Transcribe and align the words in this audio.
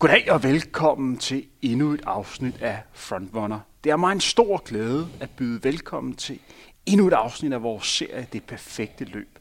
Goddag 0.00 0.32
og 0.32 0.42
velkommen 0.42 1.18
til 1.18 1.46
endnu 1.62 1.92
et 1.92 2.02
afsnit 2.06 2.62
af 2.62 2.82
Frontrunner. 2.92 3.60
Det 3.84 3.92
er 3.92 3.96
mig 3.96 4.12
en 4.12 4.20
stor 4.20 4.62
glæde 4.64 5.08
at 5.20 5.30
byde 5.30 5.64
velkommen 5.64 6.14
til 6.14 6.38
endnu 6.86 7.06
et 7.06 7.12
afsnit 7.12 7.52
af 7.52 7.62
vores 7.62 7.86
serie 7.86 8.26
Det 8.32 8.44
Perfekte 8.44 9.04
Løb. 9.04 9.38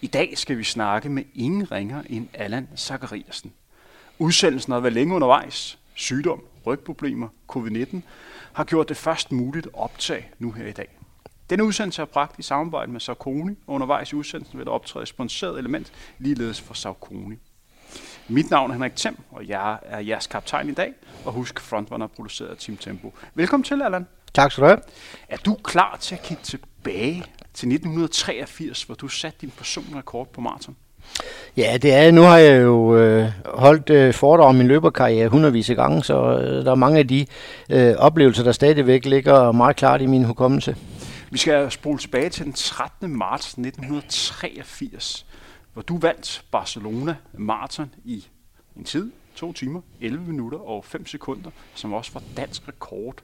I 0.00 0.06
dag 0.06 0.38
skal 0.38 0.58
vi 0.58 0.64
snakke 0.64 1.08
med 1.08 1.22
ingen 1.34 1.72
ringer 1.72 2.02
end 2.06 2.28
Allan 2.34 2.68
Zachariasen. 2.76 3.52
Udsendelsen 4.18 4.72
har 4.72 4.80
været 4.80 4.92
længe 4.92 5.14
undervejs. 5.14 5.78
Sygdom, 5.94 6.42
rygproblemer, 6.66 7.28
covid-19 7.52 7.96
har 8.52 8.64
gjort 8.64 8.88
det 8.88 8.96
først 8.96 9.32
muligt 9.32 9.66
at 9.66 9.72
optage 9.74 10.26
nu 10.38 10.52
her 10.52 10.66
i 10.66 10.72
dag. 10.72 10.98
Denne 11.50 11.64
udsendelse 11.64 12.02
er 12.02 12.06
bragt 12.06 12.38
i 12.38 12.42
samarbejde 12.42 12.92
med 12.92 13.00
Saucony, 13.00 13.56
og 13.66 13.74
undervejs 13.74 14.12
i 14.12 14.16
udsendelsen 14.16 14.58
vil 14.58 14.66
der 14.66 14.72
optræde 14.72 15.02
et 15.02 15.08
sponsoreret 15.08 15.58
element 15.58 15.92
ligeledes 16.18 16.60
for 16.60 16.74
Saucony. 16.74 17.38
Mit 18.28 18.50
navn 18.50 18.70
er 18.70 18.74
Henrik 18.74 18.96
Thiem, 18.96 19.16
og 19.30 19.48
jeg 19.48 19.78
er 19.82 20.00
jeres 20.00 20.26
kaptajn 20.26 20.68
i 20.68 20.72
dag, 20.72 20.92
og 21.24 21.32
husk 21.32 21.60
Frontrunner 21.60 22.06
produceret 22.06 22.48
af 22.48 22.56
Team 22.56 22.76
Tempo. 22.76 23.14
Velkommen 23.34 23.64
til, 23.64 23.82
Allan. 23.82 24.06
Tak 24.34 24.52
skal 24.52 24.62
du 24.62 24.68
have. 24.68 24.78
Er 25.28 25.36
du 25.36 25.56
klar 25.64 25.96
til 26.00 26.14
at 26.14 26.22
kigge 26.22 26.42
tilbage 26.42 27.22
til 27.54 27.68
1983, 27.68 28.82
hvor 28.82 28.94
du 28.94 29.08
satte 29.08 29.38
din 29.40 29.52
personlige 29.56 29.98
rekord 29.98 30.28
på 30.32 30.40
maraton? 30.40 30.76
Ja, 31.56 31.76
det 31.82 31.94
er 31.94 32.10
Nu 32.10 32.20
har 32.20 32.36
jeg 32.36 32.62
jo 32.62 32.96
øh, 32.96 33.28
holdt 33.44 33.90
øh, 33.90 34.14
foredrag 34.14 34.48
om 34.48 34.54
min 34.54 34.66
løberkarriere 34.66 35.28
hundredvis 35.28 35.70
af 35.70 35.76
gange, 35.76 36.04
så 36.04 36.38
øh, 36.38 36.64
der 36.64 36.70
er 36.70 36.74
mange 36.74 36.98
af 36.98 37.08
de 37.08 37.26
øh, 37.70 37.94
oplevelser, 37.96 38.44
der 38.44 38.52
stadigvæk 38.52 39.04
ligger 39.04 39.52
meget 39.52 39.76
klart 39.76 40.02
i 40.02 40.06
min 40.06 40.24
hukommelse. 40.24 40.76
Vi 41.30 41.38
skal 41.38 41.70
spole 41.70 41.98
tilbage 41.98 42.28
til 42.30 42.44
den 42.44 42.52
13. 42.52 43.16
marts 43.16 43.46
1983, 43.46 45.26
hvor 45.76 45.82
du 45.82 45.98
vandt 45.98 46.44
Barcelona 46.50 47.16
Marathon 47.32 47.94
i 48.04 48.24
en 48.76 48.84
tid, 48.84 49.10
2 49.34 49.52
timer, 49.52 49.80
11 50.00 50.24
minutter 50.24 50.58
og 50.58 50.84
5 50.84 51.06
sekunder, 51.06 51.50
som 51.74 51.92
også 51.92 52.12
var 52.12 52.22
dansk 52.36 52.68
rekord 52.68 53.14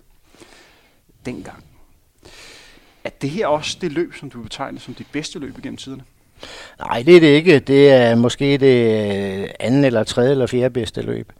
dengang. 1.26 1.64
Er 3.04 3.10
det 3.22 3.30
her 3.30 3.46
også 3.46 3.78
det 3.80 3.92
løb, 3.92 4.14
som 4.14 4.30
du 4.30 4.42
betegner 4.42 4.80
som 4.80 4.94
det 4.94 5.06
bedste 5.12 5.38
løb 5.38 5.58
igennem 5.58 5.76
tiderne? 5.76 6.04
Nej, 6.78 7.02
det 7.02 7.16
er 7.16 7.20
det 7.20 7.26
ikke. 7.26 7.58
Det 7.58 7.90
er 7.90 8.14
måske 8.14 8.58
det 8.58 9.42
øh, 9.42 9.48
anden 9.60 9.84
eller 9.84 10.04
tredje 10.04 10.30
eller 10.30 10.46
fjerde 10.46 10.70
bedste 10.70 11.02
løb. 11.02 11.32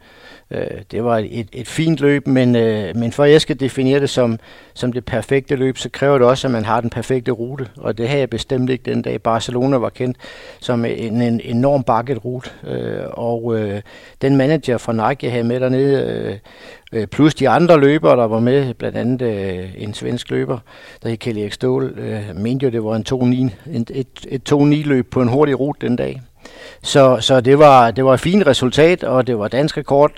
Øh, 0.51 0.81
det 0.91 1.03
var 1.03 1.17
et, 1.17 1.47
et 1.53 1.67
fint 1.67 1.99
løb, 1.99 2.27
men, 2.27 2.55
øh, 2.55 2.95
men 2.95 3.11
for 3.11 3.23
at 3.23 3.31
jeg 3.31 3.41
skal 3.41 3.59
definere 3.59 3.99
det 3.99 4.09
som, 4.09 4.39
som 4.73 4.93
det 4.93 5.05
perfekte 5.05 5.55
løb, 5.55 5.77
så 5.77 5.89
kræver 5.89 6.17
det 6.17 6.27
også, 6.27 6.47
at 6.47 6.51
man 6.51 6.65
har 6.65 6.81
den 6.81 6.89
perfekte 6.89 7.31
rute. 7.31 7.67
Og 7.77 7.97
det 7.97 8.07
havde 8.07 8.19
jeg 8.19 8.29
bestemt 8.29 8.69
ikke 8.69 8.91
den 8.91 9.01
dag. 9.01 9.21
Barcelona 9.21 9.77
var 9.77 9.89
kendt 9.89 10.17
som 10.59 10.85
en, 10.85 11.21
en 11.21 11.41
enorm 11.43 11.83
bakket 11.83 12.25
rute. 12.25 12.49
Øh, 12.67 13.03
og 13.07 13.59
øh, 13.59 13.81
den 14.21 14.37
manager 14.37 14.77
fra 14.77 14.93
Nike, 14.93 15.25
jeg 15.25 15.31
havde 15.31 15.43
med 15.43 15.59
dernede, 15.59 16.39
øh, 16.93 16.99
øh 17.01 17.07
plus 17.07 17.35
de 17.35 17.49
andre 17.49 17.79
løbere, 17.79 18.17
der 18.17 18.27
var 18.27 18.39
med, 18.39 18.73
blandt 18.73 18.97
andet 18.97 19.21
øh, 19.21 19.69
en 19.77 19.93
svensk 19.93 20.29
løber, 20.31 20.57
der 21.03 21.09
hed 21.09 21.17
Kelly 21.17 21.39
Ekstål, 21.39 21.99
øh, 21.99 22.35
mente 22.35 22.65
jo, 22.65 22.71
det 22.71 22.83
var 22.83 22.95
en 22.95 23.05
2-9, 23.69 23.69
et, 23.71 23.91
et, 23.93 24.07
et 24.27 24.53
2-9-løb 24.53 25.11
på 25.11 25.21
en 25.21 25.27
hurtig 25.27 25.59
rute 25.59 25.87
den 25.87 25.95
dag. 25.95 26.21
Så, 26.83 27.17
så 27.21 27.41
det, 27.41 27.59
var, 27.59 27.91
det 27.91 28.05
var 28.05 28.13
et 28.13 28.19
fint 28.19 28.47
resultat, 28.47 29.03
og 29.03 29.27
det 29.27 29.39
var 29.39 29.47
dansk 29.47 29.77
rekord. 29.77 30.11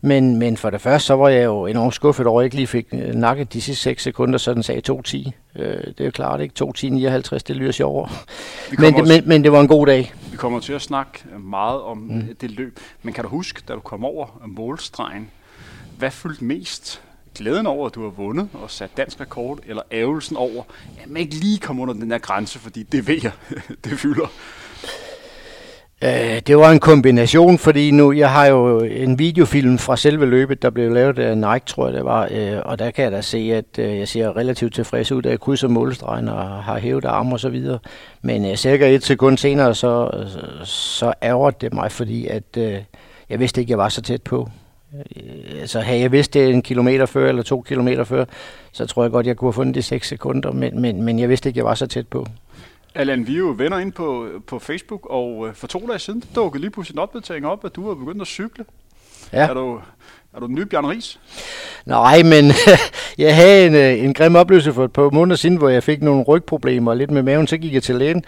Men, 0.00 0.36
men 0.36 0.56
for 0.56 0.70
det 0.70 0.80
første, 0.80 1.06
så 1.06 1.16
var 1.16 1.28
jeg 1.28 1.44
jo 1.44 1.66
enormt 1.66 1.94
skuffet 1.94 2.26
over, 2.26 2.40
at 2.40 2.42
jeg 2.42 2.46
ikke 2.46 2.56
lige 2.56 2.66
fik 2.66 2.92
nakket 2.92 3.52
de 3.52 3.60
sidste 3.60 3.82
6 3.82 4.02
sekunder, 4.02 4.38
så 4.38 4.54
den 4.54 4.62
sagde 4.62 4.92
2.10. 4.92 5.30
Øh, 5.56 5.84
det 5.84 6.00
er 6.00 6.04
jo 6.04 6.10
klart, 6.10 6.40
ikke? 6.40 6.64
2.10.59, 6.64 7.38
det 7.38 7.56
lyder 7.56 7.72
sjovere. 7.72 8.08
Men, 8.78 8.94
det, 8.94 9.08
men, 9.08 9.28
men 9.28 9.44
det 9.44 9.52
var 9.52 9.60
en 9.60 9.68
god 9.68 9.86
dag. 9.86 10.14
Vi 10.30 10.36
kommer 10.36 10.60
til 10.60 10.72
at 10.72 10.82
snakke 10.82 11.24
meget 11.38 11.80
om 11.80 11.98
mm. 11.98 12.36
det 12.40 12.50
løb. 12.50 12.80
Men 13.02 13.14
kan 13.14 13.24
du 13.24 13.30
huske, 13.30 13.62
da 13.68 13.72
du 13.72 13.80
kom 13.80 14.04
over 14.04 14.40
målstregen, 14.46 15.30
hvad 15.98 16.10
fyldte 16.10 16.44
mest? 16.44 17.02
Glæden 17.34 17.66
over, 17.66 17.86
at 17.86 17.94
du 17.94 18.02
har 18.02 18.10
vundet 18.10 18.48
og 18.52 18.70
sat 18.70 18.90
dansk 18.96 19.20
rekord, 19.20 19.58
eller 19.66 19.82
ævelsen 19.90 20.36
over, 20.36 20.62
at 21.02 21.10
man 21.10 21.22
ikke 21.22 21.34
lige 21.34 21.58
kom 21.58 21.80
under 21.80 21.94
den 21.94 22.10
der 22.10 22.18
grænse, 22.18 22.58
fordi 22.58 22.82
det 22.82 23.08
ved 23.08 23.20
jeg, 23.22 23.32
det 23.84 23.98
fylder. 23.98 24.26
Øh, 26.04 26.40
det 26.46 26.56
var 26.56 26.70
en 26.70 26.80
kombination, 26.80 27.58
fordi 27.58 27.90
nu, 27.90 28.12
jeg 28.12 28.30
har 28.30 28.46
jo 28.46 28.80
en 28.80 29.18
videofilm 29.18 29.78
fra 29.78 29.96
selve 29.96 30.26
løbet, 30.26 30.62
der 30.62 30.70
blev 30.70 30.92
lavet 30.92 31.18
af 31.18 31.38
Nike, 31.38 31.66
tror 31.66 31.86
jeg 31.86 31.94
det 31.94 32.04
var, 32.04 32.28
øh, 32.30 32.58
og 32.64 32.78
der 32.78 32.90
kan 32.90 33.04
jeg 33.04 33.12
da 33.12 33.20
se, 33.20 33.38
at 33.38 33.78
øh, 33.78 33.98
jeg 33.98 34.08
ser 34.08 34.36
relativt 34.36 34.74
tilfreds 34.74 35.12
ud, 35.12 35.22
da 35.22 35.28
jeg 35.28 35.40
krydser 35.40 35.68
målstregen 35.68 36.28
og 36.28 36.64
har 36.64 36.78
hævet 36.78 37.04
arme 37.04 37.32
og 37.32 37.40
så 37.40 37.48
videre. 37.48 37.78
Men 38.22 38.50
øh, 38.50 38.56
cirka 38.56 38.94
et 38.94 39.04
sekund 39.04 39.38
senere, 39.38 39.74
så, 39.74 40.10
så 40.64 41.12
ærger 41.22 41.50
det 41.50 41.74
mig, 41.74 41.92
fordi 41.92 42.26
at, 42.26 42.56
øh, 42.58 42.78
jeg 43.30 43.40
vidste 43.40 43.60
ikke, 43.60 43.70
jeg 43.70 43.78
var 43.78 43.88
så 43.88 44.02
tæt 44.02 44.22
på. 44.22 44.48
Øh, 44.94 45.60
altså 45.60 45.80
havde 45.80 46.00
jeg 46.00 46.12
vidst 46.12 46.34
det 46.34 46.48
en 46.48 46.62
kilometer 46.62 47.06
før 47.06 47.28
eller 47.28 47.42
to 47.42 47.60
kilometer 47.60 48.04
før, 48.04 48.24
så 48.72 48.86
tror 48.86 49.02
jeg 49.02 49.12
godt, 49.12 49.26
jeg 49.26 49.36
kunne 49.36 49.48
have 49.48 49.52
fundet 49.52 49.74
de 49.74 49.82
seks 49.82 50.08
sekunder, 50.08 50.52
men, 50.52 50.80
men, 50.80 51.02
men 51.02 51.18
jeg 51.18 51.28
vidste 51.28 51.48
ikke, 51.48 51.58
jeg 51.58 51.64
var 51.64 51.74
så 51.74 51.86
tæt 51.86 52.08
på. 52.08 52.26
Allan, 52.96 53.26
vi 53.26 53.34
er 53.34 53.38
jo 53.38 53.54
venner 53.58 53.78
ind 53.78 53.92
på, 53.92 54.28
på 54.46 54.58
Facebook, 54.58 55.06
og 55.10 55.48
øh, 55.48 55.54
for 55.54 55.66
to 55.66 55.86
dage 55.86 55.98
siden 55.98 56.22
dukkede 56.34 56.60
lige 56.60 56.70
pludselig 56.70 56.94
en 56.94 56.98
opdatering 56.98 57.46
op, 57.46 57.64
at 57.64 57.76
du 57.76 57.88
har 57.88 57.94
begyndt 57.94 58.20
at 58.22 58.26
cykle. 58.26 58.64
Ja. 59.32 59.48
Er 59.48 59.54
du, 59.54 59.80
er 60.36 60.40
du 60.40 60.46
den 60.46 60.54
nye 60.54 60.66
Bjørn 60.66 60.86
Ries? 60.86 61.18
Nej, 61.86 62.22
men 62.22 62.52
jeg 63.18 63.36
havde 63.36 63.66
en, 63.66 63.74
øh, 63.74 64.04
en 64.04 64.14
grim 64.14 64.36
oplevelse 64.36 64.72
for 64.72 64.84
et 64.84 64.92
par 64.92 65.10
måneder 65.10 65.36
siden, 65.36 65.56
hvor 65.56 65.68
jeg 65.68 65.82
fik 65.82 66.02
nogle 66.02 66.22
rygproblemer 66.22 66.90
og 66.90 66.96
lidt 66.96 67.10
med 67.10 67.22
maven. 67.22 67.46
Så 67.46 67.56
gik 67.56 67.74
jeg 67.74 67.82
til 67.82 67.94
lægen, 67.94 68.24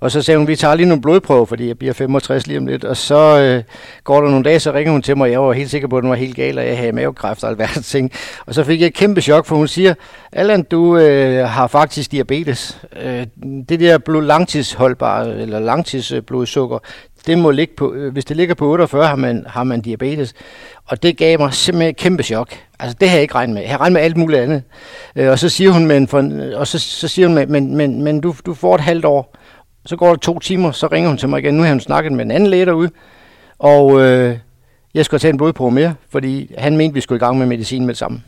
og 0.00 0.10
så 0.10 0.22
sagde 0.22 0.38
hun, 0.38 0.48
vi 0.48 0.56
tager 0.56 0.74
lige 0.74 0.88
nogle 0.88 1.02
blodprøver, 1.02 1.44
fordi 1.44 1.68
jeg 1.68 1.78
bliver 1.78 1.92
65 1.94 2.46
lige 2.46 2.58
om 2.58 2.66
lidt. 2.66 2.84
Og 2.84 2.96
så 2.96 3.40
øh, 3.40 3.62
går 4.04 4.20
der 4.20 4.30
nogle 4.30 4.44
dage, 4.44 4.60
så 4.60 4.72
ringer 4.72 4.92
hun 4.92 5.02
til 5.02 5.16
mig, 5.16 5.24
og 5.24 5.30
jeg 5.30 5.42
var 5.42 5.52
helt 5.52 5.70
sikker 5.70 5.88
på, 5.88 5.96
at 5.96 6.02
den 6.02 6.10
var 6.10 6.16
helt 6.16 6.36
gal, 6.36 6.58
og 6.58 6.66
jeg 6.66 6.78
havde 6.78 6.92
mavekræft 6.92 7.44
og 7.44 7.50
alverdens 7.50 7.88
ting. 7.90 8.12
Og 8.46 8.54
så 8.54 8.64
fik 8.64 8.80
jeg 8.80 8.86
et 8.86 8.94
kæmpe 8.94 9.20
chok, 9.20 9.46
for 9.46 9.56
hun 9.56 9.68
siger, 9.68 9.94
Allan, 10.32 10.62
du 10.62 10.96
øh, 10.96 11.48
har 11.48 11.66
faktisk 11.66 12.12
diabetes. 12.12 12.78
Øh, 13.02 13.26
det 13.68 13.80
der 13.80 13.98
blod, 13.98 14.22
langtidsholdbare, 14.22 15.40
eller 15.40 15.58
langtidsblodsukker, 15.58 16.78
det 17.26 17.38
må 17.38 17.50
ligge 17.50 17.74
på, 17.76 17.92
øh, 17.92 18.12
hvis 18.12 18.24
det 18.24 18.36
ligger 18.36 18.54
på 18.54 18.66
48, 18.66 19.06
har 19.06 19.16
man, 19.16 19.44
har 19.46 19.64
man 19.64 19.80
diabetes. 19.80 20.34
Og 20.84 21.02
det 21.02 21.16
gav 21.16 21.38
mig 21.38 21.54
simpelthen 21.54 21.90
et 21.90 21.96
kæmpe 21.96 22.22
chok. 22.22 22.48
Altså, 22.78 22.96
det 23.00 23.08
havde 23.08 23.18
jeg 23.18 23.22
ikke 23.22 23.34
regnet 23.34 23.54
med. 23.54 23.62
Jeg 23.62 23.70
havde 23.70 23.80
regnet 23.80 23.92
med 23.92 24.02
alt 24.02 24.16
muligt 24.16 24.42
andet. 24.42 24.62
Øh, 25.16 25.30
og 25.30 25.38
så 25.38 25.48
siger 25.48 25.70
hun, 25.70 25.86
men, 25.86 26.08
for, 26.08 26.18
øh, 26.18 26.60
og 26.60 26.66
så, 26.66 26.78
så 26.78 27.08
siger 27.08 27.28
hun, 27.28 27.52
men, 27.52 27.76
men, 27.76 28.02
men 28.02 28.20
du, 28.20 28.34
du 28.46 28.54
får 28.54 28.74
et 28.74 28.80
halvt 28.80 29.04
år. 29.04 29.36
Så 29.86 29.96
går 29.96 30.08
der 30.08 30.16
to 30.16 30.38
timer, 30.38 30.72
så 30.72 30.86
ringer 30.86 31.08
hun 31.08 31.18
til 31.18 31.28
mig 31.28 31.38
igen. 31.38 31.54
Nu 31.54 31.62
har 31.62 31.70
hun 31.70 31.80
snakket 31.80 32.12
med 32.12 32.24
en 32.24 32.30
anden 32.30 32.50
læge 32.50 32.66
derude. 32.66 32.90
Og 33.58 34.00
øh, 34.00 34.38
jeg 34.94 35.04
skulle 35.04 35.20
tage 35.20 35.30
en 35.30 35.36
blodprøve 35.36 35.70
mere, 35.70 35.94
fordi 36.10 36.54
han 36.58 36.76
mente, 36.76 36.94
vi 36.94 37.00
skulle 37.00 37.16
i 37.16 37.24
gang 37.24 37.38
med 37.38 37.46
medicin 37.46 37.82
med 37.86 37.88
det 37.94 37.98
samme. 37.98 38.22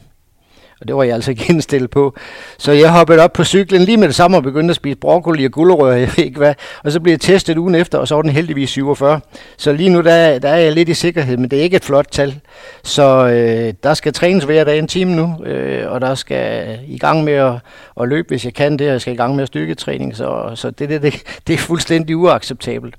Og 0.81 0.89
det 0.89 0.97
var 0.97 1.03
jeg 1.03 1.15
altså 1.15 1.31
ikke 1.31 1.45
indstillet 1.53 1.91
på. 1.91 2.15
Så 2.59 2.73
jeg 2.73 2.93
hoppede 2.93 3.21
op 3.21 3.33
på 3.33 3.45
cyklen 3.45 3.83
lige 3.83 3.97
med 3.97 4.09
det 4.09 4.15
samme 4.15 4.37
og 4.37 4.43
begyndte 4.43 4.73
at 4.73 4.77
spise 4.77 4.97
broccoli 4.97 5.45
og 5.45 5.51
gulerødder, 5.51 5.97
jeg 6.05 6.11
ved 6.17 6.25
ikke 6.25 6.39
hvad. 6.39 6.55
Og 6.85 6.93
så 6.93 7.01
blev 7.01 7.13
jeg 7.13 7.21
testet 7.21 7.59
ugen 7.59 7.75
efter, 7.75 7.99
og 7.99 8.09
så 8.09 8.15
var 8.15 8.23
den 8.23 8.31
heldigvis 8.31 8.71
47. 8.71 9.21
Så 9.57 9.73
lige 9.73 9.91
nu 9.91 10.01
der, 10.01 10.39
der 10.39 10.49
er 10.49 10.59
jeg 10.59 10.73
lidt 10.73 10.89
i 10.89 10.95
sikkerhed, 10.95 11.37
men 11.37 11.51
det 11.51 11.59
er 11.59 11.63
ikke 11.63 11.77
et 11.77 11.85
flot 11.85 12.07
tal. 12.11 12.41
Så 12.83 13.27
øh, 13.27 13.75
der 13.83 13.95
skal 13.95 14.13
trænes 14.13 14.45
hver 14.45 14.65
dag 14.65 14.79
en 14.79 14.89
time 14.89 15.17
nu, 15.17 15.45
øh, 15.45 15.93
og 15.93 16.01
der 16.01 16.15
skal 16.15 16.79
i 16.89 16.99
gang 16.99 17.25
med 17.25 17.33
at, 17.33 17.53
at 18.01 18.09
løbe, 18.09 18.29
hvis 18.29 18.45
jeg 18.45 18.55
kan 18.55 18.79
det, 18.79 18.87
og 18.87 18.93
jeg 18.93 19.01
skal 19.01 19.13
i 19.13 19.17
gang 19.17 19.35
med 19.35 19.43
at 19.43 19.49
styrketræning. 19.49 20.17
Så, 20.17 20.51
så 20.55 20.71
det, 20.71 20.89
det, 20.89 21.03
det, 21.03 21.15
det 21.47 21.55
er 21.55 21.59
fuldstændig 21.59 22.17
uacceptabelt. 22.17 22.95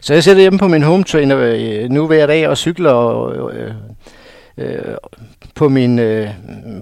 Så 0.00 0.14
jeg 0.14 0.24
sætter 0.24 0.40
hjemme 0.40 0.58
på 0.58 0.68
min 0.68 0.82
home 0.82 1.04
trainer 1.04 1.38
øh, 1.38 1.90
nu 1.90 2.06
hver 2.06 2.26
dag 2.26 2.48
og 2.48 2.56
cykler 2.56 2.90
og, 2.90 3.52
øh, 3.52 3.72
øh, 4.58 4.94
på 5.54 5.68
min, 5.68 5.98
øh, 5.98 6.28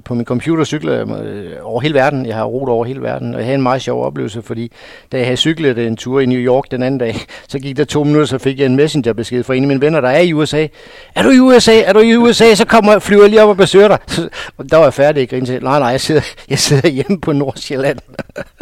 på 0.05 0.15
min 0.15 0.25
computer 0.25 0.65
cykler 0.65 0.93
jeg 0.93 1.25
øh, 1.25 1.53
over 1.62 1.81
hele 1.81 1.94
verden. 1.94 2.26
Jeg 2.26 2.37
har 2.37 2.44
roet 2.44 2.69
over 2.69 2.85
hele 2.85 3.03
verden, 3.03 3.35
og 3.35 3.41
jeg 3.41 3.47
havde 3.47 3.55
en 3.55 3.62
meget 3.62 3.82
sjov 3.82 4.05
oplevelse, 4.05 4.43
fordi 4.43 4.73
da 5.12 5.17
jeg 5.17 5.26
havde 5.26 5.37
cyklet 5.37 5.79
en 5.79 5.97
tur 5.97 6.20
i 6.20 6.26
New 6.26 6.38
York 6.38 6.65
den 6.70 6.82
anden 6.82 6.99
dag, 6.99 7.15
så 7.49 7.59
gik 7.59 7.76
der 7.76 7.85
to 7.85 8.05
minutter, 8.05 8.26
så 8.26 8.38
fik 8.38 8.59
jeg 8.59 8.67
en 8.67 8.76
messengerbesked 8.76 9.44
fra 9.44 9.55
en 9.55 9.62
af 9.62 9.69
mine 9.69 9.81
venner, 9.81 10.00
der 10.00 10.09
er 10.09 10.20
i 10.20 10.32
USA. 10.32 10.67
Er 11.15 11.23
du 11.23 11.31
i 11.31 11.38
USA? 11.38 11.81
Er 11.81 11.93
du 11.93 11.99
i 11.99 12.17
USA? 12.17 12.55
Så 12.55 12.65
kommer, 12.65 12.99
flyver 12.99 13.23
jeg 13.23 13.31
lige 13.31 13.43
op 13.43 13.49
og 13.49 13.56
besøger 13.56 13.88
dig. 13.88 13.99
Så, 14.06 14.29
og 14.56 14.70
der 14.70 14.76
var 14.76 14.85
jeg 14.85 14.94
færdig, 14.94 15.20
ikke. 15.20 15.41
Nej, 15.41 15.79
nej, 15.79 15.88
jeg 15.88 16.00
sidder, 16.00 16.23
jeg 16.50 16.59
sidder 16.59 16.88
hjemme 16.88 17.20
på 17.20 17.32
Nordsjælland. 17.32 17.99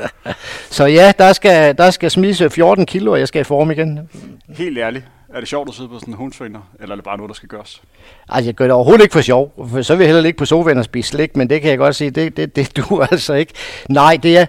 så 0.77 0.85
ja, 0.87 1.13
der 1.19 1.33
skal, 1.33 1.79
der 1.79 1.91
skal 1.91 2.11
smides 2.11 2.41
øh, 2.41 2.51
14 2.51 2.87
kilo, 2.87 3.13
og 3.13 3.19
jeg 3.19 3.29
skal 3.29 3.41
i 3.41 3.45
form 3.45 3.71
igen. 3.71 4.01
Helt 4.49 4.79
ærligt. 4.79 5.05
Er 5.37 5.41
det 5.41 5.49
sjovt 5.49 5.69
at 5.69 5.75
sidde 5.75 5.89
på 5.89 5.99
sådan 5.99 6.15
en 6.15 6.19
hundtrainer, 6.19 6.61
eller 6.81 6.93
er 6.93 6.97
det 6.97 7.05
bare 7.05 7.17
noget, 7.17 7.29
der 7.29 7.35
skal 7.35 7.49
gøres? 7.49 7.83
Altså, 8.29 8.49
jeg 8.49 8.55
gør 8.55 8.65
det 8.65 8.73
overhovedet 8.73 9.03
ikke 9.03 9.13
for 9.13 9.21
sjov, 9.21 9.69
for 9.71 9.83
så 9.83 9.97
vil 9.97 10.05
jeg 10.05 10.15
heller 10.15 10.27
ikke 10.27 10.39
på 10.39 10.45
sofaen 10.45 10.79
og 10.79 10.85
spise 10.85 11.09
slik, 11.09 11.37
men 11.37 11.51
det 11.51 11.61
kan 11.61 11.71
jeg 11.71 11.79
godt 11.79 11.97
sige, 11.97 12.11
det, 12.11 12.37
det, 12.37 12.57
det 12.57 12.77
du 12.77 13.01
altså 13.11 13.35
ikke. 13.35 13.53
Nej, 13.89 14.19
det 14.23 14.39
er, 14.39 14.47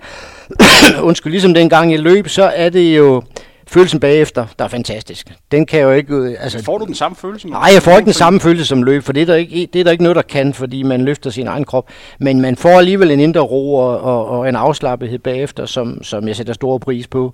undskyld, 1.08 1.32
ligesom 1.32 1.54
dengang 1.54 1.92
jeg 1.92 2.00
løb, 2.00 2.28
så 2.28 2.44
er 2.44 2.70
det 2.70 2.98
jo 2.98 3.24
følelsen 3.68 4.00
bagefter, 4.00 4.46
der 4.60 4.66
er 4.66 4.70
fantastisk. 4.70 5.32
Den 5.52 5.66
kan 5.66 5.80
jo 5.82 5.92
ikke... 5.92 6.14
øh, 6.16 6.36
Altså, 6.40 6.64
Får 6.64 6.78
du 6.78 6.86
den 6.86 6.96
samme 6.96 7.16
følelse? 7.16 7.48
Nej, 7.50 7.70
jeg 7.74 7.82
får 7.84 7.92
ikke 7.92 8.06
den 8.06 8.14
samme 8.14 8.40
følelse 8.40 8.66
som 8.66 8.84
løb, 8.84 9.04
for 9.04 9.14
det 9.14 9.22
er, 9.22 9.26
der 9.26 9.36
ikke, 9.36 9.70
det 9.74 9.80
er 9.80 9.84
der 9.84 9.92
ikke 9.92 10.04
noget, 10.04 10.16
der 10.16 10.22
kan, 10.22 10.54
fordi 10.54 10.84
man 10.84 11.06
løfter 11.06 11.30
sin 11.30 11.48
egen 11.48 11.64
krop. 11.64 11.90
Men 12.20 12.42
man 12.42 12.56
får 12.56 12.70
alligevel 12.70 13.12
en 13.12 13.20
indre 13.20 13.42
ro 13.42 13.76
og, 13.76 14.02
og, 14.02 14.28
og 14.28 14.50
en 14.50 14.56
afslappethed 14.56 15.20
bagefter, 15.20 15.66
som, 15.66 16.04
som 16.04 16.28
jeg 16.28 16.36
sætter 16.36 16.54
stor 16.54 16.78
pris 16.78 17.08
på. 17.08 17.34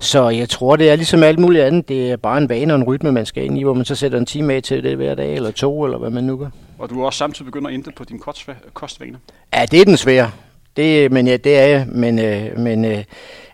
Så 0.00 0.28
jeg 0.28 0.48
tror, 0.48 0.76
det 0.76 0.90
er 0.90 0.96
ligesom 0.96 1.22
alt 1.22 1.38
muligt 1.38 1.64
andet. 1.64 1.88
Det 1.88 2.10
er 2.10 2.16
bare 2.16 2.38
en 2.38 2.48
vane 2.48 2.72
og 2.74 2.78
en 2.80 2.84
rytme, 2.84 3.12
man 3.12 3.26
skal 3.26 3.44
ind 3.44 3.58
i, 3.58 3.62
hvor 3.62 3.74
man 3.74 3.84
så 3.84 3.94
sætter 3.94 4.18
en 4.18 4.26
time 4.26 4.54
af 4.54 4.62
til 4.62 4.82
det 4.82 4.96
hver 4.96 5.14
dag, 5.14 5.34
eller 5.34 5.50
to, 5.50 5.84
eller 5.84 5.98
hvad 5.98 6.10
man 6.10 6.24
nu 6.24 6.36
gør. 6.36 6.48
Og 6.78 6.90
du 6.90 7.02
er 7.02 7.06
også 7.06 7.18
samtidig 7.18 7.46
begyndt 7.46 7.68
at 7.68 7.74
ændre 7.74 7.92
på 7.96 8.04
dine 8.04 8.18
kostva- 8.28 8.70
kostvaner. 8.74 9.18
Ja, 9.54 9.64
det 9.70 9.80
er 9.80 9.84
den 9.84 9.96
svære. 9.96 10.30
Det, 10.76 11.12
men 11.12 11.26
ja, 11.26 11.36
det 11.36 11.58
er 11.58 11.66
jeg. 11.66 11.86
Men, 11.88 12.18
øh, 12.18 12.58
men 12.58 12.84
øh, 12.84 13.04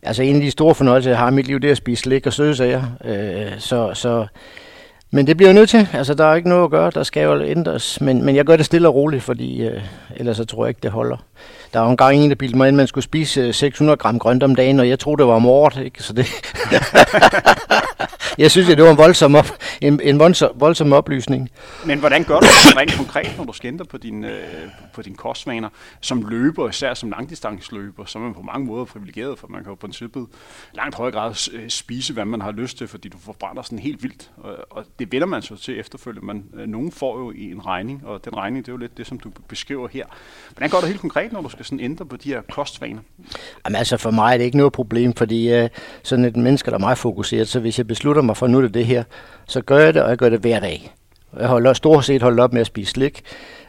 altså 0.06 0.23
en 0.23 0.37
af 0.37 0.43
de 0.43 0.50
store 0.50 0.75
fornøjelser, 0.75 1.11
jeg 1.11 1.19
har 1.19 1.31
i 1.31 1.35
mit 1.35 1.47
liv, 1.47 1.61
det 1.61 1.69
er 1.69 1.73
at 1.73 1.76
spise 1.76 2.03
slik 2.03 2.26
og 2.26 2.32
søde 2.32 2.56
sager. 2.56 2.82
Øh, 3.05 3.53
så, 3.58 3.91
så, 3.94 4.26
men 5.11 5.26
det 5.26 5.37
bliver 5.37 5.49
jeg 5.49 5.55
nødt 5.55 5.70
til. 5.70 5.88
Altså, 5.93 6.14
der 6.14 6.25
er 6.25 6.35
ikke 6.35 6.49
noget 6.49 6.64
at 6.64 6.70
gøre. 6.70 6.91
Der 6.94 7.03
skal 7.03 7.23
jo 7.23 7.43
ændres. 7.43 8.00
Men, 8.00 8.25
men 8.25 8.37
jeg 8.37 8.44
gør 8.44 8.56
det 8.56 8.67
stille 8.67 8.88
og 8.88 8.94
roligt, 8.94 9.23
fordi 9.23 9.62
øh, 9.67 9.82
ellers 10.17 10.37
så 10.37 10.44
tror 10.44 10.64
jeg 10.64 10.69
ikke, 10.69 10.81
det 10.82 10.91
holder. 10.91 11.17
Der 11.73 11.81
var 11.81 11.91
en 11.91 11.97
gang 11.97 12.17
en, 12.17 12.31
der 12.31 12.37
bildte 12.37 12.57
mig 12.57 12.69
ind, 12.69 12.77
man 12.77 12.87
skulle 12.87 13.05
spise 13.05 13.41
øh, 13.41 13.55
600 13.55 13.97
gram 13.97 14.19
grønt 14.19 14.43
om 14.43 14.55
dagen, 14.55 14.81
og 14.81 14.89
jeg 14.89 14.99
troede, 14.99 15.19
det 15.19 15.27
var 15.27 15.35
om 15.35 15.47
året. 15.47 15.85
Ikke? 15.85 16.03
Så 16.03 16.13
det 16.13 16.27
jeg 18.39 18.51
synes, 18.51 18.69
at 18.69 18.77
det 18.77 18.85
var 18.85 18.91
en 18.91 18.99
voldsom, 18.99 19.35
op, 19.35 19.47
en, 19.81 20.01
en 20.03 20.19
voldsom, 20.19 20.51
voldsom 20.55 20.93
oplysning. 20.93 21.51
Men 21.87 21.99
hvordan 21.99 22.25
gør 22.25 22.41
du 22.41 22.47
det 22.47 22.77
rent 22.77 22.97
konkret, 22.97 23.35
når 23.39 23.45
du 23.45 23.53
skænder 23.53 23.85
på 23.85 23.97
din, 23.97 24.25
øh, 24.25 24.41
på 24.95 25.03
dine 25.03 25.17
kostvaner? 25.17 25.69
Som 26.01 26.29
løber, 26.29 26.69
især 26.69 26.95
som 26.95 27.11
langdistanceløber, 27.11 28.05
så 28.05 28.19
er 28.19 28.23
man 28.23 28.35
på 28.35 28.43
mange 28.43 28.67
måder 28.67 28.85
privilegeret, 28.85 29.39
for 29.39 29.49
man 29.49 29.63
kan 29.63 29.71
jo 29.71 29.75
på 29.75 29.81
princippet 29.81 30.27
langt 30.75 30.95
højere 30.95 31.13
grad 31.13 31.51
øh, 31.53 31.69
spise, 31.69 32.13
hvad 32.13 32.25
man 32.25 32.41
har 32.41 32.53
lyst 32.53 32.79
til, 32.79 32.89
fordi 32.89 33.09
du 33.09 33.19
forbrænder 33.19 33.63
sådan 33.63 33.79
helt 33.79 34.03
vildt. 34.03 34.31
Og, 34.37 34.57
og 34.71 34.85
det 34.99 35.13
vender 35.13 35.27
man 35.27 35.43
så 35.43 35.57
til 35.57 35.81
efterfølgende. 35.81 36.27
Man, 36.27 36.45
øh, 36.55 36.67
nogen 36.67 36.93
får 36.93 37.19
jo 37.19 37.31
i 37.31 37.51
en 37.51 37.67
regning, 37.67 38.07
og 38.07 38.25
den 38.25 38.37
regning, 38.37 38.67
det 38.67 38.73
er 38.73 38.75
jo 38.75 38.79
lidt 38.79 38.99
det, 38.99 39.07
som 39.07 39.21
du 39.21 39.31
beskriver 39.49 39.89
her. 39.89 40.07
Hvordan 40.51 40.71
gør 40.71 40.81
du 40.81 40.87
helt 40.87 41.01
konkret, 41.01 41.33
når 41.33 41.41
du 41.41 41.49
skal 41.56 41.64
sådan 41.64 41.85
ændre 41.85 42.06
på 42.06 42.17
de 42.17 42.29
her 42.29 42.41
kostvaner? 42.50 43.00
Jamen 43.64 43.76
altså 43.76 43.97
for 43.97 44.11
mig 44.11 44.32
er 44.32 44.38
det 44.38 44.44
ikke 44.44 44.56
noget 44.56 44.73
problem, 44.73 45.12
fordi 45.14 45.53
øh, 45.53 45.69
sådan 46.03 46.25
et 46.25 46.37
menneske, 46.37 46.70
der 46.70 46.76
er 46.76 46.81
meget 46.81 46.99
fokuseret, 46.99 47.49
så 47.49 47.61
hvis 47.61 47.79
jeg 47.79 47.87
beslutter 47.87 48.23
mig 48.23 48.37
for, 48.37 48.47
nu 48.47 48.58
er 48.58 48.62
det 48.62 48.75
det 48.75 48.87
her, 48.87 49.05
så 49.47 49.61
gør 49.61 49.79
jeg 49.79 49.94
det, 49.94 50.03
og 50.03 50.11
jeg 50.11 50.19
gør 50.19 50.29
det 50.29 50.41
hver 50.41 50.61
dag. 50.61 50.93
Jeg 51.38 51.49
holder 51.49 51.73
stort 51.73 52.05
set 52.05 52.23
holdt 52.23 52.41
op 52.41 52.53
med 52.53 52.61
at 52.61 52.67
spise 52.67 52.91
slik 52.91 53.23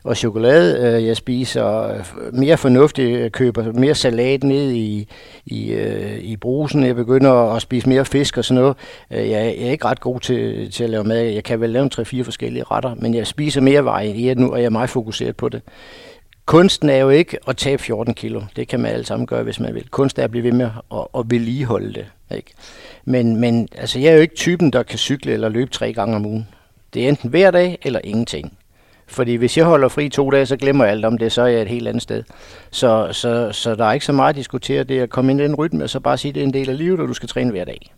og 0.04 0.18
chokolade. 0.18 0.96
Øh, 0.96 1.06
jeg 1.06 1.18
spiser 1.18 1.84
øh, 1.84 2.04
mere 2.34 2.58
fornuftigt, 2.58 3.20
jeg 3.20 3.32
køber 3.32 3.72
mere 3.74 3.96
salat 3.96 4.44
ned 4.44 4.72
i, 4.72 5.08
i, 5.46 5.72
øh, 5.72 6.20
i 6.20 6.36
brusen. 6.38 6.84
Jeg 6.84 6.96
begynder 6.96 7.32
at 7.32 7.62
spise 7.62 7.90
mere 7.90 8.06
fisk 8.06 8.38
og 8.38 8.46
sådan 8.46 8.62
noget. 8.62 8.78
Jeg 9.10 9.30
jeg 9.30 9.46
er 9.48 9.72
ikke 9.72 9.86
ret 9.86 10.00
god 10.00 10.20
til, 10.20 10.72
til 10.72 10.84
at 10.84 10.90
lave 10.90 11.04
mad. 11.04 11.22
Jeg 11.22 11.44
kan 11.44 11.62
vel 11.62 11.70
lave 11.70 11.90
tre-fire 11.90 12.24
forskellige 12.24 12.64
retter, 12.64 12.96
men 12.96 13.14
jeg 13.14 13.28
spiser 13.28 13.62
mere 13.62 13.86
varieret 13.86 14.38
nu, 14.38 14.52
og 14.52 14.60
jeg 14.60 14.66
er 14.66 14.70
meget 14.70 14.90
fokuseret 14.90 15.36
på 15.38 15.50
det. 15.50 15.62
Kunsten 16.48 16.90
er 16.90 16.98
jo 16.98 17.10
ikke 17.10 17.38
at 17.48 17.58
tabe 17.58 17.84
14 17.84 18.14
kilo. 18.14 18.42
Det 18.56 18.68
kan 18.68 18.80
man 18.80 18.92
alle 18.92 19.06
sammen 19.06 19.28
gøre, 19.28 19.44
hvis 19.44 19.60
man 19.60 19.76
vil. 19.76 19.90
Kunsten 19.90 20.20
er 20.20 20.24
at 20.24 20.32
blive 20.32 20.44
ved 20.44 20.52
med 20.52 20.70
at, 20.92 21.08
at 21.18 21.26
vedligeholde 21.28 21.94
det. 21.94 22.06
Ikke? 22.38 22.54
Men, 23.06 23.36
men 23.36 23.68
altså, 23.76 24.00
jeg 24.00 24.10
er 24.10 24.14
jo 24.14 24.22
ikke 24.22 24.36
typen, 24.36 24.74
der 24.74 24.84
kan 24.84 24.98
cykle 24.98 25.34
eller 25.34 25.50
løbe 25.50 25.72
tre 25.72 25.94
gange 25.94 26.16
om 26.16 26.26
ugen. 26.26 26.48
Det 26.94 27.04
er 27.04 27.10
enten 27.10 27.30
hver 27.30 27.52
dag 27.52 27.78
eller 27.82 28.00
ingenting. 28.04 28.58
Fordi 29.08 29.36
hvis 29.36 29.58
jeg 29.58 29.66
holder 29.66 29.88
fri 29.88 30.10
to 30.10 30.30
dage, 30.30 30.46
så 30.46 30.58
glemmer 30.58 30.84
jeg 30.86 30.92
alt 30.92 31.06
om 31.06 31.18
det, 31.18 31.32
så 31.32 31.42
er 31.42 31.48
jeg 31.48 31.62
et 31.62 31.68
helt 31.68 31.88
andet 31.88 32.04
sted. 32.04 32.24
Så, 32.72 33.10
så, 33.12 33.52
så 33.52 33.76
der 33.76 33.86
er 33.86 33.94
ikke 33.94 34.06
så 34.06 34.14
meget 34.14 34.30
at 34.30 34.36
diskutere. 34.36 34.84
Det 34.84 35.00
er 35.00 35.04
at 35.04 35.10
komme 35.10 35.32
ind 35.32 35.42
i 35.42 35.44
den 35.44 35.56
rytme, 35.56 35.84
og 35.84 35.90
så 35.90 36.00
bare 36.00 36.18
sige, 36.18 36.30
at 36.30 36.36
det 36.36 36.42
er 36.42 36.48
en 36.48 36.54
del 36.54 36.70
af 36.70 36.78
livet, 36.78 37.00
og 37.00 37.08
du 37.08 37.14
skal 37.14 37.30
træne 37.30 37.52
hver 37.52 37.66
dag. 37.66 37.94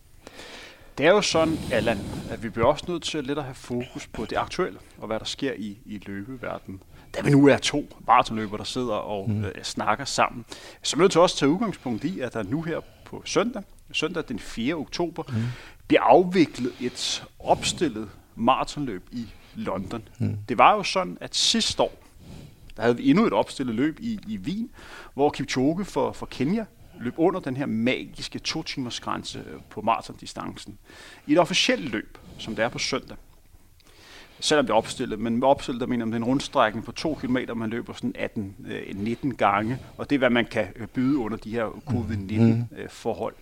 Det 0.98 1.06
er 1.06 1.10
jo 1.10 1.20
sådan, 1.22 1.58
Allan, 1.72 1.98
at 2.30 2.42
vi 2.42 2.48
bliver 2.48 2.66
også 2.66 2.84
nødt 2.88 3.02
til 3.02 3.24
lidt 3.24 3.38
at 3.38 3.44
have 3.44 3.54
fokus 3.54 4.06
på 4.12 4.24
det 4.30 4.36
aktuelle, 4.36 4.78
og 4.98 5.06
hvad 5.06 5.18
der 5.18 5.24
sker 5.24 5.52
i, 5.56 5.78
i 5.86 6.02
løbeverdenen. 6.06 6.80
Da 7.14 7.22
vi 7.22 7.30
nu 7.30 7.46
er 7.46 7.58
to 7.58 7.88
maratonløbere, 8.06 8.58
der 8.58 8.64
sidder 8.64 8.94
og 8.94 9.30
mm. 9.30 9.44
øh, 9.44 9.62
snakker 9.62 10.04
sammen, 10.04 10.44
så 10.82 10.96
er 10.96 10.98
vi 10.98 11.00
nødt 11.02 11.12
til 11.12 11.20
også 11.20 11.34
at 11.34 11.38
tage 11.38 11.50
udgangspunkt 11.50 12.04
i, 12.04 12.20
at 12.20 12.34
der 12.34 12.42
nu 12.42 12.62
her 12.62 12.80
på 13.04 13.22
søndag, 13.24 13.62
søndag 13.92 14.24
den 14.28 14.38
4. 14.38 14.74
oktober, 14.74 15.22
mm. 15.28 15.34
bliver 15.86 16.02
afviklet 16.02 16.72
et 16.80 17.24
opstillet 17.38 18.08
maratonløb 18.36 19.08
i 19.12 19.26
London. 19.54 20.02
Mm. 20.18 20.36
Det 20.48 20.58
var 20.58 20.74
jo 20.74 20.82
sådan, 20.82 21.18
at 21.20 21.36
sidste 21.36 21.82
år, 21.82 22.02
der 22.76 22.82
havde 22.82 22.96
vi 22.96 23.10
endnu 23.10 23.26
et 23.26 23.32
opstillet 23.32 23.74
løb 23.74 24.00
i, 24.00 24.18
i 24.28 24.38
Wien, 24.38 24.70
hvor 25.14 25.30
Kipchoge 25.30 25.84
for, 25.84 26.12
for 26.12 26.26
Kenya 26.26 26.64
løb 27.00 27.14
under 27.16 27.40
den 27.40 27.56
her 27.56 27.66
magiske 27.66 28.38
to 28.38 28.62
timers 28.62 29.00
grænse 29.00 29.44
på 29.70 29.80
maratondistancen. 29.80 30.78
I 31.26 31.32
et 31.32 31.38
officielt 31.38 31.90
løb, 31.90 32.18
som 32.38 32.56
det 32.56 32.64
er 32.64 32.68
på 32.68 32.78
søndag. 32.78 33.16
Selvom 34.40 34.66
det 34.66 34.72
er 34.72 34.76
opstillet, 34.76 35.18
men 35.18 35.36
med 35.36 35.48
opstillet, 35.48 35.80
der 35.80 35.86
mener 35.86 36.04
man, 36.04 36.12
det 36.12 36.16
er 36.18 36.22
en 36.22 36.28
rundstrækning 36.28 36.84
på 36.84 36.92
2 36.92 37.14
km, 37.14 37.36
man 37.56 37.70
løber 37.70 37.92
sådan 37.92 38.14
18-19 39.24 39.36
gange, 39.36 39.78
og 39.96 40.10
det 40.10 40.16
er, 40.16 40.18
hvad 40.18 40.30
man 40.30 40.46
kan 40.46 40.66
øh, 40.76 40.86
byde 40.86 41.18
under 41.18 41.36
de 41.36 41.50
her 41.50 41.82
covid-19-forhold. 41.86 43.34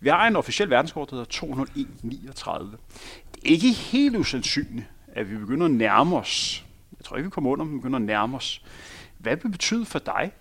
Vi 0.00 0.08
har 0.08 0.26
en 0.26 0.36
officiel 0.36 0.70
verdenskort, 0.70 1.10
der 1.10 1.16
hedder 1.16 1.64
201.39. 1.64 2.76
Det 3.34 3.44
er 3.44 3.50
ikke 3.50 3.72
helt 3.72 4.16
usandsynligt, 4.16 4.86
at 5.12 5.30
vi 5.30 5.36
begynder 5.36 5.64
at 5.64 5.72
nærme 5.72 6.16
os, 6.16 6.64
jeg 6.98 7.04
tror 7.04 7.16
ikke, 7.16 7.26
vi 7.26 7.30
kommer 7.30 7.50
under, 7.50 7.64
men 7.64 7.74
vi 7.74 7.78
begynder 7.78 7.98
at 7.98 8.04
nærme 8.04 8.36
os. 8.36 8.62
Hvad 9.18 9.36
vil 9.36 9.48
betyde 9.48 9.84
for 9.84 9.98
dig, 9.98 10.32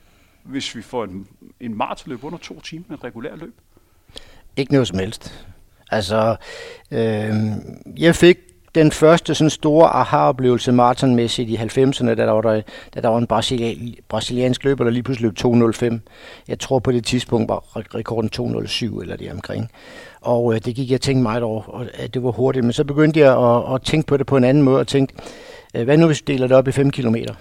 hvis 0.43 0.75
vi 0.75 0.81
får 0.81 1.03
en, 1.03 1.27
en 1.59 1.77
maratonløb 1.77 2.23
under 2.23 2.37
to 2.37 2.61
timer, 2.61 2.85
et 2.93 3.03
regulært 3.03 3.39
løb? 3.39 3.53
Ikke 4.57 4.71
noget 4.71 4.87
som 4.87 4.99
helst. 4.99 5.45
Altså, 5.91 6.35
øh, 6.91 7.33
jeg 7.97 8.15
fik 8.15 8.37
den 8.75 8.91
første 8.91 9.35
sådan 9.35 9.49
store 9.49 9.87
aha-oplevelse 9.87 10.71
maratonmæssigt 10.71 11.49
i 11.49 11.55
90'erne, 11.55 12.05
da 12.07 12.15
der 12.15 12.31
var, 12.31 12.41
der, 12.41 12.61
da 12.95 13.01
der 13.01 13.09
var 13.09 13.17
en 13.17 13.27
brasili- 13.33 13.99
brasiliansk 14.09 14.63
løber, 14.63 14.83
der 14.83 14.91
lige 14.91 15.03
pludselig 15.03 15.31
løb 15.43 15.53
2.05. 15.93 15.99
Jeg 16.47 16.59
tror 16.59 16.79
på 16.79 16.91
det 16.91 17.05
tidspunkt 17.05 17.49
var 17.49 17.63
rekorden 17.75 18.29
2.07 18.35 19.01
eller 19.01 19.15
det 19.15 19.31
omkring. 19.31 19.71
Og 20.21 20.53
øh, 20.53 20.61
det 20.65 20.75
gik 20.75 20.91
jeg 20.91 21.01
tænkte 21.01 21.23
meget 21.23 21.43
over, 21.43 21.63
og, 21.63 21.85
at 21.93 22.13
det 22.13 22.23
var 22.23 22.31
hurtigt. 22.31 22.65
Men 22.65 22.73
så 22.73 22.83
begyndte 22.83 23.19
jeg 23.19 23.37
at, 23.37 23.73
at 23.73 23.81
tænke 23.81 24.07
på 24.07 24.17
det 24.17 24.25
på 24.25 24.37
en 24.37 24.43
anden 24.43 24.63
måde, 24.63 24.79
og 24.79 24.87
tænkte, 24.87 25.15
øh, 25.75 25.83
hvad 25.83 25.97
nu 25.97 26.05
hvis 26.05 26.23
vi 26.27 26.33
deler 26.33 26.47
det 26.47 26.57
op 26.57 26.67
i 26.67 26.71
5 26.71 26.91
kilometer? 26.91 27.33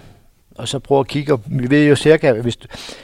Og 0.55 0.67
så 0.67 0.79
prøve 0.79 0.99
at 0.99 1.07
kigge. 1.07 1.33
Og 1.33 1.41
vi 1.45 1.69
ved 1.69 1.87
jo 1.87 1.95
cirka, 1.95 2.27
at 2.27 2.41
hvis, 2.41 2.57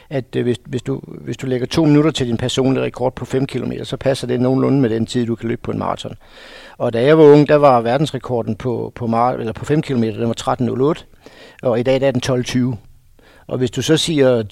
at 0.09 0.25
hvis, 0.31 0.57
hvis, 0.65 0.81
du, 0.81 1.01
hvis 1.05 1.37
du 1.37 1.47
lægger 1.47 1.67
to 1.67 1.85
minutter 1.85 2.11
til 2.11 2.27
din 2.27 2.37
personlige 2.37 2.83
rekord 2.83 3.15
på 3.15 3.25
5 3.25 3.47
km, 3.47 3.71
så 3.83 3.97
passer 3.97 4.27
det 4.27 4.41
nogenlunde 4.41 4.81
med 4.81 4.89
den 4.89 5.05
tid, 5.05 5.25
du 5.25 5.35
kan 5.35 5.49
løbe 5.49 5.61
på 5.61 5.71
en 5.71 5.79
maraton. 5.79 6.15
Og 6.77 6.93
da 6.93 7.03
jeg 7.03 7.17
var 7.17 7.23
ung, 7.23 7.47
der 7.47 7.55
var 7.55 7.81
verdensrekorden 7.81 8.55
på, 8.55 8.91
på, 8.95 9.05
mar- 9.05 9.39
eller 9.39 9.53
på 9.53 9.65
5 9.65 9.81
km, 9.81 10.03
den 10.03 10.27
var 10.27 10.95
13.08, 10.97 11.05
og 11.63 11.79
i 11.79 11.83
dag 11.83 12.01
der 12.01 12.07
er 12.07 12.11
den 12.11 12.71
12.20. 12.73 12.75
Og 13.47 13.57
hvis 13.57 13.71
du 13.71 13.81
så 13.81 13.97
siger 13.97 14.43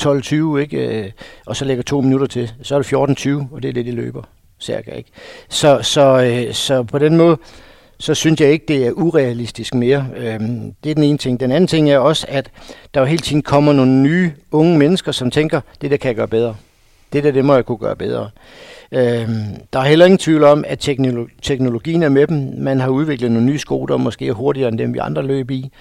12.20, 0.55 0.57
ikke, 0.57 1.03
øh, 1.03 1.11
og 1.45 1.55
så 1.55 1.65
lægger 1.65 1.83
to 1.83 2.01
minutter 2.01 2.27
til, 2.27 2.51
så 2.61 2.75
er 2.75 2.81
det 2.81 2.93
14.20, 2.93 3.53
og 3.53 3.63
det 3.63 3.69
er 3.69 3.73
det, 3.73 3.85
de 3.85 3.91
løber 3.91 4.23
cirka. 4.59 4.91
Ikke? 4.91 5.09
Så, 5.49 5.79
så, 5.81 6.23
øh, 6.23 6.53
så 6.53 6.83
på 6.83 6.99
den 6.99 7.17
måde, 7.17 7.37
så 7.99 8.13
synes 8.13 8.41
jeg 8.41 8.51
ikke, 8.51 8.65
det 8.67 8.87
er 8.87 8.91
urealistisk 8.91 9.73
mere. 9.73 10.07
Øhm, 10.15 10.73
det 10.83 10.89
er 10.89 10.95
den 10.95 11.03
ene 11.03 11.17
ting. 11.17 11.39
Den 11.39 11.51
anden 11.51 11.67
ting 11.67 11.89
er 11.89 11.97
også, 11.97 12.25
at 12.29 12.51
der 12.93 12.99
jo 12.99 13.05
hele 13.05 13.21
tiden 13.21 13.41
kommer 13.41 13.73
nogle 13.73 13.91
nye 13.91 14.31
unge 14.51 14.77
mennesker, 14.77 15.11
som 15.11 15.31
tænker, 15.31 15.61
det 15.81 15.91
der 15.91 15.97
kan 15.97 16.07
jeg 16.07 16.15
gøre 16.15 16.27
bedre. 16.27 16.55
Det 17.13 17.23
der, 17.23 17.31
det 17.31 17.45
må 17.45 17.55
jeg 17.55 17.65
kunne 17.65 17.77
gøre 17.77 17.95
bedre. 17.95 18.29
Øhm, 18.91 19.45
der 19.73 19.79
er 19.79 19.83
heller 19.83 20.05
ingen 20.05 20.17
tvivl 20.17 20.43
om, 20.43 20.63
at 20.67 20.79
teknologien 21.41 22.03
er 22.03 22.09
med 22.09 22.27
dem. 22.27 22.53
Man 22.57 22.79
har 22.79 22.89
udviklet 22.89 23.31
nogle 23.31 23.45
nye 23.45 23.59
sko, 23.59 23.85
der 23.85 23.97
måske 23.97 24.27
er 24.27 24.33
hurtigere 24.33 24.69
end 24.69 24.77
dem, 24.77 24.93
vi 24.93 24.99
andre 24.99 25.21
løb 25.23 25.51
i. 25.51 25.71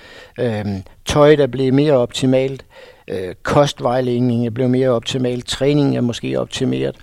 Øhm, 0.40 0.82
Tøj, 1.06 1.37
der 1.37 1.46
bliver 1.46 1.72
mere 1.72 1.92
optimalt. 1.92 2.64
Kostvejledning 3.42 4.46
er 4.46 4.50
blevet 4.50 4.70
mere 4.70 4.88
optimalt. 4.88 5.38
Øh, 5.38 5.42
Træning 5.42 5.96
er 5.96 6.00
måske 6.00 6.40
optimeret. 6.40 6.96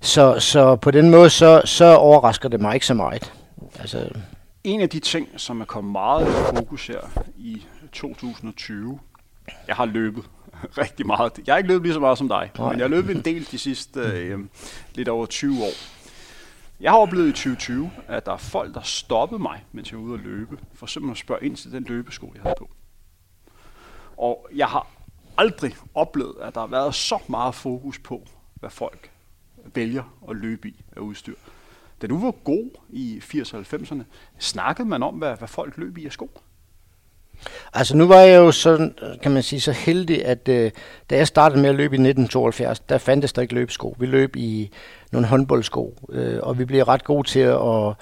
Så, 0.00 0.34
så 0.38 0.76
på 0.76 0.90
den 0.90 1.10
måde, 1.10 1.30
så, 1.30 1.62
så 1.64 1.94
overrasker 1.94 2.48
det 2.48 2.60
mig 2.60 2.74
ikke 2.74 2.86
så 2.86 2.94
meget. 2.94 3.32
Altså, 3.80 3.98
en 4.68 4.80
af 4.80 4.88
de 4.88 5.00
ting, 5.00 5.28
som 5.36 5.60
er 5.60 5.64
kommet 5.64 5.92
meget 5.92 6.28
i 6.28 6.56
fokus 6.56 6.86
her 6.86 7.00
i 7.36 7.64
2020, 7.92 9.00
jeg 9.66 9.76
har 9.76 9.84
løbet 9.84 10.24
rigtig 10.82 11.06
meget. 11.06 11.32
Jeg 11.46 11.54
har 11.54 11.58
ikke 11.58 11.68
løbet 11.68 11.82
lige 11.82 11.92
så 11.94 12.00
meget 12.00 12.18
som 12.18 12.28
dig, 12.28 12.50
Nej. 12.58 12.68
men 12.68 12.78
jeg 12.78 12.84
har 12.84 12.88
løbet 12.88 13.16
en 13.16 13.22
del 13.22 13.48
de 13.50 13.58
sidste 13.58 14.00
øh, 14.00 14.38
lidt 14.94 15.08
over 15.08 15.26
20 15.26 15.62
år. 15.62 15.70
Jeg 16.80 16.90
har 16.90 16.98
oplevet 16.98 17.28
i 17.28 17.32
2020, 17.32 17.90
at 18.08 18.26
der 18.26 18.32
er 18.32 18.36
folk, 18.36 18.74
der 18.74 18.80
stoppede 18.80 19.42
mig, 19.42 19.64
mens 19.72 19.90
jeg 19.90 19.98
var 19.98 20.04
ude 20.04 20.14
at 20.14 20.20
løbe, 20.20 20.58
for 20.74 20.86
simpelthen 20.86 21.12
at 21.12 21.18
spørge 21.18 21.44
ind 21.44 21.56
til 21.56 21.72
den 21.72 21.84
løbesko, 21.84 22.32
jeg 22.34 22.42
havde 22.42 22.54
på. 22.58 22.70
Og 24.16 24.48
jeg 24.54 24.66
har 24.66 24.86
aldrig 25.38 25.76
oplevet, 25.94 26.34
at 26.40 26.54
der 26.54 26.60
har 26.60 26.66
været 26.66 26.94
så 26.94 27.18
meget 27.28 27.54
fokus 27.54 27.98
på, 27.98 28.26
hvad 28.54 28.70
folk 28.70 29.10
vælger 29.74 30.02
at 30.30 30.36
løbe 30.36 30.68
i 30.68 30.84
af 30.96 31.00
udstyr. 31.00 31.34
Da 32.02 32.06
du 32.06 32.18
var 32.18 32.30
god 32.30 32.70
i 32.90 33.20
80'erne 33.24 33.56
og 33.56 33.64
90'erne, 33.74 34.02
snakkede 34.38 34.88
man 34.88 35.02
om, 35.02 35.14
hvad, 35.14 35.36
hvad 35.38 35.48
folk 35.48 35.76
løb 35.76 35.98
i 35.98 36.06
af 36.06 36.12
sko? 36.12 36.30
Altså 37.72 37.96
nu 37.96 38.06
var 38.06 38.20
jeg 38.20 38.36
jo 38.36 38.52
sådan, 38.52 38.94
kan 39.22 39.32
man 39.32 39.42
sige, 39.42 39.60
så 39.60 39.72
heldig, 39.72 40.24
at 40.24 40.48
øh, 40.48 40.70
da 41.10 41.16
jeg 41.16 41.26
startede 41.26 41.60
med 41.60 41.68
at 41.68 41.74
løbe 41.74 41.94
i 41.96 42.00
1972, 42.00 42.80
der 42.80 42.98
fandtes 42.98 43.32
der 43.32 43.42
ikke 43.42 43.54
løbesko. 43.54 43.96
Vi 43.98 44.06
løb 44.06 44.36
i 44.36 44.70
nogle 45.12 45.26
håndboldsko, 45.26 45.94
øh, 46.08 46.38
og 46.42 46.58
vi 46.58 46.64
blev 46.64 46.82
ret 46.82 47.04
gode 47.04 47.28
til 47.28 47.40
at, 47.40 47.94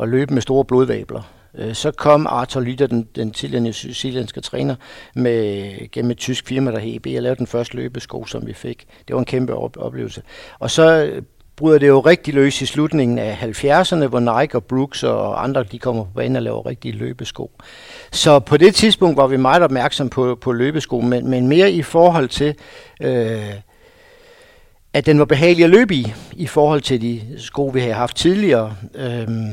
at 0.00 0.08
løbe 0.08 0.34
med 0.34 0.42
store 0.42 0.64
blodvabler. 0.64 1.22
Øh, 1.54 1.74
så 1.74 1.90
kom 1.90 2.26
Arthur 2.26 2.60
Lytter, 2.60 2.86
den, 2.86 3.08
den 3.16 3.30
tidligere 3.30 3.62
newzealandske 3.62 4.40
træner, 4.40 4.74
med, 5.14 5.90
gennem 5.92 6.10
et 6.10 6.18
tysk 6.18 6.46
firma, 6.46 6.70
der 6.70 6.78
hed 6.78 6.94
EB, 6.96 7.06
og 7.06 7.22
lavede 7.22 7.38
den 7.38 7.46
første 7.46 7.76
løbesko, 7.76 8.26
som 8.26 8.46
vi 8.46 8.52
fik. 8.52 8.86
Det 9.08 9.14
var 9.14 9.20
en 9.20 9.26
kæmpe 9.26 9.54
oplevelse. 9.54 10.22
Og 10.58 10.70
så 10.70 11.12
bryder 11.62 11.78
det 11.78 11.88
jo 11.88 12.00
rigtig 12.00 12.34
løs 12.34 12.62
i 12.62 12.66
slutningen 12.66 13.18
af 13.18 13.38
70'erne, 13.42 14.06
hvor 14.06 14.40
Nike 14.40 14.54
og 14.54 14.64
Brooks 14.64 15.02
og 15.02 15.44
andre 15.44 15.62
de 15.62 15.78
kommer 15.78 16.04
på 16.04 16.10
banen 16.14 16.36
og 16.36 16.42
laver 16.42 16.66
rigtige 16.66 16.98
løbesko. 16.98 17.50
Så 18.12 18.38
på 18.38 18.56
det 18.56 18.74
tidspunkt 18.74 19.16
var 19.16 19.26
vi 19.26 19.36
meget 19.36 19.62
opmærksom 19.62 20.08
på, 20.08 20.34
på 20.34 20.52
løbesko, 20.52 21.00
men, 21.00 21.30
men 21.30 21.48
mere 21.48 21.70
i 21.70 21.82
forhold 21.82 22.28
til, 22.28 22.54
øh, 23.02 23.54
at 24.94 25.06
den 25.06 25.18
var 25.18 25.24
behagelig 25.24 25.64
at 25.64 25.70
løbe 25.70 25.94
i, 25.94 26.12
i 26.32 26.46
forhold 26.46 26.80
til 26.80 27.02
de 27.02 27.20
sko, 27.38 27.66
vi 27.66 27.80
havde 27.80 27.94
haft 27.94 28.16
tidligere. 28.16 28.74
Øhm, 28.94 29.50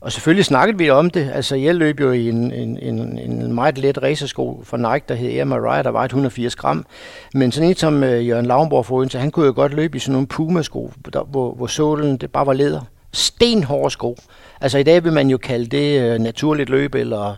og 0.00 0.12
selvfølgelig 0.12 0.44
snakkede 0.44 0.78
vi 0.78 0.90
om 0.90 1.10
det. 1.10 1.30
Altså, 1.34 1.56
jeg 1.56 1.74
løb 1.74 2.00
jo 2.00 2.12
i 2.12 2.28
en, 2.28 2.52
en, 2.52 2.78
en, 2.78 3.18
en 3.18 3.52
meget 3.52 3.78
let 3.78 4.02
racersko 4.02 4.62
fra 4.64 4.76
Nike, 4.76 5.04
der 5.08 5.14
hed 5.14 5.30
Air 5.30 5.44
Mariah, 5.44 5.84
der 5.84 5.90
var 5.90 6.04
180 6.04 6.56
gram. 6.56 6.86
Men 7.34 7.52
sådan 7.52 7.68
en 7.68 7.76
som 7.76 8.04
øh, 8.04 8.28
Jørgen 8.28 8.46
Lavnborg 8.46 8.86
for 8.86 8.96
Odense, 8.96 9.18
han 9.18 9.30
kunne 9.30 9.46
jo 9.46 9.52
godt 9.56 9.74
løbe 9.74 9.96
i 9.96 10.00
sådan 10.00 10.12
nogle 10.12 10.26
Puma-sko, 10.26 10.92
der, 11.12 11.22
hvor, 11.22 11.54
hvor 11.54 11.66
sålen 11.66 12.16
det 12.16 12.32
bare 12.32 12.46
var 12.46 12.52
leder. 12.52 12.80
Stenhårde 13.12 13.90
sko. 13.90 14.16
Altså 14.60 14.78
i 14.78 14.82
dag 14.82 15.04
vil 15.04 15.12
man 15.12 15.28
jo 15.30 15.38
kalde 15.38 15.66
det 15.66 16.00
øh, 16.00 16.18
naturligt 16.18 16.68
løb, 16.68 16.94
eller 16.94 17.36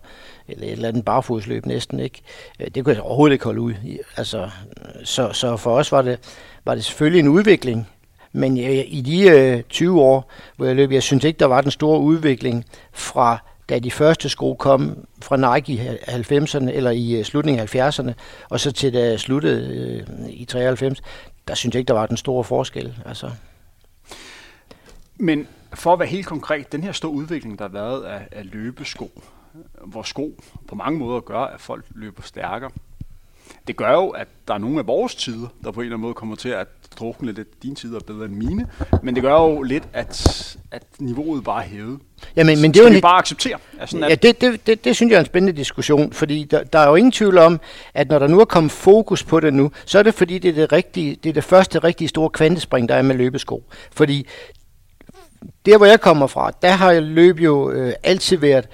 eller 0.49 0.67
et 0.67 0.73
eller 0.73 0.89
andet 0.89 1.05
barfodsløb 1.05 1.67
næsten, 1.67 2.01
ikke? 2.01 2.23
Øh, 2.61 2.67
det 2.75 2.85
kunne 2.85 2.95
jeg 2.95 3.03
overhovedet 3.03 3.33
ikke 3.33 3.45
holde 3.45 3.61
ud. 3.61 3.75
Altså, 4.17 4.51
så, 5.05 5.33
så 5.33 5.57
for 5.57 5.77
os 5.77 5.93
var 5.93 6.03
det, 6.03 6.19
var 6.65 6.75
det 6.75 6.85
selvfølgelig 6.85 7.21
en 7.21 7.29
udvikling, 7.29 7.89
men 8.33 8.57
i 8.57 9.01
de 9.01 9.29
øh, 9.29 9.63
20 9.63 10.01
år, 10.01 10.31
hvor 10.57 10.67
jeg 10.67 10.77
løb, 10.77 10.93
jeg 10.93 11.03
synes 11.03 11.25
ikke, 11.25 11.39
der 11.39 11.47
var 11.47 11.61
den 11.61 11.71
store 11.71 12.01
udvikling 12.01 12.65
fra 12.93 13.39
da 13.69 13.79
de 13.79 13.91
første 13.91 14.29
sko 14.29 14.55
kom 14.55 15.07
fra 15.23 15.57
Nike 15.57 15.73
i 15.73 15.79
90'erne, 15.79 16.71
eller 16.71 16.91
i 16.91 17.19
øh, 17.19 17.25
slutningen 17.25 17.61
af 17.61 17.75
70'erne, 17.75 18.13
og 18.51 18.61
så 18.61 18.73
til 18.73 18.95
da 18.95 19.17
sluttede 19.17 20.07
øh, 20.21 20.29
i 20.31 20.45
93, 20.45 21.03
der 21.49 21.55
synes 21.55 21.75
jeg 21.75 21.79
ikke, 21.79 21.89
der 21.89 21.95
var 21.95 22.07
den 22.07 22.17
store 22.17 22.45
forskel. 22.45 22.95
Altså. 23.07 23.31
Men 25.17 25.49
for 25.75 25.93
at 25.93 25.99
være 25.99 26.09
helt 26.09 26.27
konkret, 26.27 26.73
den 26.73 26.83
her 26.83 26.93
store 26.93 27.13
udvikling, 27.13 27.59
der 27.59 27.65
har 27.65 27.73
været 27.73 28.03
af, 28.03 28.29
af 28.33 28.51
løbesko, 28.53 29.23
hvor 29.85 30.03
sko 30.03 30.41
på 30.69 30.75
mange 30.75 30.99
måder 30.99 31.21
gør, 31.21 31.41
at 31.41 31.61
folk 31.61 31.85
løber 31.95 32.23
stærkere, 32.23 32.71
det 33.67 33.77
gør 33.77 33.93
jo, 33.93 34.09
at 34.09 34.29
der 34.49 34.55
er 34.55 34.59
nogle 34.59 34.79
af 34.79 34.87
vores 34.87 35.15
tider, 35.15 35.49
der 35.65 35.71
på 35.71 35.81
en 35.81 35.85
eller 35.85 35.97
anden 35.97 36.03
måde 36.03 36.15
kommer 36.15 36.37
til 36.37 36.49
at 36.49 36.67
drukne 36.99 37.33
lidt. 37.33 37.63
Dine 37.63 37.75
tider 37.75 37.97
er 37.97 38.05
bedre 38.07 38.25
end 38.25 38.35
mine. 38.35 38.67
Men 39.03 39.15
det 39.15 39.23
gør 39.23 39.33
jo 39.33 39.63
lidt, 39.63 39.85
at, 39.93 40.57
at 40.71 40.83
niveauet 40.99 41.45
bare 41.45 41.65
er 41.65 41.69
hævet. 41.69 42.01
Ja, 42.37 42.45
men, 42.45 42.61
men 42.61 42.75
det 42.75 42.81
er 42.81 42.85
jo 42.85 42.95
vi 42.95 43.01
bare 43.01 43.19
acceptere. 43.19 43.59
Sådan 43.87 44.09
ja, 44.09 44.15
det, 44.15 44.41
det, 44.41 44.67
det, 44.67 44.85
det 44.85 44.97
synes 44.97 45.11
jeg 45.11 45.17
er 45.17 45.21
en 45.21 45.27
spændende 45.27 45.57
diskussion, 45.57 46.13
fordi 46.13 46.45
der, 46.45 46.65
der 46.65 46.79
er 46.79 46.89
jo 46.89 46.95
ingen 46.95 47.13
tvivl 47.13 47.39
om, 47.39 47.61
at 47.95 48.09
når 48.09 48.19
der 48.19 48.27
nu 48.27 48.41
er 48.41 48.45
kommet 48.45 48.73
fokus 48.73 49.25
på 49.25 49.41
det 49.41 49.55
nu, 49.55 49.71
så 49.85 49.99
er 49.99 50.03
det 50.03 50.15
fordi, 50.15 50.39
det 50.39 50.49
er 50.49 50.55
det, 50.55 50.73
rigtige, 50.73 51.17
det, 51.23 51.29
er 51.29 51.33
det 51.33 51.45
første 51.45 51.79
rigtig 51.79 52.09
store 52.09 52.31
kvantespring, 52.31 52.89
der 52.89 52.95
er 52.95 53.03
med 53.03 53.17
løbesko. 53.17 53.65
Fordi 53.93 54.27
der, 55.67 55.77
hvor 55.77 55.87
jeg 55.87 56.01
kommer 56.01 56.27
fra, 56.27 56.53
der 56.63 56.71
har 56.71 56.93
jeg 56.93 57.03
løb 57.03 57.41
jo 57.41 57.71
øh, 57.71 57.93
altid 58.03 58.37
været 58.37 58.69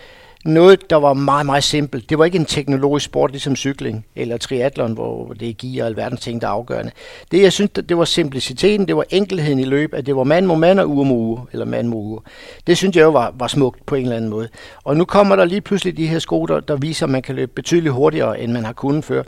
noget, 0.44 0.90
der 0.90 0.96
var 0.96 1.12
meget, 1.12 1.46
meget 1.46 1.64
simpelt. 1.64 2.10
Det 2.10 2.18
var 2.18 2.24
ikke 2.24 2.38
en 2.38 2.44
teknologisk 2.44 3.04
sport, 3.04 3.30
ligesom 3.30 3.56
cykling 3.56 4.06
eller 4.16 4.36
triathlon, 4.36 4.92
hvor 4.92 5.32
det 5.32 5.48
er 5.48 5.52
gear 5.58 5.84
og 5.84 5.88
alverdens 5.88 6.20
ting, 6.20 6.40
der 6.40 6.46
er 6.46 6.52
afgørende. 6.52 6.90
Det, 7.30 7.42
jeg 7.42 7.52
synes, 7.52 7.70
det 7.70 7.98
var 7.98 8.04
simpliciteten, 8.04 8.88
det 8.88 8.96
var 8.96 9.04
enkelheden 9.10 9.58
i 9.58 9.64
løb, 9.64 9.94
at 9.94 10.06
det 10.06 10.16
var 10.16 10.24
mand 10.24 10.46
mod 10.46 10.56
mand 10.56 10.80
og 10.80 10.88
uge 10.88 11.06
mod 11.06 11.16
uge, 11.16 11.40
eller 11.52 11.66
mand 11.66 11.88
mod 11.88 11.98
uge. 11.98 12.20
Det 12.66 12.76
synes 12.76 12.96
jeg 12.96 13.02
jo 13.02 13.10
var, 13.10 13.34
var 13.38 13.46
smukt 13.46 13.86
på 13.86 13.94
en 13.94 14.02
eller 14.02 14.16
anden 14.16 14.30
måde. 14.30 14.48
Og 14.84 14.96
nu 14.96 15.04
kommer 15.04 15.36
der 15.36 15.44
lige 15.44 15.60
pludselig 15.60 15.96
de 15.96 16.06
her 16.06 16.18
sko, 16.18 16.46
der, 16.46 16.60
der 16.60 16.76
viser, 16.76 17.06
at 17.06 17.10
man 17.10 17.22
kan 17.22 17.34
løbe 17.34 17.52
betydeligt 17.54 17.94
hurtigere, 17.94 18.40
end 18.40 18.52
man 18.52 18.64
har 18.64 18.72
kunnet 18.72 19.04
før. 19.04 19.22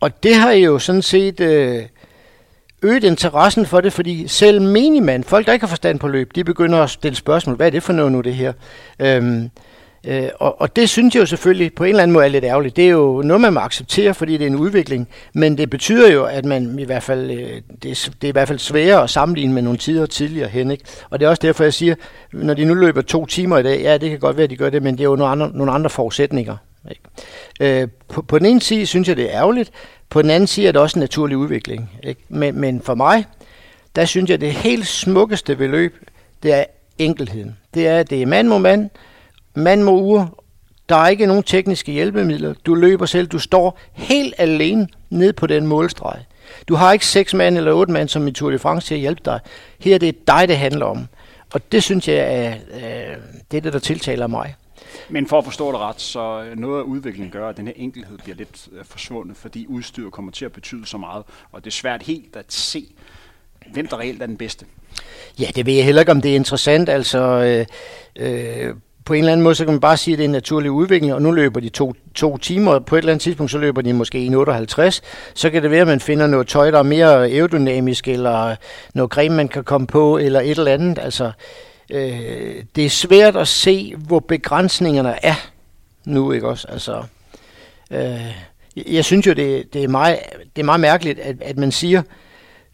Og 0.00 0.22
det 0.22 0.34
har 0.34 0.52
jo 0.52 0.78
sådan 0.78 1.02
set... 1.02 1.40
Øh, 1.40 1.82
øget 2.82 3.04
interessen 3.04 3.66
for 3.66 3.80
det, 3.80 3.92
fordi 3.92 4.28
selv 4.28 4.62
minimand, 4.62 5.24
folk 5.24 5.46
der 5.46 5.52
ikke 5.52 5.62
har 5.62 5.68
forstand 5.68 5.98
på 5.98 6.08
løb, 6.08 6.34
de 6.34 6.44
begynder 6.44 6.82
at 6.82 6.90
stille 6.90 7.16
spørgsmål, 7.16 7.56
hvad 7.56 7.66
er 7.66 7.70
det 7.70 7.82
for 7.82 7.92
noget 7.92 8.12
nu 8.12 8.20
det 8.20 8.34
her? 8.34 8.52
Øhm, 8.98 9.50
Øh, 10.06 10.28
og, 10.38 10.60
og 10.60 10.76
det 10.76 10.90
synes 10.90 11.14
jeg 11.14 11.20
jo 11.20 11.26
selvfølgelig 11.26 11.74
på 11.74 11.84
en 11.84 11.90
eller 11.90 12.02
anden 12.02 12.12
måde 12.12 12.24
er 12.24 12.28
lidt 12.28 12.44
ærgerligt. 12.44 12.76
Det 12.76 12.84
er 12.84 12.90
jo 12.90 13.22
noget, 13.22 13.40
man 13.40 13.52
må 13.52 13.60
acceptere, 13.60 14.14
fordi 14.14 14.32
det 14.32 14.42
er 14.42 14.46
en 14.46 14.56
udvikling. 14.56 15.08
Men 15.32 15.58
det 15.58 15.70
betyder 15.70 16.12
jo, 16.12 16.24
at 16.24 16.44
man 16.44 16.78
i 16.78 16.84
hvert 16.84 17.02
fald, 17.02 17.30
øh, 17.30 17.60
det, 17.82 17.90
er, 17.90 18.10
det 18.22 18.24
er 18.24 18.28
i 18.28 18.32
hvert 18.32 18.48
fald 18.48 18.58
sværere 18.58 19.02
at 19.02 19.10
sammenligne 19.10 19.54
med 19.54 19.62
nogle 19.62 19.78
tider 19.78 20.06
tidligere 20.06 20.48
hen. 20.48 20.70
Ikke? 20.70 20.84
Og 21.10 21.20
det 21.20 21.26
er 21.26 21.30
også 21.30 21.42
derfor, 21.42 21.64
jeg 21.64 21.74
siger, 21.74 21.94
når 22.32 22.54
de 22.54 22.64
nu 22.64 22.74
løber 22.74 23.02
to 23.02 23.26
timer 23.26 23.58
i 23.58 23.62
dag, 23.62 23.80
ja, 23.80 23.98
det 23.98 24.10
kan 24.10 24.18
godt 24.18 24.36
være, 24.36 24.44
at 24.44 24.50
de 24.50 24.56
gør 24.56 24.70
det, 24.70 24.82
men 24.82 24.94
det 24.94 25.00
er 25.00 25.08
jo 25.08 25.16
nogle 25.16 25.32
andre, 25.32 25.50
nogle 25.54 25.72
andre 25.72 25.90
forudsætninger. 25.90 26.56
Ikke? 26.90 27.82
Øh, 27.82 27.88
på, 28.08 28.22
på 28.22 28.38
den 28.38 28.46
ene 28.46 28.60
side 28.60 28.86
synes 28.86 29.08
jeg, 29.08 29.16
det 29.16 29.24
er 29.24 29.40
ærgerligt. 29.40 29.70
På 30.10 30.22
den 30.22 30.30
anden 30.30 30.46
side 30.46 30.68
er 30.68 30.72
det 30.72 30.80
også 30.80 30.98
en 30.98 31.00
naturlig 31.00 31.36
udvikling. 31.36 31.90
Ikke? 32.02 32.20
Men, 32.28 32.60
men 32.60 32.82
for 32.82 32.94
mig, 32.94 33.24
der 33.96 34.04
synes 34.04 34.30
jeg, 34.30 34.40
det 34.40 34.52
helt 34.52 34.86
smukkeste 34.86 35.58
ved 35.58 35.68
løb, 35.68 35.94
det 36.42 36.52
er 36.52 36.64
enkelheden. 36.98 37.56
Det 37.74 37.86
er, 37.86 38.02
det 38.02 38.22
er 38.22 38.26
mand 38.26 38.48
mod 38.48 38.58
mand, 38.58 38.90
mand 39.54 39.82
mod 39.82 40.02
ure. 40.02 40.28
Der 40.88 40.96
er 40.96 41.08
ikke 41.08 41.26
nogen 41.26 41.42
tekniske 41.42 41.92
hjælpemidler. 41.92 42.54
Du 42.66 42.74
løber 42.74 43.06
selv. 43.06 43.26
Du 43.26 43.38
står 43.38 43.78
helt 43.92 44.34
alene 44.38 44.88
ned 45.10 45.32
på 45.32 45.46
den 45.46 45.66
målstreg. 45.66 46.24
Du 46.68 46.74
har 46.74 46.92
ikke 46.92 47.06
seks 47.06 47.34
mand 47.34 47.56
eller 47.58 47.72
otte 47.72 47.92
mand 47.92 48.08
som 48.08 48.28
i 48.28 48.32
Tour 48.32 48.50
de 48.50 48.58
France 48.58 48.86
til 48.86 48.94
at 48.94 49.00
hjælpe 49.00 49.22
dig. 49.24 49.40
Her 49.78 49.94
er 49.94 49.98
det 49.98 50.26
dig, 50.26 50.48
det 50.48 50.58
handler 50.58 50.86
om. 50.86 51.06
Og 51.54 51.72
det 51.72 51.82
synes 51.82 52.08
jeg 52.08 52.16
er 52.16 52.54
øh, 52.74 53.16
det, 53.50 53.64
der 53.64 53.78
tiltaler 53.78 54.26
mig. 54.26 54.54
Men 55.08 55.26
for 55.26 55.38
at 55.38 55.44
forstå 55.44 55.72
det 55.72 55.80
ret, 55.80 56.00
så 56.00 56.44
noget 56.56 56.78
af 56.78 56.82
udviklingen 56.82 57.30
gør, 57.30 57.48
at 57.48 57.56
den 57.56 57.66
her 57.66 57.74
enkelhed 57.76 58.18
bliver 58.18 58.36
lidt 58.36 58.68
øh, 58.72 58.84
forsvundet, 58.84 59.36
fordi 59.36 59.66
udstyr 59.66 60.10
kommer 60.10 60.32
til 60.32 60.44
at 60.44 60.52
betyde 60.52 60.86
så 60.86 60.98
meget, 60.98 61.24
og 61.52 61.64
det 61.64 61.70
er 61.70 61.74
svært 61.74 62.02
helt 62.02 62.36
at 62.36 62.52
se, 62.52 62.86
hvem 63.72 63.86
der 63.86 63.98
reelt 63.98 64.22
er 64.22 64.26
den 64.26 64.36
bedste. 64.36 64.66
Ja, 65.38 65.46
det 65.56 65.66
ved 65.66 65.72
jeg 65.72 65.84
heller 65.84 66.02
ikke, 66.02 66.12
om 66.12 66.20
det 66.20 66.30
er 66.30 66.36
interessant. 66.36 66.88
Altså, 66.88 67.18
øh, 67.18 67.66
øh, 68.16 68.74
på 69.08 69.14
en 69.14 69.18
eller 69.18 69.32
anden 69.32 69.44
måde, 69.44 69.54
så 69.54 69.64
kan 69.64 69.72
man 69.72 69.80
bare 69.80 69.96
sige, 69.96 70.14
at 70.14 70.18
det 70.18 70.24
er 70.24 70.28
en 70.28 70.32
naturlig 70.32 70.70
udvikling, 70.70 71.14
og 71.14 71.22
nu 71.22 71.30
løber 71.30 71.60
de 71.60 71.68
to, 71.68 71.94
to 72.14 72.38
timer, 72.38 72.72
og 72.72 72.84
på 72.84 72.96
et 72.96 72.98
eller 72.98 73.12
andet 73.12 73.22
tidspunkt, 73.22 73.52
så 73.52 73.58
løber 73.58 73.82
de 73.82 73.92
måske 73.92 74.26
1,58. 74.26 75.00
Så 75.34 75.50
kan 75.50 75.62
det 75.62 75.70
være, 75.70 75.80
at 75.80 75.86
man 75.86 76.00
finder 76.00 76.26
noget 76.26 76.48
tøj, 76.48 76.70
der 76.70 76.78
er 76.78 76.82
mere 76.82 77.26
aerodynamisk, 77.26 78.08
eller 78.08 78.56
noget 78.94 79.10
creme, 79.10 79.36
man 79.36 79.48
kan 79.48 79.64
komme 79.64 79.86
på, 79.86 80.18
eller 80.18 80.40
et 80.40 80.58
eller 80.58 80.72
andet. 80.72 80.98
Altså, 80.98 81.30
øh, 81.90 82.54
det 82.76 82.84
er 82.84 82.88
svært 82.88 83.36
at 83.36 83.48
se, 83.48 83.94
hvor 83.96 84.20
begrænsningerne 84.20 85.14
er 85.22 85.48
nu, 86.04 86.32
ikke 86.32 86.48
også? 86.48 86.68
Altså, 86.68 87.02
øh, 87.90 88.34
jeg 88.76 89.04
synes 89.04 89.26
jo, 89.26 89.32
det, 89.32 89.74
det, 89.74 89.84
er 89.84 89.88
meget, 89.88 90.18
det 90.56 90.62
er 90.62 90.66
meget 90.66 90.80
mærkeligt, 90.80 91.18
at, 91.18 91.36
at 91.40 91.56
man 91.56 91.72
siger, 91.72 92.02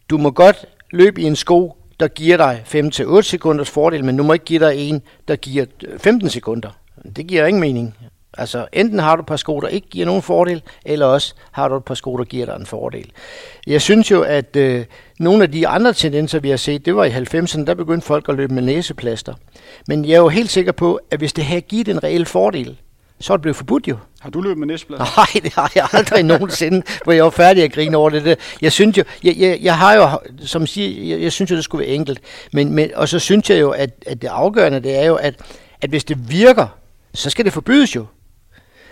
du 0.09 0.17
må 0.17 0.31
godt 0.31 0.65
løbe 0.91 1.21
i 1.21 1.23
en 1.23 1.35
sko, 1.35 1.77
der 1.99 2.07
giver 2.07 2.37
dig 2.37 2.63
5-8 2.67 3.21
sekunders 3.21 3.69
fordel, 3.69 4.05
men 4.05 4.17
du 4.17 4.23
må 4.23 4.33
ikke 4.33 4.45
give 4.45 4.59
dig 4.59 4.75
en, 4.77 5.01
der 5.27 5.35
giver 5.35 5.65
øh, 5.87 5.99
15 5.99 6.29
sekunder. 6.29 6.69
Det 7.15 7.27
giver 7.27 7.45
ingen 7.45 7.61
mening. 7.61 7.95
Altså, 8.37 8.67
enten 8.73 8.99
har 8.99 9.15
du 9.15 9.19
et 9.19 9.25
par 9.25 9.35
sko, 9.35 9.59
der 9.59 9.67
ikke 9.67 9.89
giver 9.89 10.05
nogen 10.05 10.21
fordel, 10.21 10.61
eller 10.85 11.05
også 11.05 11.33
har 11.51 11.67
du 11.67 11.75
et 11.75 11.85
par 11.85 11.93
sko, 11.93 12.17
der 12.17 12.23
giver 12.23 12.45
dig 12.45 12.55
en 12.59 12.65
fordel. 12.65 13.11
Jeg 13.67 13.81
synes 13.81 14.11
jo, 14.11 14.21
at 14.21 14.55
øh, 14.55 14.85
nogle 15.19 15.43
af 15.43 15.51
de 15.51 15.67
andre 15.67 15.93
tendenser, 15.93 16.39
vi 16.39 16.49
har 16.49 16.57
set, 16.57 16.85
det 16.85 16.95
var 16.95 17.05
i 17.05 17.09
90'erne, 17.09 17.65
der 17.65 17.73
begyndte 17.73 18.07
folk 18.07 18.29
at 18.29 18.35
løbe 18.35 18.53
med 18.53 18.63
næseplaster. 18.63 19.33
Men 19.87 20.05
jeg 20.05 20.13
er 20.13 20.19
jo 20.19 20.27
helt 20.27 20.49
sikker 20.49 20.71
på, 20.71 20.99
at 21.11 21.19
hvis 21.19 21.33
det 21.33 21.45
havde 21.45 21.61
givet 21.61 21.87
en 21.87 22.03
reel 22.03 22.25
fordel, 22.25 22.77
så 23.19 23.33
er 23.33 23.37
det 23.37 23.41
blevet 23.41 23.55
forbudt 23.55 23.87
jo. 23.87 23.97
Har 24.19 24.29
du 24.29 24.41
løbet 24.41 24.57
med 24.57 24.67
næsebladet? 24.67 25.07
Nej, 25.17 25.25
det 25.43 25.53
har 25.53 25.71
jeg 25.75 25.87
aldrig 25.91 26.23
nogensinde, 26.33 26.83
hvor 27.03 27.13
jeg 27.13 27.23
var 27.23 27.29
færdig 27.29 27.63
at 27.63 27.71
grine 27.71 27.97
over 27.97 28.09
det. 28.09 28.39
Jeg 28.61 28.71
synes 28.71 28.97
jo, 28.97 29.03
jeg, 29.23 29.35
jeg, 29.37 29.59
jeg 29.61 29.77
har 29.77 29.93
jo, 29.93 30.19
som 30.45 30.67
siger, 30.67 31.09
jeg, 31.09 31.21
jeg 31.21 31.31
synes 31.31 31.51
jo, 31.51 31.55
det 31.55 31.63
skulle 31.63 31.85
være 31.85 31.95
enkelt. 31.95 32.19
Men, 32.53 32.73
men, 32.73 32.91
og 32.95 33.09
så 33.09 33.19
synes 33.19 33.49
jeg 33.49 33.59
jo, 33.59 33.71
at, 33.71 33.89
at 34.07 34.21
det 34.21 34.27
afgørende, 34.27 34.79
det 34.79 34.95
er 34.95 35.05
jo, 35.05 35.15
at, 35.15 35.41
at 35.81 35.89
hvis 35.89 36.03
det 36.03 36.29
virker, 36.29 36.67
så 37.13 37.29
skal 37.29 37.45
det 37.45 37.53
forbydes 37.53 37.95
jo. 37.95 38.05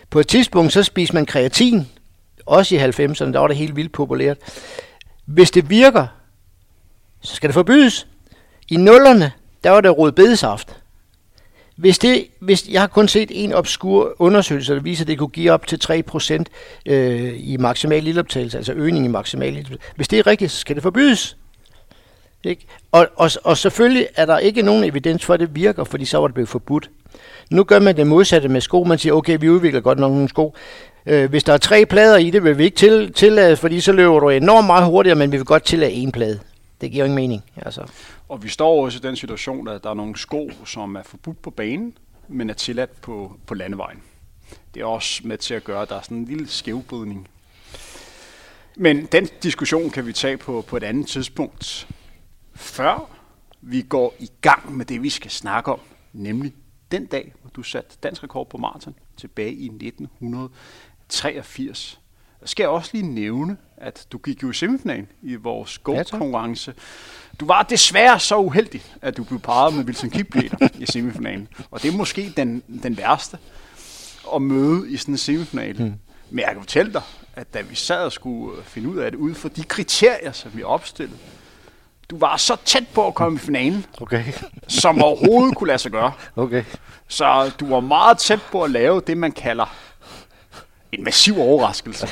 På 0.10 0.20
et 0.20 0.28
tidspunkt, 0.28 0.74
så 0.74 0.84
spiser 0.84 1.14
man 1.14 1.26
kreatin. 1.26 1.88
Også 2.46 2.76
i 2.76 2.78
90'erne, 2.78 3.32
der 3.32 3.40
var 3.40 3.48
det 3.48 3.58
helt 3.58 3.76
vildt 3.76 3.92
populært. 3.92 4.38
Hvis 5.26 5.52
det 5.52 5.70
virker, 5.70 6.08
så 7.22 7.36
skal 7.36 7.48
det 7.48 7.54
forbydes. 7.54 8.08
I 8.70 8.76
nullerne, 8.76 9.32
der 9.64 9.70
var 9.70 9.82
det 9.82 9.98
rødbedesaft. 9.98 10.83
Hvis, 11.76 12.00
det, 12.00 12.28
hvis 12.40 12.70
jeg 12.70 12.82
har 12.82 12.88
kun 12.88 13.08
set 13.08 13.32
en 13.34 13.54
obskur 13.54 14.16
undersøgelse, 14.20 14.76
der 14.76 14.82
viser, 14.82 15.04
at 15.04 15.08
det 15.08 15.18
kunne 15.18 15.30
give 15.30 15.52
op 15.52 15.68
til 15.68 15.80
3% 15.84 16.44
øh, 16.86 17.34
i 17.38 17.58
maksimal 17.58 18.04
lilleoptagelse, 18.04 18.58
altså 18.58 18.74
øgning 18.74 19.06
i 19.06 19.08
maksimal 19.08 19.54
lilleoptagelse. 19.54 19.94
Hvis 19.96 20.08
det 20.08 20.20
er 20.20 20.28
rigtigt, 20.28 20.52
så 20.52 20.58
skal 20.58 20.76
det 20.76 20.84
forbydes. 20.84 21.38
Ikke? 22.44 22.66
Og, 22.92 23.08
og, 23.16 23.32
og 23.44 23.58
selvfølgelig 23.58 24.08
er 24.16 24.26
der 24.26 24.38
ikke 24.38 24.62
nogen 24.62 24.84
evidens 24.84 25.26
for, 25.26 25.34
at 25.34 25.40
det 25.40 25.56
virker, 25.56 25.84
fordi 25.84 26.06
så 26.06 26.18
var 26.18 26.28
det 26.28 26.34
blevet 26.34 26.50
forbudt. 26.50 26.90
Nu 27.52 27.64
gør 27.64 27.80
man 27.80 27.98
det 27.98 28.08
modsatte 28.08 28.50
med 28.50 28.62
sko. 28.62 28.84
Man 28.84 28.98
siger, 28.98 29.14
okay, 29.14 29.38
vi 29.40 29.50
udvikler 29.50 29.82
godt 29.82 30.00
nok 30.00 30.12
nogle 30.12 30.30
sko. 30.30 30.56
Øh, 31.06 31.30
hvis 31.30 31.44
der 31.44 31.54
er 31.54 31.58
tre 31.58 31.86
plader 31.86 32.18
i 32.18 32.30
det, 32.30 32.44
vil 32.44 32.58
vi 32.58 32.64
ikke 32.64 32.78
til, 32.78 33.14
tillade, 33.14 33.58
fordi 33.58 33.80
så 33.80 33.92
løber 33.92 34.20
du 34.20 34.30
enormt 34.30 34.68
meget 34.68 34.86
hurtigere, 34.86 35.18
men 35.18 35.32
vi 35.32 35.38
vil 35.38 35.46
godt 35.46 35.64
tillade 35.64 35.92
en 35.92 36.12
plade. 36.12 36.40
Det 36.84 36.92
giver 36.92 37.04
jo 37.04 37.06
ingen 37.06 37.16
mening. 37.16 37.44
Altså. 37.56 37.92
Og 38.30 38.44
vi 38.44 38.50
står 38.50 38.86
også 38.86 38.98
i 38.98 39.02
den 39.02 39.16
situation, 39.16 39.68
at 39.68 39.84
der 39.84 39.90
er 39.90 39.94
nogle 39.94 40.18
sko, 40.18 40.50
som 40.66 40.96
er 40.96 41.04
forbudt 41.04 41.42
på 41.42 41.50
banen, 41.50 41.98
men 42.28 42.50
er 42.50 42.54
tilladt 42.54 43.02
på, 43.02 43.38
på 43.46 43.54
landevejen. 43.54 44.02
Det 44.74 44.82
er 44.82 44.86
også 44.86 45.28
med 45.28 45.38
til 45.38 45.54
at 45.54 45.64
gøre, 45.64 45.82
at 45.82 45.90
der 45.90 45.96
er 45.96 46.02
sådan 46.02 46.18
en 46.18 46.26
lille 46.26 46.48
skævbrydning. 46.48 47.28
Men 48.76 49.06
den 49.06 49.30
diskussion 49.44 49.90
kan 49.90 50.06
vi 50.06 50.14
tage 50.14 50.38
på, 50.38 50.66
på 50.68 50.78
et 50.78 50.84
andet 50.84 51.08
tidspunkt. 51.08 51.88
Før 52.56 53.10
vi 53.62 53.82
går 53.82 54.16
i 54.20 54.30
gang 54.42 54.78
med 54.78 54.86
det, 54.86 55.04
vi 55.04 55.10
skal 55.10 55.32
snakke 55.32 55.72
om, 55.72 55.80
nemlig 56.14 56.54
den 56.92 57.06
dag, 57.06 57.34
hvor 57.42 57.50
du 57.50 57.64
satte 57.64 57.98
dansk 58.04 58.24
rekord 58.24 58.50
på 58.50 58.58
maraton 58.58 58.96
tilbage 59.18 59.54
i 59.54 59.66
1983. 59.66 62.00
Der 62.44 62.48
skal 62.48 62.64
jeg 62.64 62.70
også 62.70 62.90
lige 62.94 63.08
nævne, 63.08 63.58
at 63.78 64.08
du 64.12 64.18
gik 64.18 64.44
jo 64.44 64.50
i 64.50 64.54
semifinalen 64.54 65.08
i 65.22 65.36
vores 65.36 65.78
go-konkurrence. 65.78 66.74
Du 67.40 67.46
var 67.46 67.64
desværre 67.64 68.20
så 68.20 68.38
uheldig, 68.38 68.84
at 69.02 69.18
du 69.18 69.24
blev 69.24 69.40
parret 69.40 69.74
med 69.74 69.86
Wilson 69.86 70.10
Kipketer 70.10 70.58
i 70.80 70.86
semifinalen. 70.86 71.48
Og 71.72 71.82
det 71.82 71.94
er 71.94 71.98
måske 71.98 72.34
den, 72.38 72.64
den 72.84 72.98
værste 72.98 73.38
at 74.36 74.42
møde 74.42 74.92
i 74.92 74.98
sådan 74.98 75.14
en 75.14 75.18
semifinal. 75.18 75.82
Mm. 75.82 75.94
Men 76.30 76.40
jeg 76.40 76.50
kan 76.52 76.62
fortælle 76.62 76.94
dig, 76.94 77.02
at 77.36 77.54
da 77.54 77.62
vi 77.62 77.76
sad 77.76 78.06
og 78.06 78.12
skulle 78.12 78.64
finde 78.64 78.90
ud 78.90 78.98
af 78.98 79.12
det, 79.12 79.18
ud 79.18 79.34
fra 79.34 79.50
de 79.50 79.64
kriterier, 79.64 80.32
som 80.32 80.52
vi 80.56 80.64
opstillede, 80.64 81.18
du 82.10 82.18
var 82.18 82.38
så 82.38 82.56
tæt 82.66 82.88
på 82.94 83.08
at 83.08 83.16
komme 83.16 83.36
i 83.36 83.40
finalen, 83.40 83.86
okay. 84.02 84.24
som 84.68 85.02
overhovedet 85.02 85.58
kunne 85.58 85.68
lade 85.68 85.80
sig 85.80 85.92
gøre. 85.92 86.12
Okay. 86.36 86.64
Så 87.08 87.52
du 87.60 87.70
var 87.70 87.80
meget 87.80 88.18
tæt 88.18 88.40
på 88.52 88.64
at 88.64 88.72
lave 88.72 89.02
det, 89.08 89.18
man 89.18 89.32
kalder 89.32 89.76
en 90.92 91.04
massiv 91.04 91.40
overraskelse. 91.40 92.08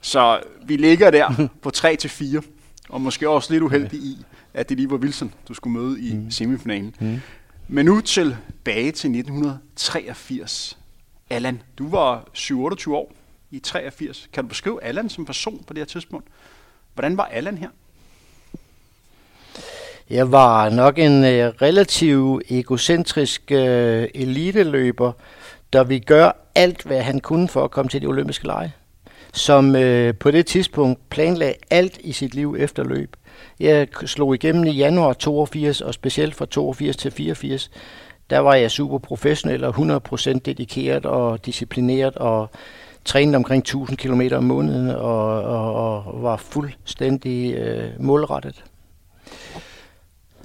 Så 0.00 0.40
vi 0.66 0.76
ligger 0.76 1.10
der 1.10 1.48
på 1.62 1.70
3 1.70 1.96
til 1.96 2.10
4, 2.10 2.42
og 2.88 3.00
måske 3.00 3.28
også 3.28 3.52
lidt 3.52 3.62
uheldig 3.62 3.98
i, 3.98 4.24
at 4.54 4.68
det 4.68 4.76
lige 4.76 4.90
var 4.90 4.96
Wilson, 4.96 5.34
du 5.48 5.54
skulle 5.54 5.78
møde 5.78 6.00
i 6.00 6.14
mm. 6.14 6.30
semifinalen. 6.30 6.94
Mm. 7.00 7.20
Men 7.68 7.86
nu 7.86 8.00
tilbage 8.00 8.92
til 8.92 9.10
1983. 9.10 10.78
Allan, 11.30 11.62
du 11.78 11.88
var 11.88 12.24
7-28 12.34 12.90
år 12.90 13.12
i 13.50 13.58
83. 13.58 14.28
Kan 14.32 14.44
du 14.44 14.48
beskrive 14.48 14.84
Allan 14.84 15.08
som 15.08 15.24
person 15.24 15.64
på 15.66 15.72
det 15.72 15.80
her 15.80 15.86
tidspunkt? 15.86 16.26
Hvordan 16.94 17.16
var 17.16 17.24
Allan 17.24 17.58
her? 17.58 17.68
Jeg 20.10 20.32
var 20.32 20.70
nok 20.70 20.98
en 20.98 21.24
øh, 21.24 21.52
relativ 21.62 22.40
egocentrisk 22.50 23.42
øh, 23.50 24.08
eliteløber, 24.14 25.12
der 25.72 25.84
vi 25.84 25.98
gør 25.98 26.32
alt, 26.54 26.82
hvad 26.82 27.02
han 27.02 27.20
kunne 27.20 27.48
for 27.48 27.64
at 27.64 27.70
komme 27.70 27.88
til 27.88 28.02
de 28.02 28.06
olympiske 28.06 28.46
lege. 28.46 28.72
Som 29.36 29.76
øh, 29.76 30.14
på 30.14 30.30
det 30.30 30.46
tidspunkt 30.46 31.10
planlagde 31.10 31.54
alt 31.70 31.98
i 32.00 32.12
sit 32.12 32.34
liv 32.34 32.56
efter 32.58 32.84
løb. 32.84 33.16
Jeg 33.60 33.88
slog 34.06 34.34
igennem 34.34 34.64
i 34.64 34.70
januar 34.70 35.12
82, 35.12 35.80
og 35.80 35.94
specielt 35.94 36.34
fra 36.34 36.46
82 36.46 36.96
til 36.96 37.10
84, 37.10 37.70
der 38.30 38.38
var 38.38 38.54
jeg 38.54 38.70
super 38.70 38.98
professionel 38.98 39.64
og 39.64 39.74
100% 39.74 40.38
dedikeret 40.38 41.06
og 41.06 41.46
disciplineret 41.46 42.16
og 42.16 42.50
trænede 43.04 43.36
omkring 43.36 43.60
1000 43.60 43.98
km 43.98 44.20
om 44.32 44.44
måneden 44.44 44.90
og, 44.90 45.42
og, 45.42 45.74
og 45.74 46.22
var 46.22 46.36
fuldstændig 46.36 47.54
øh, 47.54 47.90
målrettet. 47.98 48.64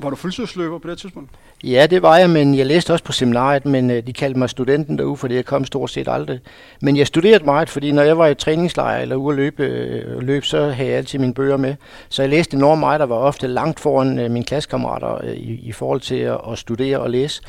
Var 0.02 0.10
du 0.10 0.16
fuldtidsløber 0.16 0.80
på 0.80 0.90
det 0.90 0.98
tidspunkt? 0.98 1.30
Ja, 1.64 1.88
det 1.90 2.02
var 2.02 2.18
jeg, 2.18 2.30
men 2.30 2.56
jeg 2.56 2.66
læste 2.66 2.94
også 2.94 3.04
på 3.04 3.12
seminariet, 3.12 3.66
men 3.66 3.92
øh, 3.92 4.08
de 4.08 4.14
kaldte 4.14 4.40
mig 4.40 4.50
studenten 4.50 4.98
derude, 4.98 5.18
fordi 5.18 5.36
jeg 5.36 5.46
kom 5.46 5.66
stort 5.66 5.90
set 5.90 6.08
aldrig. 6.08 6.40
Men 6.82 6.98
jeg 6.98 7.08
studerede 7.08 7.46
meget, 7.46 7.70
fordi 7.70 7.92
når 7.92 8.02
jeg 8.02 8.18
var 8.18 8.28
i 8.28 8.36
træningslejr 8.36 9.02
eller 9.02 9.16
ude 9.16 9.34
at 9.34 9.36
løbe, 9.36 9.64
øh, 9.64 10.20
løb, 10.20 10.44
så 10.44 10.70
havde 10.70 10.90
jeg 10.90 10.98
altid 10.98 11.20
mine 11.20 11.34
bøger 11.34 11.58
med. 11.58 11.76
Så 12.10 12.22
jeg 12.22 12.30
læste 12.30 12.58
enormt 12.58 12.80
meget, 12.80 13.00
der 13.00 13.06
var 13.06 13.16
ofte 13.16 13.48
langt 13.48 13.80
foran 13.80 14.20
øh, 14.20 14.32
mine 14.32 14.46
klassekammerater 14.46 15.22
i, 15.24 15.60
i 15.64 15.72
forhold 15.72 16.02
til 16.02 16.16
at, 16.16 16.40
at 16.52 16.58
studere 16.58 17.00
og 17.00 17.10
læse. 17.10 17.42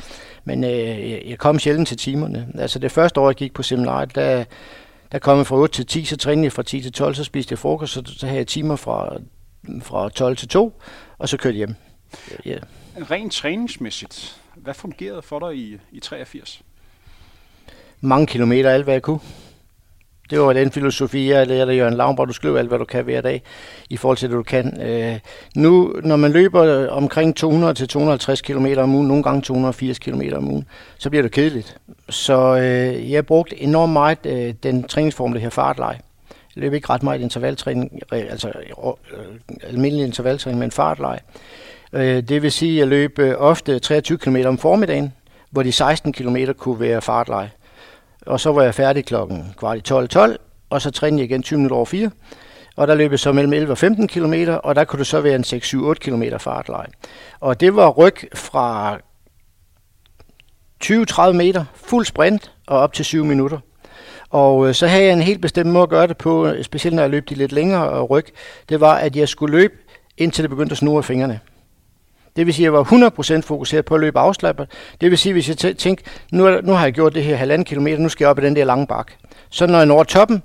Men 0.45 0.63
øh, 0.63 1.29
jeg 1.29 1.37
kom 1.37 1.59
sjældent 1.59 1.87
til 1.87 1.97
timerne. 1.97 2.47
Altså 2.57 2.79
det 2.79 2.91
første 2.91 3.19
år, 3.19 3.29
jeg 3.29 3.35
gik 3.35 3.53
på 3.53 3.63
seminariet, 3.63 4.15
der, 4.15 4.43
der 5.11 5.19
kom 5.19 5.37
jeg 5.37 5.47
fra 5.47 5.55
8 5.55 5.75
til 5.75 5.85
10, 5.85 6.05
så 6.05 6.17
trænede 6.17 6.45
jeg 6.45 6.51
fra 6.51 6.63
10 6.63 6.81
til 6.81 6.91
12, 6.91 7.15
så 7.15 7.23
spiste 7.23 7.53
jeg 7.53 7.59
frokost, 7.59 7.93
så, 7.93 8.01
så 8.05 8.25
havde 8.25 8.37
jeg 8.37 8.47
timer 8.47 8.75
fra, 8.75 9.17
fra 9.81 10.09
12 10.09 10.35
til 10.35 10.47
2, 10.47 10.81
og 11.17 11.29
så 11.29 11.37
kørte 11.37 11.57
jeg 11.57 11.67
hjem. 11.67 11.75
Ja. 12.45 12.57
Rent 13.11 13.33
træningsmæssigt, 13.33 14.41
hvad 14.55 14.73
fungerede 14.73 15.21
for 15.21 15.39
dig 15.39 15.57
i, 15.57 15.77
i 15.91 15.99
83? 15.99 16.61
Mange 18.01 18.27
kilometer, 18.27 18.69
alt 18.69 18.83
hvad 18.83 18.93
jeg 18.93 19.01
kunne. 19.01 19.19
Det 20.29 20.39
var 20.39 20.53
den 20.53 20.71
filosofi, 20.71 21.31
jeg 21.31 21.47
lærte 21.47 21.73
Jørgen 21.73 21.93
Lavnborg, 21.93 22.27
du 22.27 22.33
skriver 22.33 22.59
alt, 22.59 22.67
hvad 22.67 22.79
du 22.79 22.85
kan 22.85 23.03
hver 23.03 23.21
dag, 23.21 23.41
i 23.89 23.97
forhold 23.97 24.17
til 24.17 24.29
det, 24.29 24.35
du 24.35 24.43
kan. 24.43 24.81
Øh, 24.81 25.19
nu, 25.55 25.95
når 26.03 26.15
man 26.15 26.31
løber 26.31 26.87
omkring 26.87 27.43
200-250 27.43 28.41
km 28.41 28.65
om 28.77 28.95
ugen, 28.95 29.07
nogle 29.07 29.23
gange 29.23 29.41
280 29.41 29.99
km 29.99 30.21
om 30.35 30.47
ugen, 30.47 30.67
så 30.97 31.09
bliver 31.09 31.23
det 31.23 31.31
kedeligt. 31.31 31.77
Så 32.09 32.55
øh, 32.55 33.11
jeg 33.11 33.25
brugte 33.25 33.61
enormt 33.61 33.93
meget 33.93 34.25
øh, 34.25 34.53
den 34.63 34.83
træningsform, 34.83 35.33
der 35.33 35.39
her 35.39 35.49
fartleje. 35.49 35.99
Jeg 36.55 36.63
løb 36.63 36.73
ikke 36.73 36.89
ret 36.89 37.03
meget 37.03 37.21
intervaltræning, 37.21 37.99
altså 38.11 38.47
øh, 38.47 39.63
almindelig 39.63 40.05
intervaltræning, 40.05 40.59
men 40.59 40.71
fartleje. 40.71 41.19
Øh, 41.93 42.23
det 42.23 42.41
vil 42.41 42.51
sige, 42.51 42.71
at 42.71 42.77
jeg 42.77 42.87
løb 42.87 43.19
øh, 43.19 43.35
ofte 43.37 43.79
23 43.79 44.17
km 44.17 44.37
om 44.45 44.57
formiddagen, 44.57 45.13
hvor 45.51 45.63
de 45.63 45.71
16 45.71 46.13
km 46.13 46.37
kunne 46.57 46.79
være 46.79 47.01
fartleje. 47.01 47.51
Og 48.25 48.39
så 48.39 48.51
var 48.51 48.63
jeg 48.63 48.75
færdig 48.75 49.05
klokken 49.05 49.53
kvart 49.57 49.77
i 49.77 49.93
12.12, 49.93 50.35
og 50.69 50.81
så 50.81 50.91
trænede 50.91 51.21
jeg 51.21 51.29
igen 51.29 51.43
20 51.43 51.57
minutter 51.57 51.75
over 51.75 51.85
4. 51.85 52.11
Og 52.75 52.87
der 52.87 52.95
løb 52.95 53.11
jeg 53.11 53.19
så 53.19 53.31
mellem 53.31 53.53
11 53.53 53.71
og 53.71 53.77
15 53.77 54.07
km, 54.07 54.33
og 54.63 54.75
der 54.75 54.83
kunne 54.83 54.99
det 54.99 55.07
så 55.07 55.21
være 55.21 55.35
en 55.35 55.43
6-7-8 55.43 55.93
km 55.93 56.23
fartleje. 56.39 56.87
Og 57.39 57.59
det 57.59 57.75
var 57.75 57.89
ryg 57.89 58.15
fra 58.35 58.97
20-30 60.83 61.31
meter, 61.31 61.65
fuld 61.73 62.05
sprint 62.05 62.51
og 62.67 62.79
op 62.79 62.93
til 62.93 63.05
7 63.05 63.25
minutter. 63.25 63.59
Og 64.29 64.67
øh, 64.67 64.73
så 64.73 64.87
havde 64.87 65.03
jeg 65.03 65.13
en 65.13 65.21
helt 65.21 65.41
bestemt 65.41 65.69
måde 65.69 65.83
at 65.83 65.89
gøre 65.89 66.07
det 66.07 66.17
på, 66.17 66.47
øh, 66.47 66.63
specielt 66.63 66.95
når 66.95 67.03
jeg 67.03 67.09
løb 67.09 67.29
de 67.29 67.35
lidt 67.35 67.51
længere 67.51 67.97
øh, 67.97 68.01
ryg. 68.01 68.25
Det 68.69 68.79
var, 68.79 68.95
at 68.95 69.15
jeg 69.15 69.29
skulle 69.29 69.57
løbe, 69.57 69.73
indtil 70.17 70.43
det 70.43 70.49
begyndte 70.49 70.73
at 70.73 70.77
snurre 70.77 71.03
fingrene. 71.03 71.39
Det 72.35 72.45
vil 72.45 72.53
sige, 72.53 72.63
at 72.67 72.73
jeg 72.73 72.73
var 72.73 73.39
100% 73.39 73.41
fokuseret 73.41 73.85
på 73.85 73.95
at 73.95 74.01
løbe 74.01 74.19
afslappet. 74.19 74.67
Det 75.01 75.09
vil 75.09 75.17
sige, 75.17 75.33
hvis 75.33 75.49
jeg 75.49 75.77
tænkte, 75.77 76.03
nu, 76.31 76.61
nu 76.61 76.73
har 76.73 76.83
jeg 76.83 76.93
gjort 76.93 77.15
det 77.15 77.23
her 77.23 77.35
halvanden 77.35 77.65
kilometer, 77.65 77.97
nu 77.97 78.09
skal 78.09 78.25
jeg 78.25 78.29
op 78.29 78.39
i 78.39 78.41
den 78.41 78.55
der 78.55 78.65
lange 78.65 78.87
bakke. 78.87 79.11
Så 79.49 79.67
når 79.67 79.77
jeg 79.77 79.85
når 79.85 80.03
toppen, 80.03 80.43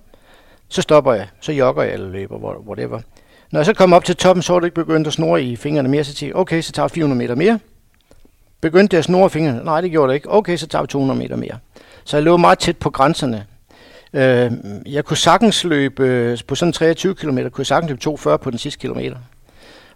så 0.69 0.83
stopper 0.83 1.13
jeg. 1.13 1.29
Så 1.41 1.53
jogger 1.53 1.83
jeg 1.83 1.93
eller 1.93 2.09
løber, 2.09 2.37
whatever. 2.69 3.01
Når 3.51 3.61
jeg 3.61 3.67
så 3.67 3.75
kom 3.75 3.93
op 3.93 4.05
til 4.05 4.17
toppen, 4.17 4.43
så 4.43 4.53
var 4.53 4.61
det 4.61 4.67
ikke 4.67 4.75
begyndt 4.75 5.07
at 5.07 5.13
snore 5.13 5.43
i 5.43 5.57
fingrene 5.57 5.89
mere, 5.89 6.05
så 6.05 6.15
tænkte 6.15 6.27
jeg, 6.27 6.37
okay, 6.37 6.61
så 6.61 6.73
tager 6.73 6.85
jeg 6.85 6.91
400 6.91 7.19
meter 7.19 7.35
mere. 7.35 7.59
Begyndte 8.61 8.95
jeg 8.95 8.99
at 8.99 9.05
snore 9.05 9.31
fingrene? 9.31 9.65
Nej, 9.65 9.81
det 9.81 9.91
gjorde 9.91 10.09
det 10.09 10.15
ikke. 10.15 10.31
Okay, 10.31 10.57
så 10.57 10.67
tager 10.67 10.83
vi 10.83 10.87
200 10.87 11.19
meter 11.19 11.37
mere. 11.37 11.59
Så 12.05 12.17
jeg 12.17 12.25
lå 12.25 12.37
meget 12.37 12.59
tæt 12.59 12.77
på 12.77 12.91
grænserne. 12.91 13.47
Øh, 14.13 14.53
jeg 14.87 15.05
kunne 15.05 15.17
sagtens 15.17 15.65
løbe, 15.65 16.03
øh, 16.03 16.39
på 16.47 16.55
sådan 16.55 16.73
23 16.73 17.15
km, 17.15 17.39
kunne 17.39 17.51
jeg 17.59 17.67
sagtens 17.67 17.89
løbe 17.89 18.01
240 18.01 18.39
på 18.39 18.51
den 18.51 18.59
sidste 18.59 18.81
kilometer. 18.81 19.17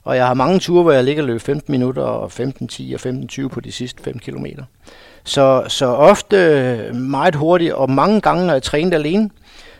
Og 0.04 0.16
jeg 0.16 0.26
har 0.26 0.34
mange 0.34 0.58
ture, 0.58 0.82
hvor 0.82 0.92
jeg 0.92 1.04
ligger 1.04 1.22
og 1.22 1.26
løber 1.26 1.40
15 1.40 1.72
minutter 1.72 2.02
og 2.02 2.30
15-10 2.40 2.94
og 2.94 3.00
15-20 3.44 3.48
på 3.48 3.60
de 3.60 3.72
sidste 3.72 4.02
5 4.02 4.18
km. 4.18 4.46
Så, 5.24 5.64
så 5.68 5.86
ofte 5.86 6.36
øh, 6.36 6.94
meget 6.94 7.34
hurtigt, 7.34 7.72
og 7.72 7.90
mange 7.90 8.20
gange, 8.20 8.46
når 8.46 8.52
jeg 8.52 8.62
trænede 8.62 8.96
alene, 8.96 9.30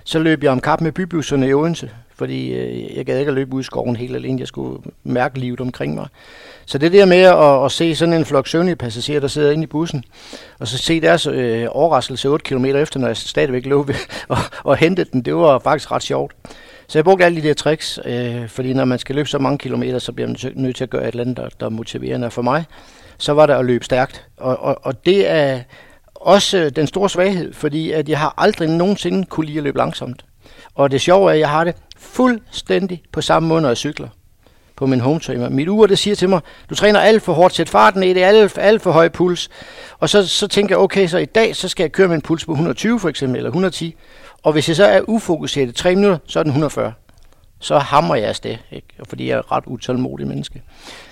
så 0.05 0.19
løb 0.19 0.43
jeg 0.43 0.53
om 0.53 0.61
kap 0.61 0.81
med 0.81 0.93
bybusserne 0.93 1.49
i 1.49 1.55
Odense, 1.55 1.91
fordi 2.15 2.53
øh, 2.53 2.97
jeg 2.97 3.07
gad 3.07 3.19
ikke 3.19 3.29
at 3.29 3.35
løbe 3.35 3.55
ud 3.55 3.61
i 3.61 3.65
skoven 3.65 3.97
helt 3.97 4.17
alene. 4.17 4.41
Jeg 4.41 4.49
skulle 4.49 4.83
mærke 5.05 5.39
livet 5.39 5.61
omkring 5.61 5.95
mig. 5.95 6.07
Så 6.67 6.79
det 6.79 6.93
der 6.93 7.07
med 7.07 7.17
at, 7.17 7.65
at 7.65 7.73
se 7.73 7.95
sådan 7.95 8.15
en 8.15 8.25
flok 8.25 8.49
søvnige 8.49 8.77
passagerer, 8.77 9.21
der 9.21 9.29
sidder 9.29 9.51
inde 9.51 9.63
i 9.63 9.67
bussen, 9.67 10.05
og 10.59 10.69
så 10.69 10.79
se 10.79 11.01
deres 11.01 11.27
øh, 11.27 11.67
overraskelse 11.71 12.29
8 12.29 12.45
km 12.45 12.65
efter, 12.65 13.01
når 13.01 13.07
jeg 13.07 13.17
stadigvæk 13.17 13.67
lå 13.67 13.87
og, 14.29 14.39
og 14.65 14.77
hentede 14.77 15.11
den, 15.13 15.23
det 15.23 15.35
var 15.35 15.59
faktisk 15.59 15.93
ret 15.93 16.03
sjovt. 16.03 16.33
Så 16.93 16.99
jeg 16.99 17.05
brugte 17.05 17.25
alle 17.25 17.43
de 17.43 17.49
der 17.49 17.55
tricks, 17.55 17.99
øh, 18.05 18.49
fordi 18.49 18.73
når 18.73 18.85
man 18.85 18.99
skal 18.99 19.15
løbe 19.15 19.29
så 19.29 19.39
mange 19.39 19.59
kilometer, 19.59 19.99
så 19.99 20.13
bliver 20.13 20.29
man 20.29 20.37
nødt 20.55 20.77
til 20.77 20.85
at 20.85 20.91
gøre 20.91 21.03
et 21.03 21.09
eller 21.09 21.25
andet, 21.25 21.37
der, 21.37 21.49
der 21.61 21.67
er 21.67 21.71
motiverende 21.71 22.31
for 22.31 22.43
mig. 22.43 22.65
Så 23.19 23.33
var 23.33 23.47
det 23.47 23.55
at 23.55 23.65
løbe 23.65 23.85
stærkt. 23.85 24.27
Og, 24.37 24.59
og, 24.61 24.79
og 24.83 25.07
det 25.07 25.31
er 25.31 25.61
også 26.15 26.59
øh, 26.59 26.71
den 26.77 26.87
store 26.87 27.11
svaghed, 27.11 27.53
fordi 27.53 27.91
at 27.91 28.09
jeg 28.09 28.19
har 28.19 28.35
aldrig 28.39 28.69
nogensinde 28.69 29.27
kunne 29.27 29.47
lide 29.47 29.59
at 29.59 29.65
løbe 29.65 29.79
langsomt. 29.79 30.25
Og 30.75 30.91
det 30.91 31.01
sjove 31.01 31.31
er, 31.31 31.35
at 31.35 31.41
jeg 31.41 31.51
har 31.51 31.65
det 31.65 31.75
fuldstændig 31.97 33.03
på 33.13 33.21
samme 33.21 33.49
måde, 33.49 33.63
når 33.63 33.69
jeg 33.69 33.77
cykler 33.77 34.09
på 34.77 34.87
min 34.87 35.01
home 35.01 35.21
trainer. 35.21 35.49
Mit 35.49 35.69
ur, 35.69 35.87
det 35.87 35.99
siger 35.99 36.17
til 36.17 36.29
mig, 36.29 36.41
du 36.71 36.75
træner 36.75 37.01
alt 37.01 37.23
for 37.23 37.33
hårdt, 37.33 37.55
sæt 37.55 37.69
farten 37.69 38.03
i 38.03 38.13
det, 38.13 38.23
er 38.23 38.29
alt, 38.29 38.59
alt 38.59 38.83
for 38.83 38.91
høj 38.91 39.09
puls. 39.09 39.51
Og 39.99 40.09
så, 40.09 40.27
så 40.27 40.49
tænker 40.49 40.75
jeg, 40.75 40.81
okay, 40.81 41.07
så 41.07 41.19
i 41.19 41.25
dag, 41.25 41.57
så 41.57 41.69
skal 41.69 41.85
jeg 41.85 41.93
køre 41.93 42.09
med 42.09 42.17
en 42.17 42.23
puls 42.23 42.45
på 42.45 42.53
120 42.53 43.01
for 43.01 43.09
eksempel, 43.09 43.37
eller 43.37 43.51
110. 43.51 43.97
Og 44.43 44.53
hvis 44.53 44.69
jeg 44.69 44.77
så 44.77 44.85
er 44.85 45.01
ufokuseret 45.09 45.69
i 45.69 45.73
3 45.73 45.95
minutter, 45.95 46.19
så 46.27 46.39
er 46.39 46.43
den 46.43 46.51
140. 46.51 46.93
så 47.59 47.79
hammer 47.79 48.15
jeg 48.15 48.29
afsted, 48.29 48.57
ikke? 48.73 48.87
fordi 49.09 49.29
jeg 49.29 49.35
er 49.35 49.39
et 49.39 49.53
ret 49.53 49.65
utålmodig 49.67 50.27
menneske. 50.27 50.63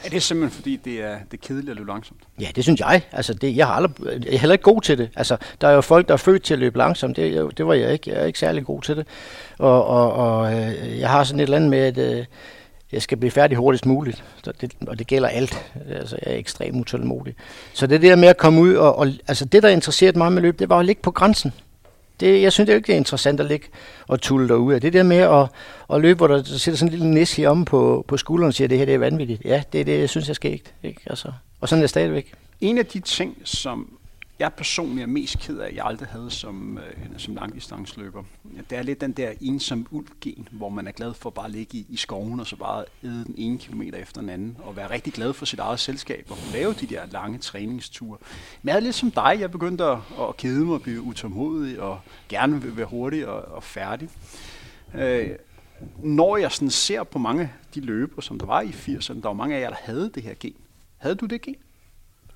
Er 0.04 0.08
det 0.08 0.22
simpelthen 0.22 0.56
fordi, 0.56 0.76
det 0.76 0.92
er, 0.92 1.16
det 1.30 1.38
er 1.42 1.46
kedeligt 1.46 1.70
at 1.70 1.76
løbe 1.76 1.88
langsomt? 1.88 2.20
Ja, 2.40 2.46
det 2.56 2.64
synes 2.64 2.80
jeg. 2.80 3.02
Altså, 3.12 3.34
det, 3.34 3.56
jeg, 3.56 3.66
har 3.66 3.74
aldrig, 3.74 3.92
jeg 4.24 4.34
er 4.34 4.38
heller 4.38 4.52
ikke 4.52 4.62
god 4.62 4.82
til 4.82 4.98
det. 4.98 5.10
Altså, 5.16 5.36
der 5.60 5.68
er 5.68 5.72
jo 5.72 5.80
folk, 5.80 6.08
der 6.08 6.14
er 6.14 6.18
født 6.18 6.42
til 6.42 6.54
at 6.54 6.60
løbe 6.60 6.78
langsomt. 6.78 7.16
Det, 7.16 7.58
det 7.58 7.66
var 7.66 7.74
jeg 7.74 7.92
ikke. 7.92 8.10
Jeg 8.10 8.20
er 8.20 8.24
ikke 8.24 8.38
særlig 8.38 8.64
god 8.64 8.82
til 8.82 8.96
det. 8.96 9.06
Og, 9.58 9.86
og, 9.86 10.12
og 10.12 10.54
øh, 10.54 10.98
jeg 10.98 11.10
har 11.10 11.24
sådan 11.24 11.40
et 11.40 11.42
eller 11.42 11.56
andet 11.56 11.70
med, 11.70 11.78
at 11.78 11.98
øh, 11.98 12.24
jeg 12.92 13.02
skal 13.02 13.18
blive 13.18 13.30
færdig 13.30 13.56
hurtigst 13.56 13.86
muligt. 13.86 14.24
Så 14.44 14.52
det, 14.60 14.72
og 14.86 14.98
det 14.98 15.06
gælder 15.06 15.28
alt. 15.28 15.72
Altså, 15.90 16.18
jeg 16.24 16.34
er 16.34 16.38
ekstremt 16.38 16.80
utålmodig. 16.80 17.34
Så 17.72 17.86
det 17.86 18.02
der 18.02 18.16
med 18.16 18.28
at 18.28 18.36
komme 18.36 18.60
ud, 18.60 18.74
og, 18.74 18.98
og 18.98 19.08
altså, 19.28 19.44
det, 19.44 19.62
der 19.62 19.68
interesserede 19.68 20.18
mig 20.18 20.32
med 20.32 20.42
løb, 20.42 20.58
det 20.58 20.68
var 20.68 20.78
at 20.78 20.86
ligge 20.86 21.02
på 21.02 21.10
grænsen. 21.10 21.52
Det, 22.20 22.42
jeg 22.42 22.52
synes 22.52 22.66
det 22.66 22.72
er 22.72 22.76
ikke, 22.76 22.86
det 22.86 22.92
er 22.92 22.96
interessant 22.96 23.40
at 23.40 23.46
ligge 23.46 23.66
og 24.08 24.20
tulle 24.20 24.48
derude. 24.48 24.80
Det 24.80 24.92
der 24.92 25.02
med 25.02 25.16
at, 25.16 25.48
at 25.94 26.00
løbe, 26.00 26.16
hvor 26.16 26.26
der 26.26 26.42
sidder 26.42 26.78
sådan 26.78 26.92
en 26.92 26.98
lille 26.98 27.14
næs 27.14 27.38
om 27.38 27.64
på, 27.64 28.04
på 28.08 28.16
skulderen 28.16 28.48
og 28.48 28.54
siger, 28.54 28.66
at 28.66 28.70
det 28.70 28.78
her 28.78 28.84
det 28.84 28.94
er 28.94 28.98
vanvittigt. 28.98 29.44
Ja, 29.44 29.62
det 29.72 29.80
er 29.80 29.84
det, 29.84 30.00
jeg 30.00 30.08
synes, 30.08 30.28
jeg 30.28 30.36
skal 30.36 30.52
ikke. 30.52 30.72
ikke? 30.82 31.00
Altså, 31.06 31.32
og 31.60 31.68
sådan 31.68 31.80
er 31.80 31.82
det 31.82 31.90
stadigvæk. 31.90 32.32
En 32.60 32.78
af 32.78 32.86
de 32.86 33.00
ting, 33.00 33.36
som 33.44 33.99
jeg 34.40 34.52
personligt 34.52 35.02
er 35.02 35.06
mest 35.06 35.38
ked 35.38 35.58
af, 35.58 35.68
at 35.68 35.74
jeg 35.74 35.84
aldrig 35.84 36.08
havde 36.08 36.30
som, 36.30 36.78
øh, 36.78 37.18
som 37.18 37.34
langdistansløber. 37.34 38.22
Det 38.70 38.78
er 38.78 38.82
lidt 38.82 39.00
den 39.00 39.12
der 39.12 39.32
ensom 39.40 39.86
ulv-gen, 39.90 40.48
hvor 40.50 40.68
man 40.68 40.86
er 40.86 40.92
glad 40.92 41.14
for 41.14 41.30
bare 41.30 41.44
at 41.44 41.50
ligge 41.50 41.78
i, 41.78 41.86
i 41.88 41.96
skoven 41.96 42.40
og 42.40 42.46
så 42.46 42.56
bare 42.56 42.84
æde 43.04 43.24
den 43.24 43.34
ene 43.38 43.58
kilometer 43.58 43.98
efter 43.98 44.20
den 44.20 44.30
anden, 44.30 44.56
og 44.62 44.76
være 44.76 44.90
rigtig 44.90 45.12
glad 45.12 45.32
for 45.32 45.44
sit 45.44 45.58
eget 45.58 45.80
selskab 45.80 46.26
og 46.30 46.36
lave 46.52 46.72
de 46.72 46.86
der 46.86 47.06
lange 47.06 47.38
træningsture. 47.38 48.18
Men 48.62 48.68
jeg 48.68 48.76
er 48.76 48.80
lidt 48.80 48.94
som 48.94 49.10
dig, 49.10 49.36
jeg 49.40 49.50
begyndte 49.50 49.84
at, 49.84 49.98
at 50.20 50.36
kede 50.36 50.64
mig 50.64 50.74
og 50.74 50.82
blive 50.82 51.02
utålmodig 51.02 51.80
og 51.80 52.00
gerne 52.28 52.62
vil 52.62 52.76
være 52.76 52.86
hurtig 52.86 53.28
og, 53.28 53.54
og 53.54 53.62
færdig. 53.62 54.08
Øh, 54.94 55.30
når 55.98 56.36
jeg 56.36 56.52
sådan 56.52 56.70
ser 56.70 57.02
på 57.02 57.18
mange 57.18 57.42
af 57.42 57.48
de 57.74 57.80
løber, 57.80 58.22
som 58.22 58.38
der 58.38 58.46
var 58.46 58.60
i 58.60 58.68
80'erne, 58.68 59.14
der 59.14 59.28
var 59.28 59.32
mange 59.32 59.56
af 59.56 59.60
jer, 59.60 59.68
der 59.68 59.76
havde 59.80 60.10
det 60.14 60.22
her 60.22 60.34
gen. 60.40 60.54
Havde 60.96 61.14
du 61.14 61.26
det 61.26 61.42
gen? 61.42 61.56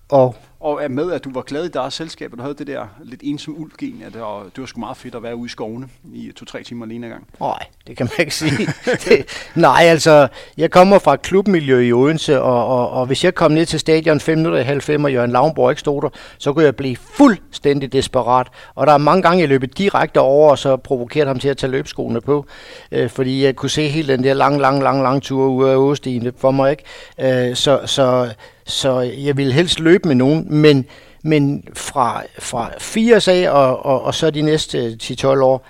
Og, 0.08 0.36
og 0.64 0.84
er 0.84 0.88
med, 0.88 1.12
at 1.12 1.24
du 1.24 1.30
var 1.32 1.42
glad 1.42 1.64
i 1.64 1.68
deres 1.68 1.94
selskab, 1.94 2.32
og 2.32 2.38
du 2.38 2.42
havde 2.42 2.54
det 2.54 2.66
der 2.66 2.86
lidt 3.02 3.20
ensom 3.24 3.54
ulgen, 3.58 4.02
at 4.06 4.12
det 4.12 4.20
var, 4.20 4.42
det 4.42 4.58
var 4.58 4.66
sgu 4.66 4.80
meget 4.80 4.96
fedt 4.96 5.14
at 5.14 5.22
være 5.22 5.36
ude 5.36 5.46
i 5.46 5.48
skovene 5.48 5.88
i 6.12 6.32
to-tre 6.36 6.62
timer 6.62 6.86
alene 6.86 7.08
gang. 7.08 7.26
Nej, 7.40 7.58
det 7.86 7.96
kan 7.96 8.06
man 8.06 8.20
ikke 8.20 8.34
sige. 8.34 8.68
det, 9.04 9.26
nej, 9.54 9.82
altså, 9.82 10.28
jeg 10.56 10.70
kommer 10.70 10.98
fra 10.98 11.16
klubmiljø 11.16 11.80
i 11.80 11.92
Odense, 11.92 12.40
og, 12.40 12.66
og, 12.66 12.90
og 12.90 13.06
hvis 13.06 13.24
jeg 13.24 13.34
kom 13.34 13.52
ned 13.52 13.66
til 13.66 13.80
stadion 13.80 14.20
5 14.20 14.38
minutter 14.38 14.58
i 14.58 14.62
halv 14.62 14.80
fem, 14.80 15.04
og 15.04 15.12
Jørgen 15.12 15.30
Lavnborg 15.30 15.70
ikke 15.70 15.80
stod 15.80 16.02
der, 16.02 16.08
så 16.38 16.52
kunne 16.52 16.64
jeg 16.64 16.76
blive 16.76 16.96
fuldstændig 16.96 17.92
desperat. 17.92 18.46
Og 18.74 18.86
der 18.86 18.92
er 18.92 18.98
mange 18.98 19.22
gange, 19.22 19.40
jeg 19.40 19.48
løbet 19.48 19.78
direkte 19.78 20.20
over, 20.20 20.50
og 20.50 20.58
så 20.58 20.76
provokerede 20.76 21.28
ham 21.28 21.38
til 21.38 21.48
at 21.48 21.56
tage 21.56 21.70
løbskoene 21.70 22.20
på, 22.20 22.46
øh, 22.92 23.10
fordi 23.10 23.44
jeg 23.44 23.56
kunne 23.56 23.70
se 23.70 23.88
hele 23.88 24.12
den 24.12 24.24
der 24.24 24.34
lang, 24.34 24.60
lang, 24.60 24.82
lang, 24.82 25.02
lang 25.02 25.22
tur 25.22 25.48
ude 25.48 25.70
af 25.70 25.76
Åstien 25.76 26.32
for 26.36 26.50
mig, 26.50 26.70
ikke? 26.70 27.48
Øh, 27.48 27.56
så, 27.56 27.80
så 27.86 28.28
så 28.66 29.00
jeg 29.00 29.36
ville 29.36 29.52
helst 29.52 29.80
løbe 29.80 30.08
med 30.08 30.14
nogen, 30.14 30.53
men, 30.54 30.86
men 31.22 31.64
fra, 31.74 32.22
fra 32.38 32.70
80 32.78 33.28
af 33.28 33.50
og, 33.50 33.86
og, 33.86 34.02
og 34.02 34.14
så 34.14 34.30
de 34.30 34.42
næste 34.42 34.98
10-12 35.02 35.26
år, 35.26 35.66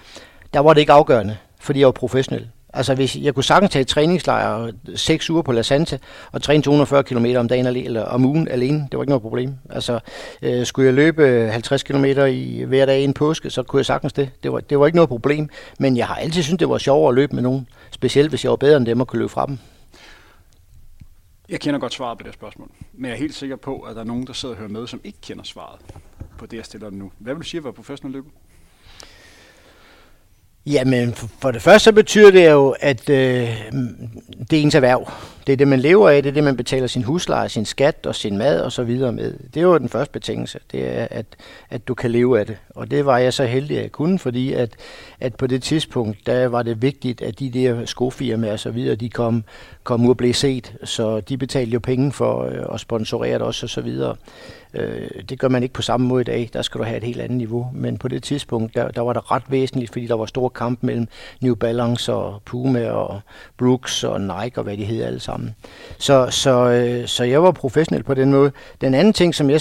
der 0.54 0.60
var 0.60 0.72
det 0.72 0.80
ikke 0.80 0.92
afgørende, 0.92 1.36
fordi 1.60 1.78
jeg 1.78 1.86
var 1.86 1.92
professionel. 1.92 2.48
Altså 2.76 2.94
hvis 2.94 3.16
jeg 3.16 3.34
kunne 3.34 3.44
sagtens 3.44 3.72
tage 3.72 3.84
træningslejr 3.84 4.70
6 4.94 5.30
uger 5.30 5.42
på 5.42 5.52
La 5.52 5.62
Santa 5.62 5.98
og 6.32 6.42
træne 6.42 6.62
240 6.62 7.02
km 7.02 7.26
om 7.36 7.48
dagen 7.48 7.66
eller 7.66 8.02
om 8.02 8.24
ugen 8.24 8.48
alene, 8.48 8.78
det 8.78 8.98
var 8.98 9.02
ikke 9.02 9.10
noget 9.10 9.22
problem. 9.22 9.54
Altså 9.70 9.98
øh, 10.42 10.66
skulle 10.66 10.86
jeg 10.86 10.94
løbe 10.94 11.48
50 11.52 11.82
km 11.82 12.04
i 12.04 12.64
hver 12.64 12.86
dag 12.86 13.00
i 13.00 13.04
en 13.04 13.14
påske, 13.14 13.50
så 13.50 13.62
kunne 13.62 13.78
jeg 13.78 13.86
sagtens 13.86 14.12
det. 14.12 14.30
Det 14.42 14.52
var, 14.52 14.60
det 14.60 14.78
var 14.78 14.86
ikke 14.86 14.96
noget 14.96 15.08
problem, 15.08 15.48
men 15.78 15.96
jeg 15.96 16.06
har 16.06 16.14
altid 16.14 16.42
syntes, 16.42 16.58
det 16.58 16.68
var 16.68 16.78
sjovere 16.78 17.08
at 17.08 17.14
løbe 17.14 17.34
med 17.34 17.42
nogen, 17.42 17.68
specielt 17.90 18.28
hvis 18.30 18.44
jeg 18.44 18.50
var 18.50 18.56
bedre 18.56 18.76
end 18.76 18.86
dem 18.86 19.00
og 19.00 19.06
kunne 19.06 19.18
løbe 19.18 19.32
fra 19.32 19.46
dem. 19.46 19.58
Jeg 21.48 21.60
kender 21.60 21.80
godt 21.80 21.92
svaret 21.92 22.18
på 22.18 22.24
det 22.24 22.34
spørgsmål, 22.34 22.70
men 22.92 23.04
jeg 23.04 23.12
er 23.12 23.18
helt 23.18 23.34
sikker 23.34 23.56
på, 23.56 23.80
at 23.80 23.96
der 23.96 24.02
er 24.02 24.06
nogen, 24.06 24.26
der 24.26 24.32
sidder 24.32 24.54
og 24.54 24.58
hører 24.58 24.70
med, 24.70 24.86
som 24.86 25.00
ikke 25.04 25.18
kender 25.20 25.44
svaret 25.44 25.80
på 26.38 26.46
det, 26.46 26.56
jeg 26.56 26.64
stiller 26.64 26.90
nu. 26.90 27.12
Hvad 27.18 27.34
vil 27.34 27.42
du 27.42 27.48
sige 27.48 27.58
at 27.58 27.64
være 27.64 27.72
professionel 27.72 28.12
løber? 28.12 28.30
Jamen, 30.66 31.14
for 31.14 31.50
det 31.50 31.62
første 31.62 31.84
så 31.84 31.92
betyder 31.92 32.30
det 32.30 32.50
jo, 32.50 32.74
at 32.80 33.10
øh, 33.10 33.16
det 34.50 34.58
er 34.58 34.62
ens 34.62 34.74
erhverv. 34.74 35.10
Det 35.46 35.52
er 35.52 35.56
det, 35.56 35.68
man 35.68 35.80
lever 35.80 36.08
af, 36.08 36.22
det 36.22 36.30
er 36.30 36.34
det, 36.34 36.44
man 36.44 36.56
betaler 36.56 36.86
sin 36.86 37.02
husleje, 37.02 37.48
sin 37.48 37.64
skat 37.64 38.06
og 38.06 38.14
sin 38.14 38.38
mad 38.38 38.60
og 38.60 38.72
så 38.72 38.82
videre 38.82 39.12
med. 39.12 39.34
Det 39.54 39.56
er 39.60 39.64
jo 39.64 39.78
den 39.78 39.88
første 39.88 40.12
betingelse, 40.12 40.58
det 40.72 40.98
er, 40.98 41.08
at, 41.10 41.26
at 41.70 41.88
du 41.88 41.94
kan 41.94 42.10
leve 42.10 42.40
af 42.40 42.46
det. 42.46 42.56
Og 42.70 42.90
det 42.90 43.06
var 43.06 43.18
jeg 43.18 43.32
så 43.32 43.44
heldig, 43.44 43.76
at 43.76 43.82
jeg 43.82 43.92
kunne, 43.92 44.18
fordi 44.18 44.52
at, 44.52 44.70
at 45.20 45.34
på 45.34 45.46
det 45.46 45.62
tidspunkt, 45.62 46.26
der 46.26 46.48
var 46.48 46.62
det 46.62 46.82
vigtigt, 46.82 47.22
at 47.22 47.38
de 47.38 47.50
der 47.50 47.84
skofirmaer 47.84 48.52
og 48.52 48.60
så 48.60 48.70
videre, 48.70 48.94
de 48.94 49.10
kom, 49.10 49.44
kom 49.82 50.04
ud 50.04 50.10
og 50.10 50.16
blev 50.16 50.34
set. 50.34 50.74
Så 50.84 51.20
de 51.20 51.36
betalte 51.36 51.72
jo 51.72 51.80
penge 51.80 52.12
for 52.12 52.44
øh, 52.44 52.74
at 52.74 52.80
sponsorere 52.80 53.34
det 53.34 53.42
også 53.42 53.66
og 53.66 53.70
så 53.70 53.80
videre. 53.80 54.16
Øh, 54.74 55.08
det 55.28 55.38
gør 55.38 55.48
man 55.48 55.62
ikke 55.62 55.72
på 55.72 55.82
samme 55.82 56.06
måde 56.06 56.20
i 56.20 56.24
dag. 56.24 56.50
Der 56.52 56.62
skal 56.62 56.78
du 56.78 56.84
have 56.84 56.96
et 56.96 57.02
helt 57.02 57.20
andet 57.20 57.38
niveau. 57.38 57.70
Men 57.74 57.98
på 57.98 58.08
det 58.08 58.22
tidspunkt, 58.22 58.74
der, 58.74 58.90
der 58.90 59.00
var 59.00 59.12
det 59.12 59.30
ret 59.30 59.42
væsentligt, 59.48 59.92
fordi 59.92 60.06
der 60.06 60.14
var 60.14 60.26
stor 60.26 60.48
kamp 60.48 60.82
mellem 60.82 61.08
New 61.40 61.54
Balance 61.54 62.12
og 62.12 62.42
Puma 62.44 62.90
og 62.90 63.20
Brooks 63.58 64.04
og 64.04 64.20
Nike 64.20 64.58
og 64.58 64.64
hvad 64.64 64.76
de 64.76 64.84
hedder 64.84 65.06
alle 65.06 65.20
sammen. 65.20 65.54
Så, 65.98 66.26
så, 66.30 66.70
øh, 66.70 67.08
så 67.08 67.24
jeg 67.24 67.42
var 67.42 67.50
professionel 67.50 68.02
på 68.02 68.14
den 68.14 68.30
måde. 68.30 68.52
Den 68.80 68.94
anden 68.94 69.12
ting, 69.12 69.34
som 69.34 69.50
jeg 69.50 69.60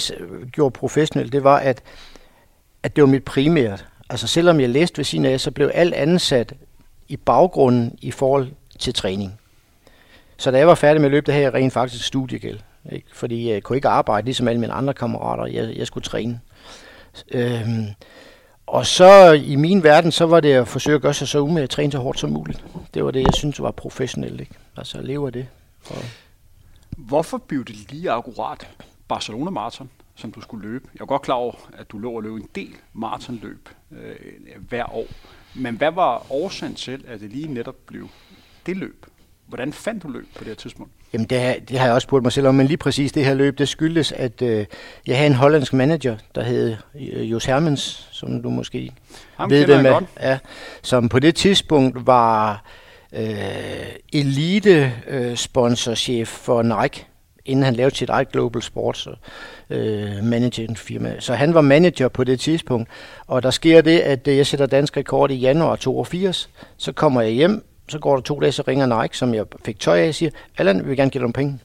gjorde 0.52 0.70
professionel, 0.72 1.32
det 1.32 1.44
var, 1.44 1.56
at, 1.56 1.82
at 2.82 2.96
det 2.96 3.02
var 3.02 3.08
mit 3.08 3.24
primært. 3.24 3.86
Altså 4.10 4.26
selvom 4.26 4.60
jeg 4.60 4.68
læste 4.68 4.98
ved 4.98 5.04
siden 5.04 5.24
af, 5.24 5.40
så 5.40 5.50
blev 5.50 5.70
alt 5.74 5.94
ansat 5.94 6.52
i 7.08 7.16
baggrunden 7.16 7.98
i 8.02 8.10
forhold 8.10 8.48
til 8.78 8.94
træning. 8.94 9.40
Så 10.36 10.50
da 10.50 10.58
jeg 10.58 10.66
var 10.66 10.74
færdig 10.74 11.00
med 11.00 11.06
at 11.06 11.10
løbe, 11.10 11.26
der 11.26 11.32
havde 11.32 11.44
jeg 11.44 11.54
rent 11.54 11.72
faktisk 11.72 12.04
studiegæld. 12.04 12.58
Ikke? 12.92 13.06
Fordi 13.12 13.50
jeg 13.50 13.62
kunne 13.62 13.76
ikke 13.76 13.88
arbejde 13.88 14.24
ligesom 14.24 14.48
alle 14.48 14.60
mine 14.60 14.72
andre 14.72 14.94
kammerater. 14.94 15.46
Jeg, 15.46 15.76
jeg 15.76 15.86
skulle 15.86 16.04
træne. 16.04 16.40
Øhm, 17.30 17.86
og 18.66 18.86
så 18.86 19.32
i 19.32 19.56
min 19.56 19.82
verden, 19.82 20.12
så 20.12 20.26
var 20.26 20.40
det 20.40 20.52
at 20.52 20.68
forsøge 20.68 20.94
at 20.94 21.02
gøre 21.02 21.14
sig 21.14 21.28
så 21.28 21.38
umage 21.38 21.64
at 21.64 21.70
træne 21.70 21.92
så 21.92 21.98
hårdt 21.98 22.18
som 22.18 22.30
muligt. 22.30 22.64
Det 22.94 23.04
var 23.04 23.10
det, 23.10 23.20
jeg 23.20 23.34
synes 23.34 23.62
var 23.62 23.70
professionelt. 23.70 24.40
Ikke? 24.40 24.54
Altså 24.76 24.98
at 24.98 25.04
leve 25.04 25.26
af 25.26 25.32
det. 25.32 25.48
Og 25.90 25.96
Hvorfor 26.96 27.38
blev 27.38 27.64
det 27.64 27.92
lige 27.92 28.10
akkurat 28.10 28.68
Barcelona 29.08 29.50
Marathon, 29.50 29.90
som 30.14 30.32
du 30.32 30.40
skulle 30.40 30.68
løbe? 30.68 30.88
Jeg 30.94 31.00
er 31.00 31.06
godt 31.06 31.22
klar 31.22 31.34
over, 31.34 31.54
at 31.78 31.90
du 31.90 31.98
lå 31.98 32.12
og 32.12 32.22
løb 32.22 32.34
en 32.34 32.48
del 32.54 32.74
maratonløb 32.92 33.68
øh, 33.90 34.16
hver 34.68 34.94
år. 34.94 35.06
Men 35.54 35.76
hvad 35.76 35.90
var 35.90 36.32
årsagen 36.32 36.74
til, 36.74 37.04
at 37.08 37.20
det 37.20 37.30
lige 37.30 37.54
netop 37.54 37.76
blev 37.86 38.08
det 38.66 38.76
løb? 38.76 39.06
Hvordan 39.46 39.72
fandt 39.72 40.02
du 40.02 40.08
løb 40.08 40.26
på 40.34 40.38
det 40.38 40.46
her 40.48 40.54
tidspunkt? 40.54 40.92
Jamen, 41.14 41.26
det, 41.26 41.68
det 41.68 41.78
har 41.78 41.86
jeg 41.86 41.94
også 41.94 42.06
spurgt 42.06 42.22
mig 42.22 42.32
selv 42.32 42.46
om, 42.46 42.54
men 42.54 42.66
lige 42.66 42.76
præcis 42.76 43.12
det 43.12 43.24
her 43.24 43.34
løb, 43.34 43.58
det 43.58 43.68
skyldes, 43.68 44.12
at 44.12 44.42
øh, 44.42 44.66
jeg 45.06 45.16
havde 45.16 45.26
en 45.26 45.34
hollandsk 45.34 45.72
manager, 45.72 46.16
der 46.34 46.42
hed 46.42 46.76
øh, 47.12 47.30
Jos 47.30 47.44
Hermens, 47.44 48.08
som 48.12 48.42
du 48.42 48.50
måske 48.50 48.92
Ham 49.36 49.50
ved 49.50 49.66
det 49.66 49.82
med. 49.82 49.94
Ja, 50.20 50.38
som 50.82 51.08
på 51.08 51.18
det 51.18 51.34
tidspunkt 51.34 52.06
var 52.06 52.64
øh, 53.12 53.28
elite 54.12 54.92
øh, 55.08 55.36
sponsorchef 55.36 56.28
for 56.28 56.62
Nike, 56.62 57.06
inden 57.44 57.64
han 57.64 57.74
lavede 57.74 57.96
sit 57.96 58.10
eget 58.10 58.32
Global 58.32 58.62
Sports 58.62 59.08
øh, 59.70 60.24
management 60.24 60.78
firma. 60.78 61.14
Så 61.18 61.34
han 61.34 61.54
var 61.54 61.60
manager 61.60 62.08
på 62.08 62.24
det 62.24 62.40
tidspunkt, 62.40 62.88
og 63.26 63.42
der 63.42 63.50
sker 63.50 63.80
det, 63.80 64.00
at 64.00 64.28
øh, 64.28 64.36
jeg 64.36 64.46
sætter 64.46 64.66
dansk 64.66 64.96
rekord 64.96 65.30
i 65.30 65.34
januar 65.34 65.76
82, 65.76 66.50
så 66.76 66.92
kommer 66.92 67.20
jeg 67.20 67.32
hjem 67.32 67.64
så 67.88 67.98
går 67.98 68.14
der 68.14 68.22
to 68.22 68.40
dage, 68.40 68.52
så 68.52 68.62
ringer 68.68 69.02
Nike, 69.02 69.16
som 69.16 69.34
jeg 69.34 69.44
fik 69.64 69.80
tøj 69.80 70.00
af, 70.00 70.08
og 70.08 70.14
siger, 70.14 70.30
Allan, 70.58 70.82
vi 70.82 70.88
vil 70.88 70.96
gerne 70.96 71.10
give 71.10 71.18
dig 71.18 71.24
nogle 71.24 71.32
penge. 71.32 71.58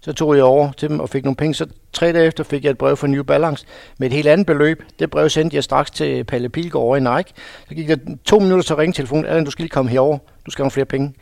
Så 0.00 0.12
tog 0.12 0.36
jeg 0.36 0.44
over 0.44 0.72
til 0.72 0.88
dem 0.88 1.00
og 1.00 1.08
fik 1.08 1.24
nogle 1.24 1.36
penge. 1.36 1.54
Så 1.54 1.66
tre 1.92 2.12
dage 2.12 2.26
efter 2.26 2.44
fik 2.44 2.64
jeg 2.64 2.70
et 2.70 2.78
brev 2.78 2.96
fra 2.96 3.06
New 3.06 3.22
Balance 3.22 3.66
med 3.98 4.06
et 4.06 4.12
helt 4.12 4.28
andet 4.28 4.46
beløb. 4.46 4.82
Det 4.98 5.10
brev 5.10 5.28
sendte 5.28 5.56
jeg 5.56 5.64
straks 5.64 5.90
til 5.90 6.24
Palle 6.24 6.48
Pilgaard 6.48 6.84
over 6.84 6.96
i 6.96 7.00
Nike. 7.00 7.32
Så 7.68 7.74
gik 7.74 7.88
der 7.88 7.96
to 8.24 8.38
minutter 8.38 8.62
til 8.62 8.72
at 8.72 8.78
ringe 8.78 8.92
telefonen. 8.92 9.26
Allan, 9.26 9.44
du 9.44 9.50
skal 9.50 9.62
lige 9.62 9.70
komme 9.70 9.90
herover. 9.90 10.18
Du 10.46 10.50
skal 10.50 10.64
have 10.64 10.70
flere 10.70 10.86
penge. 10.86 11.14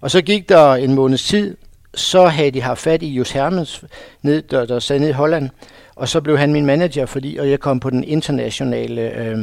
Og 0.00 0.10
så 0.10 0.22
gik 0.22 0.48
der 0.48 0.74
en 0.74 0.94
måneds 0.94 1.22
tid. 1.22 1.56
Så 1.94 2.26
havde 2.26 2.50
de 2.50 2.62
haft 2.62 2.80
fat 2.80 3.02
i 3.02 3.08
Jos 3.08 3.30
Hermans, 3.30 3.84
ned, 4.22 4.42
der, 4.42 4.66
der 4.66 4.78
sad 4.78 4.98
ned 4.98 5.08
i 5.08 5.12
Holland. 5.12 5.50
Og 5.96 6.08
så 6.08 6.20
blev 6.20 6.38
han 6.38 6.52
min 6.52 6.66
manager, 6.66 7.06
fordi 7.06 7.36
og 7.36 7.50
jeg 7.50 7.60
kom 7.60 7.80
på 7.80 7.90
den 7.90 8.04
internationale 8.04 9.16
øh, 9.16 9.38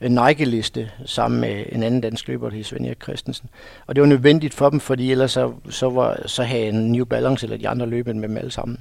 Øh, 0.00 0.10
Nike-liste 0.10 0.90
sammen 1.04 1.40
med 1.40 1.64
en 1.68 1.82
anden 1.82 2.00
dansk 2.00 2.28
løber, 2.28 2.50
der 2.50 2.62
Svend 2.62 2.86
Erik 2.86 3.02
Christensen. 3.02 3.48
Og 3.86 3.94
det 3.94 4.02
var 4.02 4.08
nødvendigt 4.08 4.54
for 4.54 4.70
dem, 4.70 4.80
fordi 4.80 5.10
ellers 5.12 5.32
så, 5.32 5.52
så, 5.70 5.90
var, 5.90 6.22
så 6.26 6.42
havde 6.42 6.68
en 6.68 6.92
New 6.92 7.04
Balance 7.04 7.46
eller 7.46 7.56
de 7.56 7.68
andre 7.68 7.86
løbet 7.86 8.16
med 8.16 8.28
dem 8.28 8.36
alle 8.36 8.50
sammen. 8.50 8.78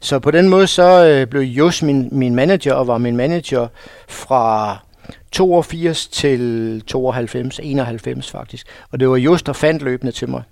Så 0.00 0.18
på 0.18 0.30
den 0.30 0.48
måde 0.48 0.66
så 0.66 1.06
øh, 1.06 1.26
blev 1.26 1.42
Jos 1.42 1.82
min, 1.82 2.08
min 2.12 2.34
manager, 2.34 2.74
og 2.74 2.86
var 2.86 2.98
min 2.98 3.16
manager 3.16 3.68
fra 4.08 4.78
82 5.32 6.06
til 6.06 6.82
92, 6.86 7.60
91 7.62 8.30
faktisk. 8.30 8.66
Og 8.90 9.00
det 9.00 9.08
var 9.08 9.16
Jos, 9.16 9.42
der 9.42 9.52
fandt 9.52 9.82
løbende 9.82 10.12
til 10.12 10.28
mig. 10.28 10.42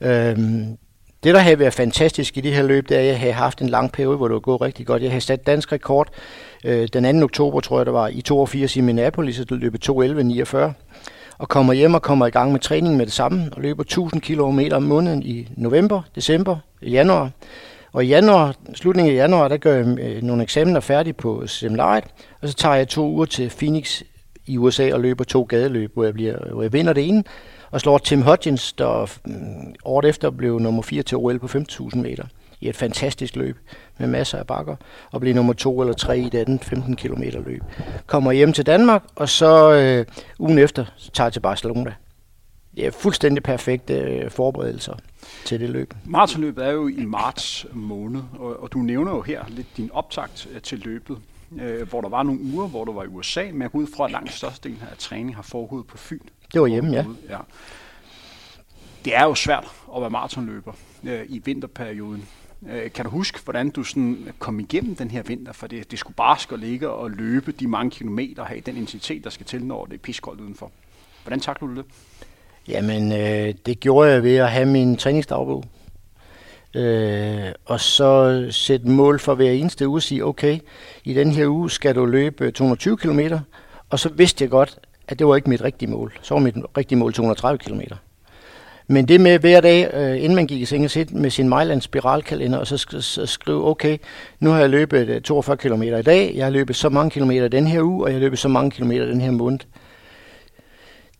Øhm, 0.00 0.78
det, 1.24 1.34
der 1.34 1.40
havde 1.40 1.58
været 1.58 1.74
fantastisk 1.74 2.36
i 2.36 2.40
det 2.40 2.54
her 2.54 2.62
løb, 2.62 2.88
det 2.88 2.96
er, 2.96 3.00
at 3.00 3.06
jeg 3.06 3.18
havde 3.18 3.32
haft 3.32 3.60
en 3.60 3.68
lang 3.68 3.92
periode, 3.92 4.16
hvor 4.16 4.28
det 4.28 4.34
var 4.34 4.40
gået 4.40 4.60
rigtig 4.60 4.86
godt. 4.86 5.02
Jeg 5.02 5.10
havde 5.10 5.20
sat 5.20 5.46
dansk 5.46 5.72
rekord 5.72 6.08
øh, 6.64 6.88
den 6.92 7.20
2. 7.20 7.24
oktober, 7.24 7.60
tror 7.60 7.78
jeg 7.78 7.86
det 7.86 7.94
var, 7.94 8.08
i 8.08 8.20
82 8.20 8.76
i 8.76 8.80
Minneapolis, 8.80 9.40
og 9.40 9.46
løb 9.50 9.74
2.11.49. 9.84 10.56
og 11.38 11.48
kommer 11.48 11.72
hjem 11.72 11.94
og 11.94 12.02
kommer 12.02 12.26
i 12.26 12.30
gang 12.30 12.52
med 12.52 12.60
træning 12.60 12.96
med 12.96 13.06
det 13.06 13.12
samme, 13.12 13.50
og 13.52 13.62
løber 13.62 13.82
1000 13.82 14.20
km 14.20 14.60
om 14.72 14.82
måneden 14.82 15.22
i 15.22 15.48
november, 15.56 16.02
december, 16.14 16.56
januar. 16.82 17.30
Og 17.92 18.04
i 18.04 18.08
januar, 18.08 18.54
slutningen 18.74 19.12
af 19.14 19.16
januar, 19.16 19.48
der 19.48 19.56
gør 19.56 19.74
jeg 19.74 19.98
øh, 19.98 20.22
nogle 20.22 20.42
eksamener 20.42 20.80
færdige 20.80 21.14
på 21.14 21.46
seminariet, 21.46 22.04
og 22.42 22.48
så 22.48 22.54
tager 22.54 22.74
jeg 22.74 22.88
to 22.88 23.08
uger 23.08 23.24
til 23.24 23.52
Phoenix 23.58 24.02
i 24.46 24.58
USA 24.58 24.92
og 24.92 25.00
løber 25.00 25.24
to 25.24 25.42
gadeløb, 25.42 25.94
hvor 25.94 26.04
jeg, 26.04 26.14
bliver, 26.14 26.52
hvor 26.52 26.62
jeg 26.62 26.72
vinder 26.72 26.92
det 26.92 27.08
ene, 27.08 27.24
og 27.70 27.80
slår 27.80 27.98
Tim 27.98 28.22
Hodgins, 28.22 28.72
der 28.72 29.10
mm, 29.24 29.74
året 29.84 30.04
efter 30.04 30.30
blev 30.30 30.58
nummer 30.58 30.82
4 30.82 31.02
til 31.02 31.16
OL 31.16 31.38
på 31.38 31.46
5.000 31.46 31.98
meter 31.98 32.24
i 32.60 32.68
et 32.68 32.76
fantastisk 32.76 33.36
løb 33.36 33.58
med 33.98 34.08
masser 34.08 34.38
af 34.38 34.46
bakker, 34.46 34.76
og 35.10 35.20
blev 35.20 35.34
nummer 35.34 35.52
to 35.52 35.80
eller 35.80 35.94
tre 35.94 36.18
i 36.18 36.28
det 36.28 36.38
andet 36.38 36.64
15 36.64 36.96
km 36.96 37.22
løb. 37.22 37.62
Kommer 38.06 38.32
hjem 38.32 38.52
til 38.52 38.66
Danmark, 38.66 39.02
og 39.16 39.28
så 39.28 39.72
øh, 39.72 40.06
ugen 40.38 40.58
efter 40.58 40.84
så 40.96 41.10
tager 41.10 41.26
jeg 41.26 41.32
til 41.32 41.40
Barcelona. 41.40 41.94
Det 42.76 42.86
er 42.86 42.90
fuldstændig 42.90 43.42
perfekte 43.42 43.94
øh, 43.94 44.30
forberedelser 44.30 44.94
til 45.44 45.60
det 45.60 45.70
løb. 45.70 45.94
Maratonløbet 46.04 46.66
er 46.66 46.70
jo 46.70 46.88
i 46.88 47.04
marts 47.04 47.66
måned, 47.72 48.20
og, 48.38 48.62
og 48.62 48.72
du 48.72 48.78
nævner 48.78 49.12
jo 49.12 49.20
her 49.20 49.44
lidt 49.48 49.66
din 49.76 49.90
optakt 49.92 50.48
øh, 50.54 50.60
til 50.60 50.78
løbet, 50.78 51.18
øh, 51.60 51.88
hvor 51.88 52.00
der 52.00 52.08
var 52.08 52.22
nogle 52.22 52.40
uger, 52.40 52.68
hvor 52.68 52.84
du 52.84 52.92
var 52.92 53.04
i 53.04 53.06
USA, 53.06 53.44
men 53.52 53.62
jeg 53.62 53.70
går 53.70 53.78
ud 53.78 53.86
fra, 53.96 54.04
at 54.04 54.10
langt 54.10 54.32
størstedelen 54.32 54.82
af 54.90 54.96
træning 54.98 55.36
har 55.36 55.42
foregået 55.42 55.86
på 55.86 55.96
Fyn. 55.96 56.18
Det 56.52 56.60
var 56.60 56.66
hjemme, 56.66 56.92
ja. 56.92 57.04
ja. 57.28 57.38
Det 59.04 59.16
er 59.16 59.24
jo 59.24 59.34
svært 59.34 59.66
at 59.96 60.00
være 60.00 60.10
maratonløber 60.10 60.72
øh, 61.04 61.24
i 61.28 61.38
vinterperioden. 61.44 62.28
Øh, 62.68 62.92
kan 62.92 63.04
du 63.04 63.10
huske, 63.10 63.40
hvordan 63.44 63.70
du 63.70 63.82
sådan 63.82 64.28
kom 64.38 64.60
igennem 64.60 64.96
den 64.96 65.10
her 65.10 65.22
vinter? 65.22 65.52
For 65.52 65.66
det, 65.66 65.90
det 65.90 65.98
skulle 65.98 66.14
bare 66.14 66.38
skal 66.38 66.58
ligge 66.58 66.88
og 66.88 67.10
løbe 67.10 67.52
de 67.52 67.66
mange 67.66 67.90
kilometer 67.90 68.42
og 68.42 68.48
have 68.48 68.60
den 68.60 68.76
intensitet, 68.76 69.24
der 69.24 69.30
skal 69.30 69.46
til, 69.46 69.64
når 69.64 69.84
det 69.84 69.94
er 69.94 69.98
piskoldt 69.98 70.40
udenfor. 70.40 70.70
Hvordan 71.22 71.40
takler 71.40 71.68
du 71.68 71.76
det? 71.76 71.84
Jamen, 72.68 73.12
øh, 73.12 73.54
det 73.66 73.80
gjorde 73.80 74.10
jeg 74.10 74.22
ved 74.22 74.36
at 74.36 74.50
have 74.50 74.66
min 74.66 74.96
træningsdagbog. 74.96 75.64
Øh, 76.74 77.52
og 77.64 77.80
så 77.80 78.46
sætte 78.50 78.88
mål 78.88 79.18
for 79.18 79.34
hver 79.34 79.50
eneste 79.50 79.88
uge 79.88 79.98
og 79.98 80.02
sige, 80.02 80.24
okay, 80.24 80.58
i 81.04 81.14
den 81.14 81.30
her 81.30 81.46
uge 81.46 81.70
skal 81.70 81.94
du 81.94 82.04
løbe 82.04 82.50
220 82.50 82.96
km, 82.96 83.20
og 83.90 83.98
så 83.98 84.08
vidste 84.08 84.42
jeg 84.42 84.50
godt, 84.50 84.78
at 85.08 85.18
det 85.18 85.26
var 85.26 85.36
ikke 85.36 85.50
mit 85.50 85.62
rigtige 85.64 85.90
mål. 85.90 86.12
Så 86.22 86.34
var 86.34 86.40
mit 86.40 86.54
rigtige 86.76 86.98
mål 86.98 87.12
230 87.12 87.58
km. 87.58 87.80
Men 88.90 89.08
det 89.08 89.20
med 89.20 89.38
hver 89.38 89.60
dag, 89.60 89.94
øh, 89.94 90.16
inden 90.16 90.34
man 90.34 90.46
gik 90.46 90.60
i 90.60 90.64
seng 90.64 90.84
og 90.84 90.90
med 91.10 91.30
sin 91.30 91.48
Mejland 91.48 91.80
spiralkalender, 91.80 92.58
og 92.58 92.66
så, 92.66 92.74
sk- 92.74 93.00
så 93.00 93.26
skrive, 93.26 93.68
okay, 93.68 93.98
nu 94.40 94.50
har 94.50 94.60
jeg 94.60 94.70
løbet 94.70 95.08
øh, 95.08 95.20
42 95.20 95.56
km 95.56 95.82
i 95.82 96.02
dag, 96.02 96.32
jeg 96.36 96.46
har 96.46 96.50
løbet 96.50 96.76
så 96.76 96.88
mange 96.88 97.10
kilometer 97.10 97.48
den 97.48 97.66
her 97.66 97.82
uge, 97.82 98.04
og 98.04 98.08
jeg 98.08 98.14
har 98.14 98.20
løbet 98.20 98.38
så 98.38 98.48
mange 98.48 98.70
kilometer 98.70 99.06
den 99.06 99.20
her 99.20 99.30
måned. 99.30 99.58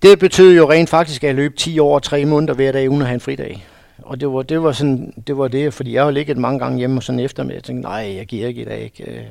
Det 0.03 0.19
betød 0.19 0.57
jo 0.57 0.71
rent 0.71 0.89
faktisk, 0.89 1.25
at 1.25 1.29
jeg 1.29 1.35
løb 1.35 1.57
10 1.57 1.79
år 1.79 1.95
og 1.95 2.03
3 2.03 2.25
måneder 2.25 2.55
hver 2.55 2.73
dag, 2.73 2.91
uden 2.91 3.01
at 3.01 3.07
have 3.07 3.15
en 3.15 3.21
fridag. 3.21 3.67
Og 3.99 4.21
det 4.21 4.29
var, 4.33 4.43
det 4.43 4.63
var, 4.63 4.73
sådan, 4.73 5.13
det 5.27 5.39
var 5.39 5.49
det, 5.49 5.75
fordi 5.75 5.95
jeg 5.95 6.05
har 6.05 6.11
ligget 6.11 6.37
mange 6.37 6.59
gange 6.59 6.79
hjemme 6.79 6.99
og 6.99 7.03
sådan 7.03 7.21
efter 7.21 7.45
med, 7.45 7.55
jeg 7.55 7.63
tænkte, 7.65 7.89
nej, 7.89 8.15
jeg 8.17 8.27
giver 8.27 8.49
ikke 8.49 8.63
i 8.63 8.65
dag. 8.65 8.81
Ikke. 8.81 9.11
Øh. 9.13 9.23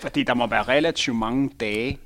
Fordi 0.00 0.22
der 0.22 0.34
må 0.34 0.46
være 0.46 0.62
relativt 0.62 1.16
mange 1.16 1.50
dage, 1.60 1.98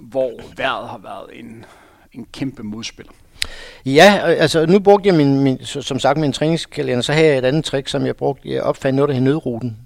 hvor 0.00 0.32
vejret 0.56 0.88
har 0.88 1.00
været 1.02 1.40
en, 1.40 1.64
en 2.12 2.26
kæmpe 2.32 2.62
modspiller. 2.62 3.12
Ja, 3.86 4.20
øh, 4.24 4.42
altså 4.42 4.66
nu 4.66 4.78
brugte 4.78 5.08
jeg 5.08 5.16
min, 5.16 5.40
min, 5.40 5.64
som 5.64 5.98
sagt 5.98 6.18
min 6.18 6.32
træningskalender, 6.32 7.02
så 7.02 7.12
havde 7.12 7.26
jeg 7.26 7.38
et 7.38 7.44
andet 7.44 7.64
trick, 7.64 7.88
som 7.88 8.06
jeg 8.06 8.16
brugte. 8.16 8.48
Jeg 8.48 8.62
opfandt 8.62 8.96
noget, 8.96 9.08
der 9.08 9.14
hed 9.14 9.22
nødruten. 9.22 9.76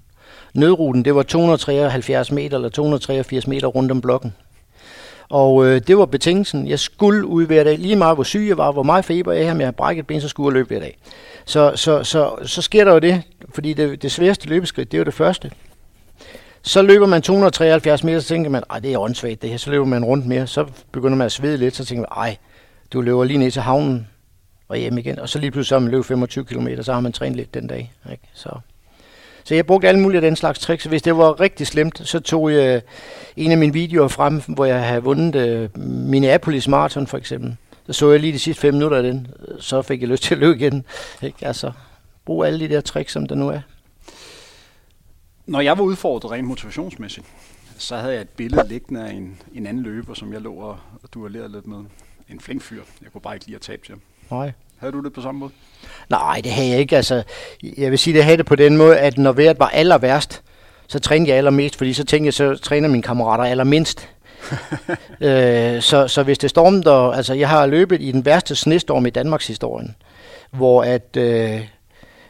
Nødruten, 0.53 1.05
det 1.05 1.15
var 1.15 1.23
273 1.23 2.31
meter 2.31 2.57
eller 2.57 2.69
283 2.69 3.47
meter 3.47 3.67
rundt 3.67 3.91
om 3.91 4.01
blokken. 4.01 4.33
Og 5.29 5.65
øh, 5.65 5.81
det 5.87 5.97
var 5.97 6.05
betingelsen. 6.05 6.67
Jeg 6.67 6.79
skulle 6.79 7.25
ud 7.25 7.45
hver 7.45 7.63
dag, 7.63 7.77
lige 7.77 7.95
meget 7.95 8.17
hvor 8.17 8.23
syg 8.23 8.45
jeg 8.47 8.57
var, 8.57 8.71
hvor 8.71 8.83
meget 8.83 9.05
feber 9.05 9.31
jeg 9.31 9.45
havde, 9.45 9.57
med 9.57 9.65
at 9.65 9.75
brække 9.75 10.03
ben, 10.03 10.21
så 10.21 10.27
skulle 10.27 10.47
jeg 10.47 10.53
løbe 10.53 10.67
hver 10.67 10.79
dag. 10.79 10.97
Så, 11.45 11.71
så, 11.75 12.03
så, 12.03 12.35
så 12.43 12.61
sker 12.61 12.83
der 12.83 12.93
jo 12.93 12.99
det, 12.99 13.21
fordi 13.55 13.73
det, 13.73 14.01
det 14.01 14.11
sværeste 14.11 14.47
løbeskridt, 14.47 14.91
det 14.91 14.97
er 14.97 14.99
jo 14.99 15.05
det 15.05 15.13
første. 15.13 15.51
Så 16.65 16.81
løber 16.81 17.05
man 17.05 17.21
273 17.21 18.03
meter, 18.03 18.19
så 18.19 18.27
tænker 18.27 18.49
man, 18.49 18.63
at 18.75 18.83
det 18.83 18.93
er 18.93 18.99
åndssvagt 18.99 19.41
det 19.41 19.49
her. 19.49 19.57
Så 19.57 19.69
løber 19.69 19.85
man 19.85 20.05
rundt 20.05 20.25
mere, 20.25 20.47
så 20.47 20.65
begynder 20.91 21.17
man 21.17 21.25
at 21.25 21.31
svede 21.31 21.57
lidt, 21.57 21.75
så 21.75 21.85
tænker 21.85 22.01
man, 22.01 22.25
ej, 22.25 22.37
du 22.93 23.01
løber 23.01 23.23
lige 23.23 23.37
ned 23.37 23.51
til 23.51 23.61
havnen 23.61 24.07
og 24.67 24.77
hjem 24.77 24.97
igen. 24.97 25.19
Og 25.19 25.29
så 25.29 25.39
lige 25.39 25.51
pludselig 25.51 25.69
så 25.69 25.79
man 25.79 25.91
løber 25.91 26.03
25 26.03 26.45
km, 26.45 26.67
så 26.81 26.93
har 26.93 26.99
man 26.99 27.11
trænet 27.11 27.35
lidt 27.35 27.53
den 27.53 27.67
dag. 27.67 27.93
Ikke? 28.11 28.23
Så. 28.33 28.49
Så 29.43 29.55
jeg 29.55 29.65
brugte 29.65 29.87
alle 29.87 29.99
mulige 29.99 30.17
af 30.17 30.21
den 30.21 30.35
slags 30.35 30.59
tricks. 30.59 30.85
Hvis 30.85 31.01
det 31.01 31.17
var 31.17 31.39
rigtig 31.39 31.67
slemt, 31.67 32.01
så 32.07 32.19
tog 32.19 32.51
jeg 32.51 32.75
øh, 32.75 32.81
en 33.37 33.51
af 33.51 33.57
mine 33.57 33.73
videoer 33.73 34.07
frem, 34.07 34.41
hvor 34.47 34.65
jeg 34.65 34.83
havde 34.83 35.03
vundet 35.03 35.69
uh, 35.75 35.81
Minneapolis 35.83 36.67
Marathon 36.67 37.07
for 37.07 37.17
eksempel. 37.17 37.55
Så 37.87 37.93
så 37.93 38.11
jeg 38.11 38.19
lige 38.19 38.33
de 38.33 38.39
sidste 38.39 38.61
fem 38.61 38.73
minutter 38.73 38.97
af 38.97 39.03
den, 39.03 39.27
så 39.59 39.81
fik 39.81 40.01
jeg 40.01 40.09
lyst 40.09 40.23
til 40.23 40.35
at 40.35 40.39
løbe 40.39 40.55
igen. 40.55 40.85
Ikke? 41.21 41.47
Altså, 41.47 41.71
brug 42.25 42.45
alle 42.45 42.59
de 42.59 42.73
der 42.73 42.81
tricks, 42.81 43.13
som 43.13 43.27
der 43.27 43.35
nu 43.35 43.49
er. 43.49 43.59
Når 45.45 45.61
jeg 45.61 45.77
var 45.77 45.83
udfordret 45.83 46.31
rent 46.31 46.47
motivationsmæssigt, 46.47 47.25
så 47.77 47.97
havde 47.97 48.13
jeg 48.13 48.21
et 48.21 48.29
billede 48.29 48.67
liggende 48.67 49.07
af 49.07 49.13
en, 49.13 49.41
en 49.53 49.67
anden 49.67 49.83
løber, 49.83 50.13
som 50.13 50.33
jeg 50.33 50.41
lå 50.41 50.53
og 50.53 50.77
duellerede 51.13 51.51
lidt 51.51 51.67
med. 51.67 51.77
En 52.29 52.39
flink 52.39 52.61
fyr. 52.61 52.81
Jeg 53.01 53.11
kunne 53.11 53.21
bare 53.21 53.33
ikke 53.33 53.45
lide 53.45 53.55
at 53.55 53.61
tabe 53.61 53.81
til 53.85 53.91
ham. 53.91 54.01
Nej. 54.37 54.51
Havde 54.77 54.93
du 54.93 55.03
det 55.03 55.13
på 55.13 55.21
samme 55.21 55.39
måde? 55.39 55.51
Nej, 56.09 56.41
det 56.43 56.51
havde 56.51 56.69
jeg 56.69 56.79
ikke. 56.79 56.97
Altså, 56.97 57.23
jeg 57.77 57.91
vil 57.91 57.99
sige, 57.99 58.13
det 58.13 58.23
havde 58.23 58.37
det 58.37 58.45
på 58.45 58.55
den 58.55 58.77
måde, 58.77 58.97
at 58.97 59.17
når 59.17 59.31
vejret 59.31 59.59
var 59.59 59.69
aller 59.69 59.97
værst, 59.97 60.43
så 60.87 60.99
trænede 60.99 61.29
jeg 61.29 61.37
allermest, 61.37 61.75
fordi 61.75 61.93
så 61.93 62.03
tænkte 62.03 62.25
jeg, 62.25 62.33
så 62.33 62.55
træner 62.55 62.87
mine 62.87 63.03
kammerater 63.03 63.43
allermindst. 63.43 64.09
øh, 65.21 65.81
så, 65.81 66.07
så 66.07 66.23
hvis 66.23 66.37
det 66.37 66.49
stormede, 66.49 67.15
altså 67.15 67.33
jeg 67.33 67.49
har 67.49 67.65
løbet 67.65 68.01
i 68.01 68.11
den 68.11 68.25
værste 68.25 68.55
snestorm 68.55 69.05
i 69.05 69.09
Danmarks 69.09 69.47
historien, 69.47 69.95
hvor 70.51 70.83
at 70.83 71.17
øh, 71.17 71.67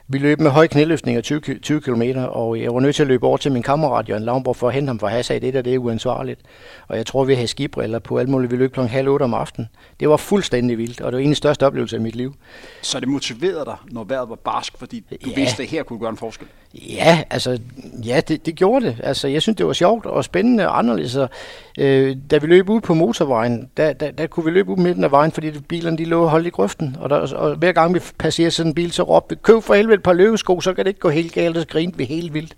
vi 0.08 0.18
løb 0.18 0.40
med 0.40 0.52
høj 0.52 0.68
knæløftning 0.68 1.18
af 1.18 1.24
20, 1.24 1.40
20 1.40 1.82
km, 1.82 2.02
og 2.18 2.62
jeg 2.62 2.74
var 2.74 2.80
nødt 2.80 2.96
til 2.96 3.04
at 3.04 3.08
løbe 3.08 3.28
over 3.28 3.38
til 3.38 3.52
min 3.52 3.64
kammerat 3.64 4.10
Jørgen 4.10 4.24
Lavnborg 4.24 4.56
for 4.56 4.68
at 4.68 4.74
hente 4.74 4.90
ham, 4.90 5.00
for 5.00 5.08
han 5.08 5.24
sagde, 5.24 5.46
det 5.46 5.54
der 5.54 5.62
det 5.62 5.74
er 5.74 5.78
uansvarligt. 5.78 6.42
Og 6.88 6.98
jeg 6.98 7.06
tror, 7.06 7.24
vi 7.24 7.34
havde 7.34 7.48
skibriller 7.48 8.00
på 8.00 8.18
alt 8.18 8.30
muligt. 8.30 8.52
Vi 8.52 8.58
løb 8.58 8.74
klokken 8.74 8.92
halv 8.92 9.10
otte 9.10 9.24
om 9.24 9.34
aftenen. 9.34 9.70
Det 10.00 10.10
var 10.10 10.18
fuldstændig 10.18 10.78
vildt, 10.78 11.02
og 11.02 11.12
det 11.12 11.18
var 11.18 11.24
en 11.24 11.30
af 11.30 11.32
de 11.32 11.36
største 11.36 11.66
oplevelser 11.66 11.98
i 11.98 12.02
mit 12.02 12.16
liv. 12.16 12.34
Så 12.82 13.00
det 13.00 13.08
motiverede 13.08 13.66
dig, 13.66 13.76
når 13.92 14.04
vejret 14.04 14.30
var 14.30 14.36
barsk, 14.36 14.78
fordi 14.78 15.00
du 15.00 15.30
ja. 15.30 15.36
vidste, 15.36 15.64
at 15.64 15.70
her 15.70 15.84
kunne 15.84 16.00
gøre 16.00 16.10
en 16.10 16.18
forskel? 16.18 16.48
Ja, 16.76 17.24
altså, 17.30 17.60
ja, 18.06 18.22
det, 18.28 18.46
det 18.46 18.56
gjorde 18.56 18.86
det. 18.86 18.98
Altså, 19.04 19.28
jeg 19.28 19.42
synes, 19.42 19.58
det 19.58 19.66
var 19.66 19.74
sjovt 19.74 20.06
og 20.06 20.24
spændende 20.24 20.68
og 20.68 20.78
anderledes. 20.78 21.18
Øh, 21.78 22.16
da 22.32 22.38
vi 22.38 22.48
løb 22.48 22.70
ud 22.70 22.82
på 22.82 22.94
motorvejen, 22.94 23.70
der, 23.78 23.94
der, 23.94 24.12
der 24.12 24.28
kunne 24.28 24.46
vi 24.46 24.52
løbe 24.52 24.72
ud 24.72 24.78
midten 24.78 25.04
af 25.04 25.12
vejen, 25.12 25.32
fordi 25.32 25.52
bilerne 25.52 25.98
de 25.98 26.06
lå 26.06 26.24
og 26.24 26.30
holdt 26.30 26.48
i 26.48 26.50
grøften. 26.50 26.98
Og, 27.00 27.10
der, 27.10 27.36
og 27.36 27.56
hver 27.56 27.72
gang 27.72 27.94
vi 27.94 28.00
passerede 28.18 28.52
sådan 28.52 28.70
en 28.70 28.76
bil, 28.76 28.92
så 28.92 29.04
råbte 29.04 29.36
vi, 29.36 29.40
køb 29.44 29.64
for 29.64 29.74
helvede 29.74 29.96
et 29.96 30.04
par 30.04 30.14
løbesko, 30.14 30.62
så 30.62 30.74
kan 30.74 30.86
det 30.86 30.90
ikke 30.90 31.00
gå 31.00 31.10
helt 31.10 31.34
galt, 31.34 31.58
og 31.58 31.62
så 31.62 31.68
grinte 31.68 31.98
vi 31.98 32.06
helt 32.06 32.34
vildt. 32.34 32.54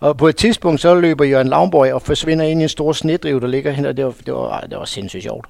Og 0.00 0.16
på 0.16 0.28
et 0.28 0.36
tidspunkt, 0.36 0.80
så 0.80 0.94
løber 0.94 1.24
Jørgen 1.24 1.48
Lavnborg 1.48 1.92
og 1.92 2.02
forsvinder 2.02 2.44
ind 2.44 2.60
i 2.60 2.62
en 2.62 2.68
stor 2.68 2.92
snedriv, 2.92 3.40
der 3.40 3.46
ligger 3.46 3.70
hen, 3.70 3.84
og 3.84 3.96
det 3.96 4.04
var, 4.04 4.14
det 4.26 4.34
var, 4.34 4.60
det 4.60 4.78
var 4.78 4.84
sindssygt 4.84 5.22
sjovt. 5.22 5.46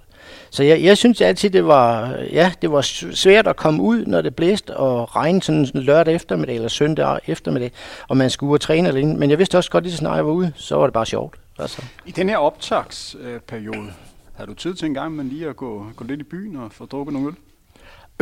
Så 0.51 0.63
jeg, 0.63 0.83
jeg 0.83 0.97
synes 0.97 1.21
altid, 1.21 1.51
det 1.51 1.67
var, 1.67 2.17
ja, 2.33 2.53
det 2.63 2.73
var 2.73 2.81
svært 3.15 3.47
at 3.47 3.57
komme 3.57 3.83
ud, 3.83 4.07
når 4.07 4.21
det 4.21 4.37
blæste 4.37 4.77
og 4.77 5.17
regnede 5.17 5.45
sådan 5.45 5.67
lørdag 5.75 6.15
eftermiddag 6.15 6.55
eller 6.55 6.69
søndag 6.69 7.19
eftermiddag, 7.27 7.73
og 8.09 8.17
man 8.17 8.31
skulle 8.31 8.51
ud 8.51 8.57
og 8.57 8.61
træne 8.61 8.89
alene. 8.89 9.17
Men 9.17 9.31
jeg 9.31 9.39
vidste 9.39 9.59
også 9.59 9.71
godt, 9.71 9.85
at 9.85 9.91
så 9.91 9.97
snart 9.97 10.17
jeg 10.17 10.27
var 10.27 10.33
ude, 10.33 10.53
så 10.57 10.77
var 10.77 10.87
det 10.87 10.93
bare 10.93 11.07
sjovt. 11.07 11.37
Altså. 11.59 11.83
I 12.07 12.11
den 12.11 12.29
her 12.29 12.37
optagsperiode, 12.37 13.93
havde 14.35 14.51
du 14.51 14.55
tid 14.55 14.75
til 14.75 14.87
en 14.87 14.95
gang, 14.95 15.17
men 15.17 15.29
lige 15.29 15.49
at 15.49 15.57
gå, 15.57 15.87
gå 15.97 16.05
lidt 16.05 16.21
i 16.21 16.25
byen 16.25 16.57
og 16.57 16.73
få 16.73 16.87
drukket 16.87 17.13
nogle 17.13 17.29
øl? 17.29 17.35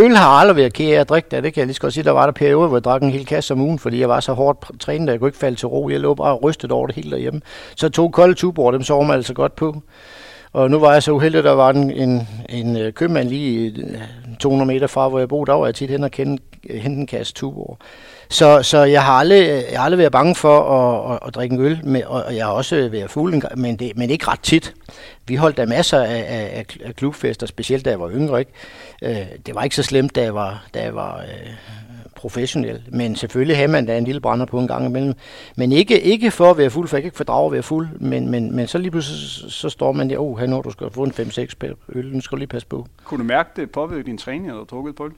Øl 0.01 0.17
har 0.17 0.29
aldrig 0.29 0.57
været 0.57 0.73
kære 0.73 1.01
at 1.01 1.09
drikke 1.09 1.29
det, 1.31 1.43
det 1.45 1.55
kan 1.55 1.61
jeg 1.61 1.67
lige 1.67 1.75
så 1.75 1.81
godt 1.81 1.95
sige. 1.95 2.05
Der 2.05 2.11
var 2.11 2.25
der 2.25 2.33
perioder, 2.33 2.69
hvor 2.69 2.77
jeg 2.77 2.85
drak 2.85 3.03
en 3.03 3.11
hel 3.11 3.27
kasse 3.27 3.55
om 3.55 3.61
ugen, 3.61 3.79
fordi 3.79 4.01
jeg 4.01 4.09
var 4.09 4.21
så 4.21 4.33
hårdt 4.33 4.81
trænet, 4.81 5.09
at 5.09 5.12
jeg 5.12 5.21
kunne 5.21 5.29
ikke 5.29 5.38
falde 5.38 5.57
til 5.57 5.69
ro. 5.69 5.88
Jeg 5.88 6.01
lå 6.01 6.14
bare 6.14 6.35
rystet 6.35 6.73
over 6.73 6.87
det 6.87 6.97
hele 6.97 7.11
derhjemme. 7.11 7.41
Så 7.77 7.88
tog 7.88 8.12
kolde 8.12 8.35
tuborg, 8.35 8.73
dem 8.73 8.83
sover 8.83 9.05
man 9.05 9.17
altså 9.17 9.35
godt 9.35 9.57
på. 9.57 9.83
Og 10.53 10.71
nu 10.71 10.79
var 10.79 10.93
jeg 10.93 11.03
så 11.03 11.13
uheldig, 11.13 11.39
at 11.39 11.45
der 11.45 11.53
var 11.53 11.71
en, 11.71 11.91
en, 11.91 12.29
en 12.49 12.77
øh, 12.77 12.93
købmand 12.93 13.29
lige 13.29 13.75
øh, 13.79 14.01
200 14.41 14.67
meter 14.67 14.87
fra, 14.87 15.09
hvor 15.09 15.19
jeg 15.19 15.29
boede. 15.29 15.47
Der 15.51 15.57
var 15.57 15.67
jeg 15.67 15.75
tit 15.75 15.91
hen 15.91 16.05
og 16.05 16.11
kende, 16.11 16.43
øh, 16.71 16.81
hente 16.81 17.01
en 17.01 17.07
kasse 17.07 17.35
tubor. 17.35 17.79
Så, 18.31 18.63
så 18.63 18.85
jeg, 18.85 19.05
har 19.05 19.13
aldrig, 19.13 19.49
jeg 19.71 19.79
har 19.79 19.85
aldrig 19.85 19.99
været 19.99 20.13
bange 20.13 20.35
for 20.35 20.61
at, 20.61 21.15
at, 21.15 21.19
at 21.27 21.35
drikke 21.35 21.55
en 21.55 21.61
øl, 21.61 21.81
med, 21.85 22.03
og 22.05 22.37
jeg 22.37 22.45
har 22.45 22.53
også 22.53 22.89
været 22.89 23.11
fuld, 23.11 23.57
men, 23.57 23.77
det, 23.77 23.93
men 23.97 24.11
ikke 24.11 24.29
ret 24.29 24.41
tit. 24.41 24.75
Vi 25.27 25.35
holdt 25.35 25.57
der 25.57 25.67
masser 25.67 26.03
af, 26.03 26.25
af, 26.29 26.67
af 26.85 26.97
klubfester, 26.97 27.47
specielt 27.47 27.85
da 27.85 27.91
jeg 27.91 28.01
var 28.01 28.11
yngre. 28.11 28.39
Ikke? 28.39 28.53
Det 29.47 29.55
var 29.55 29.63
ikke 29.63 29.77
så 29.77 29.83
slemt, 29.83 30.15
da 30.15 30.23
jeg 30.23 30.35
var, 30.35 30.67
da 30.75 30.83
jeg 30.83 30.95
var 30.95 31.25
professionel. 32.18 32.83
Men 32.92 33.16
selvfølgelig 33.16 33.57
har 33.57 33.66
man 33.66 33.87
da 33.87 33.98
en 33.98 34.04
lille 34.04 34.20
brænder 34.20 34.46
på 34.46 34.59
en 34.59 34.68
gang 34.68 34.87
imellem. 34.87 35.14
Men 35.57 35.72
ikke, 35.72 36.00
ikke 36.00 36.31
for 36.31 36.50
at 36.50 36.59
være 36.59 36.70
fuld, 36.70 36.88
for 36.88 36.96
jeg 36.96 37.02
kan 37.02 37.07
ikke 37.07 37.16
fordrage 37.16 37.46
at 37.46 37.52
være 37.52 37.62
fuld. 37.62 37.88
Men, 38.00 38.31
men, 38.31 38.57
men 38.57 38.66
så 38.66 38.78
lige 38.78 38.90
pludselig 38.90 39.18
så, 39.18 39.50
så 39.50 39.68
står 39.68 39.92
man 39.92 40.11
der, 40.11 40.18
oh, 40.18 40.40
når 40.40 40.62
du 40.62 40.70
skal 40.70 40.90
få 40.90 41.02
en 41.02 41.12
5-6 41.12 41.74
øl, 41.88 42.07
nu 42.12 42.20
skal 42.20 42.37
du 42.37 42.38
lige 42.38 42.48
passe 42.48 42.68
på. 42.68 42.87
Kunne 43.04 43.18
du 43.18 43.24
mærke 43.24 43.50
det 43.57 43.70
påvirke 43.70 44.02
din 44.02 44.18
træning, 44.18 44.48
eller 44.48 44.64
drukket 44.64 44.94
på 44.94 45.09
det? 45.09 45.14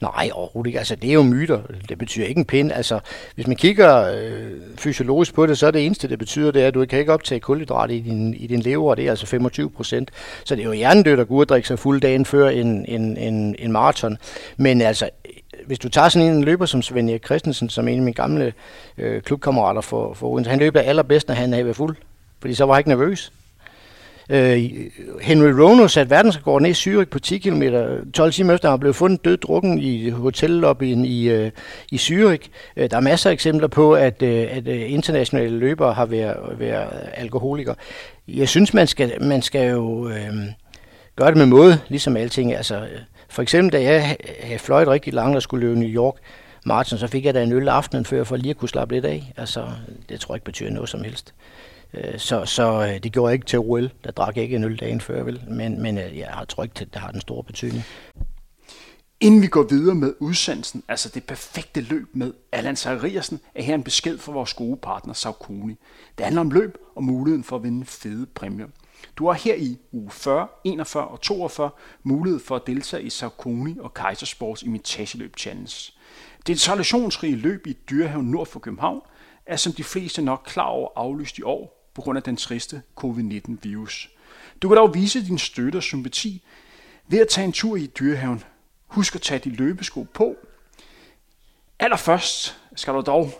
Nej, 0.00 0.30
overhovedet 0.32 0.68
ikke. 0.68 0.78
Altså, 0.78 0.96
det 0.96 1.10
er 1.10 1.14
jo 1.14 1.22
myter. 1.22 1.60
Det 1.88 1.98
betyder 1.98 2.26
ikke 2.26 2.38
en 2.38 2.44
pind. 2.44 2.72
Altså, 2.72 3.00
hvis 3.34 3.46
man 3.46 3.56
kigger 3.56 4.14
øh, 4.14 4.52
fysiologisk 4.78 5.34
på 5.34 5.46
det, 5.46 5.58
så 5.58 5.66
er 5.66 5.70
det 5.70 5.86
eneste, 5.86 6.08
det 6.08 6.18
betyder, 6.18 6.50
det 6.50 6.62
er, 6.62 6.66
at 6.66 6.74
du 6.74 6.84
kan 6.84 6.98
ikke 6.98 7.12
optage 7.12 7.40
kulhydrat 7.40 7.90
i 7.90 8.00
din, 8.00 8.34
i 8.34 8.46
din 8.46 8.60
lever, 8.60 8.90
og 8.90 8.96
det 8.96 9.06
er 9.06 9.10
altså 9.10 9.26
25 9.26 9.70
procent. 9.70 10.10
Så 10.44 10.54
det 10.54 10.62
er 10.62 10.66
jo 10.66 10.72
hjernedødt 10.72 11.20
at 11.20 11.28
gå 11.28 11.34
ud 11.34 11.40
og 11.40 11.48
drikke 11.48 11.68
sig 11.68 11.78
fuld 11.78 12.00
dagen 12.00 12.24
før 12.24 12.48
en, 12.48 12.84
en, 12.88 13.16
en, 13.16 13.56
en 13.58 13.72
maraton. 13.72 14.18
Men 14.56 14.80
altså, 14.80 15.10
hvis 15.70 15.78
du 15.78 15.88
tager 15.88 16.08
sådan 16.08 16.28
en 16.28 16.44
løber 16.44 16.66
som 16.66 16.82
Svend 16.82 17.10
Erik 17.10 17.24
Christensen, 17.24 17.68
som 17.68 17.88
en 17.88 17.98
af 17.98 18.02
mine 18.02 18.14
gamle 18.14 18.52
øh, 18.98 19.22
klubkammerater 19.22 19.80
for, 19.80 20.14
for 20.14 20.28
Odense, 20.28 20.50
han 20.50 20.58
løber 20.58 20.80
allerbedst, 20.80 21.28
når 21.28 21.34
han 21.34 21.54
er 21.54 21.72
fuld. 21.72 21.96
Fordi 22.40 22.54
så 22.54 22.64
var 22.64 22.74
han 22.74 22.80
ikke 22.80 22.88
nervøs. 22.88 23.32
Øh, 24.30 24.70
Henry 25.20 25.48
Rono 25.48 25.88
satte 25.88 26.10
verdensrekord 26.10 26.62
ned 26.62 26.70
i 26.70 26.72
Zürich 26.72 27.04
på 27.04 27.18
10 27.18 27.38
km, 27.38 27.62
12 28.14 28.32
timer 28.32 28.54
efter 28.54 28.70
han 28.70 28.80
blev 28.80 28.94
fundet 28.94 29.24
død 29.24 29.36
drukken 29.36 29.78
i 29.78 30.10
hotellobbyen 30.10 31.04
i, 31.04 31.28
øh, 31.28 31.50
i 31.90 31.96
Zürich. 31.96 32.48
Øh, 32.76 32.90
der 32.90 32.96
er 32.96 33.00
masser 33.00 33.30
af 33.30 33.34
eksempler 33.34 33.68
på, 33.68 33.92
at, 33.94 34.22
øh, 34.22 34.46
at 34.50 34.68
øh, 34.68 34.92
internationale 34.92 35.58
løbere 35.58 35.92
har 35.92 36.06
været, 36.06 36.36
været 36.58 37.08
alkoholikere. 37.14 37.74
Jeg 38.28 38.48
synes, 38.48 38.74
man 38.74 38.86
skal, 38.86 39.22
man 39.22 39.42
skal 39.42 39.70
jo 39.70 40.08
øh, 40.08 40.34
gøre 41.16 41.28
det 41.28 41.36
med 41.36 41.46
måde, 41.46 41.78
ligesom 41.88 42.16
alting. 42.16 42.54
Altså, 42.54 42.76
øh, 42.76 43.00
for 43.30 43.42
eksempel, 43.42 43.72
da 43.72 43.82
jeg 43.82 44.16
havde 44.42 44.58
fløjet 44.58 44.88
rigtig 44.88 45.12
langt 45.12 45.36
og 45.36 45.42
skulle 45.42 45.66
løbe 45.66 45.80
New 45.80 45.88
York, 45.88 46.14
Martin, 46.66 46.98
så 46.98 47.06
fik 47.06 47.24
jeg 47.24 47.34
da 47.34 47.42
en 47.42 47.52
øl 47.52 47.68
aftenen 47.68 48.04
før, 48.04 48.24
for 48.24 48.36
lige 48.36 48.50
at 48.50 48.56
kunne 48.56 48.68
slappe 48.68 48.94
lidt 48.94 49.04
af. 49.04 49.32
Altså, 49.36 49.68
det 50.08 50.20
tror 50.20 50.34
jeg 50.34 50.36
ikke 50.36 50.44
betyder 50.44 50.70
noget 50.70 50.88
som 50.88 51.04
helst. 51.04 51.34
Øh, 51.94 52.18
så, 52.18 52.44
så 52.44 52.82
øh, 52.82 53.02
det 53.02 53.12
gjorde 53.12 53.28
jeg 53.28 53.34
ikke 53.34 53.46
til 53.46 53.58
OL. 53.58 53.90
Der 54.04 54.10
drak 54.10 54.36
jeg 54.36 54.44
ikke 54.44 54.56
en 54.56 54.64
øl 54.64 54.76
dagen 54.76 55.00
før, 55.00 55.22
vel? 55.22 55.42
Men, 55.48 55.82
men 55.82 55.98
øh, 55.98 56.18
jeg 56.18 56.44
tror 56.48 56.62
ikke, 56.62 56.74
det 56.78 56.96
har 56.96 57.10
den 57.10 57.20
store 57.20 57.44
betydning. 57.44 57.84
Inden 59.20 59.42
vi 59.42 59.46
går 59.46 59.62
videre 59.62 59.94
med 59.94 60.14
udsendelsen, 60.20 60.82
altså 60.88 61.08
det 61.08 61.24
perfekte 61.24 61.80
løb 61.80 62.08
med 62.12 62.32
Allan 62.52 62.76
Zachariasen, 62.76 63.40
er 63.54 63.62
her 63.62 63.74
en 63.74 63.82
besked 63.82 64.18
fra 64.18 64.32
vores 64.32 64.54
gode 64.54 64.76
partner 64.76 65.14
Saucony. 65.14 65.76
Det 66.18 66.24
handler 66.24 66.40
om 66.40 66.50
løb 66.50 66.78
og 66.94 67.04
muligheden 67.04 67.44
for 67.44 67.56
at 67.56 67.62
vinde 67.62 67.86
fede 67.86 68.26
præmier. 68.26 68.66
Du 69.16 69.26
har 69.26 69.32
her 69.32 69.54
i 69.54 69.78
uge 69.92 70.10
40, 70.10 70.48
41 70.64 71.08
og 71.08 71.20
42 71.20 71.70
mulighed 72.02 72.40
for 72.40 72.56
at 72.56 72.66
deltage 72.66 73.02
i 73.02 73.10
Saucony 73.10 73.78
og 73.78 73.94
Kaisersports 73.94 74.62
Imitageløb 74.62 75.36
Challenge. 75.38 75.92
Det 76.46 76.52
installationsrige 76.52 77.36
løb 77.36 77.66
i 77.66 77.72
Dyrehaven 77.72 78.30
nord 78.30 78.46
for 78.46 78.60
København 78.60 79.00
er 79.46 79.56
som 79.56 79.72
de 79.72 79.84
fleste 79.84 80.22
nok 80.22 80.42
klar 80.46 80.66
over 80.66 80.88
aflyst 80.96 81.38
i 81.38 81.42
år 81.42 81.90
på 81.94 82.02
grund 82.02 82.16
af 82.16 82.22
den 82.22 82.36
triste 82.36 82.82
covid-19-virus. 82.96 84.10
Du 84.62 84.68
kan 84.68 84.76
dog 84.76 84.94
vise 84.94 85.26
din 85.26 85.38
støtte 85.38 85.76
og 85.76 85.82
sympati 85.82 86.44
ved 87.08 87.18
at 87.18 87.28
tage 87.28 87.44
en 87.44 87.52
tur 87.52 87.76
i 87.76 87.86
Dyrehaven. 87.86 88.44
Husk 88.86 89.14
at 89.14 89.22
tage 89.22 89.38
de 89.38 89.50
løbesko 89.50 90.06
på. 90.14 90.36
Allerførst 91.78 92.60
skal 92.76 92.94
du 92.94 93.00
dog 93.00 93.30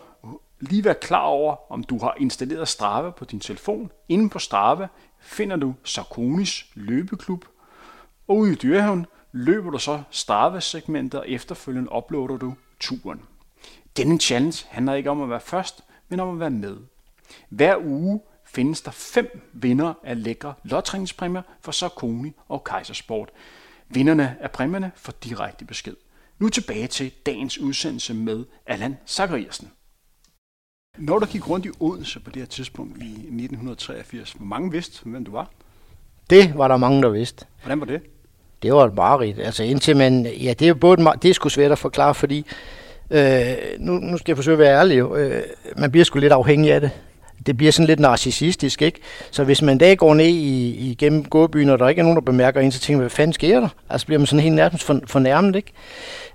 lige 0.60 0.84
være 0.84 0.94
klar 0.94 1.22
over, 1.22 1.72
om 1.72 1.84
du 1.84 1.98
har 1.98 2.14
installeret 2.20 2.68
Strava 2.68 3.10
på 3.10 3.24
din 3.24 3.40
telefon. 3.40 3.92
Inden 4.08 4.30
på 4.30 4.38
Strava 4.38 4.88
finder 5.20 5.56
du 5.56 5.74
Sarkonis 5.84 6.66
løbeklub, 6.74 7.44
og 8.28 8.36
ude 8.36 8.52
i 8.52 8.54
Dyrehaven 8.54 9.06
løber 9.32 9.70
du 9.70 9.78
så 9.78 10.02
Strava-segmentet, 10.10 11.20
og 11.20 11.28
efterfølgende 11.28 11.92
uploader 11.96 12.36
du 12.36 12.54
turen. 12.80 13.20
Denne 13.96 14.18
challenge 14.18 14.66
handler 14.68 14.94
ikke 14.94 15.10
om 15.10 15.22
at 15.22 15.30
være 15.30 15.40
først, 15.40 15.84
men 16.08 16.20
om 16.20 16.28
at 16.28 16.40
være 16.40 16.50
med. 16.50 16.76
Hver 17.48 17.76
uge 17.84 18.20
findes 18.44 18.80
der 18.80 18.90
fem 18.90 19.50
vinder 19.52 19.94
af 20.04 20.22
lækre 20.22 20.54
lodtræningspræmier 20.64 21.42
for 21.60 21.72
Sarkoni 21.72 22.32
og 22.48 22.64
Kaisersport. 22.64 23.30
Vinderne 23.88 24.36
af 24.40 24.50
præmierne 24.50 24.92
får 24.96 25.12
direkte 25.12 25.64
besked. 25.64 25.96
Nu 26.38 26.48
tilbage 26.48 26.86
til 26.86 27.12
dagens 27.26 27.58
udsendelse 27.58 28.14
med 28.14 28.44
Allan 28.66 28.96
Zachariasen. 29.06 29.70
Når 30.98 31.18
du 31.18 31.26
gik 31.26 31.48
rundt 31.48 31.66
i 31.66 31.70
Odense 31.80 32.20
på 32.20 32.30
det 32.30 32.42
her 32.42 32.46
tidspunkt 32.46 33.02
i 33.02 33.10
1983, 33.10 34.32
hvor 34.32 34.46
mange 34.46 34.70
vidste, 34.72 35.00
hvem 35.04 35.24
du 35.24 35.30
var? 35.30 35.50
Det 36.30 36.52
var 36.58 36.68
der 36.68 36.76
mange, 36.76 37.02
der 37.02 37.08
vidste. 37.08 37.46
Hvordan 37.62 37.80
var 37.80 37.86
det? 37.86 38.00
Det 38.62 38.72
var 38.72 38.84
et 38.86 38.94
mareridt. 38.94 39.38
Altså 39.38 39.62
indtil 39.64 39.96
man, 39.96 40.26
ja, 40.26 40.52
det 40.58 40.68
er 40.68 40.74
både, 40.74 41.12
det 41.22 41.30
er 41.30 41.34
sgu 41.34 41.48
svært 41.48 41.72
at 41.72 41.78
forklare, 41.78 42.14
fordi 42.14 42.46
Øh, 43.12 43.56
nu, 43.78 43.92
nu 43.92 44.18
skal 44.18 44.32
jeg 44.32 44.36
forsøge 44.36 44.52
at 44.52 44.58
være 44.58 44.78
ærlig. 44.78 44.98
Øh, 44.98 45.42
man 45.76 45.90
bliver 45.90 46.04
sgu 46.04 46.18
lidt 46.18 46.32
afhængig 46.32 46.72
af 46.72 46.80
det. 46.80 46.90
Det 47.46 47.56
bliver 47.56 47.72
sådan 47.72 47.86
lidt 47.86 48.00
narcissistisk, 48.00 48.82
ikke? 48.82 49.00
Så 49.30 49.44
hvis 49.44 49.62
man 49.62 49.74
en 49.74 49.78
dag 49.78 49.96
går 49.98 50.14
ned 50.14 50.26
i, 50.26 50.90
igennem 50.90 51.24
gåbyen, 51.24 51.70
og 51.70 51.78
der 51.78 51.88
ikke 51.88 52.00
er 52.00 52.02
nogen, 52.02 52.16
der 52.16 52.22
bemærker 52.22 52.60
en, 52.60 52.72
så 52.72 52.80
tænker 52.80 52.96
man, 52.96 53.02
hvad 53.02 53.10
fanden 53.10 53.32
sker 53.32 53.60
der? 53.60 53.68
Altså 53.90 54.06
bliver 54.06 54.18
man 54.18 54.26
sådan 54.26 54.42
helt 54.42 54.54
nærmest 54.54 54.84
for, 54.84 55.00
fornærmet, 55.06 55.56
ikke? 55.56 55.72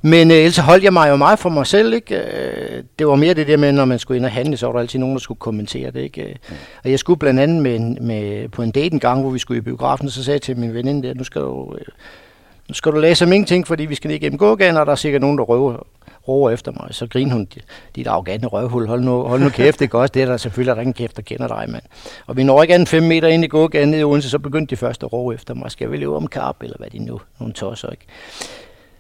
Men 0.02 0.32
øh, 0.32 0.38
ellers 0.38 0.58
holdt 0.58 0.84
jeg 0.84 0.94
mig 0.94 1.10
jo 1.10 1.16
meget 1.16 1.40
for 1.40 1.50
mig 1.50 1.68
selv, 1.68 1.94
ikke? 1.94 2.16
Øh, 2.16 2.84
det 3.00 3.08
var 3.08 3.16
mere 3.16 3.34
det 3.34 3.48
der 3.48 3.58
med, 3.58 3.72
når 3.72 3.86
man 3.86 4.00
skulle 4.00 4.18
ind 4.18 4.26
og 4.26 4.32
handle, 4.32 4.58
så 4.58 4.66
var 4.66 4.74
der 4.74 4.80
altid 4.80 5.00
nogen, 5.00 5.16
der 5.16 5.20
skulle 5.20 5.40
kommentere 5.40 5.92
det, 5.92 6.02
ikke? 6.02 6.38
Mm. 6.50 6.56
Og 6.84 6.92
jeg 6.92 7.00
skulle 7.00 7.20
blandt 7.20 7.40
andet 7.40 7.64
med, 7.64 7.80
med, 7.80 8.50
på 8.50 8.62
en 8.62 8.72
date 8.72 8.94
en 8.94 9.00
gang, 9.00 9.22
hvor 9.22 9.30
vi 9.30 9.40
skulle 9.40 9.58
i 9.58 9.62
biografen, 9.62 10.10
så 10.10 10.24
sagde 10.24 10.36
jeg 10.36 10.42
til 10.42 10.58
min 10.58 10.74
veninde 10.74 11.08
der, 11.08 11.14
nu 11.14 11.24
skal 11.24 11.42
du, 11.42 11.76
øh, 11.80 11.86
nu 12.68 12.74
skal 12.74 12.92
du 12.92 12.98
læse 12.98 13.26
om 13.26 13.32
ingenting, 13.32 13.68
fordi 13.68 13.86
vi 13.86 13.96
skal 13.96 14.08
ned 14.08 14.16
igennem 14.16 14.38
gågaden, 14.38 14.78
og 14.78 14.86
der 14.86 14.92
er 14.92 14.96
sikkert 14.96 15.22
nogen, 15.22 15.38
der 15.38 15.44
røver 15.44 15.88
råber 16.28 16.50
efter 16.50 16.72
mig. 16.72 16.88
Så 16.92 17.08
griner 17.08 17.34
hun, 17.34 17.48
dit 17.96 18.08
arrogante 18.08 18.48
røvhul, 18.48 18.88
hold 18.88 19.02
nu, 19.02 19.24
hold 19.24 19.42
nu 19.42 19.50
kæft, 19.50 19.80
det 19.80 19.86
er 19.86 19.90
godt, 19.90 20.14
det 20.14 20.22
er 20.22 20.26
der 20.26 20.38
selvfølgelig 20.38 20.72
er 20.72 20.76
der 20.76 20.82
ingen 20.82 20.94
kæft, 20.94 21.16
der 21.16 21.22
kender 21.22 21.48
dig, 21.48 21.66
mand. 21.70 21.84
Og 22.28 22.38
vi 22.38 22.44
når 22.44 22.62
ikke 22.62 22.74
andet 22.74 22.90
fem 22.90 23.04
meter 23.04 23.28
ind 23.28 23.44
i 23.44 23.48
gågaden 23.48 23.90
ned 23.90 24.00
i 24.00 24.04
Odense, 24.04 24.30
så 24.30 24.40
begyndte 24.40 24.76
de 24.76 24.78
første 24.78 25.06
at 25.06 25.14
råbe 25.14 25.34
efter 25.34 25.54
mig. 25.54 25.72
Skal 25.72 25.92
vi 25.92 25.98
leve 25.98 26.16
om 26.16 26.28
karp, 26.28 26.64
eller 26.64 26.78
hvad 26.78 26.90
de 26.90 27.00
nu, 27.00 27.22
nogle 27.40 27.54
tosser, 27.54 27.90
ikke? 27.90 28.06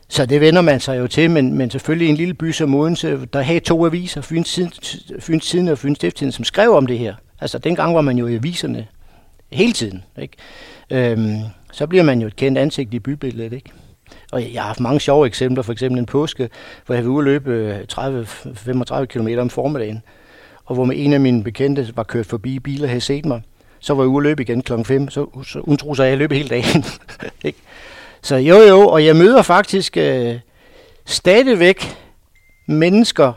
Så 0.07 0.25
det 0.25 0.41
vender 0.41 0.61
man 0.61 0.79
sig 0.79 0.99
jo 0.99 1.07
til, 1.07 1.31
men, 1.31 1.53
men 1.53 1.69
selvfølgelig 1.69 2.07
i 2.07 2.09
en 2.09 2.17
lille 2.17 2.33
by 2.33 2.51
som 2.51 2.75
Odense, 2.75 3.25
der 3.33 3.41
havde 3.41 3.59
to 3.59 3.85
aviser, 3.85 4.21
Fyns 4.21 4.53
Tiden, 4.53 4.71
Fyns 5.19 5.49
Tiden 5.49 5.67
og 5.67 5.77
Fyns 5.77 5.97
Stiftstiden, 5.97 6.31
som 6.31 6.43
skrev 6.43 6.71
om 6.71 6.87
det 6.87 6.99
her. 6.99 7.15
Altså 7.41 7.57
dengang 7.57 7.95
var 7.95 8.01
man 8.01 8.17
jo 8.17 8.27
i 8.27 8.35
aviserne 8.35 8.87
hele 9.51 9.73
tiden, 9.73 10.03
ikke? 10.21 10.37
Øhm, 10.89 11.39
så 11.71 11.87
bliver 11.87 12.03
man 12.03 12.21
jo 12.21 12.27
et 12.27 12.35
kendt 12.35 12.57
ansigt 12.57 12.93
i 12.93 12.99
bybilledet, 12.99 13.53
ikke? 13.53 13.69
Og 14.31 14.53
jeg 14.53 14.61
har 14.61 14.67
haft 14.67 14.79
mange 14.79 14.99
sjove 14.99 15.27
eksempler, 15.27 15.63
for 15.63 15.71
eksempel 15.71 15.99
en 15.99 16.05
påske, 16.05 16.49
hvor 16.85 16.95
jeg 16.95 17.05
var 17.05 17.11
ude 17.11 17.19
at 17.19 17.25
løbe 17.25 17.51
øh, 17.51 17.79
30-35 19.01 19.05
km 19.05 19.27
om 19.39 19.49
formiddagen, 19.49 20.03
og 20.65 20.75
hvor 20.75 20.85
med 20.85 20.95
en 20.97 21.13
af 21.13 21.19
mine 21.19 21.43
bekendte 21.43 21.93
var 21.95 22.03
kørt 22.03 22.25
forbi 22.25 22.59
biler 22.59 22.83
og 22.83 22.89
havde 22.89 23.01
set 23.01 23.25
mig. 23.25 23.41
Så 23.79 23.93
var 23.93 24.03
jeg 24.03 24.07
ude 24.07 24.17
at 24.17 24.23
løbe 24.23 24.41
igen 24.41 24.61
klokken 24.61 24.85
5, 24.85 25.09
så, 25.09 25.43
så 25.43 25.61
hun 25.65 25.77
troede 25.77 26.03
at 26.03 26.09
jeg 26.09 26.17
løb 26.17 26.31
hele 26.31 26.49
dagen. 26.49 26.85
ikke? 27.43 27.59
så 28.21 28.35
jo 28.35 28.55
jo, 28.55 28.87
og 28.87 29.05
jeg 29.05 29.15
møder 29.15 29.41
faktisk 29.41 29.97
øh, 29.97 30.39
stadigvæk 31.05 31.97
mennesker, 32.67 33.33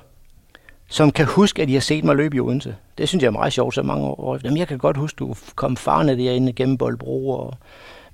som 0.88 1.11
kan 1.11 1.27
huske, 1.27 1.62
at 1.62 1.68
de 1.68 1.72
har 1.72 1.81
set 1.81 2.05
mig 2.05 2.16
løbe 2.16 2.37
i 2.37 2.40
Odense. 2.40 2.77
Det 2.98 3.09
synes 3.09 3.22
jeg 3.22 3.29
er 3.29 3.33
meget 3.33 3.53
sjovt 3.53 3.74
så 3.74 3.83
mange 3.83 4.07
år 4.07 4.37
efter. 4.37 4.48
Jamen, 4.48 4.59
jeg 4.59 4.68
kan 4.68 4.79
godt 4.79 4.96
huske, 4.96 5.14
at 5.14 5.18
du 5.18 5.35
kom 5.55 5.77
farne 5.77 6.18
derinde 6.18 6.53
gennem 6.53 6.79
Boldbro 6.79 7.31
og 7.31 7.55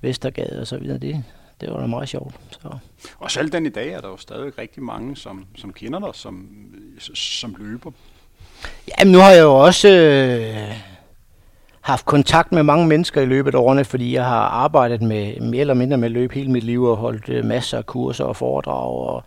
Vestergade 0.00 0.60
og 0.60 0.66
så 0.66 0.78
videre. 0.78 0.98
Det, 0.98 1.24
det 1.60 1.70
var 1.70 1.80
da 1.80 1.86
meget 1.86 2.08
sjovt. 2.08 2.34
Så. 2.50 2.68
Og 3.18 3.30
selv 3.30 3.52
den 3.52 3.66
i 3.66 3.68
dag 3.68 3.92
er 3.92 4.00
der 4.00 4.08
jo 4.08 4.16
stadig 4.16 4.58
rigtig 4.58 4.82
mange, 4.82 5.16
som, 5.16 5.46
som 5.56 5.72
kender 5.72 5.98
dig 5.98 6.08
som, 6.12 6.48
som 7.14 7.56
løber. 7.58 7.90
Jamen 8.88 9.12
nu 9.12 9.18
har 9.18 9.30
jeg 9.30 9.42
jo 9.42 9.54
også 9.54 9.88
øh, 9.88 10.72
haft 11.80 12.04
kontakt 12.04 12.52
med 12.52 12.62
mange 12.62 12.86
mennesker 12.86 13.20
i 13.20 13.26
løbet 13.26 13.54
af 13.54 13.58
årene, 13.58 13.84
fordi 13.84 14.14
jeg 14.14 14.24
har 14.24 14.40
arbejdet 14.40 15.02
med 15.02 15.40
mere 15.40 15.60
eller 15.60 15.74
mindre 15.74 15.96
med 15.96 16.08
løb 16.08 16.32
hele 16.32 16.50
mit 16.50 16.64
liv 16.64 16.84
og 16.84 16.96
holdt 16.96 17.28
øh, 17.28 17.44
masser 17.44 17.78
af 17.78 17.86
kurser 17.86 18.24
og 18.24 18.36
foredrag 18.36 18.90
og, 18.90 19.24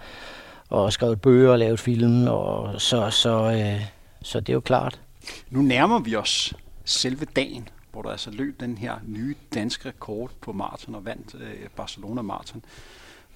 og 0.69 0.93
skrevet 0.93 1.21
bøger 1.21 1.51
og 1.51 1.59
lavet 1.59 1.79
film. 1.79 2.27
Og 2.27 2.81
så, 2.81 3.09
så, 3.09 3.51
øh, 3.51 3.81
så 4.21 4.39
det 4.39 4.49
er 4.49 4.53
jo 4.53 4.59
klart. 4.59 4.99
Nu 5.49 5.61
nærmer 5.61 5.99
vi 5.99 6.15
os 6.15 6.53
selve 6.85 7.25
dagen 7.35 7.69
hvor 7.97 8.01
du 8.01 8.09
altså 8.09 8.31
løb 8.31 8.59
den 8.59 8.77
her 8.77 8.93
nye 9.07 9.35
danske 9.53 9.89
rekord 9.89 10.31
på 10.41 10.51
maraton 10.51 10.95
og 10.95 11.05
vandt 11.05 11.35
øh, 11.35 11.69
Barcelona 11.75 12.21
Marathon. 12.21 12.65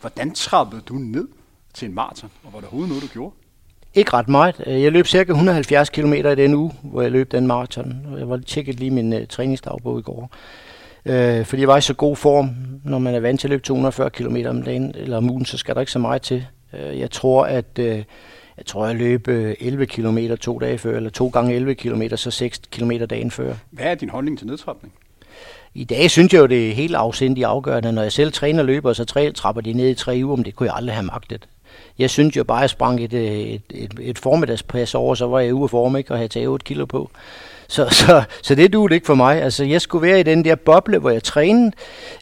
Hvordan 0.01 0.33
trappede 0.33 0.81
du 0.81 0.93
ned 0.93 1.27
til 1.73 1.87
en 1.87 1.95
maraton, 1.95 2.29
og 2.43 2.53
var 2.53 2.59
det 2.59 2.65
overhovedet 2.65 2.89
noget, 2.89 3.03
du 3.03 3.07
gjorde? 3.07 3.35
Ikke 3.93 4.13
ret 4.13 4.29
meget. 4.29 4.63
Øh, 4.67 4.83
jeg 4.83 4.91
løb 4.91 5.07
cirka 5.07 5.31
170 5.31 5.89
km 5.89 6.13
i 6.13 6.21
den 6.21 6.53
uge, 6.53 6.71
hvor 6.83 7.01
jeg 7.01 7.11
løb 7.11 7.31
den 7.31 7.47
maraton. 7.47 8.17
Jeg 8.17 8.29
var 8.29 8.37
tjekket 8.37 8.79
lige 8.79 8.91
min 8.91 9.13
uh, 9.13 9.19
træningsdagbog 9.29 9.99
i 9.99 10.01
går. 10.01 10.31
Uh, 11.05 11.45
fordi 11.45 11.59
jeg 11.59 11.67
var 11.67 11.77
i 11.77 11.81
så 11.81 11.93
god 11.93 12.15
form. 12.15 12.49
Når 12.83 12.99
man 12.99 13.15
er 13.15 13.19
vant 13.19 13.39
til 13.39 13.47
at 13.47 13.49
løbe 13.49 13.63
240 13.63 14.09
km 14.09 14.37
om 14.47 14.63
dagen 14.63 14.95
eller 14.95 15.17
om 15.17 15.29
ugen, 15.29 15.45
så 15.45 15.57
skal 15.57 15.75
der 15.75 15.81
ikke 15.81 15.91
så 15.91 15.99
meget 15.99 16.21
til. 16.21 16.45
Uh, 16.73 16.99
jeg 16.99 17.11
tror, 17.11 17.45
at 17.45 17.79
uh, 17.79 17.99
jeg 18.57 18.65
tror, 18.65 18.85
jeg 18.85 18.95
løb 18.95 19.27
11 19.27 19.85
km 19.85 20.17
to 20.41 20.59
dage 20.59 20.77
før, 20.77 20.97
eller 20.97 21.09
to 21.09 21.27
gange 21.27 21.55
11 21.55 21.75
km, 21.75 22.01
så 22.15 22.31
6 22.31 22.61
km 22.71 22.91
dagen 23.09 23.31
før. 23.31 23.53
Hvad 23.71 23.85
er 23.85 23.95
din 23.95 24.09
holdning 24.09 24.37
til 24.37 24.47
nedtrapning? 24.47 24.93
I 25.73 25.83
dag 25.83 26.11
synes 26.11 26.33
jeg 26.33 26.39
jo, 26.39 26.45
det 26.45 26.69
er 26.69 26.73
helt 26.73 26.95
afsindigt 26.95 27.47
afgørende. 27.47 27.91
Når 27.91 28.01
jeg 28.01 28.11
selv 28.11 28.31
træner 28.31 28.63
løber, 28.63 28.93
så 28.93 29.05
tre, 29.05 29.31
trapper 29.31 29.61
de 29.61 29.73
ned 29.73 29.89
i 29.89 29.93
tre 29.93 30.21
uger, 30.23 30.35
men 30.35 30.45
det 30.45 30.55
kunne 30.55 30.67
jeg 30.67 30.75
aldrig 30.75 30.95
have 30.95 31.05
magtet. 31.05 31.47
Jeg 31.99 32.09
synes 32.09 32.37
jo 32.37 32.43
bare, 32.43 32.57
at 32.57 32.61
jeg 32.61 32.69
sprang 32.69 33.03
et, 33.03 33.13
et, 33.13 33.61
et, 33.69 33.93
et 34.01 34.19
formiddagspas 34.19 34.95
over, 34.95 35.15
så 35.15 35.27
var 35.27 35.39
jeg 35.39 35.53
ude 35.53 35.67
form, 35.67 35.95
ikke, 35.95 36.11
og 36.11 36.17
havde 36.17 36.29
taget 36.29 36.47
8 36.47 36.63
kilo 36.63 36.85
på. 36.85 37.11
Så, 37.67 37.89
så, 38.05 38.23
så 38.41 38.55
det 38.55 38.73
duede 38.73 38.95
ikke 38.95 39.05
for 39.05 39.15
mig. 39.15 39.41
Altså, 39.41 39.63
jeg 39.63 39.81
skulle 39.81 40.07
være 40.07 40.19
i 40.19 40.23
den 40.23 40.45
der 40.45 40.55
boble, 40.55 40.97
hvor 40.97 41.09
jeg 41.09 41.23
trænede, 41.23 41.71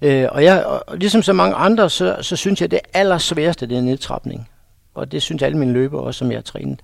øh, 0.04 0.28
og, 0.32 0.44
jeg, 0.44 0.66
og 0.66 0.98
ligesom 0.98 1.24
så 1.24 1.34
mange 1.34 1.56
andre, 1.56 1.90
så, 1.90 2.16
så 2.22 2.36
synes 2.36 2.62
jeg, 2.62 2.72
det 2.72 2.80
allersværeste, 2.94 3.68
det 3.68 3.78
er 3.78 3.82
nedtrapning. 3.82 4.50
Og 5.00 5.12
det 5.12 5.22
synes 5.22 5.42
alle 5.42 5.58
mine 5.58 5.74
løbere 5.74 6.02
også, 6.02 6.18
som 6.18 6.32
jeg 6.32 6.38
har 6.38 6.42
trænet. 6.42 6.82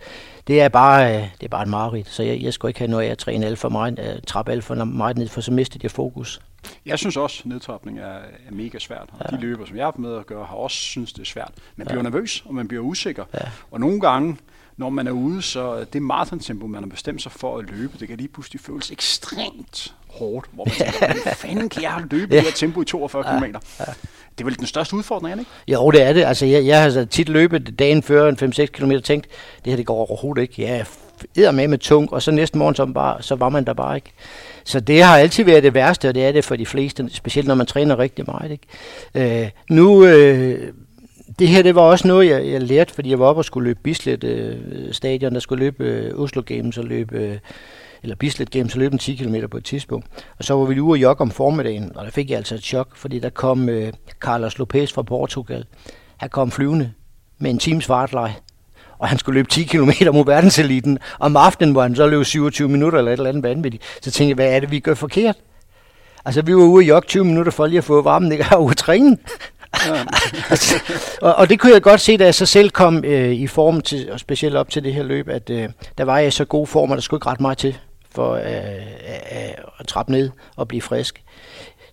Det 0.47 0.61
er 0.61 0.69
bare, 0.69 1.15
øh, 1.15 1.21
det 1.21 1.43
er 1.43 1.47
bare 1.47 1.63
en 1.63 1.69
mareridt, 1.69 2.09
så 2.09 2.23
jeg, 2.23 2.41
jeg 2.41 2.53
skal 2.53 2.67
ikke 2.67 2.79
have 2.79 2.91
noget 2.91 3.05
af 3.05 3.11
at 3.11 3.17
træne 3.17 3.45
alt 3.45 3.59
for 3.59 3.69
meget, 3.69 3.99
uh, 3.99 4.21
trappe 4.27 4.51
alt 4.51 4.63
for 4.63 4.83
meget 4.83 5.17
ned, 5.17 5.27
for 5.27 5.41
så 5.41 5.51
mister 5.51 5.79
jeg 5.83 5.91
fokus. 5.91 6.41
Jeg 6.85 6.99
synes 6.99 7.17
også, 7.17 7.41
at 7.41 7.45
nedtrapning 7.45 7.99
er, 7.99 8.17
er 8.47 8.51
mega 8.51 8.79
svært. 8.79 9.09
Og 9.19 9.25
ja. 9.31 9.37
de 9.37 9.41
løber, 9.41 9.65
som 9.65 9.77
jeg 9.77 9.85
har 9.85 9.93
med 9.97 10.15
at 10.17 10.25
gøre, 10.25 10.45
har 10.45 10.55
også 10.55 10.77
synes, 10.77 11.13
det 11.13 11.21
er 11.21 11.25
svært. 11.25 11.51
Man 11.75 11.87
bliver 11.87 11.99
ja. 11.99 12.03
nervøs, 12.03 12.43
og 12.45 12.55
man 12.55 12.67
bliver 12.67 12.83
usikker. 12.83 13.25
Ja. 13.33 13.39
Og 13.71 13.79
nogle 13.79 14.01
gange, 14.01 14.37
når 14.77 14.89
man 14.89 15.07
er 15.07 15.11
ude, 15.11 15.41
så 15.41 15.85
det 15.93 16.01
maratontempo, 16.01 16.67
man 16.67 16.83
har 16.83 16.89
bestemt 16.89 17.21
sig 17.21 17.31
for 17.31 17.57
at 17.57 17.69
løbe, 17.69 17.97
det 17.99 18.07
kan 18.07 18.17
lige 18.17 18.27
pludselig 18.27 18.61
føles 18.61 18.91
ekstremt 18.91 19.95
hårdt, 20.19 20.47
hvor 20.51 20.65
man 20.65 20.73
tænker, 20.73 20.97
hvordan 20.97 21.35
fanden 21.35 21.69
kan 21.69 21.83
jeg 21.83 22.03
løbe 22.11 22.35
ja. 22.35 22.39
det 22.39 22.45
her 22.45 22.51
tempo 22.55 22.81
i 22.81 22.85
42 22.85 23.23
km? 23.23 23.43
Ja. 23.79 23.85
Det 24.37 24.43
er 24.43 24.45
vel 24.45 24.57
den 24.57 24.67
største 24.67 24.95
udfordring, 24.95 25.39
ikke? 25.39 25.51
Jo, 25.67 25.91
det 25.91 26.01
er 26.01 26.13
det. 26.13 26.23
Altså, 26.23 26.45
jeg, 26.45 26.65
jeg 26.65 26.83
har 26.83 27.05
tit 27.05 27.29
løbet 27.29 27.79
dagen 27.79 28.03
før 28.03 28.29
en 28.29 28.37
5-6 28.41 28.65
km 28.65 28.91
tænkt, 29.03 29.27
det 29.65 29.71
her 29.71 29.77
det 29.77 29.85
går 29.85 29.95
overhovedet 29.95 30.41
ikke. 30.41 30.85
Jeg 31.35 31.45
er 31.45 31.51
med 31.51 31.67
med 31.67 31.77
tung, 31.77 32.13
og 32.13 32.21
så 32.21 32.31
næste 32.31 32.57
morgen 32.57 32.75
så, 32.75 32.85
bare, 32.85 33.21
så 33.21 33.35
var 33.35 33.49
man 33.49 33.65
der 33.65 33.73
bare 33.73 33.95
ikke. 33.95 34.11
Så 34.63 34.79
det 34.79 35.03
har 35.03 35.17
altid 35.17 35.43
været 35.43 35.63
det 35.63 35.73
værste, 35.73 36.09
og 36.09 36.15
det 36.15 36.25
er 36.25 36.31
det 36.31 36.45
for 36.45 36.55
de 36.55 36.65
fleste, 36.65 37.09
specielt 37.09 37.47
når 37.47 37.55
man 37.55 37.65
træner 37.65 37.99
rigtig 37.99 38.25
meget. 38.27 38.51
Ikke? 38.51 39.43
Øh, 39.43 39.49
nu, 39.69 40.05
øh, 40.05 40.73
det 41.39 41.47
her 41.47 41.63
det 41.63 41.75
var 41.75 41.81
også 41.81 42.07
noget, 42.07 42.29
jeg, 42.29 42.47
jeg 42.47 42.61
lærte, 42.61 42.93
fordi 42.93 43.09
jeg 43.09 43.19
var 43.19 43.25
oppe 43.25 43.39
og 43.39 43.45
skulle 43.45 43.67
løbe 43.67 43.79
Bislett 43.83 44.23
øh, 44.23 44.57
stadion, 44.91 45.33
der 45.33 45.39
skulle 45.39 45.59
løbe 45.59 45.83
øh, 45.83 46.19
Oslo 46.19 46.41
Games 46.45 46.77
og 46.77 46.83
løbe, 46.83 47.17
øh, 47.17 47.37
eller 48.05 48.15
Bislett 48.15 48.51
Games 48.51 48.73
og 48.73 48.79
løbe 48.79 48.93
en 48.93 48.99
10 48.99 49.15
km 49.15 49.35
på 49.51 49.57
et 49.57 49.65
tidspunkt. 49.65 50.07
Og 50.37 50.43
så 50.43 50.53
var 50.53 50.65
vi 50.65 50.79
ude 50.79 50.93
og 50.93 51.01
jogge 51.01 51.21
om 51.21 51.31
formiddagen, 51.31 51.91
og 51.95 52.05
der 52.05 52.11
fik 52.11 52.29
jeg 52.29 52.37
altså 52.37 52.55
et 52.55 52.63
chok, 52.63 52.95
fordi 52.95 53.19
der 53.19 53.29
kom 53.29 53.69
øh, 53.69 53.93
Carlos 54.19 54.57
Lopez 54.57 54.93
fra 54.93 55.01
Portugal. 55.01 55.65
Han 56.17 56.29
kom 56.29 56.51
flyvende 56.51 56.91
med 57.39 57.51
en 57.51 57.59
times 57.59 57.85
fartleje 57.85 58.35
og 58.99 59.07
han 59.07 59.17
skulle 59.17 59.39
løbe 59.39 59.49
10 59.49 59.63
km 59.63 59.89
mod 60.13 60.25
verdenseliten. 60.25 60.99
Om 61.19 61.37
aftenen, 61.37 61.71
hvor 61.71 61.81
han 61.81 61.95
så 61.95 62.07
løb 62.07 62.25
27 62.25 62.69
minutter 62.69 62.99
eller 62.99 63.11
et 63.11 63.17
eller 63.17 63.29
andet 63.29 63.43
vanvittigt, 63.43 63.83
så 64.01 64.11
tænkte 64.11 64.29
jeg, 64.29 64.35
hvad 64.35 64.55
er 64.55 64.59
det, 64.59 64.71
vi 64.71 64.79
gør 64.79 64.93
forkert? 64.93 65.35
Altså, 66.25 66.41
vi 66.41 66.55
var 66.55 66.61
ude 66.61 66.81
og 66.83 66.87
jogge 66.87 67.07
20 67.07 67.25
minutter 67.25 67.51
for 67.51 67.67
lige 67.67 67.77
at 67.77 67.83
få 67.83 68.01
varmen, 68.01 68.31
ikke? 68.31 68.45
Var 68.51 68.57
ude 68.57 68.71
at 68.71 68.77
træne. 68.77 69.17
Ja. 69.87 70.03
altså, 70.49 70.75
og, 71.21 71.35
og 71.35 71.49
det 71.49 71.59
kunne 71.59 71.73
jeg 71.73 71.81
godt 71.81 72.01
se, 72.01 72.17
da 72.17 72.23
jeg 72.23 72.35
så 72.35 72.45
selv 72.45 72.69
kom 72.69 73.03
øh, 73.05 73.31
i 73.31 73.47
form, 73.47 73.81
til, 73.81 74.11
og 74.11 74.19
specielt 74.19 74.55
op 74.55 74.69
til 74.69 74.83
det 74.83 74.93
her 74.93 75.03
løb, 75.03 75.29
at 75.29 75.49
øh, 75.49 75.69
der 75.97 76.03
var 76.03 76.17
jeg 76.17 76.27
i 76.27 76.31
så 76.31 76.45
god 76.45 76.67
form, 76.67 76.91
at 76.91 76.95
der 76.95 77.01
skulle 77.01 77.17
ikke 77.17 77.29
ret 77.29 77.41
meget 77.41 77.57
til 77.57 77.77
for 78.15 78.33
øh, 78.33 78.45
øh, 78.45 79.53
at 79.79 79.87
trappe 79.87 80.11
ned 80.11 80.29
og 80.55 80.67
blive 80.67 80.81
frisk. 80.81 81.23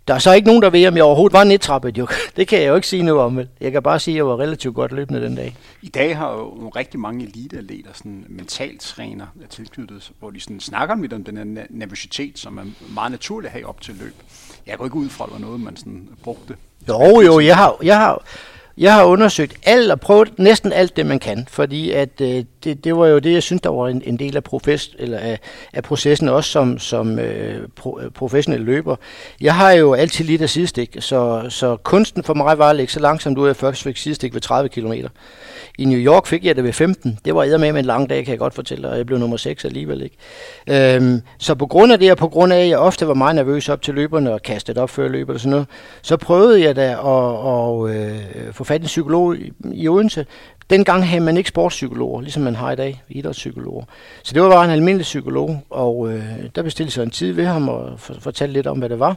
Der 0.08 0.14
er 0.14 0.18
så 0.18 0.32
ikke 0.32 0.46
nogen, 0.46 0.62
der 0.62 0.70
ved, 0.70 0.86
om 0.86 0.96
jeg 0.96 1.04
overhovedet 1.04 1.32
var 1.32 1.44
nedtrappet, 1.44 1.98
jo. 1.98 2.06
Det 2.36 2.48
kan 2.48 2.60
jeg 2.60 2.68
jo 2.68 2.74
ikke 2.74 2.88
sige 2.88 3.02
nu 3.02 3.18
om. 3.18 3.40
Jeg 3.60 3.72
kan 3.72 3.82
bare 3.82 4.00
sige, 4.00 4.14
at 4.14 4.16
jeg 4.16 4.26
var 4.26 4.40
relativt 4.40 4.74
godt 4.74 4.92
løbende 4.92 5.22
den 5.22 5.34
dag. 5.34 5.56
I 5.82 5.88
dag 5.88 6.16
har 6.16 6.32
jo 6.32 6.68
rigtig 6.76 7.00
mange 7.00 7.24
eliteatleter 7.24 7.90
sådan 7.94 8.26
mentaltræner 8.28 9.26
tilknyttet, 9.50 10.12
hvor 10.18 10.30
de 10.30 10.40
sådan 10.40 10.60
snakker 10.60 10.96
lidt 10.96 11.12
om 11.12 11.24
den 11.24 11.36
her 11.36 11.64
nervøsitet, 11.70 12.38
som 12.38 12.58
er 12.58 12.64
meget 12.94 13.10
naturligt 13.10 13.46
at 13.46 13.52
have 13.52 13.68
op 13.68 13.80
til 13.80 13.94
løb. 13.94 14.14
Jeg 14.66 14.78
går 14.78 14.84
ikke 14.84 14.96
ud 14.96 15.08
fra, 15.08 15.24
at 15.24 15.28
det 15.28 15.40
var 15.40 15.46
noget, 15.46 15.60
man 15.60 15.76
sådan 15.76 16.08
brugte. 16.22 16.56
Jo, 16.88 17.20
jo, 17.20 17.40
jeg 17.40 17.56
har, 17.56 17.76
jeg 17.82 17.98
har, 17.98 18.24
jeg 18.78 18.94
har 18.94 19.04
undersøgt 19.04 19.56
alt 19.62 19.90
og 19.90 20.00
prøvet 20.00 20.38
næsten 20.38 20.72
alt 20.72 20.96
det, 20.96 21.06
man 21.06 21.18
kan, 21.18 21.46
fordi 21.50 21.90
at, 21.90 22.20
øh, 22.20 22.44
det, 22.64 22.84
det 22.84 22.96
var 22.96 23.06
jo 23.06 23.18
det, 23.18 23.32
jeg 23.32 23.42
synes, 23.42 23.62
der 23.62 23.70
var 23.70 23.88
en, 23.88 24.02
en 24.04 24.18
del 24.18 24.36
af, 24.36 24.44
profes, 24.44 24.90
eller 24.98 25.18
af, 25.18 25.38
af 25.72 25.82
processen, 25.82 26.28
også 26.28 26.50
som, 26.50 26.78
som 26.78 27.18
øh, 27.18 27.68
pro, 27.76 28.00
øh, 28.00 28.10
professionel 28.10 28.60
løber. 28.60 28.96
Jeg 29.40 29.54
har 29.54 29.72
jo 29.72 29.94
altid 29.94 30.24
lidt 30.24 30.42
af 30.42 30.50
sidestik, 30.50 30.96
så, 31.00 31.46
så 31.48 31.76
kunsten 31.76 32.24
for 32.24 32.34
mig 32.34 32.58
var 32.58 32.70
at 32.70 32.76
lægge 32.76 32.92
så 32.92 33.00
langsomt 33.00 33.38
ud, 33.38 33.44
at 33.44 33.48
jeg 33.48 33.56
først 33.56 33.82
fik 33.82 33.96
sidestik 33.96 34.34
ved 34.34 34.40
30 34.40 34.68
km. 34.68 34.92
I 35.78 35.84
New 35.84 35.98
York 35.98 36.26
fik 36.26 36.44
jeg 36.44 36.56
det 36.56 36.64
ved 36.64 36.72
15. 36.72 37.18
Det 37.24 37.34
var 37.34 37.58
med 37.58 37.68
en 37.68 37.84
lang 37.84 38.10
dag, 38.10 38.24
kan 38.24 38.30
jeg 38.30 38.38
godt 38.38 38.54
fortælle, 38.54 38.88
og 38.88 38.96
jeg 38.96 39.06
blev 39.06 39.18
nummer 39.18 39.36
6 39.36 39.64
alligevel. 39.64 40.02
Ikke? 40.02 40.96
Øhm, 40.96 41.20
så 41.38 41.54
på 41.54 41.66
grund 41.66 41.92
af 41.92 41.98
det, 41.98 42.10
og 42.10 42.16
på 42.16 42.28
grund 42.28 42.52
af, 42.52 42.62
at 42.62 42.68
jeg 42.68 42.78
ofte 42.78 43.08
var 43.08 43.14
meget 43.14 43.34
nervøs 43.34 43.68
op 43.68 43.82
til 43.82 43.94
løberne 43.94 44.32
og 44.32 44.42
kastet 44.42 44.78
op 44.78 44.90
før 44.90 45.08
løbet 45.08 45.34
og 45.34 45.40
sådan 45.40 45.50
noget, 45.50 45.66
så 46.02 46.16
prøvede 46.16 46.62
jeg 46.62 46.76
da 46.76 46.82
at, 46.82 46.96
at, 47.52 47.90
at 47.90 48.46
øh, 48.46 48.52
få 48.64 48.68
fat 48.68 48.80
i 48.80 48.84
en 48.84 48.86
psykolog 48.86 49.36
i, 49.72 49.88
Odense. 49.88 50.26
Dengang 50.70 51.08
havde 51.08 51.24
man 51.24 51.36
ikke 51.36 51.48
sportspsykologer, 51.48 52.20
ligesom 52.20 52.42
man 52.42 52.54
har 52.54 52.72
i 52.72 52.76
dag, 52.76 53.02
idrætspsykologer. 53.08 53.84
Så 54.22 54.34
det 54.34 54.42
var 54.42 54.48
bare 54.48 54.64
en 54.64 54.70
almindelig 54.70 55.02
psykolog, 55.02 55.60
og 55.70 56.12
øh, 56.12 56.24
der 56.54 56.62
bestilte 56.62 56.92
sig 56.92 57.02
en 57.02 57.10
tid 57.10 57.32
ved 57.32 57.46
ham 57.46 57.68
og 57.68 58.00
fortalte 58.00 58.52
lidt 58.52 58.66
om, 58.66 58.78
hvad 58.78 58.88
det 58.88 58.98
var. 58.98 59.16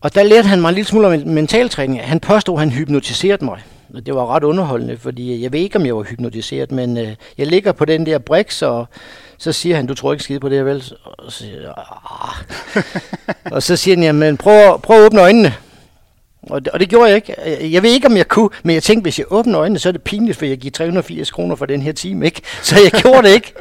Og 0.00 0.14
der 0.14 0.22
lærte 0.22 0.48
han 0.48 0.60
mig 0.60 0.68
en 0.68 0.74
lille 0.74 0.88
smule 0.88 1.06
om 1.06 1.12
mentaltræning. 1.26 2.00
Han 2.00 2.20
påstod, 2.20 2.54
at 2.54 2.60
han 2.60 2.70
hypnotiserede 2.70 3.44
mig. 3.44 3.60
Og 3.94 4.06
det 4.06 4.14
var 4.14 4.34
ret 4.34 4.44
underholdende, 4.44 4.96
fordi 4.96 5.42
jeg 5.42 5.52
ved 5.52 5.60
ikke, 5.60 5.76
om 5.76 5.86
jeg 5.86 5.96
var 5.96 6.02
hypnotiseret, 6.02 6.72
men 6.72 6.98
øh, 6.98 7.14
jeg 7.38 7.46
ligger 7.46 7.72
på 7.72 7.84
den 7.84 8.06
der 8.06 8.18
brix, 8.18 8.62
og 8.62 8.86
så 9.38 9.52
siger 9.52 9.76
han, 9.76 9.86
du 9.86 9.94
tror 9.94 10.12
ikke 10.12 10.24
skide 10.24 10.40
på 10.40 10.48
det 10.48 10.56
her, 10.56 10.64
vel? 10.64 10.84
Og 11.04 11.32
så, 11.32 11.38
siger 11.38 11.60
jeg, 11.60 11.74
og 13.54 13.62
så 13.62 13.76
siger 13.76 13.96
han, 13.96 14.04
jamen 14.04 14.36
prøv, 14.36 14.80
prøv 14.80 14.96
at 14.96 15.06
åbne 15.06 15.20
øjnene. 15.20 15.54
Og 16.50 16.64
det, 16.64 16.72
og 16.72 16.80
det 16.80 16.88
gjorde 16.88 17.08
jeg 17.08 17.16
ikke. 17.16 17.34
Jeg 17.72 17.82
ved 17.82 17.90
ikke, 17.90 18.06
om 18.06 18.16
jeg 18.16 18.28
kunne, 18.28 18.50
men 18.62 18.74
jeg 18.74 18.82
tænkte, 18.82 19.02
hvis 19.02 19.18
jeg 19.18 19.26
åbner 19.30 19.60
øjnene, 19.60 19.78
så 19.78 19.88
er 19.88 19.92
det 19.92 20.02
pinligt, 20.02 20.38
for 20.38 20.46
jeg 20.46 20.58
giver 20.58 20.72
380 20.72 21.30
kroner 21.30 21.56
for 21.56 21.66
den 21.66 21.82
her 21.82 21.92
time, 21.92 22.26
ikke? 22.26 22.42
Så 22.62 22.76
jeg 22.82 23.02
gjorde 23.02 23.28
det 23.28 23.34
ikke. 23.34 23.52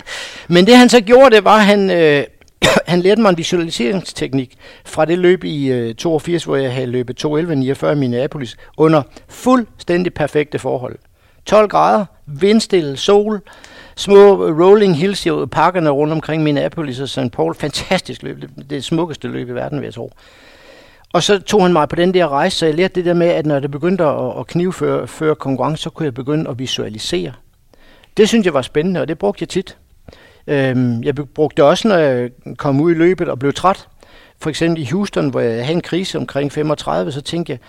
Men 0.48 0.68
det 0.68 0.78
han 0.78 0.90
så 0.90 1.02
gjorde, 1.02 1.36
det 1.36 1.44
var, 1.44 1.58
at 1.58 1.66
han, 1.66 1.90
øh, 1.90 2.24
han 2.88 3.02
lærte 3.02 3.22
mig 3.22 3.30
en 3.30 3.38
visualiseringsteknik 3.38 4.56
fra 4.86 5.06
det 5.06 5.18
løb 5.18 5.44
i 5.44 5.68
øh, 5.68 5.96
82, 5.96 6.44
hvor 6.44 6.56
jeg 6.56 6.74
havde 6.74 6.88
løbet 6.88 7.26
2.11.49 7.26 7.88
i 7.88 7.96
Minneapolis, 7.96 8.58
under 8.78 9.02
fuldstændig 9.28 10.14
perfekte 10.14 10.60
forhold. 10.60 10.96
12 11.46 11.68
grader, 11.68 12.06
vindstille, 12.26 12.98
sol, 12.98 13.42
små 13.96 14.48
øh, 14.48 14.60
rolling 14.60 14.98
hills 14.98 15.26
i 15.26 15.30
parkerne 15.52 15.90
rundt 15.90 16.14
omkring 16.14 16.44
Minneapolis 16.44 17.00
og 17.00 17.10
St. 17.10 17.32
Paul. 17.34 17.56
Fantastisk 17.56 18.24
løb. 18.24 18.42
Det, 18.42 18.50
det 18.70 18.84
smukkeste 18.84 19.28
løb 19.28 19.50
i 19.50 19.52
verden, 19.52 19.80
vil 19.80 19.86
jeg 19.86 19.94
tro. 19.94 20.12
Og 21.14 21.24
så 21.24 21.40
tog 21.40 21.62
han 21.62 21.74
mig 21.74 21.90
på 21.90 21.96
den 21.96 22.14
der 22.14 22.28
rejse, 22.28 22.58
så 22.58 22.66
jeg 22.66 22.76
lærte 22.76 22.96
det 22.96 23.06
der 23.06 23.14
med, 23.14 23.28
at 23.28 23.46
når 23.46 23.60
det 23.60 23.72
begyndte 23.72 24.04
at, 24.04 24.40
at 24.40 24.48
knivføre 24.48 25.08
føre 25.08 25.36
konkurrence, 25.36 25.84
så 25.84 25.90
kunne 25.90 26.06
jeg 26.06 26.14
begynde 26.14 26.50
at 26.50 26.60
visualisere. 26.60 27.34
Det 28.18 28.28
synes 28.28 28.46
jeg 28.46 28.54
var 28.54 28.62
spændende, 28.62 29.02
og 29.02 29.08
det 29.08 29.18
brugte 29.18 29.44
jeg 29.44 29.50
tit. 29.50 29.78
Øhm, 30.48 31.04
jeg 31.04 31.16
brugte 31.16 31.58
det 31.58 31.66
også, 31.66 31.88
når 31.88 31.98
jeg 31.98 32.30
kom 32.58 32.82
ud 32.82 32.92
i 32.92 32.98
løbet 32.98 33.30
og 33.30 33.40
blev 33.40 33.54
træt. 33.54 33.88
For 34.40 34.50
eksempel 34.50 34.82
i 34.82 34.86
Houston, 34.86 35.30
hvor 35.30 35.40
jeg 35.40 35.66
havde 35.66 35.76
en 35.76 35.82
krise 35.82 36.18
omkring 36.18 36.52
35, 36.52 37.12
så 37.12 37.22
tænkte 37.22 37.52
jeg, 37.52 37.60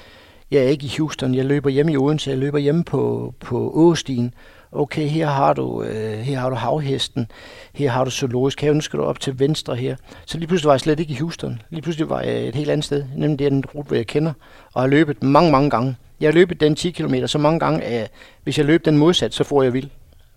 jeg 0.51 0.65
er 0.65 0.69
ikke 0.69 0.87
i 0.87 0.93
Houston, 0.99 1.35
jeg 1.35 1.45
løber 1.45 1.71
hjemme 1.71 1.93
i 1.93 1.97
Odense, 1.97 2.31
jeg 2.31 2.39
løber 2.39 2.59
hjemme 2.59 2.85
på, 2.85 3.35
på 3.41 3.71
Åstien. 3.75 4.35
Okay, 4.73 5.09
her 5.09 5.27
har 5.27 5.53
du, 5.53 5.83
øh, 5.83 6.19
her 6.19 6.39
har 6.39 6.51
du 6.51 6.57
havhesten, 6.57 7.31
her 7.75 7.91
har 7.91 8.05
du 8.05 8.11
zoologisk 8.11 8.61
have, 8.61 8.75
nu 8.75 8.81
skal 8.81 8.99
du 8.99 9.05
op 9.05 9.21
til 9.21 9.39
venstre 9.39 9.77
her. 9.77 9.97
Så 10.27 10.39
lige 10.39 10.49
pludselig 10.49 10.67
var 10.67 10.75
jeg 10.75 10.81
slet 10.81 11.01
ikke 11.01 11.13
i 11.13 11.17
Houston. 11.17 11.63
Lige 11.71 11.83
pludselig 11.83 12.09
var 12.09 12.21
jeg 12.21 12.49
et 12.49 12.55
helt 12.55 12.71
andet 12.71 12.85
sted, 12.85 13.05
nemlig 13.17 13.39
det 13.39 13.45
er 13.45 13.51
den 13.51 13.65
rute, 13.75 13.87
hvor 13.87 13.97
jeg 13.97 14.07
kender, 14.07 14.33
og 14.75 14.83
har 14.83 14.89
løbet 14.89 15.23
mange, 15.23 15.51
mange 15.51 15.71
gange. 15.71 15.97
Jeg 16.21 16.27
har 16.27 16.33
løbet 16.33 16.61
den 16.61 16.77
10 16.77 16.91
km 16.91 17.15
så 17.27 17.39
mange 17.39 17.61
gange, 17.61 17.83
at 17.83 18.11
hvis 18.43 18.59
jeg 18.59 18.67
løb 18.67 18.85
den 18.85 18.99
modsat, 18.99 19.35
så 19.35 19.45
får 19.45 19.63
jeg 19.63 19.73
vild. 19.73 19.91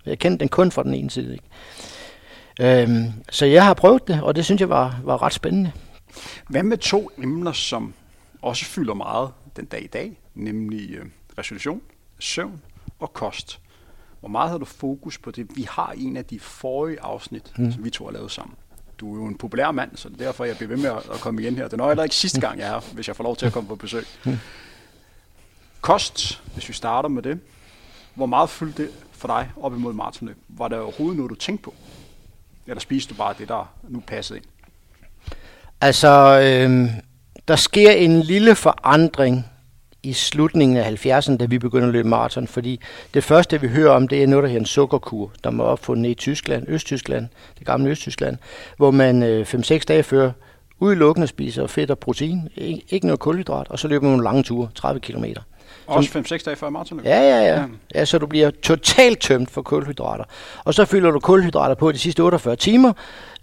Jeg 0.06 0.20
kendte 0.20 0.40
den 0.40 0.50
kun 0.50 0.72
fra 0.72 0.84
den 0.84 0.94
ene 0.94 1.10
side. 1.10 1.34
Ikke? 1.34 2.84
Øhm, 2.84 3.14
så 3.30 3.46
jeg 3.46 3.66
har 3.66 3.74
prøvet 3.74 4.08
det, 4.08 4.22
og 4.24 4.36
det 4.36 4.46
synes 4.46 4.62
jeg 4.62 4.70
var, 4.70 5.02
var 5.04 5.22
ret 5.22 5.34
spændende. 5.34 5.72
Hvad 6.50 6.64
med 6.64 6.78
to 6.78 7.12
emner, 7.18 7.52
som 7.52 7.94
også 8.42 8.66
fylder 8.66 8.94
meget 8.94 9.30
den 9.56 9.66
dag 9.66 9.84
i 9.84 9.88
dag, 9.88 10.12
nemlig 10.36 10.92
øh, 10.92 11.06
resolution, 11.38 11.82
søvn 12.20 12.62
og 13.00 13.14
kost? 13.14 13.61
Hvor 14.22 14.30
meget 14.30 14.52
har 14.52 14.58
du 14.58 14.66
fokus 14.66 15.18
på 15.18 15.32
det? 15.32 15.48
Vi 15.56 15.68
har 15.70 15.94
en 15.98 16.18
af 16.18 16.26
de 16.26 16.40
forrige 16.40 17.02
afsnit, 17.02 17.54
mm. 17.58 17.72
som 17.72 17.84
vi 17.84 17.90
to 17.90 18.06
har 18.06 18.12
lavet 18.12 18.32
sammen. 18.32 18.56
Du 19.00 19.16
er 19.16 19.22
jo 19.22 19.26
en 19.26 19.38
populær 19.38 19.72
mand, 19.72 19.92
så 19.96 20.10
det 20.10 20.22
er 20.22 20.26
derfor, 20.26 20.46
jeg 20.46 20.56
bliver 20.58 20.68
ved 20.68 20.78
med 20.78 20.90
at 20.90 21.20
komme 21.20 21.42
igen 21.42 21.56
her. 21.56 21.64
Det 21.64 21.74
er 21.74 21.78
nok 21.78 22.04
ikke 22.04 22.16
sidste 22.16 22.42
gang, 22.42 22.60
jeg 22.60 22.68
er 22.68 22.72
her, 22.72 22.94
hvis 22.94 23.08
jeg 23.08 23.16
får 23.16 23.24
lov 23.24 23.36
til 23.36 23.46
at 23.46 23.54
komme 23.54 23.70
på 23.70 23.76
besøg. 23.76 24.06
Mm. 24.26 24.38
Kost, 25.82 26.42
hvis 26.54 26.70
vi 26.70 26.74
starter 26.74 27.10
med 27.10 27.24
det. 27.24 27.40
Hvor 28.16 28.26
meget 28.26 28.50
fyldte 28.50 28.84
det 28.84 28.92
for 29.12 29.28
dig 29.28 29.52
op 29.62 29.74
imod 29.74 29.94
maratonløb? 29.94 30.38
Var 30.48 30.68
det 30.68 30.80
overhovedet 30.80 31.18
noget, 31.18 31.30
du 31.30 31.36
tænkte 31.36 31.64
på? 31.64 31.74
Eller 32.68 32.82
spiste 32.82 33.14
du 33.14 33.18
bare 33.18 33.36
det, 33.38 33.48
der 33.48 33.74
nu 33.90 34.00
passede 34.08 34.40
ind? 34.40 34.46
Altså, 35.82 36.40
øh, 36.44 36.90
der 37.48 37.56
sker 37.56 37.92
en 37.92 38.22
lille 38.22 38.56
forandring 38.56 39.46
i 40.04 40.14
slutningen 40.14 40.78
af 40.78 41.06
70'erne, 41.06 41.38
da 41.38 41.46
vi 41.46 41.60
begynder 41.60 41.88
at 41.88 41.94
løbe 41.94 42.08
maraton, 42.08 42.48
fordi 42.48 42.80
det 43.14 43.24
første, 43.24 43.62
vi 43.62 43.68
hører 43.68 43.92
om, 43.92 44.08
det 44.08 44.24
er 44.24 44.28
noget, 44.28 44.44
der 44.44 44.50
hedder 44.50 44.62
en 44.62 44.66
sukkerkur, 44.66 45.32
der 45.44 45.52
var 45.52 45.64
opfundet 45.64 46.10
i 46.10 46.14
Tyskland, 46.14 46.66
Østtyskland, 46.68 47.28
det 47.60 47.68
gamle 47.68 47.92
Østtyskland, 47.92 48.38
hvor 48.78 48.92
man 48.92 49.24
øh, 49.24 49.48
5-6 49.54 49.80
dage 49.88 50.04
før 50.04 50.32
udelukkende 50.80 51.28
spiser 51.28 51.68
fedt 51.68 51.92
og 51.92 52.00
protein, 52.00 52.50
ikke, 52.90 53.06
noget 53.06 53.20
kulhydrat, 53.20 53.68
og 53.70 53.80
så 53.80 53.88
løber 53.88 54.04
man 54.04 54.12
nogle 54.12 54.24
lange 54.24 54.44
ture, 54.44 54.70
30 54.76 55.00
km. 55.00 55.26
Også 55.88 56.20
5-6 56.20 56.44
dage 56.46 56.56
før 56.56 56.70
maratonløb? 56.70 57.06
Ja, 57.06 57.20
ja, 57.22 57.56
ja, 57.56 57.66
ja. 57.96 58.06
så 58.06 58.18
du 58.18 58.26
bliver 58.26 58.52
totalt 58.64 59.20
tømt 59.20 59.52
for 59.52 59.62
kulhydrater. 59.62 60.24
Og 60.64 60.74
så 60.74 60.86
fylder 60.86 61.12
du 61.12 61.20
kulhydrater 61.20 61.76
på 61.76 61.92
de 61.92 61.98
sidste 61.98 62.22
48 62.22 62.56
timer, 62.56 62.94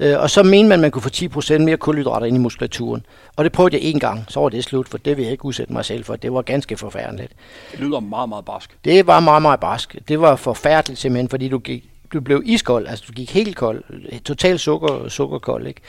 øh, 0.01 0.21
og 0.21 0.31
så 0.31 0.43
mener 0.43 0.69
man, 0.69 0.73
at 0.73 0.81
man 0.81 0.91
kunne 0.91 1.03
få 1.03 1.09
10% 1.09 1.59
mere 1.59 1.77
kulhydrater 1.77 2.27
ind 2.27 2.37
i 2.37 2.41
muskulaturen. 2.41 3.07
Og 3.37 3.45
det 3.45 3.53
prøvede 3.53 3.77
jeg 3.77 3.83
en 3.83 4.01
gang, 4.01 4.25
så 4.29 4.41
var 4.41 4.49
det 4.49 4.65
slut, 4.65 4.89
for 4.89 4.99
det 4.99 5.17
vil 5.17 5.23
jeg 5.23 5.33
ikke 5.33 5.45
udsætte 5.45 5.73
mig 5.73 5.85
selv 5.85 6.05
for. 6.05 6.17
Det 6.17 6.33
var 6.33 6.43
ganske 6.43 6.77
forfærdeligt. 6.77 7.33
Det 7.73 7.81
lyder 7.81 8.01
meget, 8.01 8.29
meget 8.29 8.45
barsk. 8.45 8.77
Det 8.85 9.07
var 9.07 9.21
meget, 9.21 9.43
meget 9.43 9.61
barsk. 9.61 9.97
Det 10.09 10.21
var 10.21 10.37
forfærdeligt 10.37 11.01
simpelthen, 11.01 11.29
fordi 11.29 11.49
du 11.49 11.59
gik 11.59 11.85
du 12.13 12.21
blev 12.21 12.43
iskold, 12.45 12.87
altså 12.87 13.05
du 13.09 13.13
gik 13.13 13.35
helt 13.35 13.57
kold, 13.57 13.83
totalt 14.25 14.61
sukker, 14.61 15.09
sukkerkold. 15.09 15.67
Ikke? 15.67 15.81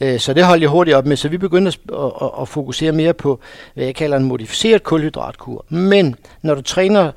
Øh, 0.00 0.20
så 0.20 0.34
det 0.34 0.44
holdt 0.44 0.62
jeg 0.62 0.70
hurtigt 0.70 0.96
op 0.96 1.06
med, 1.06 1.16
så 1.16 1.28
vi 1.28 1.38
begyndte 1.38 1.68
at, 1.68 1.96
at, 2.22 2.30
at 2.40 2.48
fokusere 2.48 2.92
mere 2.92 3.14
på, 3.14 3.40
hvad 3.74 3.84
jeg 3.84 3.94
kalder 3.94 4.16
en 4.16 4.24
modificeret 4.24 4.82
kulhydratkur. 4.82 5.64
Men 5.68 6.16
når 6.42 6.54
du 6.54 6.62
træner 6.62 7.12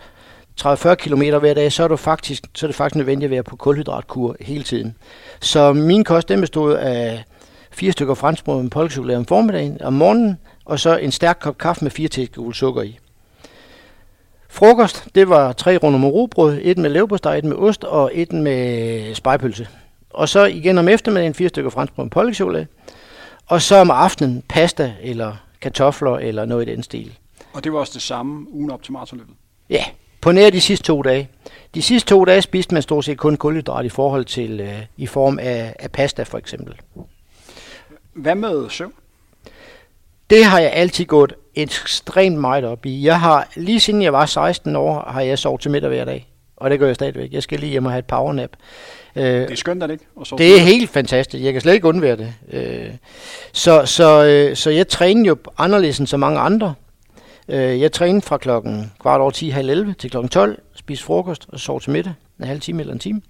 30-40 0.61 0.95
km 0.95 1.21
hver 1.21 1.53
dag, 1.53 1.71
så 1.71 1.83
er, 1.83 1.87
du 1.87 1.95
faktisk, 1.95 2.43
så 2.55 2.65
er 2.65 2.67
det 2.67 2.75
faktisk 2.75 2.95
nødvendigt 2.95 3.27
at 3.27 3.31
være 3.31 3.43
på 3.43 3.55
kulhydratkur 3.55 4.35
hele 4.41 4.63
tiden. 4.63 4.95
Så 5.39 5.73
min 5.73 6.03
kost, 6.03 6.29
den 6.29 6.41
bestod 6.41 6.73
af 6.73 7.23
fire 7.71 7.91
stykker 7.91 8.13
franskbrød 8.13 8.61
med 8.61 8.69
polkchokolade 8.69 9.17
om 9.17 9.25
formiddagen, 9.25 9.81
om 9.81 9.93
morgenen, 9.93 10.37
og 10.65 10.79
så 10.79 10.97
en 10.97 11.11
stærk 11.11 11.37
kop 11.41 11.57
kaffe 11.57 11.85
med 11.85 11.91
fire 11.91 12.07
teskefulde 12.07 12.57
sukker 12.57 12.81
i. 12.81 12.99
Frokost, 14.49 15.07
det 15.15 15.29
var 15.29 15.53
tre 15.53 15.77
runder 15.77 15.99
med 15.99 16.09
robrød, 16.09 16.59
et 16.61 16.77
med 16.77 16.89
leverpostej, 16.89 17.35
et 17.37 17.43
med 17.43 17.55
ost 17.57 17.83
og 17.83 18.11
et 18.13 18.33
med 18.33 19.15
spejpølse. 19.15 19.67
Og 20.09 20.29
så 20.29 20.45
igen 20.45 20.77
om 20.77 20.87
eftermiddagen 20.87 21.33
fire 21.33 21.49
stykker 21.49 21.69
franskbrød 21.69 22.05
med 22.05 22.11
pålægchokolade. 22.11 22.67
Og 23.47 23.61
så 23.61 23.75
om 23.75 23.91
aftenen 23.91 24.43
pasta 24.49 24.93
eller 25.01 25.35
kartofler 25.61 26.17
eller 26.17 26.45
noget 26.45 26.67
i 26.67 26.71
den 26.71 26.83
stil. 26.83 27.17
Og 27.53 27.63
det 27.63 27.73
var 27.73 27.79
også 27.79 27.93
det 27.93 28.01
samme 28.01 28.47
ugen 28.51 28.71
op 28.71 28.83
til 28.83 28.93
maratonløbet? 28.93 29.35
Ja, 29.69 29.83
på 30.21 30.31
nær 30.31 30.49
de 30.49 30.61
sidste 30.61 30.85
to 30.85 31.01
dage. 31.01 31.29
De 31.75 31.81
sidste 31.81 32.09
to 32.09 32.25
dage 32.25 32.41
spiste 32.41 32.73
man 32.73 32.81
stort 32.81 33.05
set 33.05 33.17
kun 33.17 33.37
kulhydrat 33.37 33.85
i 33.85 33.89
forhold 33.89 34.25
til 34.25 34.59
øh, 34.59 34.81
i 34.97 35.07
form 35.07 35.39
af, 35.39 35.75
af 35.79 35.91
pasta 35.91 36.23
for 36.23 36.37
eksempel. 36.37 36.75
Hvad 38.13 38.35
med 38.35 38.69
søvn? 38.69 38.93
Det 40.29 40.45
har 40.45 40.59
jeg 40.59 40.71
altid 40.73 41.05
gået 41.05 41.33
ekstremt 41.55 42.37
meget 42.37 42.65
op 42.65 42.85
i. 42.85 43.05
Jeg 43.05 43.19
har, 43.19 43.47
lige 43.55 43.79
siden 43.79 44.01
jeg 44.01 44.13
var 44.13 44.25
16 44.25 44.75
år, 44.75 45.09
har 45.11 45.21
jeg 45.21 45.39
sovet 45.39 45.61
til 45.61 45.71
middag 45.71 45.89
hver 45.89 46.05
dag. 46.05 46.27
Og 46.57 46.69
det 46.69 46.79
gør 46.79 46.85
jeg 46.85 46.95
stadigvæk. 46.95 47.33
Jeg 47.33 47.43
skal 47.43 47.59
lige 47.59 47.69
hjem 47.69 47.85
og 47.85 47.91
have 47.91 47.99
et 47.99 48.05
powernap. 48.05 48.49
Øh, 49.15 49.23
det 49.23 49.51
er 49.51 49.55
skønt, 49.55 49.83
er 49.83 49.87
det 49.87 49.93
ikke? 49.93 50.05
Og 50.15 50.37
det 50.37 50.55
er 50.55 50.59
helt 50.59 50.89
fantastisk. 50.89 51.43
Jeg 51.43 51.53
kan 51.53 51.61
slet 51.61 51.73
ikke 51.73 51.87
undvære 51.87 52.15
det. 52.15 52.33
Øh, 52.51 52.89
så, 53.53 53.85
så, 53.85 54.25
øh, 54.25 54.55
så 54.55 54.69
jeg 54.69 54.87
træner 54.87 55.27
jo 55.27 55.37
anderledes 55.57 55.99
end 55.99 56.07
så 56.07 56.17
mange 56.17 56.39
andre. 56.39 56.73
Jeg 57.49 57.91
træner 57.91 58.21
fra 58.21 58.37
klokken 58.37 58.91
kvart 59.01 59.21
over 59.21 59.31
10, 59.31 59.49
halv 59.49 59.69
11 59.69 59.93
til 59.99 60.09
klokken 60.09 60.29
12, 60.29 60.61
spise 60.75 61.03
frokost 61.03 61.45
og 61.49 61.59
sove 61.59 61.79
til 61.79 61.91
middag, 61.91 62.13
en 62.39 62.45
halv 62.47 62.59
time 62.59 62.81
eller 62.81 62.93
en 62.93 62.99
time. 62.99 63.21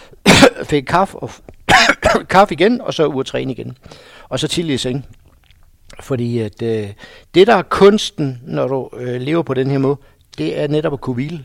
Fik 0.70 0.82
kaffe, 0.82 1.18
og 1.18 1.30
kaffe 2.28 2.54
igen, 2.54 2.80
og 2.80 2.94
så 2.94 3.06
ud 3.06 3.20
at 3.20 3.26
træne 3.26 3.52
igen. 3.52 3.78
Og 4.28 4.38
så 4.38 4.48
tidlig 4.48 4.74
i 4.74 4.78
seng. 4.78 5.06
Fordi 6.00 6.38
at, 6.38 6.62
øh, 6.62 6.88
det, 7.34 7.46
der 7.46 7.54
er 7.54 7.62
kunsten, 7.62 8.40
når 8.46 8.68
du 8.68 8.90
øh, 8.98 9.20
lever 9.20 9.42
på 9.42 9.54
den 9.54 9.70
her 9.70 9.78
måde, 9.78 9.96
det 10.38 10.60
er 10.60 10.68
netop 10.68 10.92
at 10.92 11.00
kunne 11.00 11.14
hvile. 11.14 11.44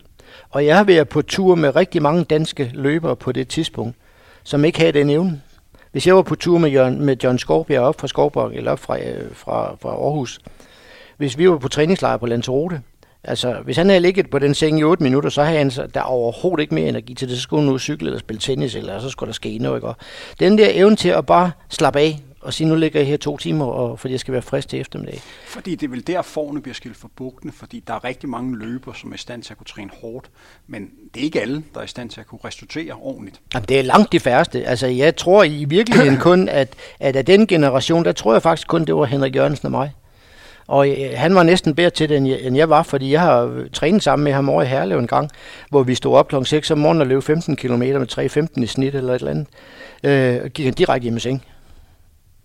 Og 0.50 0.66
jeg 0.66 0.78
har 0.78 0.84
været 0.84 1.10
på 1.10 1.22
tur 1.22 1.56
med 1.56 1.76
rigtig 1.76 2.02
mange 2.02 2.24
danske 2.24 2.72
løbere 2.74 3.16
på 3.16 3.32
det 3.32 3.48
tidspunkt, 3.48 3.96
som 4.44 4.66
ikke 4.66 4.80
havde 4.80 4.92
den 4.92 5.10
evne. 5.10 5.42
Hvis 5.92 6.08
jeg 6.08 6.16
var 6.16 6.22
på 6.22 6.36
tur 6.36 6.58
med, 6.58 6.70
Jørgen, 6.70 7.06
med 7.06 7.18
John 7.24 7.38
Skovbjerg 7.38 7.84
op 7.84 8.00
fra 8.00 8.08
Skovborg, 8.08 8.52
eller 8.54 8.72
op 8.72 8.80
fra, 8.80 9.00
øh, 9.00 9.36
fra, 9.36 9.76
fra 9.82 9.90
Aarhus, 9.90 10.40
hvis 11.18 11.38
vi 11.38 11.50
var 11.50 11.58
på 11.58 11.68
træningslejr 11.68 12.18
på 12.18 12.26
Lanzarote, 12.26 12.82
altså 13.24 13.56
hvis 13.64 13.78
han 13.78 13.90
havde 13.90 14.00
ligget 14.00 14.30
på 14.30 14.40
den 14.40 14.54
seng 14.54 14.80
i 14.80 14.84
8 14.84 15.04
minutter, 15.04 15.30
så 15.30 15.44
havde 15.44 15.58
han 15.58 15.72
der 15.94 16.02
overhovedet 16.02 16.62
ikke 16.62 16.76
mere 16.76 16.90
energi 16.90 17.14
til 17.14 17.30
det. 17.30 17.38
Så 17.38 17.42
skulle 17.42 17.64
han 17.64 17.72
nu 17.72 17.80
cykle 17.80 18.08
eller 18.08 18.20
spille 18.20 18.40
tennis, 18.40 18.76
eller 18.76 19.00
så 19.00 19.10
skulle 19.10 19.28
der 19.28 19.34
ske 19.34 19.58
noget. 19.58 19.78
Ikke? 19.78 19.94
Den 20.40 20.58
der 20.58 20.68
evne 20.72 20.96
til 20.96 21.10
at 21.10 21.26
bare 21.26 21.52
slappe 21.70 22.00
af, 22.00 22.20
og 22.42 22.54
sige, 22.54 22.68
nu 22.68 22.76
ligger 22.76 23.00
jeg 23.00 23.08
her 23.08 23.18
to 23.18 23.38
timer, 23.38 23.66
og, 23.66 24.00
fordi 24.00 24.12
jeg 24.12 24.20
skal 24.20 24.32
være 24.32 24.42
frisk 24.42 24.68
til 24.68 24.80
eftermiddag. 24.80 25.22
Fordi 25.46 25.76
det 25.76 25.88
er 25.88 25.90
vel 25.90 26.08
der, 26.08 26.22
forne 26.22 26.62
bliver 26.62 26.76
skilt 26.76 26.98
for 26.98 27.12
bugtene, 27.16 27.52
fordi 27.52 27.84
der 27.88 27.94
er 27.94 28.04
rigtig 28.04 28.30
mange 28.30 28.58
løber, 28.58 28.94
som 28.94 29.12
er 29.12 29.16
i 29.16 29.18
stand 29.18 29.44
til 29.44 29.54
at 29.54 29.58
kunne 29.58 29.68
træne 29.68 29.90
hårdt, 30.02 30.30
men 30.68 30.90
det 31.14 31.20
er 31.20 31.24
ikke 31.24 31.42
alle, 31.42 31.64
der 31.74 31.80
er 31.80 31.84
i 31.84 31.88
stand 31.88 32.10
til 32.10 32.20
at 32.20 32.28
kunne 32.28 32.40
restituere 32.46 32.94
ordentligt. 32.94 33.42
Jamen, 33.54 33.66
det 33.70 33.80
er 33.80 33.84
langt 33.84 34.12
de 34.12 34.20
færreste. 34.20 34.66
Altså, 34.66 34.88
jeg 34.88 35.16
tror 35.16 35.44
i 35.44 35.66
virkeligheden 35.66 36.18
kun, 36.28 36.50
at, 36.50 36.76
at 37.00 37.16
af 37.16 37.26
den 37.26 37.48
generation, 37.48 38.06
der 38.06 38.12
tror 38.12 38.34
jeg 38.34 38.42
faktisk 38.42 38.68
kun, 38.68 38.86
det 38.86 38.96
var 38.96 39.06
Henrik 39.06 39.36
Jørgensen 39.36 39.66
og 39.66 39.72
mig. 39.72 39.92
Og 40.68 40.90
øh, 40.90 41.12
han 41.16 41.36
var 41.36 41.44
næsten 41.44 41.76
bedre 41.76 41.90
til 41.90 42.10
det, 42.10 42.18
end 42.18 42.28
jeg, 42.28 42.40
end 42.42 42.58
jeg 42.58 42.70
var, 42.70 42.84
fordi 42.84 43.12
jeg 43.12 43.22
har 43.22 43.66
trænet 43.74 44.04
sammen 44.04 44.24
med 44.24 44.34
ham 44.34 44.50
over 44.50 44.64
i 44.64 44.66
Herlev 44.66 45.00
en 45.00 45.08
gang, 45.08 45.30
hvor 45.70 45.84
vi 45.84 45.96
stod 45.96 46.16
op 46.16 46.28
kl. 46.28 46.36
6 46.44 46.72
om 46.72 46.78
morgenen 46.78 47.02
og 47.02 47.08
løb 47.08 47.24
15 47.24 47.56
km 47.56 47.82
med 47.82 48.52
3.15 48.58 48.64
i 48.64 48.68
snit 48.68 48.96
eller 48.96 49.14
et 49.14 49.20
eller 49.20 49.32
andet. 49.32 49.48
Øh, 50.04 50.50
gik 50.50 50.66
han 50.66 50.74
direkte 50.74 51.04
hjem 51.04 51.18
i 51.18 51.20
seng. 51.20 51.44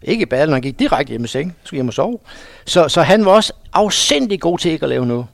Ikke 0.07 0.23
i 0.23 0.27
bad, 0.27 0.49
han 0.49 0.63
gik 0.63 0.79
direkte 0.79 1.11
hjem 1.11 1.25
i 1.25 1.29
seng, 1.29 1.57
skulle 1.65 1.79
hjem 1.79 1.89
og 1.89 1.95
sove. 1.95 2.19
Så, 2.65 2.89
så 2.89 3.03
han 3.03 3.25
var 3.25 3.33
også 3.33 3.53
afsindig 3.73 4.41
god 4.41 4.59
til 4.59 4.71
ikke 4.71 4.83
at 4.83 4.89
lave 4.89 5.07
noget, 5.07 5.27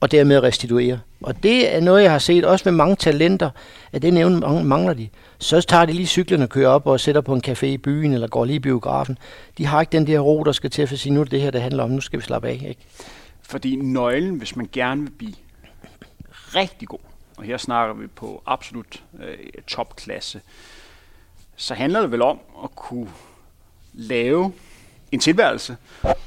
og 0.00 0.10
dermed 0.10 0.42
restituere. 0.42 1.00
Og 1.20 1.42
det 1.42 1.74
er 1.74 1.80
noget, 1.80 2.02
jeg 2.02 2.10
har 2.10 2.18
set 2.18 2.44
også 2.44 2.62
med 2.66 2.72
mange 2.72 2.96
talenter, 2.96 3.50
at 3.92 4.02
det 4.02 4.14
nævne 4.14 4.64
mangler 4.64 4.94
de. 4.94 5.08
Så 5.38 5.60
tager 5.60 5.84
de 5.84 5.92
lige 5.92 6.06
cyklen 6.06 6.42
og 6.42 6.48
kører 6.48 6.68
op 6.68 6.86
og 6.86 7.00
sætter 7.00 7.20
på 7.20 7.34
en 7.34 7.42
café 7.46 7.66
i 7.66 7.78
byen, 7.78 8.12
eller 8.12 8.28
går 8.28 8.44
lige 8.44 8.56
i 8.56 8.58
biografen. 8.58 9.18
De 9.58 9.66
har 9.66 9.80
ikke 9.80 9.92
den 9.92 10.06
der 10.06 10.18
ro, 10.20 10.44
der 10.44 10.52
skal 10.52 10.70
til 10.70 10.86
for 10.86 10.94
at 10.94 11.00
sige, 11.00 11.12
nu 11.12 11.20
er 11.20 11.24
det 11.24 11.40
her, 11.40 11.50
det 11.50 11.62
handler 11.62 11.84
om, 11.84 11.90
nu 11.90 12.00
skal 12.00 12.18
vi 12.18 12.24
slappe 12.24 12.48
af. 12.48 12.64
Ikke? 12.68 12.80
Fordi 13.42 13.76
nøglen, 13.76 14.34
hvis 14.34 14.56
man 14.56 14.68
gerne 14.72 15.02
vil 15.02 15.10
blive 15.10 15.34
rigtig 16.32 16.88
god, 16.88 16.98
og 17.36 17.44
her 17.44 17.56
snakker 17.56 17.94
vi 17.94 18.06
på 18.06 18.42
absolut 18.46 19.02
øh, 19.20 19.62
topklasse, 19.66 20.40
så 21.56 21.74
handler 21.74 22.00
det 22.00 22.12
vel 22.12 22.22
om 22.22 22.38
at 22.64 22.76
kunne 22.76 23.08
lave 23.92 24.52
en 25.12 25.20
tilværelse, 25.20 25.76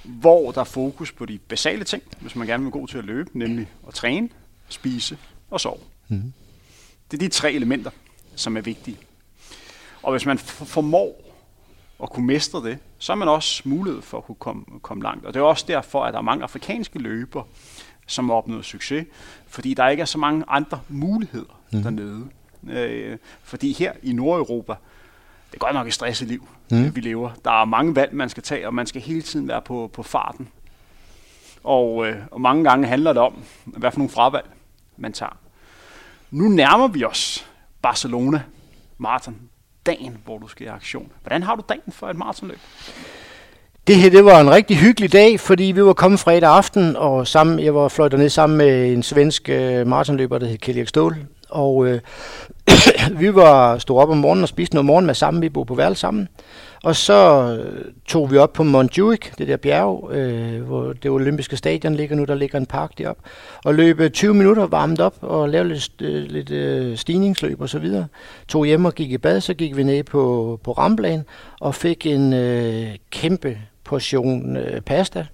hvor 0.04 0.52
der 0.52 0.62
er 0.62 0.66
fokus 0.66 1.12
på 1.12 1.26
de 1.26 1.38
basale 1.38 1.84
ting, 1.84 2.04
hvis 2.20 2.36
man 2.36 2.48
gerne 2.48 2.64
vil 2.64 2.72
være 2.74 2.80
god 2.80 2.88
til 2.88 2.98
at 2.98 3.06
løbe, 3.06 3.40
nemlig 3.40 3.68
at 3.88 3.94
træne, 3.94 4.30
spise 4.70 5.18
og 5.50 5.62
sove. 5.62 5.80
Mm. 6.08 6.34
Det 7.12 7.18
er 7.18 7.28
de 7.28 7.28
tre 7.28 7.54
elementer, 7.54 7.92
som 8.36 8.58
er 8.58 8.62
vigtige. 8.62 8.98
Og 10.04 10.12
hvis 10.12 10.26
man 10.26 10.38
formår 10.38 11.22
at 12.04 12.10
kunne 12.10 12.26
mestre 12.26 12.64
det, 12.64 12.78
så 12.98 13.12
har 13.12 13.18
man 13.18 13.28
også 13.28 13.62
mulighed 13.66 14.02
for 14.02 14.18
at 14.18 14.24
kunne 14.24 14.36
komme, 14.36 14.66
komme 14.82 15.04
langt. 15.04 15.26
Og 15.26 15.34
det 15.34 15.40
er 15.40 15.44
også 15.44 15.66
derfor, 15.68 16.04
at 16.04 16.14
der 16.14 16.20
er 16.20 16.24
mange 16.24 16.44
afrikanske 16.44 17.00
løber, 17.00 17.44
som 18.08 18.30
har 18.30 18.36
opnået 18.36 18.66
succes, 18.66 19.08
fordi 19.48 19.74
der 19.74 19.88
ikke 19.88 20.02
er 20.02 20.06
så 20.06 20.18
mange 20.18 20.44
andre 20.48 20.82
muligheder 20.90 21.62
mm. 21.72 21.84
dernede. 21.84 22.28
Øh, 22.70 23.18
fordi 23.44 23.74
her 23.74 23.94
i 24.04 24.14
Nordeuropa, 24.14 24.74
det 25.52 25.56
er 25.56 25.58
godt 25.58 25.74
nok 25.74 25.88
et 25.88 25.94
stresset 25.94 26.28
liv, 26.28 26.48
mm. 26.72 26.96
vi 26.96 27.02
lever. 27.02 27.30
Der 27.46 27.62
er 27.62 27.66
mange 27.66 27.96
valg, 27.96 28.16
man 28.16 28.30
skal 28.30 28.44
tage, 28.44 28.68
og 28.68 28.74
man 28.74 28.88
skal 28.88 29.02
hele 29.02 29.22
tiden 29.22 29.48
være 29.48 29.62
på, 29.62 29.90
på 29.94 30.04
farten. 30.04 30.48
Og, 31.64 32.08
øh, 32.08 32.16
og 32.32 32.42
mange 32.42 32.64
gange 32.64 32.88
handler 32.88 33.14
det 33.14 33.22
om, 33.22 33.44
hvad 33.66 33.92
for 33.92 34.00
nogle 34.00 34.12
fravalg 34.12 34.46
man 34.98 35.14
tager. 35.14 35.38
Nu 36.32 36.44
nærmer 36.44 36.88
vi 36.88 37.04
os 37.06 37.48
Barcelona 37.82 38.42
Marathon, 38.98 39.36
dagen, 39.86 40.18
hvor 40.26 40.38
du 40.38 40.48
skal 40.48 40.66
i 40.66 40.70
aktion. 40.70 41.12
Hvordan 41.22 41.44
har 41.44 41.56
du 41.56 41.64
dagen 41.70 41.92
for 41.92 42.10
et 42.10 42.16
maratonløb? 42.16 42.60
Det 43.88 43.96
her, 43.96 44.10
det 44.10 44.26
var 44.26 44.42
en 44.42 44.52
rigtig 44.52 44.78
hyggelig 44.78 45.14
dag, 45.14 45.40
fordi 45.40 45.64
vi 45.64 45.84
var 45.84 45.94
kommet 45.94 46.20
fredag 46.20 46.50
aften, 46.50 46.96
og 46.96 47.28
sammen, 47.28 47.60
jeg 47.60 47.76
var 47.76 47.88
fløjtet 47.88 48.20
ned 48.20 48.30
sammen 48.30 48.58
med 48.58 48.94
en 48.94 49.04
svensk 49.04 49.50
øh, 49.50 49.88
maratonløber, 49.88 50.38
der 50.38 50.48
hed 50.48 50.58
Kjell 50.58 50.88
Ståhl. 50.88 51.16
Og 51.50 51.88
øh, 51.88 52.00
vi 53.20 53.36
var 53.36 53.78
stod 53.78 54.00
op 54.00 54.10
om 54.10 54.18
morgenen 54.18 54.44
og 54.44 54.50
spiste 54.50 54.76
noget 54.76 54.86
morgenmad 54.86 55.16
sammen. 55.16 55.42
Vi 55.42 55.50
boede 55.50 55.68
på 55.68 55.76
værelse 55.76 56.00
sammen. 56.02 56.28
Og 56.84 56.96
så 56.96 57.50
øh, 57.60 57.86
tog 58.08 58.32
vi 58.32 58.38
op 58.38 58.54
på 58.54 58.64
Montjuic, 58.64 59.32
det 59.38 59.48
der 59.48 59.58
bjerg, 59.58 60.10
øh, 60.14 60.62
hvor 60.62 60.94
det 60.94 61.12
olympiske 61.12 61.58
stadion 61.58 61.96
ligger 61.96 62.16
nu. 62.16 62.24
Der 62.24 62.36
ligger 62.36 62.60
en 62.60 62.66
park 62.66 62.98
deroppe. 62.98 63.22
Og 63.66 63.76
løb 63.76 64.00
øh, 64.00 64.10
20 64.10 64.34
minutter 64.34 64.68
varmet 64.68 65.00
op 65.00 65.16
og 65.22 65.50
lavede 65.50 65.70
lidt, 65.70 66.02
øh, 66.02 66.24
lidt 66.24 66.52
øh, 66.52 66.98
stigningsløb 66.98 67.62
og 67.62 67.70
så 67.70 67.80
videre. 67.80 68.08
Tog 68.48 68.66
hjem 68.66 68.86
og 68.86 68.96
gik 68.96 69.12
i 69.12 69.18
bad. 69.18 69.42
Så 69.42 69.54
gik 69.54 69.78
vi 69.78 69.84
ned 69.84 70.04
på, 70.04 70.60
på 70.64 70.72
Ramblan 70.72 71.24
og 71.60 71.76
fik 71.76 72.06
en 72.06 72.34
øh, 72.34 72.88
kæmpe 73.12 73.58
portion 73.84 74.58
øh, 74.58 74.82
pasta. 74.82 75.26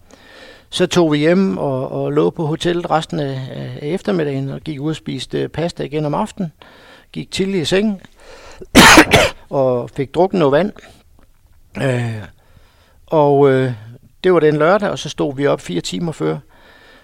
Så 0.74 0.88
tog 0.88 1.12
vi 1.12 1.18
hjem 1.18 1.58
og, 1.58 1.92
og 1.92 2.12
lå 2.12 2.30
på 2.30 2.46
hotellet 2.46 2.92
resten 2.92 3.20
af, 3.20 3.48
af 3.52 3.80
eftermiddagen 3.82 4.50
og 4.50 4.62
gik 4.62 4.80
ud 4.80 4.90
og 4.90 4.96
spiste 4.96 5.42
øh, 5.42 5.50
pasta 5.50 5.84
igen 5.84 6.06
om 6.06 6.14
aftenen 6.14 6.52
gik 7.12 7.32
til 7.32 7.56
i 7.56 7.66
seng 7.66 8.02
og 9.50 9.90
fik 9.90 10.16
drukket 10.16 10.40
noget 10.40 10.52
vand. 10.52 10.74
Øh, 11.78 12.24
og 13.08 13.52
øh, 13.52 13.74
det 14.24 14.34
var 14.34 14.40
den 14.40 14.58
lørdag, 14.58 14.90
og 14.90 15.00
så 15.00 15.10
stod 15.10 15.36
vi 15.36 15.48
op 15.48 15.62
fire 15.62 15.82
timer 15.82 16.12
før, 16.12 16.38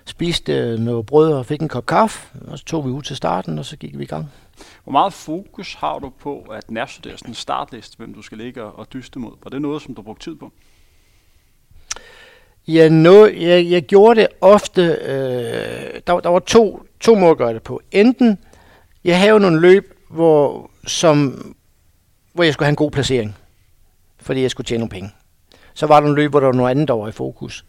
spiste 0.05 0.53
øh, 0.53 0.79
noget 0.79 1.05
brød 1.05 1.33
og 1.33 1.45
fik 1.45 1.61
en 1.61 1.69
kop 1.69 1.85
kaffe, 1.85 2.39
og 2.47 2.57
så 2.57 2.65
tog 2.65 2.85
vi 2.85 2.89
ud 2.91 3.01
til 3.01 3.15
starten, 3.15 3.59
og 3.59 3.65
så 3.65 3.77
gik 3.77 3.97
vi 3.97 4.03
i 4.03 4.07
gang. 4.07 4.31
Hvor 4.83 4.91
meget 4.91 5.13
fokus 5.13 5.73
har 5.73 5.99
du 5.99 6.11
på 6.19 6.39
at 6.39 6.71
nærstudere 6.71 7.17
sådan 7.17 7.31
en 7.31 7.35
startliste, 7.35 7.97
hvem 7.97 8.13
du 8.13 8.21
skal 8.21 8.37
ligge 8.37 8.63
og 8.63 8.93
dyste 8.93 9.19
mod? 9.19 9.31
Var 9.43 9.49
det 9.49 9.61
noget, 9.61 9.81
som 9.81 9.95
du 9.95 10.01
brugte 10.01 10.23
tid 10.23 10.35
på? 10.35 10.51
Ja, 12.67 12.89
nå, 12.89 13.25
jeg, 13.25 13.65
jeg 13.69 13.81
gjorde 13.81 14.21
det 14.21 14.27
ofte. 14.41 14.81
Øh, 14.81 16.01
der, 16.07 16.19
der 16.19 16.29
var 16.29 16.39
to, 16.39 16.83
to 16.99 17.15
måder 17.15 17.31
at 17.31 17.37
gøre 17.37 17.53
det 17.53 17.63
på. 17.63 17.81
Enten, 17.91 18.37
jeg 19.03 19.19
havde 19.19 19.39
nogle 19.39 19.59
løb, 19.59 19.93
hvor, 20.09 20.71
som, 20.87 21.55
hvor 22.33 22.43
jeg 22.43 22.53
skulle 22.53 22.65
have 22.65 22.71
en 22.71 22.75
god 22.75 22.91
placering, 22.91 23.35
fordi 24.21 24.41
jeg 24.41 24.51
skulle 24.51 24.65
tjene 24.65 24.79
nogle 24.79 24.89
penge. 24.89 25.11
Så 25.73 25.85
var 25.85 25.95
der 25.95 26.07
nogle 26.07 26.21
løb, 26.21 26.31
hvor 26.31 26.39
der 26.39 26.47
var 26.47 26.53
noget 26.53 26.71
andet, 26.71 26.87
der 26.87 26.93
var 26.93 27.07
i 27.07 27.11
fokus. 27.11 27.65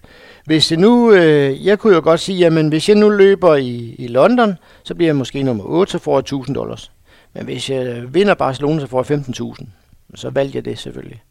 Hvis 0.46 0.66
det 0.68 0.78
nu, 0.78 1.12
øh, 1.12 1.66
jeg 1.66 1.78
kunne 1.78 1.94
jo 1.94 2.00
godt 2.04 2.20
sige, 2.20 2.38
jamen 2.38 2.68
hvis 2.68 2.88
jeg 2.88 2.96
nu 2.96 3.08
løber 3.08 3.54
i, 3.54 3.94
i 3.98 4.06
London, 4.06 4.54
så 4.82 4.94
bliver 4.94 5.08
jeg 5.08 5.16
måske 5.16 5.42
nummer 5.42 5.64
8, 5.64 5.92
så 5.92 5.98
får 5.98 6.12
jeg 6.12 6.18
1000 6.18 6.54
dollars. 6.54 6.92
Men 7.34 7.44
hvis 7.44 7.70
jeg 7.70 8.14
vinder 8.14 8.34
Barcelona, 8.34 8.80
så 8.80 8.86
får 8.86 9.06
jeg 9.08 9.18
15.000. 9.18 9.66
Så 10.14 10.30
valgte 10.30 10.56
jeg 10.56 10.64
det 10.64 10.78
selvfølgelig. 10.78 11.22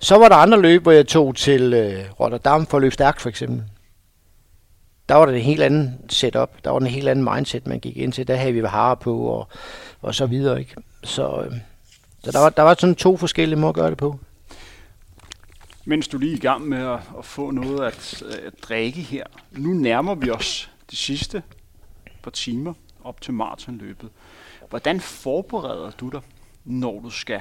Så 0.00 0.18
var 0.18 0.28
der 0.28 0.36
andre 0.36 0.60
løb, 0.60 0.82
hvor 0.82 0.92
jeg 0.92 1.06
tog 1.06 1.36
til 1.36 1.72
øh, 1.72 2.04
Rotterdam 2.20 2.66
for 2.66 2.76
at 2.76 2.80
løbe 2.80 2.94
stærkt 2.94 3.20
for 3.20 3.28
eksempel. 3.28 3.64
Der 5.08 5.14
var 5.14 5.26
det 5.26 5.34
en 5.34 5.42
helt 5.42 5.62
anden 5.62 6.00
setup. 6.08 6.50
Der 6.64 6.70
var 6.70 6.78
en 6.78 6.86
helt 6.86 7.08
anden 7.08 7.34
mindset, 7.34 7.66
man 7.66 7.80
gik 7.80 7.96
ind 7.96 8.12
til. 8.12 8.28
Der 8.28 8.36
havde 8.36 8.52
vi 8.52 8.60
har 8.60 8.94
på 8.94 9.22
og, 9.22 9.48
og 10.00 10.14
så 10.14 10.26
videre. 10.26 10.58
Ikke? 10.58 10.74
Så, 11.04 11.42
øh, 11.42 11.52
så 12.24 12.32
der, 12.32 12.38
var, 12.38 12.50
der 12.50 12.62
var 12.62 12.76
sådan 12.78 12.94
to 12.94 13.16
forskellige 13.16 13.58
måder 13.58 13.68
at 13.68 13.74
gøre 13.74 13.90
det 13.90 13.98
på. 13.98 14.18
Mens 15.84 16.08
du 16.08 16.18
lige 16.18 16.32
er 16.32 16.36
i 16.36 16.40
gang 16.40 16.68
med 16.68 16.78
at, 16.78 17.00
at 17.18 17.24
få 17.24 17.50
noget 17.50 17.86
at, 17.86 18.22
at 18.22 18.52
drikke 18.62 19.00
her. 19.00 19.24
Nu 19.50 19.70
nærmer 19.70 20.14
vi 20.14 20.30
os 20.30 20.70
de 20.90 20.96
sidste 20.96 21.42
par 22.22 22.30
timer 22.30 22.74
op 23.04 23.20
til 23.20 23.34
maratonløbet. 23.34 24.10
Hvordan 24.68 25.00
forbereder 25.00 25.90
du 25.90 26.08
dig, 26.08 26.20
når 26.64 27.00
du 27.00 27.10
skal 27.10 27.40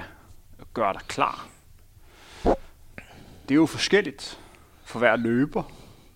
gøre 0.74 0.94
dig 0.94 1.02
klar? 1.08 1.50
Det 3.50 3.56
er 3.56 3.60
jo 3.60 3.66
forskelligt 3.66 4.40
for 4.86 5.00
hver 5.00 5.16
løber, 5.16 5.64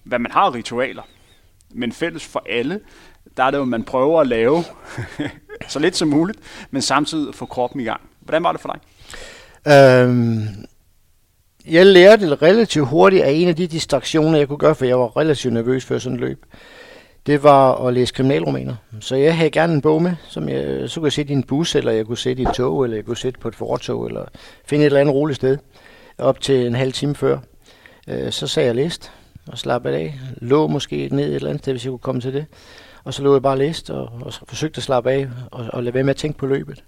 hvad 0.03 0.19
man 0.19 0.31
har 0.31 0.53
ritualer. 0.53 1.01
Men 1.69 1.91
fælles 1.91 2.25
for 2.25 2.43
alle, 2.49 2.79
der 3.37 3.43
er 3.43 3.51
det 3.51 3.57
jo, 3.57 3.65
man 3.65 3.83
prøver 3.83 4.21
at 4.21 4.27
lave 4.27 4.63
så 5.69 5.79
lidt 5.79 5.95
som 5.95 6.07
muligt, 6.07 6.39
men 6.71 6.81
samtidig 6.81 7.35
få 7.35 7.45
kroppen 7.45 7.81
i 7.81 7.83
gang. 7.83 8.01
Hvordan 8.19 8.43
var 8.43 8.51
det 8.51 8.61
for 8.61 8.69
dig? 8.69 8.81
Øhm, 9.73 10.47
jeg 11.65 11.85
lærte 11.85 12.35
relativt 12.35 12.87
hurtigt 12.87 13.23
af 13.23 13.31
en 13.31 13.47
af 13.47 13.55
de 13.55 13.67
distraktioner, 13.67 14.37
jeg 14.37 14.47
kunne 14.47 14.57
gøre, 14.57 14.75
for 14.75 14.85
jeg 14.85 14.99
var 14.99 15.17
relativt 15.17 15.53
nervøs 15.53 15.85
før 15.85 15.99
sådan 15.99 16.15
et 16.15 16.21
løb. 16.21 16.45
Det 17.25 17.43
var 17.43 17.87
at 17.87 17.93
læse 17.93 18.13
kriminalromaner. 18.13 18.75
Så 18.99 19.15
jeg 19.15 19.37
havde 19.37 19.49
gerne 19.49 19.73
en 19.73 19.81
bog 19.81 20.01
med, 20.01 20.15
som 20.27 20.49
jeg, 20.49 20.89
så 20.89 20.99
kunne 20.99 21.07
jeg 21.07 21.13
sætte 21.13 21.33
i 21.33 21.35
en 21.35 21.43
bus, 21.43 21.75
eller 21.75 21.91
jeg 21.91 22.05
kunne 22.05 22.17
sætte 22.17 22.43
i 22.43 22.45
et 22.45 22.53
tog, 22.53 22.83
eller 22.83 22.97
jeg 22.97 23.05
kunne 23.05 23.17
sætte 23.17 23.39
på 23.39 23.47
et 23.47 23.55
fortog, 23.55 24.07
eller 24.07 24.25
finde 24.65 24.83
et 24.83 24.85
eller 24.85 25.01
andet 25.01 25.15
roligt 25.15 25.35
sted, 25.35 25.57
op 26.17 26.41
til 26.41 26.67
en 26.67 26.75
halv 26.75 26.93
time 26.93 27.15
før. 27.15 27.37
Øh, 28.07 28.31
så 28.31 28.47
sagde 28.47 28.67
jeg 28.67 28.75
læst 28.75 29.11
og 29.47 29.57
slappede 29.57 29.95
af. 29.95 30.19
Lå 30.37 30.67
måske 30.67 31.09
ned 31.11 31.29
et 31.29 31.35
eller 31.35 31.49
andet 31.49 31.63
sted, 31.63 31.73
hvis 31.73 31.85
jeg 31.85 31.91
kunne 31.91 31.99
komme 31.99 32.21
til 32.21 32.33
det. 32.33 32.45
Og 33.03 33.13
så 33.13 33.23
lå 33.23 33.33
jeg 33.33 33.41
bare 33.41 33.57
læst 33.57 33.89
og, 33.89 34.09
og 34.21 34.33
forsøgte 34.47 34.77
at 34.77 34.83
slappe 34.83 35.11
af 35.11 35.27
og, 35.51 35.65
og 35.73 35.83
lade 35.83 35.93
være 35.93 36.03
med 36.03 36.09
at 36.09 36.17
tænke 36.17 36.37
på 36.37 36.47
løbet. 36.47 36.83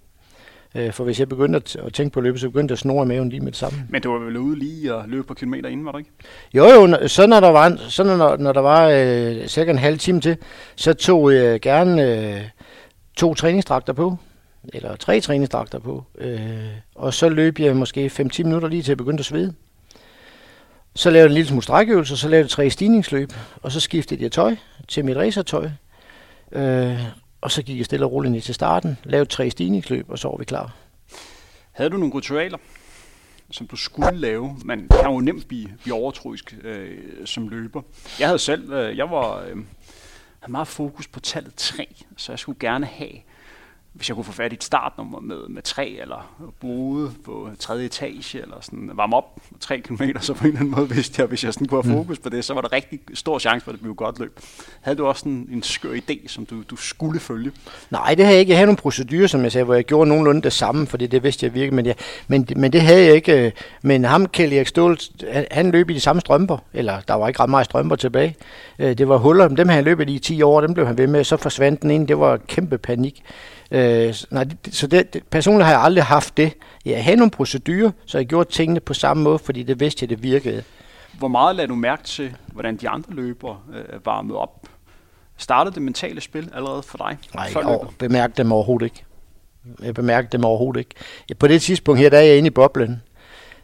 Øh, 0.76 0.93
for 0.93 1.03
hvis 1.03 1.19
jeg 1.19 1.30
begyndte 1.30 1.57
at, 1.57 1.76
at 1.76 1.93
tænke 1.93 2.13
på 2.13 2.21
løbet, 2.21 2.41
så 2.41 2.49
begyndte 2.49 2.71
jeg 2.71 2.76
at 2.76 2.80
snore 2.80 3.05
maven 3.05 3.30
lige 3.30 3.39
med 3.39 3.51
det 3.51 3.59
samme. 3.59 3.80
Men 3.89 4.01
du 4.01 4.11
var 4.11 4.19
vel 4.19 4.38
ude 4.38 4.59
lige 4.59 4.95
og 4.95 5.03
løbe 5.07 5.23
på 5.23 5.34
kilometer 5.34 5.69
inden, 5.69 5.86
var 5.86 5.91
du 5.91 5.97
ikke? 5.97 6.11
Jo, 6.53 6.65
jo. 6.65 7.07
Så 7.07 7.28
når 7.28 7.39
der 7.39 7.49
var, 7.49 7.76
så 7.89 8.03
når, 8.03 8.38
når 8.38 8.53
der 8.53 8.61
var 8.61 8.89
øh, 8.89 9.47
cirka 9.47 9.71
en 9.71 9.78
halv 9.78 9.97
time 9.97 10.21
til, 10.21 10.38
så 10.76 10.93
tog 10.93 11.34
jeg 11.34 11.61
gerne 11.61 12.03
øh, 12.03 12.41
to 13.17 13.34
træningsdragter 13.34 13.93
på 13.93 14.17
eller 14.74 14.95
tre 14.95 15.22
træningsdragter 15.22 15.80
på. 15.80 16.03
Øh, 16.18 16.68
og 16.95 17.13
så 17.13 17.30
løb 17.30 17.59
jeg 17.59 17.76
måske 17.76 18.11
5-10 18.20 18.43
minutter 18.43 18.68
lige 18.68 18.84
til 18.84 18.91
at 18.91 18.97
begynde 18.97 19.20
at 19.20 19.26
svede. 19.26 19.53
Så 20.95 21.09
lavede 21.09 21.24
jeg 21.24 21.30
en 21.30 21.34
lille 21.34 21.47
smule 21.47 21.63
strækøvelse, 21.63 22.18
så 22.18 22.30
lavede 22.30 22.43
jeg 22.43 22.49
tre 22.49 22.70
stigningsløb, 22.70 23.34
og 23.61 23.72
så 23.72 23.80
skiftede 23.80 24.24
jeg 24.24 24.32
tøj 24.32 24.55
til 24.88 25.05
mit 25.05 25.18
racertøj. 25.18 25.70
Øh, 26.51 26.99
og 27.41 27.51
så 27.51 27.63
gik 27.63 27.78
jeg 27.78 27.86
stille 27.86 28.05
og 28.05 28.11
roligt 28.11 28.32
ned 28.32 28.41
til 28.41 28.55
starten, 28.55 28.97
lavede 29.03 29.30
tre 29.30 29.49
stigningsløb, 29.49 30.09
og 30.09 30.20
så 30.20 30.28
var 30.28 30.38
vi 30.38 30.45
klar. 30.45 30.76
Havde 31.72 31.89
du 31.89 31.97
nogle 31.97 32.16
ritualer, 32.16 32.57
som 33.51 33.68
du 33.68 33.76
skulle 33.76 34.18
lave? 34.18 34.57
Man 34.66 34.88
kan 35.01 35.11
jo 35.11 35.20
nemt 35.20 35.47
blive, 35.47 35.70
blive 35.84 35.95
overtroisk 35.95 36.55
øh, 36.63 36.97
som 37.26 37.47
løber. 37.47 37.82
Jeg 38.20 38.28
havde 38.28 38.39
selv, 38.39 38.74
øh, 38.74 38.97
jeg 38.97 39.11
var 39.11 39.39
øh, 39.39 39.55
havde 40.39 40.51
meget 40.51 40.68
fokus 40.68 41.07
på 41.07 41.20
tallet 41.20 41.55
3, 41.55 41.95
så 42.18 42.32
jeg 42.32 42.39
skulle 42.39 42.59
gerne 42.59 42.86
have 42.86 43.11
hvis 43.96 44.10
jeg 44.10 44.16
kunne 44.16 44.24
få 44.24 44.32
fat 44.32 44.52
i 44.52 44.56
et 44.56 44.64
startnummer 44.64 45.20
med, 45.20 45.48
med 45.50 45.62
træ 45.62 45.98
eller 46.02 46.52
boede 46.60 47.12
på 47.26 47.50
tredje 47.60 47.86
etage 47.86 48.41
eller 48.41 48.56
sådan 48.62 48.91
varme 48.93 49.16
op 49.16 49.39
tre 49.60 49.80
kilometer, 49.82 50.20
så 50.20 50.34
på 50.34 50.43
en 50.43 50.48
eller 50.48 50.60
anden 50.60 50.76
måde 50.76 50.89
vidste 50.89 51.22
jeg, 51.22 51.28
hvis 51.28 51.43
jeg 51.43 51.54
sådan 51.54 51.68
kunne 51.68 51.84
have 51.84 51.96
mm. 51.96 52.04
fokus 52.04 52.20
på 52.20 52.30
det, 52.30 52.46
så 52.46 52.54
var 52.54 52.62
der 52.62 52.74
rigtig 52.74 53.00
stor 53.14 53.39
chance 53.39 53.64
for, 53.64 53.72
at 53.72 53.74
det 53.74 53.82
blev 53.82 53.96
godt 53.96 54.20
løb. 54.20 54.39
Havde 54.82 54.98
du 54.98 55.06
også 55.06 55.30
en, 55.30 55.50
en 55.52 55.64
skør 55.64 55.93
idé, 55.93 56.28
som 56.28 56.46
du, 56.46 56.64
du 56.70 56.76
skulle 56.76 57.20
følge? 57.20 57.52
Nej, 57.89 58.16
det 58.16 58.26
havde 58.26 58.36
jeg 58.36 58.39
ikke. 58.39 58.50
Jeg 58.50 58.58
havde 58.58 58.68
nogle 58.68 58.78
procedurer, 58.78 59.28
som 59.28 59.43
jeg 59.43 59.52
sagde, 59.52 59.66
hvor 59.66 59.74
jeg 59.74 59.84
gjorde 59.84 60.10
nogenlunde 60.10 60.41
det 60.41 60.54
samme, 60.54 60.88
fordi 60.88 61.08
det 61.08 61.24
vidste 61.24 61.46
jeg 61.46 61.54
virkelig, 61.54 61.74
men, 61.74 61.86
jeg, 61.86 61.96
men, 62.28 62.48
men 62.56 62.74
det 62.74 62.82
havde 62.82 63.06
jeg 63.06 63.16
ikke. 63.16 63.54
Men 63.82 64.06
ham, 64.06 64.26
Kjell 64.26 64.54
Erik 64.54 64.68
Ståhl, 64.68 65.00
han, 65.32 65.46
han 65.52 65.72
løb 65.72 65.89
i 65.89 65.93
de 65.93 66.00
samme 66.00 66.20
strømper, 66.20 66.58
eller 66.74 67.00
der 67.08 67.14
var 67.14 67.28
ikke 67.28 67.39
ret 67.39 67.50
meget 67.50 67.66
strømper 67.66 67.96
tilbage. 67.96 68.36
Øh, 68.80 68.98
det 68.98 69.10
var 69.10 69.18
huller, 69.18 69.48
dem 69.48 69.68
havde 69.68 69.76
han 69.76 69.84
løbet 69.84 70.10
i 70.10 70.20
10 70.20 70.41
år, 70.41 70.62
dem 70.62 70.74
blev 70.74 70.88
han 70.88 70.98
ved 70.98 71.08
med, 71.08 71.24
så 71.24 71.38
forsvandt 71.38 71.82
den 71.82 71.91
ene, 71.91 72.08
det 72.08 72.20
var 72.20 72.38
kæmpe 72.38 72.78
panik. 72.78 73.24
Øh, 73.72 74.13
nej, 74.32 74.45
så 74.72 74.88
det, 74.88 75.24
personligt 75.30 75.66
har 75.66 75.72
jeg 75.72 75.82
aldrig 75.82 76.03
haft 76.03 76.38
det. 76.38 76.53
Jeg 76.86 77.03
havde 77.03 77.18
nogle 77.18 77.32
procedurer, 77.32 77.91
så 78.05 78.18
jeg 78.18 78.28
gjorde 78.28 78.51
tingene 78.51 78.80
på 78.80 78.93
samme 78.93 79.24
måde, 79.24 79.39
fordi 79.39 79.63
det 79.63 79.80
vidste 79.80 80.03
jeg, 80.03 80.09
det 80.09 80.24
virkede. 80.24 80.63
Hvor 81.18 81.28
meget 81.28 81.55
lader 81.55 81.68
du 81.68 81.76
mærke 81.76 82.03
til, 82.03 82.36
hvordan 82.47 82.78
de 82.78 82.89
andre 82.89 83.13
løbere 83.13 83.57
øh, 83.74 84.05
varmede 84.05 84.38
op? 84.38 84.68
Startede 85.38 85.76
det 85.76 85.82
mentale 85.82 86.22
spil 86.22 86.51
allerede 86.53 86.84
for 86.84 86.97
dig? 86.97 87.18
Nej, 87.36 87.49
jeg 87.55 87.80
bemærkte 87.99 88.43
dem 88.43 88.51
overhovedet 88.51 88.86
ikke. 88.86 89.03
Jeg 89.84 89.93
bemærkte 89.93 90.38
dem 90.38 90.45
overhovedet 90.45 90.80
ikke. 90.80 91.36
På 91.39 91.47
det 91.47 91.61
tidspunkt 91.61 91.99
her, 91.99 92.09
der 92.09 92.18
er 92.18 92.22
jeg 92.22 92.38
inde 92.38 92.47
i 92.47 92.49
boblen. 92.49 93.01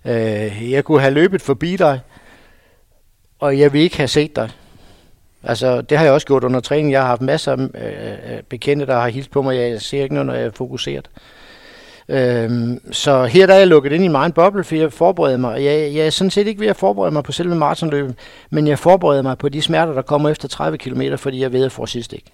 Øh, 0.05 0.71
jeg 0.71 0.83
kunne 0.83 1.01
have 1.01 1.13
løbet 1.13 1.41
forbi 1.41 1.75
dig, 1.75 1.99
og 3.39 3.59
jeg 3.59 3.73
vil 3.73 3.81
ikke 3.81 3.97
have 3.97 4.07
set 4.07 4.35
dig. 4.35 4.49
Altså, 5.43 5.81
det 5.81 5.97
har 5.97 6.05
jeg 6.05 6.13
også 6.13 6.27
gjort 6.27 6.43
under 6.43 6.59
træning. 6.59 6.91
Jeg 6.91 7.01
har 7.01 7.07
haft 7.07 7.21
masser 7.21 7.51
af 7.51 7.57
øh, 7.57 8.35
øh, 8.35 8.43
bekendte, 8.43 8.85
der 8.85 8.99
har 8.99 9.07
hilst 9.07 9.31
på 9.31 9.41
mig. 9.41 9.57
Jeg 9.57 9.81
ser 9.81 10.03
ikke 10.03 10.15
noget, 10.15 10.25
når 10.25 10.33
jeg 10.33 10.45
er 10.45 10.51
fokuseret. 10.51 11.09
Øhm, 12.09 12.91
så 12.91 13.25
her 13.25 13.47
der 13.47 13.53
er 13.53 13.57
jeg 13.57 13.67
lukket 13.67 13.91
ind 13.91 14.03
i 14.03 14.07
min 14.07 14.15
egen 14.15 14.31
boble, 14.31 14.63
for 14.63 14.75
jeg 14.75 14.93
forbereder 14.93 15.37
mig. 15.37 15.63
Jeg, 15.63 15.93
jeg 15.93 16.05
er 16.05 16.09
sådan 16.09 16.31
set 16.31 16.47
ikke 16.47 16.61
ved 16.61 16.67
at 16.67 16.75
forberede 16.75 17.11
mig 17.11 17.23
på 17.23 17.31
selve 17.31 17.55
maratonløbet, 17.55 18.15
men 18.49 18.67
jeg 18.67 18.79
forbereder 18.79 19.21
mig 19.21 19.37
på 19.37 19.49
de 19.49 19.61
smerter, 19.61 19.93
der 19.93 20.01
kommer 20.01 20.29
efter 20.29 20.47
30 20.47 20.77
km, 20.77 21.01
fordi 21.17 21.39
jeg 21.41 21.51
ved, 21.51 21.59
at 21.59 21.63
jeg 21.63 21.71
får 21.71 21.85
sidst 21.85 22.13
ikke. 22.13 22.31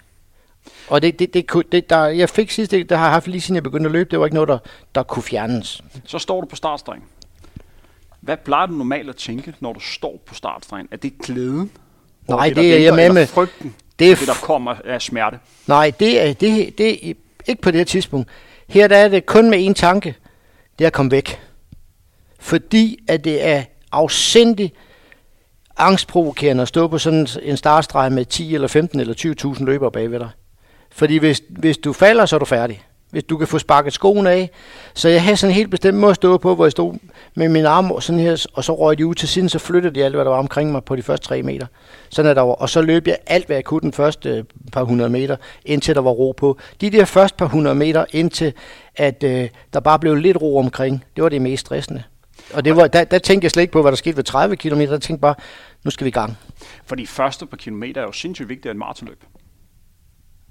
Og 0.90 1.02
det, 1.02 1.20
det, 1.20 1.34
det, 1.34 1.72
det, 1.72 1.90
der, 1.90 2.06
jeg 2.06 2.30
fik 2.30 2.52
sidst 2.52 2.74
ikke, 2.74 2.90
det 2.90 2.98
har 2.98 3.06
jeg 3.06 3.14
haft 3.14 3.28
lige 3.28 3.42
siden 3.42 3.56
jeg 3.56 3.64
begyndte 3.64 3.88
at 3.88 3.92
løbe, 3.92 4.10
det 4.12 4.20
var 4.20 4.26
ikke 4.26 4.36
noget, 4.36 4.50
der, 4.50 4.58
der 4.96 5.04
kunne 5.04 5.24
fjernes. 5.24 5.84
Så 6.06 6.20
står 6.20 6.42
du 6.42 6.48
på 6.48 6.56
startstregen. 6.56 7.04
Hvad 8.22 8.38
plejer 8.38 8.66
du 8.66 8.74
normalt 8.74 9.10
at 9.10 9.16
tænke, 9.16 9.54
når 9.60 9.74
du 9.74 9.80
står 9.80 10.22
på 10.26 10.34
startstregen? 10.34 10.88
Er 10.92 10.98
det 10.98 11.14
glæden? 11.18 11.72
Nej, 12.28 12.48
det, 12.48 12.56
det 12.56 12.74
er 12.74 12.80
jeg 12.80 12.94
med 12.94 13.14
med. 13.14 13.28
Frygten, 13.28 13.76
det, 14.00 14.12
er 14.12 14.16
det, 14.16 14.28
der 14.28 14.34
kommer 14.34 14.76
af 14.86 15.02
smerte. 15.02 15.40
Nej, 15.68 15.92
det 16.00 16.22
er, 16.22 16.34
det, 16.34 16.78
det 16.78 17.10
er 17.10 17.14
ikke 17.48 17.62
på 17.62 17.72
det 17.72 17.80
her 17.80 17.86
tidspunkt. 17.86 18.30
Her 18.68 18.88
der 18.88 18.98
er 18.98 19.08
det 19.08 19.26
kun 19.26 19.50
med 19.50 19.66
en 19.66 19.74
tanke. 19.74 20.16
Det 20.80 20.86
er 20.86 20.88
at 20.88 20.94
komme 20.94 21.12
væk. 21.12 21.40
Fordi 22.40 23.00
at 23.08 23.24
det 23.24 23.48
er 23.48 23.64
afsindigt 23.92 24.74
angstprovokerende 25.78 26.62
at 26.62 26.68
stå 26.68 26.88
på 26.88 26.98
sådan 26.98 27.28
en 27.42 27.58
startstreg 27.58 28.12
med 28.12 28.26
10 28.26 28.56
eller 28.56 28.68
15 28.68 29.00
eller 29.00 29.54
20.000 29.58 29.64
løbere 29.66 29.92
bagved 29.92 30.20
dig. 30.20 30.30
Fordi 30.92 31.18
hvis, 31.18 31.42
hvis 31.50 31.78
du 31.78 31.94
falder, 31.94 32.26
så 32.26 32.36
er 32.36 32.40
du 32.40 32.46
færdig 32.46 32.84
hvis 33.10 33.24
du 33.24 33.38
kan 33.38 33.48
få 33.48 33.60
sparket 33.60 33.94
skoen 33.94 34.28
af. 34.28 34.50
Så 34.94 35.10
jeg 35.10 35.24
havde 35.24 35.38
sådan 35.38 35.52
en 35.52 35.56
helt 35.56 35.72
bestemt 35.72 35.98
måde 35.98 36.10
at 36.10 36.16
stå 36.16 36.38
på, 36.38 36.56
hvor 36.56 36.66
jeg 36.66 36.72
stod 36.72 36.94
med 37.36 37.50
min 37.50 37.66
arm 37.66 38.02
sådan 38.02 38.20
her, 38.20 38.46
og 38.54 38.64
så 38.64 38.76
røg 38.76 38.98
de 38.98 39.06
ud 39.06 39.16
til 39.16 39.28
siden, 39.28 39.50
så 39.50 39.60
flyttede 39.60 39.96
de 39.96 40.06
alt, 40.06 40.16
hvad 40.16 40.26
der 40.26 40.32
var 40.32 40.38
omkring 40.38 40.72
mig 40.72 40.84
på 40.84 40.96
de 40.96 41.04
første 41.04 41.28
tre 41.28 41.44
meter. 41.44 41.68
Sådan 42.10 42.36
der 42.36 42.42
var, 42.42 42.54
og 42.54 42.70
så 42.70 42.82
løb 42.82 43.08
jeg 43.08 43.18
alt, 43.28 43.46
hvad 43.46 43.56
jeg 43.56 43.64
kunne 43.64 43.82
den 43.82 43.94
første 43.94 44.30
øh, 44.30 44.44
par 44.72 44.84
hundrede 44.84 45.10
meter, 45.10 45.36
indtil 45.66 45.96
der 45.96 46.02
var 46.02 46.12
ro 46.12 46.34
på. 46.38 46.58
De 46.82 46.90
der 46.90 47.06
første 47.06 47.38
par 47.38 47.48
hundrede 47.48 47.76
meter, 47.76 48.06
indtil 48.10 48.54
at 48.96 49.24
øh, 49.24 49.50
der 49.74 49.80
bare 49.80 50.00
blev 50.00 50.16
lidt 50.16 50.42
ro 50.42 50.58
omkring, 50.58 51.04
det 51.16 51.24
var 51.24 51.30
det 51.30 51.42
mest 51.42 51.66
stressende. 51.66 52.04
Og 52.54 52.66
det 52.66 52.76
var, 52.76 52.88
der, 52.88 53.04
der 53.04 53.20
tænkte 53.20 53.46
jeg 53.46 53.52
slet 53.52 53.62
ikke 53.62 53.74
på, 53.74 53.82
hvad 53.82 53.92
der 53.92 53.96
skete 53.96 54.18
ved 54.18 54.24
30 54.24 54.56
km. 54.56 54.80
Der 54.80 54.98
tænkte 54.98 55.22
bare, 55.22 55.36
nu 55.84 55.92
skal 55.92 56.06
vi 56.06 56.10
i 56.10 56.12
gang. 56.12 56.38
For 56.86 56.96
de 56.96 57.08
første 57.08 57.46
par 57.46 57.58
kilometer 57.58 58.02
er 58.02 58.06
jo 58.06 58.12
sindssygt 58.12 58.50
vigtigt 58.50 58.66
at 58.66 58.72
en 58.72 58.80
maratonløb. 58.80 59.24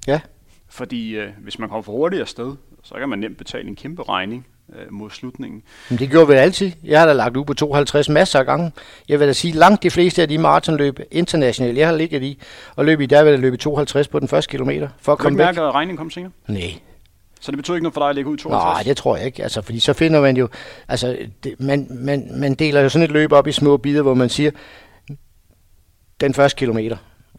Ja. 0.06 0.20
Fordi 0.76 1.16
øh, 1.16 1.28
hvis 1.42 1.58
man 1.58 1.68
kommer 1.68 1.82
for 1.82 1.92
hurtigt 1.92 2.22
afsted, 2.22 2.54
så 2.82 2.94
kan 2.94 3.08
man 3.08 3.18
nemt 3.18 3.38
betale 3.38 3.68
en 3.68 3.76
kæmpe 3.76 4.02
regning 4.02 4.46
øh, 4.74 4.92
mod 4.92 5.10
slutningen. 5.10 5.62
Men 5.90 5.98
det 5.98 6.10
gjorde 6.10 6.28
vi 6.28 6.34
altid. 6.34 6.72
Jeg 6.84 7.00
har 7.00 7.06
da 7.06 7.12
lagt 7.12 7.36
ud 7.36 7.44
på 7.44 7.54
52 7.54 8.08
masser 8.08 8.38
af 8.38 8.46
gange. 8.46 8.72
Jeg 9.08 9.20
vil 9.20 9.28
da 9.28 9.32
sige, 9.32 9.54
langt 9.54 9.82
de 9.82 9.90
fleste 9.90 10.22
af 10.22 10.28
de 10.28 10.38
maratonløb 10.38 11.00
internationalt, 11.10 11.78
jeg 11.78 11.88
har 11.88 11.96
ligget 11.96 12.22
i, 12.22 12.38
og 12.76 12.84
løb 12.84 13.00
i, 13.00 13.06
der 13.06 13.22
vil 13.22 13.30
jeg 13.30 13.38
løbe 13.38 13.56
52 13.56 14.08
på 14.08 14.20
den 14.20 14.28
første 14.28 14.50
kilometer. 14.50 14.88
For 14.98 15.12
at 15.12 15.18
komme 15.18 15.38
væk. 15.38 15.44
mærke, 15.44 15.60
at 15.60 15.74
regningen 15.74 15.96
kom 15.96 16.10
senere? 16.10 16.30
Nej. 16.48 16.78
Så 17.40 17.50
det 17.52 17.56
betyder 17.56 17.74
ikke 17.74 17.82
noget 17.82 17.94
for 17.94 18.00
dig 18.00 18.08
at 18.08 18.14
lægge 18.14 18.30
ud 18.30 18.36
52? 18.36 18.74
Nej, 18.74 18.82
det 18.82 18.96
tror 18.96 19.16
jeg 19.16 19.26
ikke. 19.26 19.42
Altså, 19.42 19.62
fordi 19.62 19.80
så 19.80 19.92
finder 19.92 20.20
man 20.20 20.36
jo... 20.36 20.48
Altså, 20.88 21.18
det, 21.44 21.60
man, 21.60 21.86
man, 21.90 22.30
man 22.40 22.54
deler 22.54 22.80
jo 22.80 22.88
sådan 22.88 23.04
et 23.04 23.10
løb 23.10 23.32
op 23.32 23.46
i 23.46 23.52
små 23.52 23.76
bidder, 23.76 24.02
hvor 24.02 24.14
man 24.14 24.28
siger, 24.28 24.50
den 26.20 26.34
første 26.34 26.58
kilometer. 26.58 26.96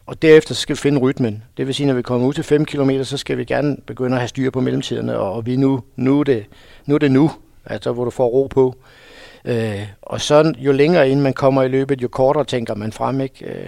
Og 0.08 0.22
derefter 0.22 0.54
skal 0.54 0.76
vi 0.76 0.78
finde 0.78 1.00
rytmen. 1.00 1.42
Det 1.56 1.66
vil 1.66 1.74
sige, 1.74 1.86
når 1.86 1.94
vi 1.94 2.02
kommer 2.02 2.28
ud 2.28 2.32
til 2.32 2.44
5 2.44 2.64
km, 2.64 2.90
så 3.02 3.16
skal 3.16 3.38
vi 3.38 3.44
gerne 3.44 3.76
begynde 3.86 4.16
at 4.16 4.20
have 4.20 4.28
styr 4.28 4.50
på 4.50 4.60
mellemtiderne, 4.60 5.18
og 5.18 5.46
vi 5.46 5.56
nu, 5.56 5.82
nu, 5.96 6.20
er 6.20 6.24
det, 6.24 6.46
nu 6.86 6.94
er 6.94 6.98
det 6.98 7.10
nu, 7.10 7.30
altså 7.66 7.92
hvor 7.92 8.04
du 8.04 8.10
får 8.10 8.26
ro 8.26 8.46
på. 8.46 8.74
Øh, 9.44 9.86
og 10.02 10.20
så 10.20 10.52
jo 10.58 10.72
længere 10.72 11.10
ind 11.10 11.20
man 11.20 11.32
kommer 11.32 11.62
i 11.62 11.68
løbet, 11.68 12.02
jo 12.02 12.08
kortere 12.08 12.44
tænker 12.44 12.74
man 12.74 12.92
frem. 12.92 13.20
Ikke? 13.20 13.44
Øh, 13.44 13.66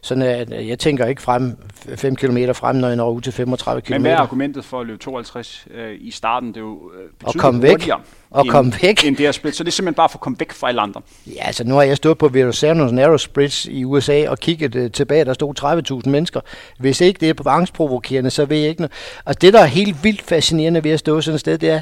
Øh, 0.00 0.06
sådan 0.06 0.22
at 0.22 0.68
jeg 0.68 0.78
tænker 0.78 1.06
ikke 1.06 1.22
frem 1.22 1.56
5 1.96 2.16
km 2.16 2.38
frem, 2.52 2.76
når 2.76 2.88
jeg 2.88 2.96
når 2.96 3.10
ud 3.10 3.20
til 3.20 3.32
35 3.32 3.82
km. 3.82 3.92
Men 3.92 4.02
hvad 4.02 4.12
er 4.12 4.16
argumentet 4.16 4.64
for 4.64 4.80
at 4.80 4.86
løbe 4.86 4.98
52 4.98 5.66
øh, 5.74 5.96
i 6.00 6.10
starten? 6.10 6.48
Det 6.48 6.56
er 6.56 6.60
jo 6.60 6.90
øh, 7.00 7.08
og 7.24 7.34
komme 7.34 7.62
væk. 7.62 7.90
Og 8.30 8.42
end, 8.42 8.50
komme 8.50 8.72
væk. 8.82 9.04
End 9.04 9.16
det 9.16 9.26
er 9.26 9.32
split. 9.32 9.56
Så 9.56 9.64
det 9.64 9.70
er 9.70 9.72
simpelthen 9.72 9.94
bare 9.94 10.08
for 10.08 10.16
at 10.16 10.20
komme 10.20 10.36
væk 10.38 10.52
fra 10.52 10.68
alle 10.68 10.80
andre. 10.80 11.00
Ja, 11.26 11.46
altså 11.46 11.64
nu 11.64 11.74
har 11.74 11.82
jeg 11.82 11.96
stået 11.96 12.18
på 12.18 12.26
Verrazano's 12.26 12.92
Narrow 12.92 13.16
Bridge 13.34 13.72
i 13.72 13.84
USA 13.84 14.28
og 14.28 14.38
kigget 14.38 14.76
uh, 14.76 14.90
tilbage, 14.90 15.24
der 15.24 15.32
stod 15.32 16.00
30.000 16.04 16.10
mennesker. 16.10 16.40
Hvis 16.78 17.00
ikke 17.00 17.20
det 17.20 17.28
er 17.28 17.34
på 17.34 17.48
angstprovokerende, 17.48 18.30
så 18.30 18.44
ved 18.44 18.56
jeg 18.56 18.68
ikke 18.68 18.80
noget. 18.80 18.92
Og 19.24 19.42
det, 19.42 19.52
der 19.52 19.60
er 19.60 19.66
helt 19.66 20.04
vildt 20.04 20.22
fascinerende 20.22 20.84
ved 20.84 20.90
at 20.90 20.98
stå 20.98 21.20
sådan 21.20 21.34
et 21.34 21.40
sted, 21.40 21.58
det 21.58 21.70
er, 21.70 21.80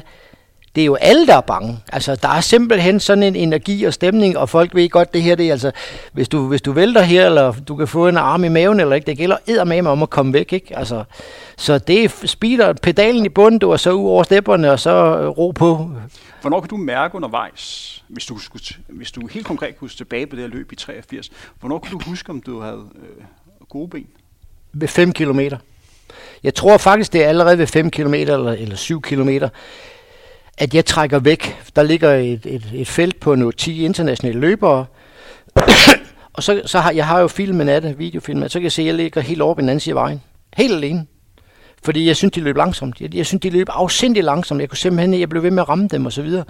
det 0.75 0.81
er 0.81 0.85
jo 0.85 0.95
alle, 0.95 1.27
der 1.27 1.35
er 1.35 1.41
bange. 1.41 1.79
Altså, 1.93 2.15
der 2.15 2.29
er 2.29 2.41
simpelthen 2.41 2.99
sådan 2.99 3.23
en 3.23 3.35
energi 3.35 3.83
og 3.83 3.93
stemning, 3.93 4.37
og 4.37 4.49
folk 4.49 4.75
ved 4.75 4.89
godt, 4.89 5.13
det 5.13 5.23
her, 5.23 5.35
det 5.35 5.47
er 5.47 5.51
altså, 5.51 5.71
hvis 6.13 6.29
du, 6.29 6.47
hvis 6.47 6.61
du 6.61 6.71
vælter 6.71 7.01
her, 7.01 7.25
eller 7.25 7.51
du 7.51 7.75
kan 7.75 7.87
få 7.87 8.07
en 8.07 8.17
arm 8.17 8.43
i 8.43 8.47
maven, 8.47 8.79
eller 8.79 8.95
ikke, 8.95 9.05
det 9.05 9.17
gælder 9.17 9.37
eddermame 9.47 9.89
om 9.89 10.03
at 10.03 10.09
komme 10.09 10.33
væk, 10.33 10.53
ikke? 10.53 10.77
Altså, 10.77 11.03
så 11.57 11.77
det 11.77 12.03
er 12.03 12.27
speeder, 12.27 12.73
pedalen 12.73 13.25
i 13.25 13.29
bunden, 13.29 13.71
er 13.71 13.77
så 13.77 13.91
ud 13.91 14.09
over 14.09 14.23
stepperne, 14.23 14.71
og 14.71 14.79
så 14.79 15.17
øh, 15.19 15.27
ro 15.27 15.51
på. 15.51 15.91
Hvornår 16.41 16.59
kan 16.59 16.69
du 16.69 16.77
mærke 16.77 17.15
undervejs, 17.15 18.03
hvis 18.07 18.25
du, 18.25 18.37
skulle, 18.37 18.63
hvis 18.87 19.11
du 19.11 19.27
helt 19.27 19.45
konkret 19.45 19.77
kunne 19.77 19.89
tilbage 19.89 20.27
på 20.27 20.35
det 20.35 20.43
her 20.43 20.49
løb 20.49 20.71
i 20.71 20.75
83, 20.75 21.29
hvornår 21.59 21.79
kunne 21.79 21.91
du 21.91 21.99
huske, 22.05 22.29
om 22.29 22.41
du 22.41 22.61
havde 22.61 22.83
øh, 22.95 23.23
gode 23.69 23.89
ben? 23.89 24.07
Ved 24.73 24.87
5 24.87 25.13
kilometer. 25.13 25.57
Jeg 26.43 26.55
tror 26.55 26.77
faktisk, 26.77 27.13
det 27.13 27.23
er 27.23 27.27
allerede 27.27 27.57
ved 27.57 27.67
5 27.67 27.91
km 27.91 28.13
eller, 28.13 28.51
eller 28.51 28.75
7 28.75 29.01
kilometer 29.01 29.49
at 30.59 30.73
jeg 30.73 30.85
trækker 30.85 31.19
væk. 31.19 31.55
Der 31.75 31.83
ligger 31.83 32.09
et, 32.13 32.45
et, 32.45 32.71
et 32.73 32.87
felt 32.87 33.19
på 33.19 33.35
nogle 33.35 33.53
10 33.53 33.85
internationale 33.85 34.39
løbere, 34.39 34.85
og 36.33 36.43
så, 36.43 36.61
så 36.65 36.79
har 36.79 36.91
jeg 36.91 37.07
har 37.07 37.19
jo 37.19 37.27
filmen 37.27 37.69
af 37.69 37.81
det, 37.81 37.99
videofilmen, 37.99 38.49
så 38.49 38.59
kan 38.59 38.63
jeg 38.63 38.71
se, 38.71 38.81
at 38.81 38.85
jeg 38.85 38.95
ligger 38.95 39.21
helt 39.21 39.41
over 39.41 39.53
på 39.53 39.61
den 39.61 39.69
anden 39.69 39.79
side 39.79 39.91
af 39.91 39.95
vejen. 39.95 40.21
Helt 40.57 40.73
alene. 40.73 41.05
Fordi 41.83 42.07
jeg 42.07 42.15
synes, 42.15 42.33
de 42.33 42.41
løb 42.41 42.57
langsomt. 42.57 43.01
Jeg, 43.01 43.15
jeg 43.15 43.25
synes, 43.25 43.41
de 43.41 43.49
løb 43.49 43.67
afsindig 43.69 44.23
langsomt. 44.23 44.61
Jeg 44.61 44.69
kunne 44.69 44.77
simpelthen, 44.77 45.19
jeg 45.19 45.29
blev 45.29 45.43
ved 45.43 45.51
med 45.51 45.63
at 45.63 45.69
ramme 45.69 45.87
dem 45.87 46.05
og 46.05 46.11
så 46.11 46.21
videre. 46.21 46.43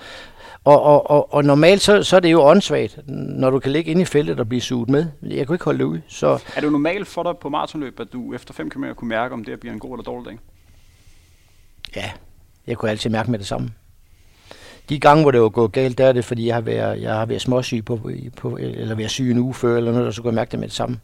Og, 0.64 0.82
og, 0.82 1.10
og, 1.10 1.34
og 1.34 1.43
normalt 1.43 1.82
så, 1.82 2.03
så 2.03 2.16
er 2.16 2.20
det 2.20 2.32
jo 2.32 2.41
åndssvagt, 2.41 2.99
når 3.07 3.49
du 3.49 3.60
kan 3.60 3.72
ligge 3.72 3.91
inde 3.91 4.01
i 4.01 4.05
feltet 4.05 4.39
og 4.39 4.49
blive 4.49 4.62
suget 4.62 4.89
med. 4.89 5.05
Jeg 5.22 5.47
kunne 5.47 5.55
ikke 5.55 5.66
holde 5.66 5.80
det 5.80 5.86
ud. 5.86 5.99
Så 6.07 6.43
er 6.55 6.62
det 6.62 6.72
normalt 6.72 7.07
for 7.07 7.24
dig 7.24 7.34
på 7.41 7.49
maratonløb, 7.49 7.99
at 7.99 8.07
du 8.14 8.34
efter 8.34 8.53
5 8.53 8.70
km 8.70 8.84
kunne 8.95 9.10
mærke, 9.10 9.34
om 9.34 9.43
det 9.43 9.60
bliver 9.60 9.74
en 9.74 9.80
god 9.80 9.93
eller 9.93 10.03
dårlig 10.03 10.30
dag? 10.30 10.39
Ja, 11.95 12.12
jeg 12.68 12.78
kunne 12.78 12.91
altid 12.91 13.10
mærke 13.10 13.32
med 13.32 13.39
det 13.39 13.47
samme. 13.47 13.70
De 14.90 15.00
gange, 15.00 15.22
hvor 15.22 15.32
det 15.32 15.42
var 15.42 15.50
gået 15.50 15.72
galt, 15.72 15.98
der 15.98 16.06
er 16.06 16.12
det, 16.12 16.26
fordi 16.26 16.48
jeg 16.48 16.56
har 16.56 16.62
været, 16.62 17.02
jeg 17.02 17.14
har 17.14 17.26
været 17.26 17.42
småsyg 17.42 17.86
på, 17.86 18.10
på, 18.38 18.58
eller 18.62 18.96
været 18.96 19.12
syg 19.12 19.32
en 19.32 19.38
uge 19.38 19.54
før, 19.54 19.78
eller 19.78 19.92
noget, 19.92 20.16
så 20.16 20.22
kunne 20.22 20.30
jeg 20.30 20.36
mærke 20.36 20.52
det 20.52 20.60
med 20.60 20.68
det 20.68 20.76
samme. 20.76 21.00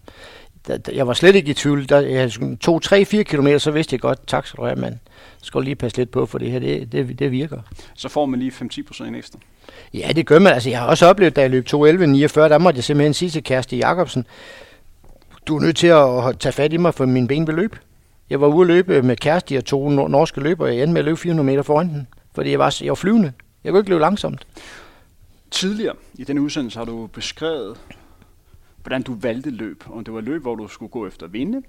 Jeg 0.94 1.08
var 1.08 1.14
slet 1.14 1.36
ikke 1.36 1.52
i 1.52 1.54
tvivl. 1.54 1.90
Der, 1.90 2.00
jeg 2.00 2.32
to, 2.62 2.80
tre, 2.80 3.06
fire 3.06 3.24
kilometer, 3.24 3.58
så 3.58 3.72
vidste 3.72 3.94
jeg 3.94 4.00
godt, 4.00 4.28
tak 4.28 4.48
skal 4.48 4.58
du 4.58 4.66
have, 4.66 4.76
mand. 4.76 4.96
Skal 5.42 5.62
lige 5.62 5.76
passe 5.76 5.98
lidt 5.98 6.12
på, 6.12 6.26
for 6.26 6.38
det 6.38 6.52
her, 6.52 6.60
det, 6.60 6.92
det, 6.92 7.20
det 7.20 7.32
virker. 7.32 7.58
Så 7.96 8.10
får 8.10 8.26
man 8.26 8.40
lige 8.40 8.52
5-10 8.52 8.88
procent 8.88 9.16
ekstra? 9.16 9.40
Ja, 9.94 10.12
det 10.16 10.26
gør 10.26 10.40
man. 10.40 10.54
Altså, 10.54 10.70
jeg 10.70 10.80
har 10.80 10.88
også 10.88 11.06
oplevet, 11.06 11.36
da 11.36 11.42
jeg 11.42 11.50
løb 11.50 11.68
2.11.49, 11.68 11.76
der 11.76 12.58
måtte 12.58 12.78
jeg 12.78 12.84
simpelthen 12.84 13.14
sige 13.14 13.30
til 13.30 13.44
Kæreste 13.44 13.78
Jacobsen, 13.78 14.26
du 15.48 15.58
er 15.58 15.62
nødt 15.62 15.78
til 15.78 15.88
at 15.88 16.40
tage 16.40 16.54
fat 16.54 16.74
i 16.74 16.78
mig, 16.78 16.94
for 16.94 17.06
min 17.06 17.28
ben 17.28 17.48
vil 17.48 17.56
løbe. 17.56 17.78
Jeg 18.30 18.42
var 18.42 18.48
ude 18.48 18.62
at 18.62 18.68
løbe 18.68 19.02
med 19.02 19.16
Kæreste 19.16 19.58
og 19.58 19.66
to 19.66 19.90
norske 19.90 20.42
løbere, 20.42 20.68
og 20.68 20.76
jeg 20.76 20.84
endte 20.84 20.94
med 20.94 21.00
at 21.02 21.06
løbe 21.06 21.18
400 21.18 21.46
meter 21.46 21.64
foran 21.64 21.90
den, 21.90 22.08
fordi 22.36 22.52
jeg 22.52 22.60
var, 22.60 22.78
jeg 22.82 22.90
var 22.90 22.96
flyvende. 22.96 23.32
Jeg 23.66 23.72
kunne 23.72 23.80
ikke 23.80 23.90
løbe 23.90 24.02
langsomt. 24.02 24.48
Tidligere 25.52 25.96
i 26.14 26.24
denne 26.24 26.42
udsendelse 26.42 26.80
har 26.80 26.86
du 26.86 27.08
beskrevet, 27.08 27.78
hvordan 28.82 29.02
du 29.02 29.16
valgte 29.16 29.50
løb. 29.50 29.84
Om 29.90 30.04
det 30.04 30.14
var 30.14 30.22
løb, 30.22 30.42
hvor 30.42 30.56
du 30.56 30.68
skulle 30.68 30.90
gå 30.90 31.08
efter 31.08 31.26
at 31.26 31.34
vinde, 31.34 31.64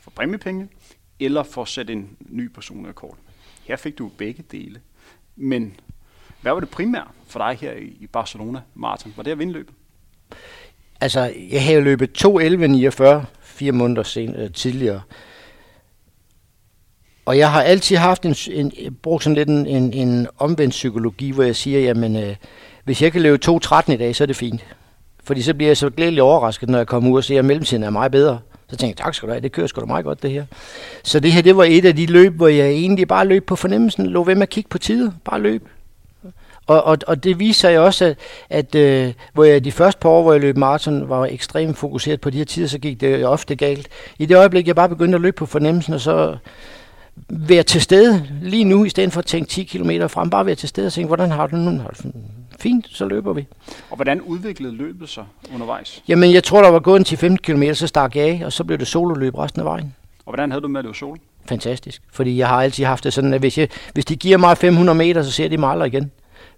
for 0.00 0.10
præmiepenge, 0.10 0.68
eller 1.20 1.42
for 1.42 1.62
at 1.62 1.68
sætte 1.68 1.92
en 1.92 2.16
ny 2.20 2.48
personrekord. 2.48 3.16
Her 3.64 3.76
fik 3.76 3.98
du 3.98 4.10
begge 4.18 4.44
dele. 4.52 4.80
Men 5.36 5.80
hvad 6.40 6.52
var 6.52 6.60
det 6.60 6.68
primært 6.68 7.08
for 7.26 7.38
dig 7.38 7.58
her 7.60 7.72
i 7.72 8.06
Barcelona 8.06 8.60
Martin? 8.74 9.12
Var 9.16 9.22
det 9.22 9.30
at 9.30 9.38
vinde 9.38 9.52
løbet? 9.52 9.74
Altså, 11.00 11.34
jeg 11.50 11.64
havde 11.64 11.80
løbet 11.80 12.24
2.11.49 12.24 13.24
fire 13.40 13.72
måneder 13.72 14.02
sen, 14.02 14.34
øh, 14.34 14.52
tidligere. 14.52 15.02
Og 17.28 17.38
jeg 17.38 17.52
har 17.52 17.62
altid 17.62 17.96
haft 17.96 18.26
en, 18.26 18.36
en 18.50 18.96
brugt 19.02 19.24
sådan 19.24 19.34
lidt 19.34 19.48
en, 19.48 19.66
en, 19.66 19.92
en 19.92 20.26
omvendt 20.38 20.70
psykologi, 20.70 21.30
hvor 21.30 21.42
jeg 21.42 21.56
siger, 21.56 21.80
jamen, 21.80 22.16
øh, 22.16 22.36
hvis 22.84 23.02
jeg 23.02 23.12
kan 23.12 23.22
løbe 23.22 23.38
2.13 23.50 23.92
i 23.92 23.96
dag, 23.96 24.16
så 24.16 24.24
er 24.24 24.26
det 24.26 24.36
fint. 24.36 24.64
Fordi 25.24 25.42
så 25.42 25.54
bliver 25.54 25.68
jeg 25.68 25.76
så 25.76 25.90
glædelig 25.90 26.22
overrasket, 26.22 26.68
når 26.68 26.78
jeg 26.78 26.86
kommer 26.86 27.10
ud 27.10 27.16
og 27.16 27.24
ser, 27.24 27.38
at 27.38 27.44
mellemtiden 27.44 27.82
er 27.82 27.90
meget 27.90 28.12
bedre. 28.12 28.38
Så 28.68 28.76
tænker 28.76 28.94
jeg, 28.98 29.04
tak 29.04 29.14
skal 29.14 29.26
du 29.26 29.32
have, 29.32 29.42
det 29.42 29.52
kører 29.52 29.66
sgu 29.66 29.80
da 29.80 29.86
meget 29.86 30.04
godt 30.04 30.22
det 30.22 30.30
her. 30.30 30.44
Så 31.04 31.20
det 31.20 31.32
her, 31.32 31.42
det 31.42 31.56
var 31.56 31.64
et 31.64 31.84
af 31.84 31.96
de 31.96 32.06
løb, 32.06 32.36
hvor 32.36 32.48
jeg 32.48 32.68
egentlig 32.68 33.08
bare 33.08 33.26
løb 33.26 33.46
på 33.46 33.56
fornemmelsen, 33.56 34.06
lå 34.06 34.24
ved 34.24 34.34
med 34.34 34.42
at 34.42 34.48
kigge 34.48 34.68
på 34.68 34.78
tider, 34.78 35.10
bare 35.24 35.40
løb. 35.40 35.68
Og, 36.66 36.84
og, 36.84 36.98
og 37.06 37.24
det 37.24 37.38
viser 37.38 37.68
jeg 37.68 37.80
også, 37.80 38.04
at, 38.04 38.16
at 38.50 38.74
øh, 38.74 39.12
hvor 39.32 39.44
jeg 39.44 39.64
de 39.64 39.72
første 39.72 40.00
par 40.00 40.08
år, 40.08 40.22
hvor 40.22 40.32
jeg 40.32 40.40
løb 40.40 40.56
maraton, 40.56 41.08
var 41.08 41.26
ekstremt 41.26 41.78
fokuseret 41.78 42.20
på 42.20 42.30
de 42.30 42.38
her 42.38 42.44
tider, 42.44 42.68
så 42.68 42.78
gik 42.78 43.00
det 43.00 43.26
ofte 43.26 43.56
galt. 43.56 43.88
I 44.18 44.26
det 44.26 44.36
øjeblik, 44.36 44.66
jeg 44.66 44.76
bare 44.76 44.88
begyndte 44.88 45.16
at 45.16 45.22
løbe 45.22 45.36
på 45.36 45.46
fornemmelsen, 45.46 45.94
og 45.94 46.00
så 46.00 46.36
være 47.28 47.62
til 47.62 47.80
stede 47.80 48.26
lige 48.42 48.64
nu, 48.64 48.84
i 48.84 48.88
stedet 48.88 49.12
for 49.12 49.18
at 49.18 49.26
tænke 49.26 49.48
10 49.48 49.64
km 49.64 49.90
frem. 50.08 50.30
Bare 50.30 50.46
være 50.46 50.54
til 50.54 50.68
stede 50.68 50.86
og 50.86 50.92
tænke, 50.92 51.06
hvordan 51.06 51.30
har 51.30 51.46
du 51.46 51.56
nu? 51.56 51.80
Fint, 52.60 52.86
så 52.90 53.04
løber 53.08 53.32
vi. 53.32 53.46
Og 53.90 53.96
hvordan 53.96 54.20
udviklede 54.20 54.74
løbet 54.74 55.08
sig 55.08 55.24
undervejs? 55.54 56.02
Jamen, 56.08 56.32
jeg 56.32 56.44
tror, 56.44 56.62
der 56.62 56.70
var 56.70 56.78
gået 56.78 57.12
en 57.22 57.34
10-15 57.34 57.36
km, 57.36 57.72
så 57.72 57.86
stak 57.86 58.16
jeg 58.16 58.24
af, 58.24 58.42
og 58.44 58.52
så 58.52 58.64
blev 58.64 58.78
det 58.78 58.86
sololøb 58.86 59.38
resten 59.38 59.60
af 59.60 59.64
vejen. 59.64 59.94
Og 60.26 60.30
hvordan 60.30 60.50
havde 60.50 60.62
du 60.62 60.68
med, 60.68 60.80
at 60.80 60.84
det 60.84 60.88
var 60.88 60.94
sol? 60.94 61.18
Fantastisk, 61.48 62.02
fordi 62.12 62.38
jeg 62.38 62.48
har 62.48 62.62
altid 62.62 62.84
haft 62.84 63.04
det 63.04 63.12
sådan, 63.12 63.34
at 63.34 63.40
hvis, 63.40 63.58
jeg, 63.58 63.68
hvis 63.92 64.04
de 64.04 64.16
giver 64.16 64.36
mig 64.36 64.58
500 64.58 64.98
meter, 64.98 65.22
så 65.22 65.30
ser 65.30 65.48
de 65.48 65.56
mig 65.56 65.70
aldrig 65.70 65.86
igen. 65.86 66.10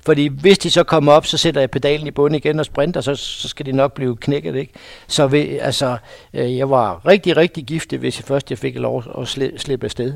Fordi 0.05 0.26
hvis 0.26 0.59
de 0.59 0.70
så 0.70 0.84
kommer 0.84 1.12
op, 1.12 1.26
så 1.26 1.36
sætter 1.36 1.61
jeg 1.61 1.70
pedalen 1.70 2.07
i 2.07 2.11
bunden 2.11 2.34
igen 2.34 2.59
og 2.59 2.64
sprinter, 2.64 3.01
så, 3.01 3.14
så 3.14 3.48
skal 3.48 3.66
de 3.66 3.72
nok 3.72 3.92
blive 3.92 4.16
knækket. 4.16 4.57
Ikke? 4.57 4.72
Så 5.07 5.26
ved, 5.26 5.59
altså, 5.61 5.96
øh, 6.34 6.57
jeg 6.57 6.70
var 6.70 7.07
rigtig, 7.07 7.36
rigtig 7.36 7.64
giftig, 7.64 7.98
hvis 7.98 8.18
jeg 8.18 8.24
først 8.24 8.51
jeg 8.51 8.59
fik 8.59 8.78
lov 8.78 9.05
at 9.18 9.28
sli, 9.28 9.59
slippe 9.59 9.84
afsted. 9.84 10.12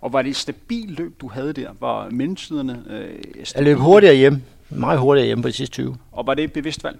Og 0.00 0.12
var 0.12 0.22
det 0.22 0.30
et 0.30 0.36
stabilt 0.36 0.98
løb, 0.98 1.20
du 1.20 1.28
havde 1.28 1.52
der? 1.52 1.68
Var 1.80 2.08
mellemtiderne 2.10 2.82
øh, 2.90 3.44
Jeg 3.56 3.64
løb 3.64 3.78
hurtigere 3.78 4.14
hjem. 4.14 4.42
Meget 4.70 4.98
hurtigere 4.98 5.26
hjem 5.26 5.42
på 5.42 5.48
de 5.48 5.52
sidste 5.52 5.72
20. 5.74 5.96
Og 6.12 6.26
var 6.26 6.34
det 6.34 6.44
et 6.44 6.52
bevidst 6.52 6.84
valg? 6.84 6.98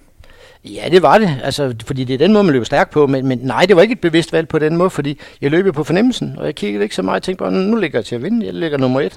Ja, 0.64 0.88
det 0.90 1.02
var 1.02 1.18
det. 1.18 1.40
Altså, 1.42 1.74
fordi 1.86 2.04
det 2.04 2.14
er 2.14 2.18
den 2.18 2.32
måde, 2.32 2.44
man 2.44 2.52
løber 2.52 2.64
stærkt 2.64 2.90
på. 2.90 3.06
Men, 3.06 3.26
men 3.26 3.38
nej, 3.42 3.64
det 3.66 3.76
var 3.76 3.82
ikke 3.82 3.92
et 3.92 4.00
bevidst 4.00 4.32
valg 4.32 4.48
på 4.48 4.58
den 4.58 4.76
måde, 4.76 4.90
fordi 4.90 5.18
jeg 5.40 5.50
løb 5.50 5.74
på 5.74 5.84
fornemmelsen. 5.84 6.34
Og 6.38 6.46
jeg 6.46 6.54
kiggede 6.54 6.82
ikke 6.82 6.94
så 6.94 7.02
meget. 7.02 7.14
Jeg 7.14 7.22
tænkte 7.22 7.44
bare, 7.44 7.52
nu 7.52 7.76
ligger 7.76 7.98
jeg 7.98 8.04
til 8.04 8.14
at 8.14 8.22
vinde. 8.22 8.46
Jeg 8.46 8.54
ligger 8.54 8.78
nummer 8.78 9.00
et. 9.00 9.12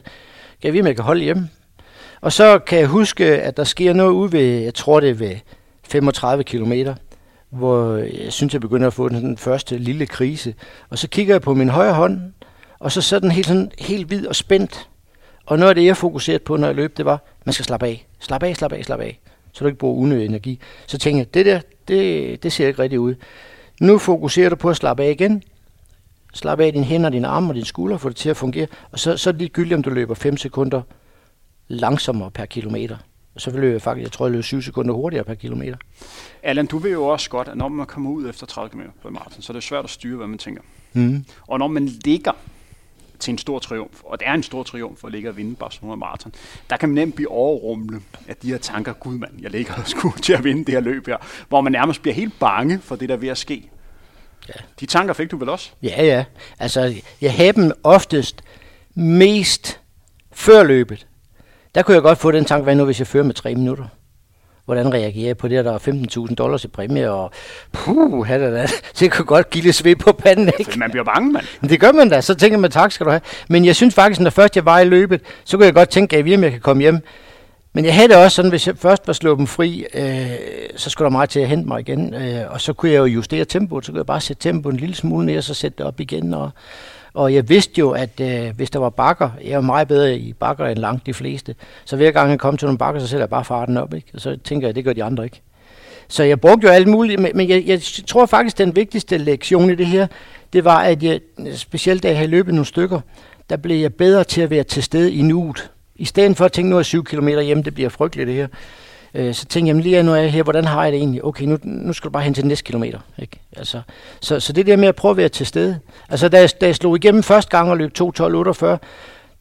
Kan 0.62 0.68
jeg 0.68 0.74
vide, 0.74 0.82
om 0.82 0.88
jeg 0.88 0.96
kan 0.96 1.06
holde 1.06 1.24
hjemme? 1.24 1.50
Og 2.22 2.32
så 2.32 2.60
kan 2.60 2.80
jeg 2.80 2.88
huske, 2.88 3.26
at 3.26 3.58
der 3.58 3.64
sker 3.64 3.94
noget 3.94 4.12
ude 4.12 4.32
ved, 4.32 4.62
jeg 4.62 4.74
tror 4.74 5.00
det 5.00 5.10
er 5.10 5.14
ved 5.14 5.36
35 5.84 6.44
km, 6.44 6.74
hvor 7.50 7.96
jeg 7.96 8.34
synes, 8.34 8.54
jeg 8.54 8.62
begynder 8.62 8.88
at 8.88 8.94
få 8.94 9.10
den 9.10 9.38
første 9.38 9.78
lille 9.78 10.06
krise. 10.06 10.54
Og 10.90 10.98
så 10.98 11.10
kigger 11.10 11.34
jeg 11.34 11.42
på 11.42 11.54
min 11.54 11.70
højre 11.70 11.94
hånd, 11.94 12.22
og 12.80 12.92
så 12.92 13.02
sådan 13.02 13.22
den 13.22 13.32
helt, 13.32 13.48
sådan, 13.48 13.72
helt 13.80 14.08
hvid 14.08 14.28
og 14.28 14.36
spændt. 14.36 14.90
Og 15.46 15.60
noget 15.60 15.70
af 15.70 15.76
det, 15.76 15.86
jeg 15.86 15.98
fokuserede 15.98 16.44
på, 16.44 16.58
når 16.58 16.68
jeg 16.68 16.76
løb, 16.76 16.98
det 16.98 17.06
var, 17.06 17.24
man 17.46 17.54
skal 17.54 17.66
slappe 17.66 17.86
af. 17.86 18.08
Slap 18.20 18.44
af, 18.44 18.56
slap 18.56 18.72
af, 18.72 18.86
slap 18.86 19.00
af. 19.00 19.20
Så 19.54 19.64
du 19.64 19.68
ikke 19.68 19.80
bruger 19.80 20.02
unødig 20.04 20.26
energi. 20.26 20.60
Så 20.88 20.98
tænkte 20.98 21.20
jeg, 21.20 21.34
det 21.34 21.46
der, 21.46 21.60
det, 21.88 22.44
det 22.44 22.54
ser 22.54 22.68
ikke 22.68 22.82
rigtigt 22.82 23.00
ud. 23.00 23.16
Nu 23.82 23.98
fokuserer 23.98 24.50
du 24.50 24.56
på 24.56 24.70
at 24.70 24.76
slappe 24.76 25.04
af 25.04 25.12
igen. 25.12 25.44
Slap 26.34 26.60
af 26.60 26.74
dine 26.74 26.86
hænder, 26.86 27.10
dine 27.10 27.28
arme 27.28 27.50
og 27.50 27.56
dine 27.56 27.66
skuldre, 27.66 28.00
få 28.00 28.10
det 28.10 28.18
til 28.18 28.30
at 28.30 28.38
fungere. 28.38 28.68
Og 28.92 29.00
så, 29.00 29.18
så 29.18 29.30
er 29.30 29.32
det 29.32 29.40
ligegyldigt, 29.42 29.74
om 29.74 29.84
du 29.84 29.90
løber 29.90 30.14
5 30.16 30.38
sekunder 30.38 30.82
langsommere 31.70 32.32
per 32.32 32.46
kilometer. 32.46 32.98
Så 33.38 33.52
vil 33.52 33.70
jeg 33.70 33.82
faktisk, 33.82 34.04
jeg 34.04 34.12
tror, 34.12 34.26
jeg 34.26 34.32
løb 34.34 34.44
7 34.44 34.62
sekunder 34.62 34.94
hurtigere 34.94 35.24
per 35.24 35.34
kilometer. 35.34 35.78
Allan, 36.44 36.66
du 36.66 36.78
ved 36.78 36.92
jo 36.92 37.06
også 37.06 37.30
godt, 37.30 37.48
at 37.48 37.58
når 37.58 37.68
man 37.68 37.86
kommer 37.86 38.10
ud 38.10 38.30
efter 38.30 38.46
30 38.46 38.70
km 38.70 38.82
på 39.02 39.10
maraton, 39.10 39.42
så 39.42 39.52
er 39.52 39.54
det 39.54 39.64
svært 39.64 39.84
at 39.84 39.90
styre, 39.90 40.18
hvad 40.18 40.28
man 40.28 40.38
tænker. 40.38 40.62
Mm. 40.94 41.26
Og 41.48 41.60
når 41.60 41.68
man 41.68 41.86
ligger 41.86 42.32
til 43.20 43.32
en 43.32 43.38
stor 43.38 43.60
triumf, 43.60 44.02
og 44.04 44.20
det 44.20 44.28
er 44.28 44.34
en 44.34 44.44
stor 44.44 44.64
triumf 44.64 45.04
at 45.04 45.12
ligge 45.12 45.30
og 45.30 45.38
vinde 45.38 45.56
Barcelona 45.56 45.96
Marathon, 45.96 46.34
der 46.70 46.78
kan 46.78 46.90
man 46.90 46.96
nemt 46.96 47.16
blive 47.16 47.32
overrumlet 47.32 48.02
af 48.28 48.36
de 48.36 48.50
her 48.50 48.58
tanker, 48.58 48.94
gud 48.94 49.18
mand, 49.18 49.32
jeg 49.42 49.52
ligger 49.52 49.74
og 49.74 49.88
skulle 49.88 50.18
til 50.26 50.34
at 50.34 50.44
vinde 50.44 50.66
det 50.66 50.74
her 50.74 50.82
løb 50.82 51.08
her, 51.08 51.18
hvor 51.50 51.62
man 51.62 51.72
nærmest 51.72 52.02
bliver 52.02 52.16
helt 52.16 52.40
bange 52.40 52.80
for 52.80 52.96
det, 52.96 53.10
der 53.10 53.16
er 53.16 53.20
ved 53.20 53.30
at 53.30 53.38
ske. 53.38 53.70
Ja. 54.48 54.54
De 54.80 54.86
tanker 54.86 55.14
fik 55.14 55.32
du 55.32 55.38
vel 55.38 55.50
også? 55.50 55.72
Ja, 55.84 56.06
ja. 56.06 56.26
Altså, 56.60 56.96
jeg 57.22 57.34
havde 57.34 57.54
dem 57.54 57.72
oftest 57.84 58.42
mest 58.96 59.80
før 60.32 60.64
løbet. 60.64 61.08
Der 61.76 61.82
kunne 61.82 61.96
jeg 61.96 62.04
godt 62.04 62.18
få 62.18 62.32
den 62.32 62.46
tanke, 62.46 62.64
hvad 62.64 62.76
nu 62.76 62.86
hvis 62.86 63.00
jeg 63.00 63.08
fører 63.08 63.24
med 63.24 63.34
tre 63.34 63.56
minutter? 63.56 63.86
hvordan 64.70 64.94
reagerer 64.94 65.28
jeg 65.28 65.38
på 65.38 65.48
det, 65.48 65.58
at 65.58 65.66
der 65.66 65.74
er 65.74 65.78
15.000 66.28 66.36
dollars 66.36 66.64
i 66.64 66.68
præmie, 66.68 67.12
og 67.12 67.32
puh, 67.72 68.30
det, 68.30 68.40
da. 68.40 68.68
det 69.00 69.12
kunne 69.12 69.26
godt 69.26 69.50
give 69.50 69.64
lidt 69.64 69.76
sved 69.76 69.96
på 69.96 70.12
panden, 70.12 70.52
ikke? 70.60 70.80
Man 70.80 70.92
bliver 70.92 71.04
bange, 71.04 71.32
mand. 71.32 71.46
Det 71.70 71.80
gør 71.80 71.92
man 71.92 72.10
da, 72.10 72.22
så 72.22 72.36
tænker 72.36 72.58
man, 72.58 72.72
tak 72.72 72.92
skal 72.92 73.06
du 73.06 73.12
have. 73.12 73.22
Men 73.50 73.66
jeg 73.66 73.76
synes 73.76 73.96
faktisk, 73.96 74.22
når 74.22 74.30
først 74.30 74.56
jeg 74.56 74.66
var 74.66 74.80
i 74.80 74.86
løbet, 74.86 75.22
så 75.44 75.58
kunne 75.58 75.66
jeg 75.66 75.74
godt 75.74 75.90
tænke, 75.90 76.18
at 76.18 76.28
jeg 76.28 76.52
kan 76.52 76.60
komme 76.60 76.82
hjem. 76.82 77.00
Men 77.74 77.86
jeg 77.86 77.96
havde 77.96 78.08
det 78.08 78.16
også 78.16 78.36
sådan, 78.36 78.52
hvis 78.52 78.68
jeg 78.68 78.78
først 78.78 79.08
var 79.08 79.14
slået 79.14 79.38
dem 79.38 79.48
fri, 79.48 79.86
øh, 79.94 80.30
så 80.76 80.90
skulle 80.90 81.06
der 81.06 81.12
meget 81.12 81.30
til 81.30 81.40
at 81.40 81.48
hente 81.48 81.68
mig 81.68 81.80
igen. 81.80 82.14
Øh, 82.14 82.42
og 82.50 82.62
så 82.62 82.74
kunne 82.74 82.92
jeg 82.92 83.00
jo 83.00 83.06
justere 83.06 83.46
tempoet, 83.46 83.86
så 83.86 83.92
kunne 83.92 84.00
jeg 84.00 84.06
bare 84.06 84.22
sætte 84.22 84.50
tempoet 84.50 84.74
en 84.74 84.80
lille 84.80 84.96
smule 84.96 85.26
ned, 85.26 85.38
og 85.38 85.44
så 85.44 85.54
sætte 85.54 85.78
det 85.78 85.86
op 85.86 86.00
igen. 86.00 86.34
Og, 86.34 86.52
og 87.14 87.34
jeg 87.34 87.50
vidste 87.50 87.80
jo, 87.80 87.92
at 87.92 88.20
øh, 88.22 88.56
hvis 88.56 88.70
der 88.70 88.80
var 88.80 88.90
bakker, 88.90 89.30
jeg 89.44 89.52
er 89.52 89.62
meget 89.62 89.88
bedre 89.88 90.18
i 90.18 90.34
bakker 90.34 90.66
end 90.66 90.80
langt 90.80 91.06
de 91.06 91.14
fleste, 91.14 91.56
så 91.86 91.96
hver 91.96 92.12
gang 92.12 92.30
jeg 92.30 92.40
kom 92.40 92.58
til 92.58 92.66
nogle 92.66 92.78
bakker, 92.78 93.02
så 93.02 93.08
sætter 93.08 93.24
jeg 93.24 93.30
bare 93.30 93.46
farten 93.46 93.78
op. 93.78 93.94
Ikke? 93.94 94.08
Og 94.14 94.22
så 94.22 94.38
tænker 94.44 94.68
jeg, 94.68 94.70
at 94.70 94.76
det 94.76 94.84
gør 94.84 94.94
de 94.94 95.04
andre 95.04 95.24
ikke. 95.24 95.42
Så 96.08 96.24
jeg 96.24 96.42
brugte 96.42 96.68
jo 96.68 96.74
alt 96.74 96.88
muligt, 96.88 97.36
men 97.36 97.50
jeg, 97.50 97.64
jeg 97.66 97.82
tror 98.08 98.26
faktisk, 98.26 98.58
den 98.58 98.76
vigtigste 98.76 99.18
lektion 99.18 99.70
i 99.70 99.76
det 99.76 99.86
her, 99.86 100.08
det 100.54 100.66
var, 100.66 100.82
at 100.82 101.04
jeg, 101.04 101.20
specielt 101.54 102.04
da 102.04 102.08
jeg 102.08 102.18
havde 102.18 102.32
løbet 102.32 102.54
nogle 102.54 102.66
stykker, 102.66 103.00
der 103.50 103.58
blev 103.58 103.78
jeg 103.78 103.94
bedre 103.94 104.24
til 104.24 104.42
at 104.42 104.50
være 104.50 104.64
til 104.64 104.84
stede 104.84 105.14
i 105.14 105.22
nuet. 105.22 105.72
I 105.96 106.06
stedet 106.06 106.38
for 106.38 106.46
at 106.46 106.52
tænke, 106.52 106.70
nu 106.70 106.78
er 106.78 106.84
7 106.84 107.04
km 107.04 107.28
hjem, 107.28 107.64
det 107.64 107.74
bliver 107.74 107.90
frygteligt 107.90 108.28
det 108.28 108.36
her. 108.36 108.48
Øh, 109.14 109.34
så 109.34 109.46
tænkte 109.46 109.76
jeg, 109.76 109.84
lige 109.84 110.04
nu 110.04 110.12
er 110.12 110.16
jeg 110.16 110.32
her, 110.32 110.44
hvordan 110.44 110.66
har 110.66 110.84
jeg 110.84 110.92
det 110.92 110.98
egentlig? 110.98 111.26
Okay, 111.26 111.46
nu, 111.46 111.58
nu 111.64 111.94
skal 111.94 112.08
du 112.08 112.12
bare 112.12 112.24
hen 112.24 112.34
til 112.34 112.46
næste 112.46 112.64
kilometer. 112.64 113.00
Ikke? 113.18 113.40
Altså, 113.58 113.82
så, 114.22 114.40
så 114.40 114.54
det 114.54 114.68
der 114.68 114.78
med 114.78 114.88
at 114.88 114.96
prøve 114.96 115.12
at 115.12 115.18
være 115.18 115.30
til 115.30 115.46
stede. 115.46 115.80
Altså, 116.10 116.30
da 116.30 116.40
jeg, 116.40 116.50
da 116.62 116.66
jeg 116.66 116.76
slog 116.76 116.96
igennem 116.96 117.24
første 117.24 117.58
gang 117.58 117.70
og 117.70 117.78
løb 117.78 117.92
2.12.48, 118.00 118.78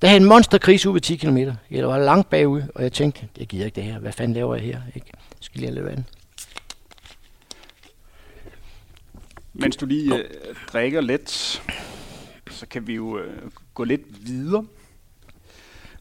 der 0.03 0.09
havde 0.09 0.17
en 0.17 0.25
monsterkris 0.25 0.87
ude 0.87 0.95
ved 0.95 1.01
10 1.01 1.17
km. 1.17 1.39
Jeg 1.71 1.89
var 1.89 1.99
langt 1.99 2.31
bagud, 2.31 2.63
og 2.75 2.83
jeg 2.83 2.93
tænkte, 2.93 3.29
jeg 3.39 3.47
gider 3.47 3.65
ikke 3.65 3.77
det 3.77 3.85
her. 3.85 3.99
Hvad 3.99 4.13
fanden 4.13 4.35
laver 4.35 4.55
jeg 4.55 4.65
her? 4.65 4.81
Ikke? 4.95 5.07
Jeg 5.15 5.39
skal 5.41 5.61
lige 5.61 5.69
have 5.69 5.75
lidt 5.75 5.87
vand. 5.87 6.05
Mens 9.53 9.77
du 9.77 9.87
lige 9.87 10.17
øh, 10.17 10.25
drikker 10.73 11.01
lidt, 11.01 11.31
så 12.51 12.67
kan 12.67 12.87
vi 12.87 12.95
jo 12.95 13.19
øh, 13.19 13.51
gå 13.75 13.85
lidt 13.85 14.27
videre. 14.27 14.67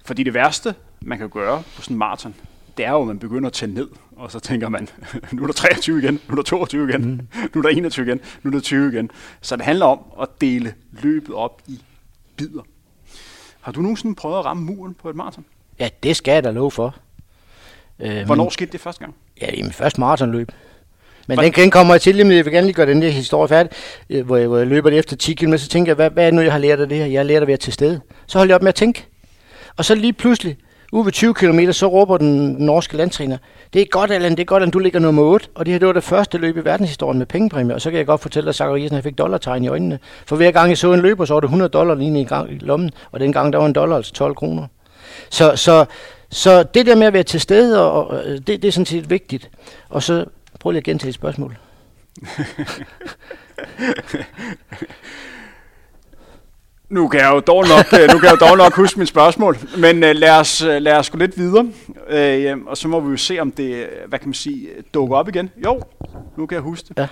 Fordi 0.05 0.23
det 0.23 0.33
værste, 0.33 0.75
man 1.01 1.17
kan 1.17 1.29
gøre 1.29 1.63
på 1.75 1.81
sådan 1.81 1.95
en 1.95 1.99
maraton, 1.99 2.35
det 2.77 2.85
er 2.85 2.91
jo, 2.91 3.01
at 3.01 3.07
man 3.07 3.19
begynder 3.19 3.47
at 3.47 3.53
tælle 3.53 3.75
ned, 3.75 3.87
og 4.15 4.31
så 4.31 4.39
tænker 4.39 4.69
man, 4.69 4.89
nu 5.31 5.43
er 5.43 5.47
der 5.47 5.53
23 5.53 5.99
igen, 5.99 6.13
nu 6.27 6.31
er 6.31 6.35
der 6.35 6.43
22 6.43 6.89
igen, 6.89 7.01
mm. 7.01 7.27
nu 7.55 7.59
er 7.59 7.61
der 7.61 7.69
21 7.69 8.05
igen, 8.05 8.19
nu 8.43 8.49
er 8.49 8.53
der 8.53 8.61
20 8.61 8.93
igen. 8.93 9.11
Så 9.41 9.55
det 9.55 9.65
handler 9.65 9.85
om 9.85 9.99
at 10.21 10.27
dele 10.41 10.73
løbet 10.91 11.35
op 11.35 11.61
i 11.67 11.81
bidder. 12.37 12.61
Har 13.61 13.71
du 13.71 13.81
nogensinde 13.81 14.15
prøvet 14.15 14.37
at 14.39 14.45
ramme 14.45 14.63
muren 14.63 14.93
på 14.93 15.09
et 15.09 15.15
maraton? 15.15 15.45
Ja, 15.79 15.89
det 16.03 16.15
skal 16.15 16.31
jeg 16.31 16.43
da 16.43 16.51
love 16.51 16.71
for. 16.71 16.95
Øh, 17.99 18.25
Hvornår 18.25 18.43
men, 18.43 18.51
skete 18.51 18.71
det 18.71 18.81
første 18.81 18.99
gang? 18.99 19.15
Ja, 19.41 19.47
i 19.53 19.61
min 19.61 19.71
første 19.71 19.99
maratonløb. 19.99 20.51
Men 21.27 21.37
den, 21.37 21.51
den 21.51 21.71
kommer 21.71 21.93
jeg 21.93 22.01
til, 22.01 22.25
men 22.25 22.37
jeg 22.37 22.45
vil 22.45 22.53
gerne 22.53 22.67
lige 22.67 22.75
gøre 22.75 22.85
den 22.85 23.01
der 23.01 23.09
historie 23.09 23.47
færdig, 23.47 23.71
øh, 24.09 24.25
hvor 24.25 24.37
jeg, 24.37 24.47
hvor 24.47 24.57
jeg 24.57 24.67
løber 24.67 24.89
det 24.89 24.99
efter 24.99 25.15
10 25.15 25.33
km, 25.33 25.55
så 25.55 25.69
tænker 25.69 25.89
jeg, 25.89 25.95
hvad, 25.95 26.09
hvad 26.09 26.23
er 26.23 26.27
det 26.27 26.33
nu, 26.33 26.41
jeg 26.41 26.51
har 26.51 26.59
lært 26.59 26.79
af 26.79 26.89
det 26.89 26.97
her? 26.97 27.05
Jeg 27.05 27.19
har 27.19 27.23
lært 27.23 27.41
at 27.41 27.47
være 27.47 27.57
til 27.57 27.73
stede. 27.73 28.01
Så 28.27 28.37
holder 28.37 28.51
jeg 28.51 28.55
op 28.55 28.61
med 28.61 28.69
at 28.69 28.75
tænke. 28.75 29.05
Og 29.77 29.85
så 29.85 29.95
lige 29.95 30.13
pludselig, 30.13 30.57
ude 30.91 31.05
ved 31.05 31.11
20 31.11 31.33
km, 31.33 31.71
så 31.71 31.87
råber 31.87 32.17
den 32.17 32.55
norske 32.59 32.97
landtræner, 32.97 33.37
det 33.73 33.81
er 33.81 33.85
godt, 33.85 34.11
Allan, 34.11 34.31
det 34.31 34.39
er 34.39 34.45
godt, 34.45 34.63
at 34.63 34.73
du 34.73 34.79
ligger 34.79 34.99
nummer 34.99 35.23
8. 35.23 35.47
Og 35.55 35.65
det 35.65 35.71
her, 35.71 35.79
det 35.79 35.87
var 35.87 35.93
det 35.93 36.03
første 36.03 36.37
løb 36.37 36.57
i 36.57 36.65
verdenshistorien 36.65 37.17
med 37.17 37.25
pengepræmie. 37.25 37.75
Og 37.75 37.81
så 37.81 37.89
kan 37.89 37.97
jeg 37.97 38.05
godt 38.05 38.21
fortælle, 38.21 38.49
at 38.49 38.55
Zachariasen 38.55 38.95
han 38.95 39.03
fik 39.03 39.17
dollartegn 39.17 39.63
i 39.63 39.67
øjnene. 39.67 39.99
For 40.25 40.35
hver 40.35 40.51
gang 40.51 40.69
jeg 40.69 40.77
så 40.77 40.93
en 40.93 40.99
løber, 40.99 41.25
så 41.25 41.33
var 41.33 41.39
det 41.39 41.47
100 41.47 41.69
dollar 41.69 41.95
lige 41.95 42.21
i, 42.21 42.23
gang 42.23 42.51
i 42.51 42.57
lommen. 42.57 42.91
Og 43.11 43.19
den 43.19 43.33
gang, 43.33 43.53
der 43.53 43.59
var 43.59 43.65
en 43.65 43.73
dollar, 43.73 43.95
altså 43.95 44.13
12 44.13 44.35
kroner. 44.35 44.67
Så, 45.29 45.55
så, 45.55 45.85
så 46.29 46.63
det 46.63 46.85
der 46.85 46.95
med 46.95 47.07
at 47.07 47.13
være 47.13 47.23
til 47.23 47.41
stede, 47.41 47.91
og, 47.91 48.07
og 48.07 48.25
øh, 48.25 48.37
det, 48.37 48.47
det 48.47 48.65
er 48.65 48.71
sådan 48.71 48.85
set 48.85 49.09
vigtigt. 49.09 49.49
Og 49.89 50.03
så 50.03 50.25
prøv 50.59 50.71
lige 50.71 50.77
at 50.77 50.83
gentage 50.83 51.09
et 51.09 51.15
spørgsmål. 51.15 51.57
Nu 56.89 57.07
kan 57.07 57.19
jeg 57.19 57.31
jo 57.33 57.39
dog 57.39 57.67
nok, 57.67 57.85
øh, 58.01 58.07
nu 58.13 58.19
kan 58.19 58.29
jeg 58.29 58.41
jo 58.41 58.47
dog 58.47 58.57
nok 58.57 58.75
huske 58.75 58.99
mit 58.99 59.07
spørgsmål, 59.07 59.57
men 59.77 59.95
uh, 60.03 60.09
lad, 60.09 60.39
os, 60.39 60.61
uh, 60.61 60.67
lad 60.67 60.93
os 60.93 61.09
gå 61.09 61.17
lidt 61.17 61.37
videre, 61.37 61.63
uh, 62.53 62.67
og 62.67 62.77
så 62.77 62.87
må 62.87 62.99
vi 62.99 63.11
jo 63.11 63.17
se, 63.17 63.39
om 63.39 63.51
det, 63.51 63.87
hvad 64.07 64.19
kan 64.19 64.27
man 64.27 64.33
sige, 64.33 64.67
dukker 64.93 65.17
op 65.17 65.27
igen. 65.27 65.49
Jo, 65.65 65.81
nu 66.37 66.45
kan 66.45 66.55
jeg 66.55 66.61
huske 66.61 66.87
det. 66.89 66.97
Ja. 66.97 67.07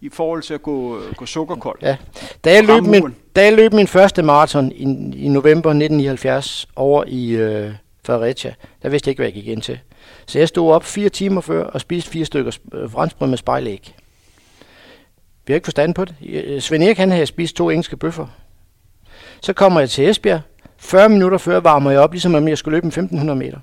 I 0.00 0.08
forhold 0.12 0.42
til 0.42 0.54
at 0.54 0.62
gå, 0.62 1.00
gå 1.16 1.26
sukkerkold. 1.26 1.78
Ja. 1.82 1.96
Da 2.44 2.52
jeg, 2.52 2.64
løb 2.64 2.82
min, 2.82 3.14
da 3.36 3.44
jeg 3.44 3.52
løb 3.52 3.72
min 3.72 3.86
første 3.86 4.22
maraton 4.22 4.72
i, 4.72 4.82
i 5.24 5.28
november 5.28 5.70
1979 5.70 6.68
over 6.76 7.04
i 7.06 7.34
uh, 7.34 7.72
Fredericia, 8.06 8.54
der 8.82 8.88
vidste 8.88 9.08
jeg 9.08 9.10
ikke, 9.10 9.20
hvad 9.20 9.26
jeg 9.26 9.34
gik 9.34 9.46
ind 9.46 9.62
til. 9.62 9.78
Så 10.26 10.38
jeg 10.38 10.48
stod 10.48 10.72
op 10.72 10.84
fire 10.84 11.08
timer 11.08 11.40
før 11.40 11.64
og 11.64 11.80
spiste 11.80 12.10
fire 12.10 12.24
stykker 12.24 12.50
franskbrød 12.88 13.28
med 13.28 13.38
spejlæg. 13.38 13.94
Vi 15.46 15.52
har 15.52 15.54
ikke 15.54 15.66
forstand 15.66 15.94
på 15.94 16.04
det. 16.04 16.14
Svend 16.62 16.82
Erik 16.82 16.96
han 16.96 17.10
havde 17.10 17.26
spist 17.26 17.56
to 17.56 17.70
engelske 17.70 17.96
bøffer 17.96 18.26
så 19.42 19.52
kommer 19.52 19.80
jeg 19.80 19.90
til 19.90 20.08
Esbjerg. 20.08 20.40
40 20.78 21.08
minutter 21.08 21.38
før 21.38 21.60
varmer 21.60 21.90
jeg 21.90 22.00
op, 22.00 22.12
ligesom 22.12 22.34
om 22.34 22.48
jeg 22.48 22.58
skulle 22.58 22.76
løbe 22.76 22.84
en 22.84 22.88
1500 22.88 23.38
meter. 23.38 23.58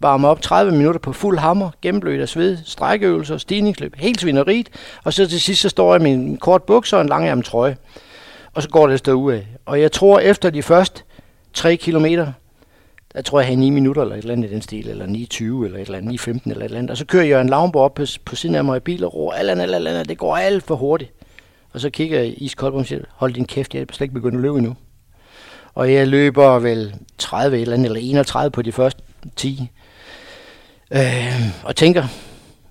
Varmer 0.00 0.28
op 0.28 0.42
30 0.42 0.72
minutter 0.72 1.00
på 1.00 1.12
fuld 1.12 1.38
hammer, 1.38 1.70
gennemblødt 1.82 2.20
af 2.20 2.28
sved, 2.28 2.58
strækøvelser, 2.64 3.36
stigningsløb, 3.38 3.96
helt 3.96 4.20
svineriet. 4.20 4.68
Og 5.04 5.12
så 5.12 5.28
til 5.28 5.40
sidst, 5.40 5.60
så 5.62 5.68
står 5.68 5.94
jeg 5.94 6.02
med 6.02 6.12
en 6.12 6.36
kort 6.36 6.62
bukser 6.62 6.96
og 6.96 7.02
en 7.02 7.08
lang 7.08 7.44
trøje. 7.44 7.76
Og 8.54 8.62
så 8.62 8.68
går 8.68 8.86
det 8.86 8.92
afsted 8.92 9.12
ud 9.12 9.32
af. 9.32 9.46
Og 9.66 9.80
jeg 9.80 9.92
tror, 9.92 10.18
efter 10.18 10.50
de 10.50 10.62
første 10.62 11.02
3 11.54 11.76
kilometer, 11.76 12.32
jeg 13.14 13.24
tror 13.24 13.40
jeg, 13.40 13.46
havde 13.46 13.60
9 13.60 13.70
minutter 13.70 14.02
eller 14.02 14.14
et 14.14 14.18
eller 14.18 14.32
andet 14.32 14.50
i 14.50 14.52
den 14.52 14.62
stil, 14.62 14.88
eller 14.88 15.06
9.20 15.06 15.64
eller 15.64 15.78
et 15.78 15.86
eller 15.86 15.98
andet, 15.98 16.28
9.15 16.28 16.50
eller 16.50 16.56
et 16.56 16.64
eller 16.64 16.78
andet. 16.78 16.90
Og 16.90 16.96
så 16.96 17.06
kører 17.06 17.24
Jørgen 17.24 17.48
Lavnborg 17.48 17.84
op 17.84 17.94
på, 17.94 18.04
på 18.24 18.36
siden 18.36 18.54
af 18.54 18.64
mig 18.64 18.76
i 18.76 18.80
bil 18.80 19.04
og 19.04 19.14
råber, 19.14 19.32
alt 19.32 19.50
andet, 19.50 19.74
alt 19.74 19.88
andet, 19.88 20.08
det 20.08 20.18
går 20.18 20.36
alt 20.36 20.62
for 20.62 20.74
hurtigt. 20.74 21.12
Og 21.72 21.80
så 21.80 21.90
kigger 21.90 22.18
jeg 22.18 22.42
iskoldt 22.42 22.72
på 22.72 22.76
mig 22.76 22.82
og 22.82 22.86
siger, 22.86 23.00
hold 23.14 23.32
din 23.32 23.44
kæft, 23.44 23.74
jeg 23.74 23.80
er 23.80 23.86
slet 23.92 24.00
ikke 24.04 24.14
begyndt 24.14 24.36
at 24.36 24.42
løbe 24.42 24.58
endnu. 24.58 24.76
Og 25.76 25.92
jeg 25.92 26.08
løber 26.08 26.58
vel 26.58 26.94
30 27.18 27.60
eller, 27.60 27.76
eller 27.76 28.00
31 28.02 28.50
på 28.50 28.62
de 28.62 28.72
første 28.72 29.02
10. 29.36 29.70
Øh, 30.90 31.00
og 31.64 31.76
tænker, 31.76 32.04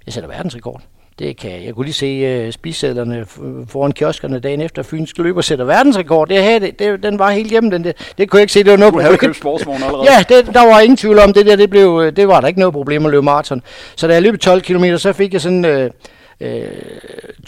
jeg 0.05 0.13
sætter 0.13 0.29
verdensrekord. 0.29 0.81
Det 1.19 1.37
kan 1.37 1.51
jeg. 1.51 1.65
Jeg 1.65 1.73
kunne 1.75 1.85
lige 1.85 1.93
se 1.93 2.45
uh, 2.45 2.51
spisedlerne 2.51 3.25
foran 3.67 3.91
kioskerne 3.91 4.39
dagen 4.39 4.61
efter 4.61 4.83
Fynsk 4.83 5.17
løber 5.17 5.41
sætter 5.41 5.65
verdensrekord. 5.65 6.27
Det 6.27 6.43
her, 6.43 6.59
det, 6.59 6.79
det, 6.79 7.03
den 7.03 7.19
var 7.19 7.31
helt 7.31 7.49
hjemme, 7.49 7.71
den 7.71 7.83
der. 7.83 7.91
Det 8.17 8.29
kunne 8.29 8.37
jeg 8.37 8.43
ikke 8.43 8.53
se, 8.53 8.63
det 8.63 8.71
var 8.71 8.77
noget 8.77 8.91
problem. 8.91 9.05
Du 9.05 9.09
havde 9.09 9.17
købt 9.17 9.37
sportsvogn 9.37 9.83
allerede. 9.83 10.11
Ja, 10.11 10.35
det, 10.35 10.53
der 10.53 10.61
var 10.61 10.79
ingen 10.79 10.97
tvivl 10.97 11.19
om 11.19 11.33
det 11.33 11.45
der. 11.45 11.55
Det, 11.55 11.69
blev, 11.69 12.01
øh, 12.03 12.15
det 12.15 12.27
var 12.27 12.41
der 12.41 12.47
ikke 12.47 12.59
noget 12.59 12.73
problem 12.73 13.05
at 13.05 13.11
løbe 13.11 13.23
maraton. 13.23 13.61
Så 13.95 14.07
da 14.07 14.13
jeg 14.13 14.21
løb 14.21 14.39
12 14.39 14.61
km, 14.61 14.85
så 14.97 15.13
fik 15.13 15.33
jeg 15.33 15.41
sådan 15.41 15.65
uh, 15.65 16.47
uh, 16.47 16.57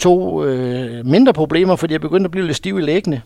to 0.00 0.44
uh, 0.44 1.06
mindre 1.06 1.32
problemer, 1.32 1.76
fordi 1.76 1.92
jeg 1.92 2.00
begyndte 2.00 2.24
at 2.24 2.30
blive 2.30 2.46
lidt 2.46 2.56
stiv 2.56 2.78
i 2.78 2.82
læggene. 2.82 3.22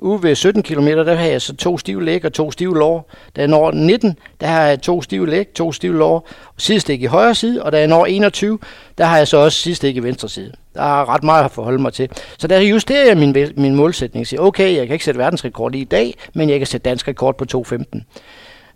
Ude 0.00 0.22
ved 0.22 0.34
17 0.34 0.62
km, 0.62 0.86
der 0.86 1.14
har 1.14 1.26
jeg 1.26 1.42
så 1.42 1.56
to 1.56 1.78
stive 1.78 2.04
læg 2.04 2.24
og 2.24 2.32
to 2.32 2.50
stive 2.50 2.78
lår. 2.78 3.10
Da 3.36 3.40
jeg 3.40 3.48
når 3.48 3.70
19, 3.70 4.18
der 4.40 4.46
har 4.46 4.62
jeg 4.62 4.82
to 4.82 5.02
stive 5.02 5.28
læg, 5.28 5.48
to 5.54 5.72
stive 5.72 5.98
lår, 5.98 6.28
sidestik 6.56 7.02
i 7.02 7.06
højre 7.06 7.34
side, 7.34 7.62
og 7.62 7.72
da 7.72 7.78
jeg 7.78 7.86
når 7.86 8.06
21, 8.06 8.58
der 8.98 9.04
har 9.04 9.16
jeg 9.16 9.28
så 9.28 9.36
også 9.36 9.58
sidestik 9.58 9.96
i 9.96 9.98
venstre 9.98 10.28
side. 10.28 10.52
Der 10.74 10.82
er 10.82 11.14
ret 11.14 11.22
meget 11.22 11.44
at 11.44 11.50
forholde 11.50 11.82
mig 11.82 11.92
til. 11.92 12.08
Så 12.38 12.46
der 12.46 12.60
justerer 12.60 13.06
jeg 13.06 13.16
min, 13.16 13.36
min 13.56 13.74
målsætning 13.74 14.22
og 14.22 14.26
siger, 14.26 14.40
okay, 14.40 14.76
jeg 14.76 14.86
kan 14.86 14.92
ikke 14.92 15.04
sætte 15.04 15.18
verdensrekord 15.18 15.74
i 15.74 15.84
dag, 15.84 16.14
men 16.34 16.50
jeg 16.50 16.58
kan 16.58 16.66
sætte 16.66 16.90
dansk 16.90 17.08
rekord 17.08 17.38
på 17.38 17.44
2.15. 17.56 18.00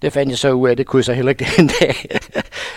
Det 0.03 0.13
fandt 0.13 0.31
jeg 0.31 0.39
så 0.39 0.51
ud 0.51 0.69
af, 0.69 0.77
det 0.77 0.87
kunne 0.87 0.99
jeg 0.99 1.05
så 1.05 1.13
heller 1.13 1.31
ikke 1.31 1.47
den 1.57 1.71
dag. 1.81 1.95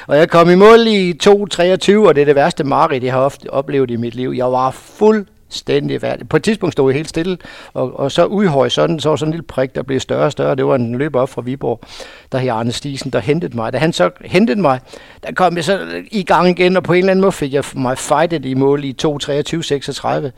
og 0.08 0.18
jeg 0.18 0.30
kom 0.30 0.50
i 0.50 0.56
mål 0.56 0.88
i 0.88 1.12
2.23, 1.24 1.28
og 1.34 2.16
det 2.16 2.22
er 2.22 2.26
det 2.26 2.36
værste 2.36 2.64
mareridt, 2.64 3.04
jeg 3.04 3.14
har 3.14 3.20
ofte 3.20 3.50
oplevet 3.50 3.92
i 3.92 3.96
mit 3.96 4.16
liv. 4.16 4.34
Jeg 4.36 4.52
var 4.52 4.72
fuld 4.72 5.26
stændig 5.50 6.02
værd. 6.02 6.20
På 6.30 6.38
et 6.38 6.44
tidspunkt 6.44 6.74
stod 6.74 6.92
jeg 6.92 6.96
helt 6.96 7.10
stille, 7.10 7.38
og, 7.74 8.00
og 8.00 8.12
så 8.12 8.26
ude 8.26 8.46
i 8.46 8.50
horisonten, 8.50 9.00
så 9.00 9.10
var 9.10 9.16
sådan 9.16 9.30
en 9.30 9.34
lille 9.34 9.48
prik, 9.48 9.76
der 9.76 9.84
blev 9.84 10.00
større 10.00 10.26
og 10.26 10.32
større. 10.32 10.56
Det 10.56 10.66
var 10.66 10.76
en 10.76 10.98
løber 10.98 11.22
op 11.22 11.30
fra 11.30 11.42
Viborg, 11.42 11.80
der 12.32 12.38
hed 12.38 12.50
Arne 12.50 12.72
Stisen, 12.72 13.12
der 13.12 13.20
hentede 13.20 13.56
mig. 13.56 13.74
Da 13.74 13.78
han 13.78 13.94
så 13.94 14.10
hentede 14.22 14.62
mig, 14.62 14.80
der 15.24 15.34
kom 15.34 15.56
jeg 15.56 15.64
så 15.64 16.04
i 16.12 16.24
gang 16.24 16.50
igen, 16.50 16.78
og 16.78 16.84
på 16.84 16.94
en 16.94 17.00
eller 17.00 17.12
anden 17.12 17.22
måde 17.22 17.32
fik 17.32 17.54
jeg 17.54 17.64
mig 17.76 17.98
fightet 17.98 18.46
i 18.46 18.54
mål 18.54 18.84
i 18.84 18.96
2.23.36. 19.06 20.32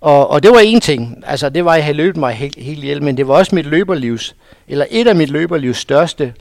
Og, 0.00 0.30
og 0.30 0.42
det 0.42 0.50
var 0.50 0.60
en 0.64 0.80
ting, 0.80 1.22
altså 1.26 1.48
det 1.48 1.64
var, 1.64 1.70
at 1.70 1.76
jeg 1.76 1.84
havde 1.84 1.96
løbet 1.96 2.16
mig 2.16 2.34
helt, 2.34 2.58
helt 2.58 2.78
ihjel, 2.78 3.02
men 3.02 3.16
det 3.16 3.28
var 3.28 3.34
også 3.34 3.54
mit 3.54 3.66
løberlivs, 3.66 4.36
eller 4.68 4.84
et 4.90 5.08
af 5.08 5.16
mit 5.16 5.30
løberlivs 5.30 5.78
største 5.78 6.34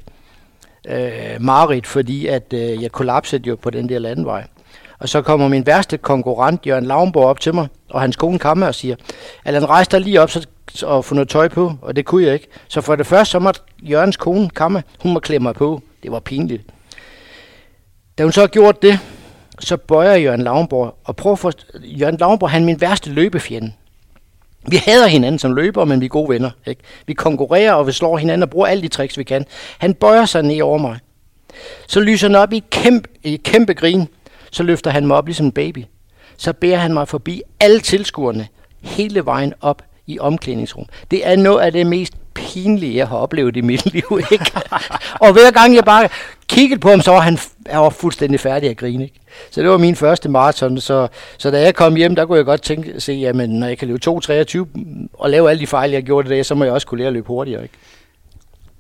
øh, 0.88 1.36
mareridt, 1.40 1.88
fordi 1.88 2.28
at 2.28 2.54
øh, 2.54 2.84
jeg 2.84 2.92
kollapsede 2.92 3.50
jo 3.50 3.56
på 3.56 3.70
den 3.70 3.90
der 3.90 4.00
landvej. 4.00 4.44
Og 5.00 5.10
så 5.10 5.22
kommer 5.22 5.48
min 5.48 5.66
værste 5.66 5.98
konkurrent, 5.98 6.68
Jørgen 6.68 6.86
Lavnborg, 6.86 7.26
op 7.26 7.40
til 7.40 7.56
mig, 7.56 7.68
og 7.90 8.02
hans 8.02 8.16
kone 8.16 8.40
kommer 8.40 8.68
og 8.68 8.76
siger, 8.76 8.96
Allan, 9.46 9.70
rejs 9.70 9.88
dig 9.88 10.02
lige 10.02 10.22
op 10.22 10.30
så, 10.30 10.48
og 10.84 11.06
få 11.06 11.16
noget 11.16 11.30
tøj 11.30 11.48
på, 11.48 11.74
og 11.82 11.96
det 11.96 12.06
kunne 12.06 12.26
jeg 12.26 12.34
ikke. 12.34 12.48
Så 12.68 12.82
for 12.82 12.96
det 12.96 13.08
første, 13.08 13.32
så 13.32 13.40
måtte 13.40 13.62
Jørgens 13.84 14.18
kone 14.18 14.50
komme, 14.50 14.84
hun 15.02 15.14
må 15.14 15.20
klemme 15.20 15.44
mig 15.44 15.56
på. 15.56 15.82
Det 16.04 16.12
var 16.12 16.20
pinligt. 16.20 16.64
Da 18.18 18.24
hun 18.24 18.32
så 18.32 18.40
har 18.40 18.48
gjort 18.48 18.82
det, 18.82 19.00
så 19.60 19.78
bøjer 19.78 20.16
Jørgen 20.16 20.42
Lavnborg, 20.42 20.98
og 21.04 21.16
prøver 21.16 21.36
for... 21.36 21.52
Jørgen 21.84 22.18
Lavnborg, 22.18 22.50
han 22.50 22.62
er 22.62 22.66
min 22.66 22.82
værste 22.82 23.10
løbefjende. 23.10 23.72
Vi 24.68 24.76
hader 24.76 25.08
hinanden 25.08 25.40
som 25.40 25.54
løbere, 25.54 25.86
men 25.86 26.02
vi 26.02 26.06
er 26.06 26.10
gode 26.10 26.30
venner. 26.30 26.52
Ikke? 26.66 26.82
Vi 27.08 27.14
konkurrerer, 27.14 27.74
og 27.74 27.88
vi 27.88 27.92
slår 27.92 28.18
hinanden 28.18 28.44
og 28.44 28.50
bruger 28.50 28.68
alle 28.68 28.84
de 28.84 28.88
tricks, 28.88 29.18
vi 29.18 29.24
kan. 29.24 29.46
Han 29.78 29.94
bøjer 29.94 30.26
sig 30.26 30.44
ned 30.44 30.62
over 30.62 30.78
mig. 30.78 31.00
Så 31.88 32.00
lyser 32.00 32.28
han 32.28 32.36
op 32.36 32.54
i 32.54 32.64
kæmpe, 32.72 33.10
i 33.24 33.42
kæmpe 33.44 33.74
grin, 33.74 34.08
så 34.56 34.64
løfter 34.64 34.92
han 34.92 35.08
mig 35.08 35.18
op 35.18 35.26
ligesom 35.26 35.46
en 35.46 35.52
baby. 35.52 35.84
Så 36.38 36.54
bærer 36.54 36.78
han 36.78 36.94
mig 36.94 37.08
forbi 37.08 37.42
alle 37.60 37.80
tilskuerne 37.80 38.48
hele 38.82 39.26
vejen 39.26 39.54
op 39.62 39.82
i 40.08 40.20
omklædningsrum. 40.20 40.86
Det 41.12 41.28
er 41.28 41.36
noget 41.36 41.62
af 41.62 41.72
det 41.72 41.88
mest 41.88 42.14
pinlige, 42.34 42.96
jeg 42.96 43.08
har 43.08 43.18
oplevet 43.18 43.58
i 43.58 43.62
mit 43.62 43.86
liv. 43.94 44.20
Ikke? 44.32 44.52
og 45.22 45.34
hver 45.34 45.52
gang 45.52 45.76
jeg 45.76 45.86
bare 45.86 46.10
kiggede 46.48 46.80
på 46.80 46.90
ham, 46.90 47.02
så 47.02 47.12
var 47.12 47.20
han, 47.20 47.38
han 47.68 47.80
var 47.80 47.90
fuldstændig 47.90 48.40
færdig 48.40 48.70
at 48.70 48.78
grine. 48.78 49.04
Ikke? 49.04 49.20
Så 49.52 49.62
det 49.62 49.70
var 49.70 49.78
min 49.78 49.96
første 49.96 50.30
maraton. 50.30 50.80
Så, 50.80 51.08
så 51.38 51.52
da 51.52 51.62
jeg 51.62 51.76
kom 51.76 51.96
hjem, 51.96 52.16
der 52.16 52.26
kunne 52.26 52.38
jeg 52.38 52.46
godt 52.46 52.62
tænke, 52.62 53.02
se, 53.02 53.14
jamen, 53.14 53.50
når 53.50 53.68
jeg 53.68 53.78
kan 53.78 53.88
løbe 53.88 54.00
2.23 54.10 54.66
og 55.14 55.30
lave 55.30 55.50
alle 55.50 55.60
de 55.60 55.68
fejl, 55.68 55.92
jeg 55.92 56.04
gjorde 56.04 56.30
det, 56.30 56.46
så 56.46 56.56
må 56.56 56.64
jeg 56.64 56.74
også 56.74 56.88
kunne 56.88 56.98
lære 56.98 57.08
at 57.08 57.14
løbe 57.14 57.28
hurtigere. 57.28 57.64
Ikke? 57.64 57.76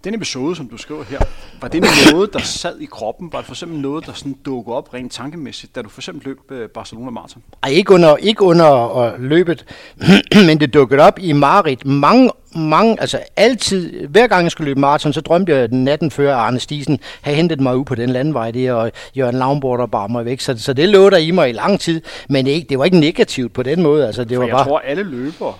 Den 0.05 0.13
episode, 0.13 0.55
som 0.55 0.67
du 0.67 0.77
skriver 0.77 1.03
her, 1.03 1.19
var 1.61 1.67
det 1.67 1.83
noget, 2.13 2.33
der 2.33 2.39
sad 2.39 2.79
i 2.79 2.85
kroppen? 2.85 3.29
Var 3.33 3.39
det 3.39 3.45
for 3.45 3.53
eksempel 3.53 3.79
noget, 3.79 4.05
der 4.05 4.13
sådan 4.13 4.35
dukkede 4.45 4.75
op 4.75 4.93
rent 4.93 5.11
tankemæssigt, 5.11 5.75
da 5.75 5.81
du 5.81 5.89
for 5.89 6.01
eksempel 6.01 6.27
løb 6.27 6.37
øh, 6.51 6.69
Barcelona 6.69 7.11
Marathon? 7.11 7.43
Ej, 7.63 7.69
ikke 7.69 7.93
under, 7.93 8.17
ikke 8.17 8.41
under 8.41 9.17
løbet, 9.17 9.65
men 10.47 10.59
det 10.59 10.73
dukkede 10.73 11.01
op 11.01 11.19
i 11.19 11.31
Marit 11.33 11.85
mange 11.85 12.31
mange, 12.55 13.01
altså 13.01 13.19
altid, 13.35 14.07
hver 14.07 14.27
gang 14.27 14.43
jeg 14.43 14.51
skulle 14.51 14.65
løbe 14.65 14.79
maraton, 14.79 15.13
så 15.13 15.21
drømte 15.21 15.55
jeg 15.55 15.69
den 15.69 15.83
natten 15.83 16.11
før 16.11 16.35
Arne 16.35 16.59
Stisen 16.59 16.99
havde 17.21 17.37
hentet 17.37 17.59
mig 17.59 17.77
ud 17.77 17.85
på 17.85 17.95
den 17.95 18.09
landvej 18.09 18.51
der, 18.51 18.73
og 18.73 18.91
Jørgen 19.17 19.35
Lavnborg 19.35 19.79
der 19.79 19.85
bar 19.85 20.07
mig 20.07 20.25
væk. 20.25 20.39
Så, 20.39 20.57
så 20.57 20.73
det 20.73 20.89
lå 20.89 21.09
der 21.09 21.17
i 21.17 21.31
mig 21.31 21.49
i 21.49 21.51
lang 21.51 21.79
tid, 21.79 22.01
men 22.29 22.45
det, 22.45 22.51
ikke, 22.51 22.67
det 22.69 22.79
var 22.79 22.85
ikke 22.85 22.99
negativt 22.99 23.53
på 23.53 23.63
den 23.63 23.81
måde. 23.81 24.07
Altså, 24.07 24.23
det 24.23 24.35
For 24.35 24.41
var 24.41 24.47
jeg 24.47 24.55
bare... 24.55 24.65
tror, 24.65 24.79
alle 24.79 25.03
løbere, 25.03 25.53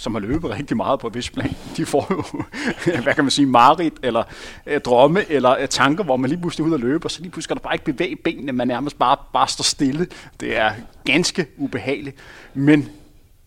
som 0.00 0.14
har 0.14 0.20
løbet 0.20 0.50
rigtig 0.50 0.76
meget 0.76 1.00
på 1.00 1.08
Visplan, 1.08 1.56
de 1.76 1.86
får 1.86 2.06
jo, 2.10 2.44
hvad 3.02 3.14
kan 3.14 3.24
man 3.24 3.30
sige, 3.30 3.46
marit 3.46 3.92
eller 4.02 4.22
øh, 4.66 4.80
drømme 4.80 5.30
eller 5.30 5.58
øh, 5.58 5.68
tanker, 5.68 6.04
hvor 6.04 6.16
man 6.16 6.30
lige 6.30 6.40
pludselig 6.40 6.64
er 6.64 6.66
ude 6.66 6.74
at 6.74 6.80
løbe, 6.80 7.06
og 7.06 7.10
så 7.10 7.20
lige 7.20 7.30
pludselig 7.30 7.44
skal 7.44 7.56
der 7.56 7.62
bare 7.62 7.74
ikke 7.74 7.84
bevæge 7.84 8.16
benene, 8.16 8.52
man 8.52 8.68
nærmest 8.68 8.98
bare, 8.98 9.16
bare 9.32 9.48
står 9.48 9.62
stille. 9.62 10.06
Det 10.40 10.56
er 10.56 10.72
ganske 11.04 11.46
ubehageligt. 11.56 12.16
Men 12.54 12.88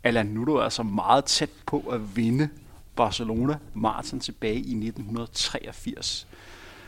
Alan, 0.03 0.25
nu 0.25 0.41
er 0.41 0.45
du 0.45 0.61
altså 0.61 0.83
meget 0.83 1.25
tæt 1.25 1.49
på 1.65 1.79
at 1.91 2.15
vinde 2.15 2.49
Barcelona 2.95 3.57
Marathon 3.73 4.19
tilbage 4.19 4.55
i 4.55 4.59
1983. 4.59 6.27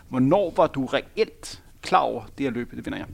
Hvornår 0.10 0.54
var 0.56 0.68
du 0.68 0.86
reelt 0.86 1.62
klar 1.82 2.00
over 2.00 2.24
det 2.38 2.46
her 2.46 2.52
løb, 2.52 2.72
det 2.72 2.86
vinder 2.86 3.00
jeg? 3.00 3.08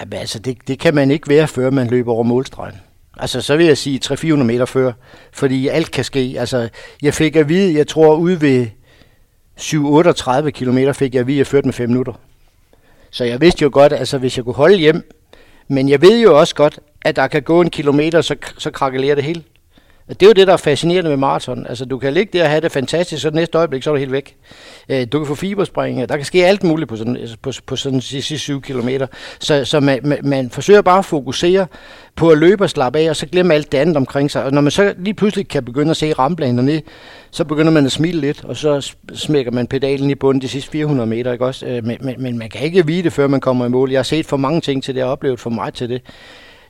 Jamen, 0.00 0.12
altså, 0.12 0.38
det, 0.38 0.68
det 0.68 0.78
kan 0.78 0.94
man 0.94 1.10
ikke 1.10 1.28
være, 1.28 1.48
før 1.48 1.70
man 1.70 1.86
løber 1.86 2.12
over 2.12 2.22
målstregen. 2.22 2.74
Altså, 3.18 3.40
så 3.40 3.56
vil 3.56 3.66
jeg 3.66 3.78
sige 3.78 4.00
300-400 4.04 4.26
meter 4.34 4.64
før, 4.64 4.92
fordi 5.32 5.68
alt 5.68 5.90
kan 5.90 6.04
ske. 6.04 6.34
Altså, 6.38 6.68
jeg 7.02 7.14
fik 7.14 7.36
at 7.36 7.48
vide, 7.48 7.76
jeg 7.76 7.86
tror 7.86 8.14
ude 8.14 8.40
ved 8.40 8.66
7-38 9.60 10.50
km 10.50 10.78
fik 10.92 11.14
jeg 11.14 11.20
at 11.20 11.26
vide, 11.26 11.36
at 11.36 11.38
jeg 11.38 11.46
førte 11.46 11.66
med 11.66 11.72
5 11.72 11.88
minutter. 11.88 12.12
Så 13.10 13.24
jeg 13.24 13.40
vidste 13.40 13.62
jo 13.62 13.70
godt, 13.72 13.92
altså 13.92 14.18
hvis 14.18 14.36
jeg 14.36 14.44
kunne 14.44 14.54
holde 14.54 14.76
hjem, 14.76 15.10
men 15.68 15.88
jeg 15.88 16.02
ved 16.02 16.20
jo 16.22 16.38
også 16.38 16.54
godt, 16.54 16.78
at 17.02 17.16
der 17.16 17.26
kan 17.26 17.42
gå 17.42 17.60
en 17.60 17.70
kilometer, 17.70 18.20
så, 18.20 18.36
så 18.58 18.70
krakelerer 18.70 19.14
det 19.14 19.24
hele. 19.24 19.42
Det 20.08 20.22
er 20.22 20.26
jo 20.26 20.32
det, 20.32 20.46
der 20.46 20.52
er 20.52 20.56
fascinerende 20.56 21.10
med 21.10 21.16
maraton. 21.16 21.66
Altså, 21.68 21.84
du 21.84 21.98
kan 21.98 22.12
ligge 22.12 22.38
der 22.38 22.44
og 22.44 22.50
have 22.50 22.60
det 22.60 22.72
fantastisk, 22.72 23.22
så 23.22 23.30
det 23.30 23.34
næste 23.34 23.58
øjeblik, 23.58 23.82
så 23.82 23.90
er 23.90 23.94
du 23.94 23.98
helt 23.98 24.12
væk. 24.12 24.36
Øh, 24.88 25.06
du 25.12 25.18
kan 25.18 25.26
få 25.26 25.34
fiberspring, 25.34 26.08
der 26.08 26.16
kan 26.16 26.24
ske 26.24 26.46
alt 26.46 26.64
muligt 26.64 26.88
på 26.88 26.96
sådan, 26.96 27.16
altså, 27.16 27.36
på, 27.42 27.52
på 27.66 27.76
sådan 27.76 28.00
sidste 28.00 28.38
7 28.38 28.60
km. 28.62 28.88
Så, 29.40 29.64
så 29.64 29.80
man, 29.80 30.00
man, 30.04 30.18
man 30.22 30.50
forsøger 30.50 30.82
bare 30.82 30.98
at 30.98 31.04
fokusere 31.04 31.66
på 32.16 32.30
at 32.30 32.38
løbe 32.38 32.64
og 32.64 32.70
slappe 32.70 32.98
af, 32.98 33.10
og 33.10 33.16
så 33.16 33.26
glemme 33.26 33.54
alt 33.54 33.72
det 33.72 33.78
andet 33.78 33.96
omkring 33.96 34.30
sig. 34.30 34.44
Og 34.44 34.52
når 34.52 34.60
man 34.60 34.70
så 34.70 34.94
lige 34.98 35.14
pludselig 35.14 35.48
kan 35.48 35.64
begynde 35.64 35.90
at 35.90 35.96
se 35.96 36.12
ramplanerne 36.12 36.62
ned, 36.62 36.80
så 37.30 37.44
begynder 37.44 37.72
man 37.72 37.86
at 37.86 37.92
smile 37.92 38.20
lidt, 38.20 38.44
og 38.44 38.56
så 38.56 38.94
smækker 39.14 39.52
man 39.52 39.66
pedalen 39.66 40.10
i 40.10 40.14
bunden 40.14 40.42
de 40.42 40.48
sidste 40.48 40.70
400 40.70 41.08
meter, 41.08 41.32
ikke 41.32 41.46
også? 41.46 41.66
Øh, 41.66 41.84
men, 41.84 41.96
men, 42.00 42.14
men 42.18 42.38
man 42.38 42.50
kan 42.50 42.60
ikke 42.60 42.86
vide 42.86 43.02
det, 43.02 43.12
før 43.12 43.26
man 43.26 43.40
kommer 43.40 43.66
i 43.66 43.68
mål. 43.68 43.90
Jeg 43.90 43.98
har 43.98 44.02
set 44.02 44.26
for 44.26 44.36
mange 44.36 44.60
ting 44.60 44.82
til 44.82 44.94
det, 44.94 44.98
jeg 44.98 45.06
har 45.06 45.12
oplevet 45.12 45.40
for 45.40 45.50
meget 45.50 45.74
til 45.74 45.88
det. 45.88 46.02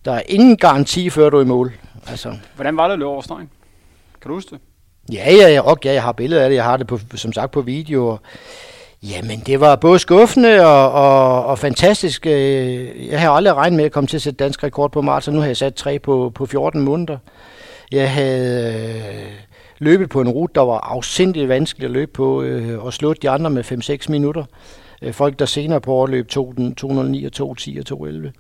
Der 0.05 0.13
er 0.13 0.23
ingen 0.27 0.57
garanti, 0.57 1.11
før 1.11 1.31
du 1.31 1.37
er 1.37 1.43
i 1.43 1.47
mål. 1.47 1.73
Altså. 2.07 2.37
Hvordan 2.55 2.77
var 2.77 2.87
det 2.87 2.93
at 2.93 2.99
løbe 2.99 3.09
over 3.09 3.23
stregen? 3.23 3.51
Kan 4.23 4.29
du 4.29 4.35
huske 4.35 4.51
det? 4.51 4.61
Ja, 5.13 5.33
ja, 5.33 5.49
ja, 5.49 5.63
ja, 5.85 5.93
jeg 5.93 6.03
har 6.03 6.13
billeder 6.13 6.43
af 6.43 6.49
det. 6.51 6.57
Jeg 6.57 6.65
har 6.65 6.77
det 6.77 6.87
på, 6.87 6.99
som 7.15 7.33
sagt 7.33 7.53
på 7.53 7.61
video. 7.61 8.19
Jamen, 9.03 9.41
det 9.41 9.61
var 9.61 9.77
både 9.77 9.99
skuffende 9.99 10.67
og, 10.67 10.93
og, 10.93 11.45
og 11.45 11.59
fantastisk. 11.59 12.27
Øh, 12.27 13.07
jeg 13.09 13.21
har 13.21 13.31
aldrig 13.31 13.55
regnet 13.55 13.77
med 13.77 13.85
at 13.85 13.93
komme 13.93 14.07
til 14.07 14.17
at 14.17 14.23
sætte 14.23 14.45
dansk 14.45 14.65
rekord 14.65 14.93
på 14.93 15.03
maraton. 15.03 15.35
Nu 15.35 15.41
har 15.41 15.47
jeg 15.47 15.57
sat 15.57 15.75
tre 15.75 15.99
på, 15.99 16.33
på 16.35 16.47
14 16.47 16.81
måneder. 16.81 17.19
Jeg 17.93 18.13
havde 18.13 18.75
øh, 18.75 19.33
løbet 19.79 20.11
på 20.11 20.21
en 20.21 20.29
rute, 20.29 20.53
der 20.55 20.61
var 20.61 20.79
afsindigt 20.79 21.49
vanskelig 21.49 21.85
at 21.85 21.91
løbe 21.91 22.13
på, 22.13 22.43
øh, 22.43 22.85
og 22.85 22.93
slået 22.93 23.23
de 23.23 23.31
andre 23.31 23.51
med 23.51 23.65
5-6 23.65 24.11
minutter. 24.11 24.45
Øh, 25.03 25.13
folk, 25.13 25.39
der 25.39 25.45
senere 25.45 25.81
på 25.81 25.93
året 25.93 26.11
løb 26.11 26.29
209 26.29 27.25
og 27.25 27.33
210 27.33 27.79
og 27.79 27.87
211. 27.87 28.33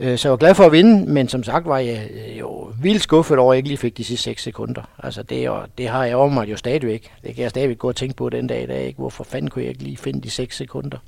Øh, 0.00 0.18
så 0.18 0.28
jeg 0.28 0.30
var 0.30 0.36
glad 0.36 0.54
for 0.54 0.64
at 0.64 0.72
vinde, 0.72 1.12
men 1.12 1.28
som 1.28 1.42
sagt 1.42 1.66
var 1.66 1.78
jeg 1.78 2.10
øh, 2.10 2.38
jo 2.38 2.72
vildt 2.82 3.02
skuffet 3.02 3.38
over, 3.38 3.52
at 3.52 3.56
jeg 3.56 3.58
ikke 3.58 3.68
lige 3.68 3.78
fik 3.78 3.96
de 3.96 4.04
sidste 4.04 4.24
6 4.24 4.42
sekunder. 4.42 4.82
Altså 4.98 5.22
det, 5.22 5.44
jo, 5.44 5.62
det 5.78 5.88
har 5.88 6.04
jeg 6.04 6.16
over 6.16 6.28
mig 6.28 6.50
jo 6.50 6.56
stadigvæk. 6.56 7.12
Det 7.22 7.34
kan 7.34 7.42
jeg 7.42 7.50
stadigvæk 7.50 7.78
gå 7.78 7.88
og 7.88 7.96
tænke 7.96 8.16
på 8.16 8.28
den 8.28 8.46
dag 8.46 8.62
i 8.62 8.66
dag. 8.66 8.86
Ikke? 8.86 8.98
Hvorfor 8.98 9.24
fanden 9.24 9.50
kunne 9.50 9.62
jeg 9.62 9.70
ikke 9.70 9.82
lige 9.82 9.96
finde 9.96 10.20
de 10.20 10.30
6 10.30 10.56
sekunder? 10.56 10.98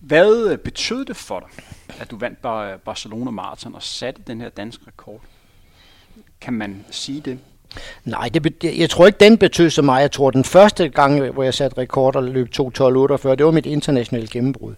Hvad 0.00 0.50
øh, 0.50 0.58
betød 0.58 1.04
det 1.04 1.16
for 1.16 1.40
dig, 1.40 1.64
at 2.00 2.10
du 2.10 2.18
vandt 2.18 2.42
Barcelona 2.84 3.30
Marathon 3.30 3.74
og 3.74 3.82
satte 3.82 4.22
den 4.26 4.40
her 4.40 4.48
danske 4.48 4.84
rekord? 4.86 5.20
Kan 6.40 6.54
man 6.54 6.84
sige 6.90 7.20
det? 7.20 7.38
Nej, 8.04 8.28
det, 8.34 8.64
jeg 8.78 8.90
tror 8.90 9.06
ikke, 9.06 9.18
den 9.20 9.38
betød 9.38 9.70
så 9.70 9.82
meget. 9.82 10.02
Jeg 10.02 10.12
tror, 10.12 10.30
den 10.30 10.44
første 10.44 10.88
gang, 10.88 11.30
hvor 11.30 11.42
jeg 11.42 11.54
satte 11.54 11.78
rekord 11.78 12.16
og 12.16 12.24
løb 12.24 12.48
2.12.48, 12.56 13.34
det 13.34 13.44
var 13.44 13.50
mit 13.50 13.66
internationale 13.66 14.28
gennembrud. 14.28 14.74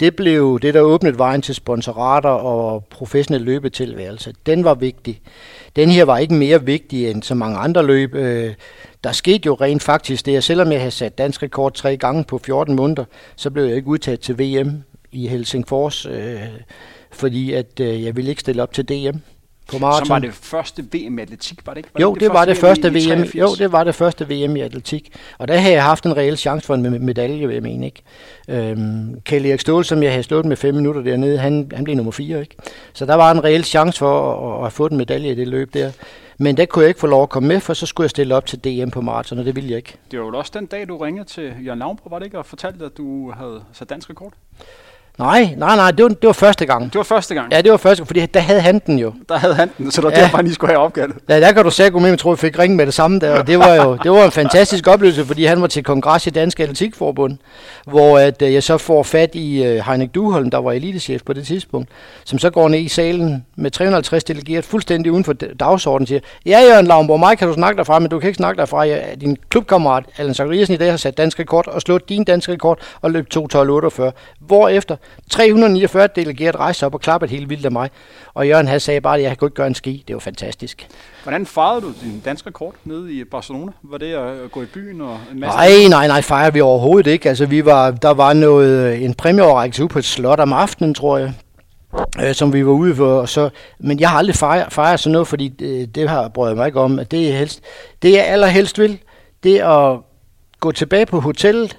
Det 0.00 0.16
blev 0.16 0.60
det, 0.62 0.74
der 0.74 0.80
åbnede 0.80 1.18
vejen 1.18 1.42
til 1.42 1.54
sponsorater 1.54 2.28
og 2.28 2.84
professionel 2.84 3.42
løbetilværelse. 3.42 4.34
Den 4.46 4.64
var 4.64 4.74
vigtig. 4.74 5.20
Den 5.76 5.90
her 5.90 6.04
var 6.04 6.18
ikke 6.18 6.34
mere 6.34 6.64
vigtig 6.64 7.10
end 7.10 7.22
så 7.22 7.34
mange 7.34 7.58
andre 7.58 7.86
løb. 7.86 8.14
Øh, 8.14 8.54
der 9.04 9.12
skete 9.12 9.46
jo 9.46 9.54
rent 9.54 9.82
faktisk 9.82 10.26
det, 10.26 10.36
at 10.36 10.44
selvom 10.44 10.72
jeg 10.72 10.80
havde 10.80 10.90
sat 10.90 11.18
dansk 11.18 11.42
rekord 11.42 11.74
tre 11.74 11.96
gange 11.96 12.24
på 12.24 12.38
14 12.38 12.76
måneder, 12.76 13.04
så 13.36 13.50
blev 13.50 13.64
jeg 13.64 13.76
ikke 13.76 13.88
udtaget 13.88 14.20
til 14.20 14.38
VM 14.38 14.82
i 15.12 15.28
Helsingfors, 15.28 16.06
øh, 16.06 16.40
fordi 17.12 17.52
at 17.52 17.80
øh, 17.80 18.04
jeg 18.04 18.16
ville 18.16 18.30
ikke 18.30 18.40
stille 18.40 18.62
op 18.62 18.72
til 18.72 18.88
DM 18.88 19.18
på 19.68 19.78
maraton. 19.78 20.06
Som 20.06 20.14
var 20.14 20.18
det 20.18 20.34
første 20.34 20.84
VM 20.92 21.18
i 21.18 21.22
atletik, 21.22 21.66
var 21.66 21.74
det 21.74 21.78
ikke? 21.78 21.90
Var 21.94 22.00
jo, 22.00 22.14
det, 22.14 22.20
det, 22.20 22.32
var 22.32 22.44
det 22.44 22.56
første 22.56 22.88
VM, 22.88 23.22
VM 23.22 23.30
jo, 23.34 23.54
det 23.58 23.72
var 23.72 23.84
det 23.84 23.94
første 23.94 24.28
VM 24.28 24.56
i 24.56 24.60
atletik. 24.60 25.12
Og 25.38 25.48
der 25.48 25.56
havde 25.56 25.74
jeg 25.74 25.84
haft 25.84 26.06
en 26.06 26.16
reel 26.16 26.36
chance 26.36 26.66
for 26.66 26.74
en 26.74 27.04
medalje, 27.04 27.46
vil 27.46 27.54
jeg 27.54 27.62
mene. 27.62 27.86
Ikke? 27.86 28.02
Øhm, 28.48 29.20
Kjell 29.24 29.46
Erik 29.46 29.60
Ståhl, 29.60 29.84
som 29.84 30.02
jeg 30.02 30.10
havde 30.10 30.22
slået 30.22 30.44
med 30.44 30.56
fem 30.56 30.74
minutter 30.74 31.02
dernede, 31.02 31.38
han, 31.38 31.70
han 31.74 31.84
blev 31.84 31.96
nummer 31.96 32.12
fire. 32.12 32.40
Ikke? 32.40 32.56
Så 32.92 33.06
der 33.06 33.14
var 33.14 33.30
en 33.30 33.44
reel 33.44 33.64
chance 33.64 33.98
for 33.98 34.32
at, 34.32 34.60
at, 34.60 34.66
at 34.66 34.72
få 34.72 34.86
en 34.86 34.96
medalje 34.96 35.32
i 35.32 35.34
det 35.34 35.48
løb 35.48 35.74
der. 35.74 35.92
Men 36.38 36.56
der 36.56 36.66
kunne 36.66 36.82
jeg 36.82 36.88
ikke 36.88 37.00
få 37.00 37.06
lov 37.06 37.22
at 37.22 37.28
komme 37.28 37.48
med, 37.48 37.60
for 37.60 37.74
så 37.74 37.86
skulle 37.86 38.04
jeg 38.04 38.10
stille 38.10 38.34
op 38.34 38.46
til 38.46 38.64
DM 38.64 38.90
på 38.90 39.00
maraton, 39.00 39.38
og 39.38 39.44
det 39.44 39.56
ville 39.56 39.70
jeg 39.70 39.76
ikke. 39.76 39.96
Det 40.10 40.20
var 40.20 40.26
jo 40.26 40.38
også 40.38 40.52
den 40.54 40.66
dag, 40.66 40.88
du 40.88 40.96
ringede 40.96 41.24
til 41.24 41.54
Jørgen 41.64 41.78
Lavnbro, 41.78 42.08
var 42.08 42.18
det 42.18 42.26
ikke, 42.26 42.38
og 42.38 42.46
fortalte, 42.46 42.84
at 42.84 42.96
du 42.96 43.30
havde 43.30 43.64
sat 43.72 43.90
dansk 43.90 44.10
rekord? 44.10 44.32
Nej, 45.18 45.54
nej, 45.56 45.76
nej, 45.76 45.90
det 45.90 46.02
var, 46.02 46.08
det 46.08 46.26
var 46.26 46.32
første 46.32 46.66
gang. 46.66 46.84
Det 46.84 46.94
var 46.94 47.02
første 47.02 47.34
gang? 47.34 47.52
Ja, 47.52 47.60
det 47.60 47.70
var 47.70 47.76
første 47.76 48.00
gang, 48.00 48.06
fordi 48.06 48.26
der 48.26 48.40
havde 48.40 48.60
han 48.60 48.78
den 48.86 48.98
jo. 48.98 49.12
Der 49.28 49.38
havde 49.38 49.54
han 49.54 49.70
den, 49.78 49.90
så 49.90 50.00
det 50.00 50.04
var 50.04 50.10
ja. 50.16 50.22
derfor, 50.22 50.36
han 50.36 50.44
lige 50.44 50.54
skulle 50.54 50.72
have 50.72 50.84
opgavet. 50.84 51.12
Ja, 51.28 51.40
der 51.40 51.52
kan 51.52 51.64
du 51.64 51.70
sige, 51.70 51.86
at 51.86 52.02
jeg 52.02 52.18
tror, 52.18 52.32
jeg 52.32 52.38
fik 52.38 52.58
ringe 52.58 52.76
med 52.76 52.86
det 52.86 52.94
samme 52.94 53.20
der, 53.20 53.38
og 53.38 53.46
det 53.46 53.58
var 53.58 53.74
jo 53.74 53.98
det 54.02 54.10
var 54.10 54.24
en 54.24 54.30
fantastisk 54.30 54.86
oplevelse, 54.86 55.24
fordi 55.24 55.44
han 55.44 55.60
var 55.60 55.66
til 55.66 55.84
kongres 55.84 56.26
i 56.26 56.30
Dansk 56.30 56.60
Atletikforbund, 56.60 57.38
hvor 57.86 58.18
at, 58.18 58.42
uh, 58.42 58.52
jeg 58.52 58.62
så 58.62 58.78
får 58.78 59.02
fat 59.02 59.34
i 59.34 59.60
uh, 59.60 59.86
Heinrich 59.86 60.14
Duholm, 60.14 60.50
der 60.50 60.58
var 60.58 60.72
elitechef 60.72 61.22
på 61.22 61.32
det 61.32 61.46
tidspunkt, 61.46 61.88
som 62.24 62.38
så 62.38 62.50
går 62.50 62.68
ned 62.68 62.78
i 62.78 62.88
salen 62.88 63.44
med 63.56 63.70
350 63.70 64.24
delegeret 64.24 64.64
fuldstændig 64.64 65.12
uden 65.12 65.24
for 65.24 65.32
dagsordenen, 65.32 66.06
siger, 66.06 66.20
ja, 66.46 66.60
Jørgen 66.60 66.86
Lavnborg, 66.86 67.20
mig 67.20 67.38
kan 67.38 67.48
du 67.48 67.54
snakke 67.54 67.78
derfra, 67.78 67.98
men 67.98 68.10
du 68.10 68.18
kan 68.18 68.28
ikke 68.28 68.36
snakke 68.36 68.58
derfra. 68.58 68.84
Ja, 68.84 68.98
din 69.20 69.36
klubkammerat, 69.48 70.04
Allan 70.18 70.34
Zachariasen, 70.34 70.74
i 70.74 70.78
dag 70.78 70.90
har 70.90 70.96
sat 70.96 71.16
dansk 71.16 71.40
rekord 71.40 71.68
og 71.68 71.80
slået 71.80 72.08
din 72.08 72.24
dansk 72.24 72.48
rekord 72.48 72.78
og 73.00 73.10
løb 73.10 73.26
2.12.48. 73.34 74.10
Hvorefter 74.40 74.96
349 75.30 76.08
delegeret 76.16 76.56
rejste 76.56 76.86
op 76.86 76.94
og 76.94 77.00
klappede 77.00 77.30
helt 77.30 77.50
vildt 77.50 77.64
af 77.64 77.72
mig. 77.72 77.90
Og 78.34 78.48
Jørgen 78.48 78.66
havde 78.66 78.80
sagde 78.80 79.00
bare, 79.00 79.16
at 79.16 79.22
jeg 79.22 79.38
kunne 79.38 79.46
ikke 79.46 79.54
gøre 79.54 79.66
en 79.66 79.74
ski. 79.74 80.04
Det 80.08 80.14
var 80.14 80.20
fantastisk. 80.20 80.88
Hvordan 81.22 81.46
fejrede 81.46 81.80
du 81.80 81.92
din 82.02 82.22
danske 82.24 82.48
rekord 82.48 82.74
nede 82.84 83.12
i 83.12 83.24
Barcelona? 83.24 83.72
Var 83.82 83.98
det 83.98 84.14
at 84.14 84.52
gå 84.52 84.62
i 84.62 84.66
byen 84.66 85.00
og 85.00 85.18
en 85.32 85.40
masse? 85.40 85.56
Nej, 85.56 85.68
nej, 85.88 86.06
nej, 86.06 86.22
fejrede 86.22 86.52
vi 86.52 86.60
overhovedet 86.60 87.10
ikke. 87.10 87.28
Altså, 87.28 87.46
vi 87.46 87.64
var, 87.64 87.90
der 87.90 88.10
var 88.10 88.32
noget, 88.32 89.04
en 89.04 89.14
præmieoverrækkelse 89.14 89.82
ude 89.82 89.88
på 89.88 89.98
et 89.98 90.04
slot 90.04 90.40
om 90.40 90.52
aftenen, 90.52 90.94
tror 90.94 91.18
jeg 91.18 91.32
øh, 92.22 92.34
som 92.34 92.52
vi 92.52 92.66
var 92.66 92.72
ude 92.72 92.94
for. 92.94 93.20
Og 93.20 93.28
så, 93.28 93.50
men 93.78 94.00
jeg 94.00 94.10
har 94.10 94.18
aldrig 94.18 94.36
fejret, 94.36 94.72
fejret 94.72 95.00
sådan 95.00 95.12
noget, 95.12 95.28
fordi 95.28 95.48
det, 95.48 95.94
det 95.94 96.08
har 96.08 96.28
brød 96.28 96.54
mig 96.54 96.66
ikke 96.66 96.80
om. 96.80 97.00
Det 97.10 97.28
er, 97.28 97.38
helst, 97.38 97.60
det 98.02 98.12
jeg 98.12 98.26
allerhelst 98.26 98.78
vil, 98.78 98.98
det 99.42 99.56
er 99.56 99.68
at 99.68 100.00
gå 100.60 100.72
tilbage 100.72 101.06
på 101.06 101.20
hotellet, 101.20 101.78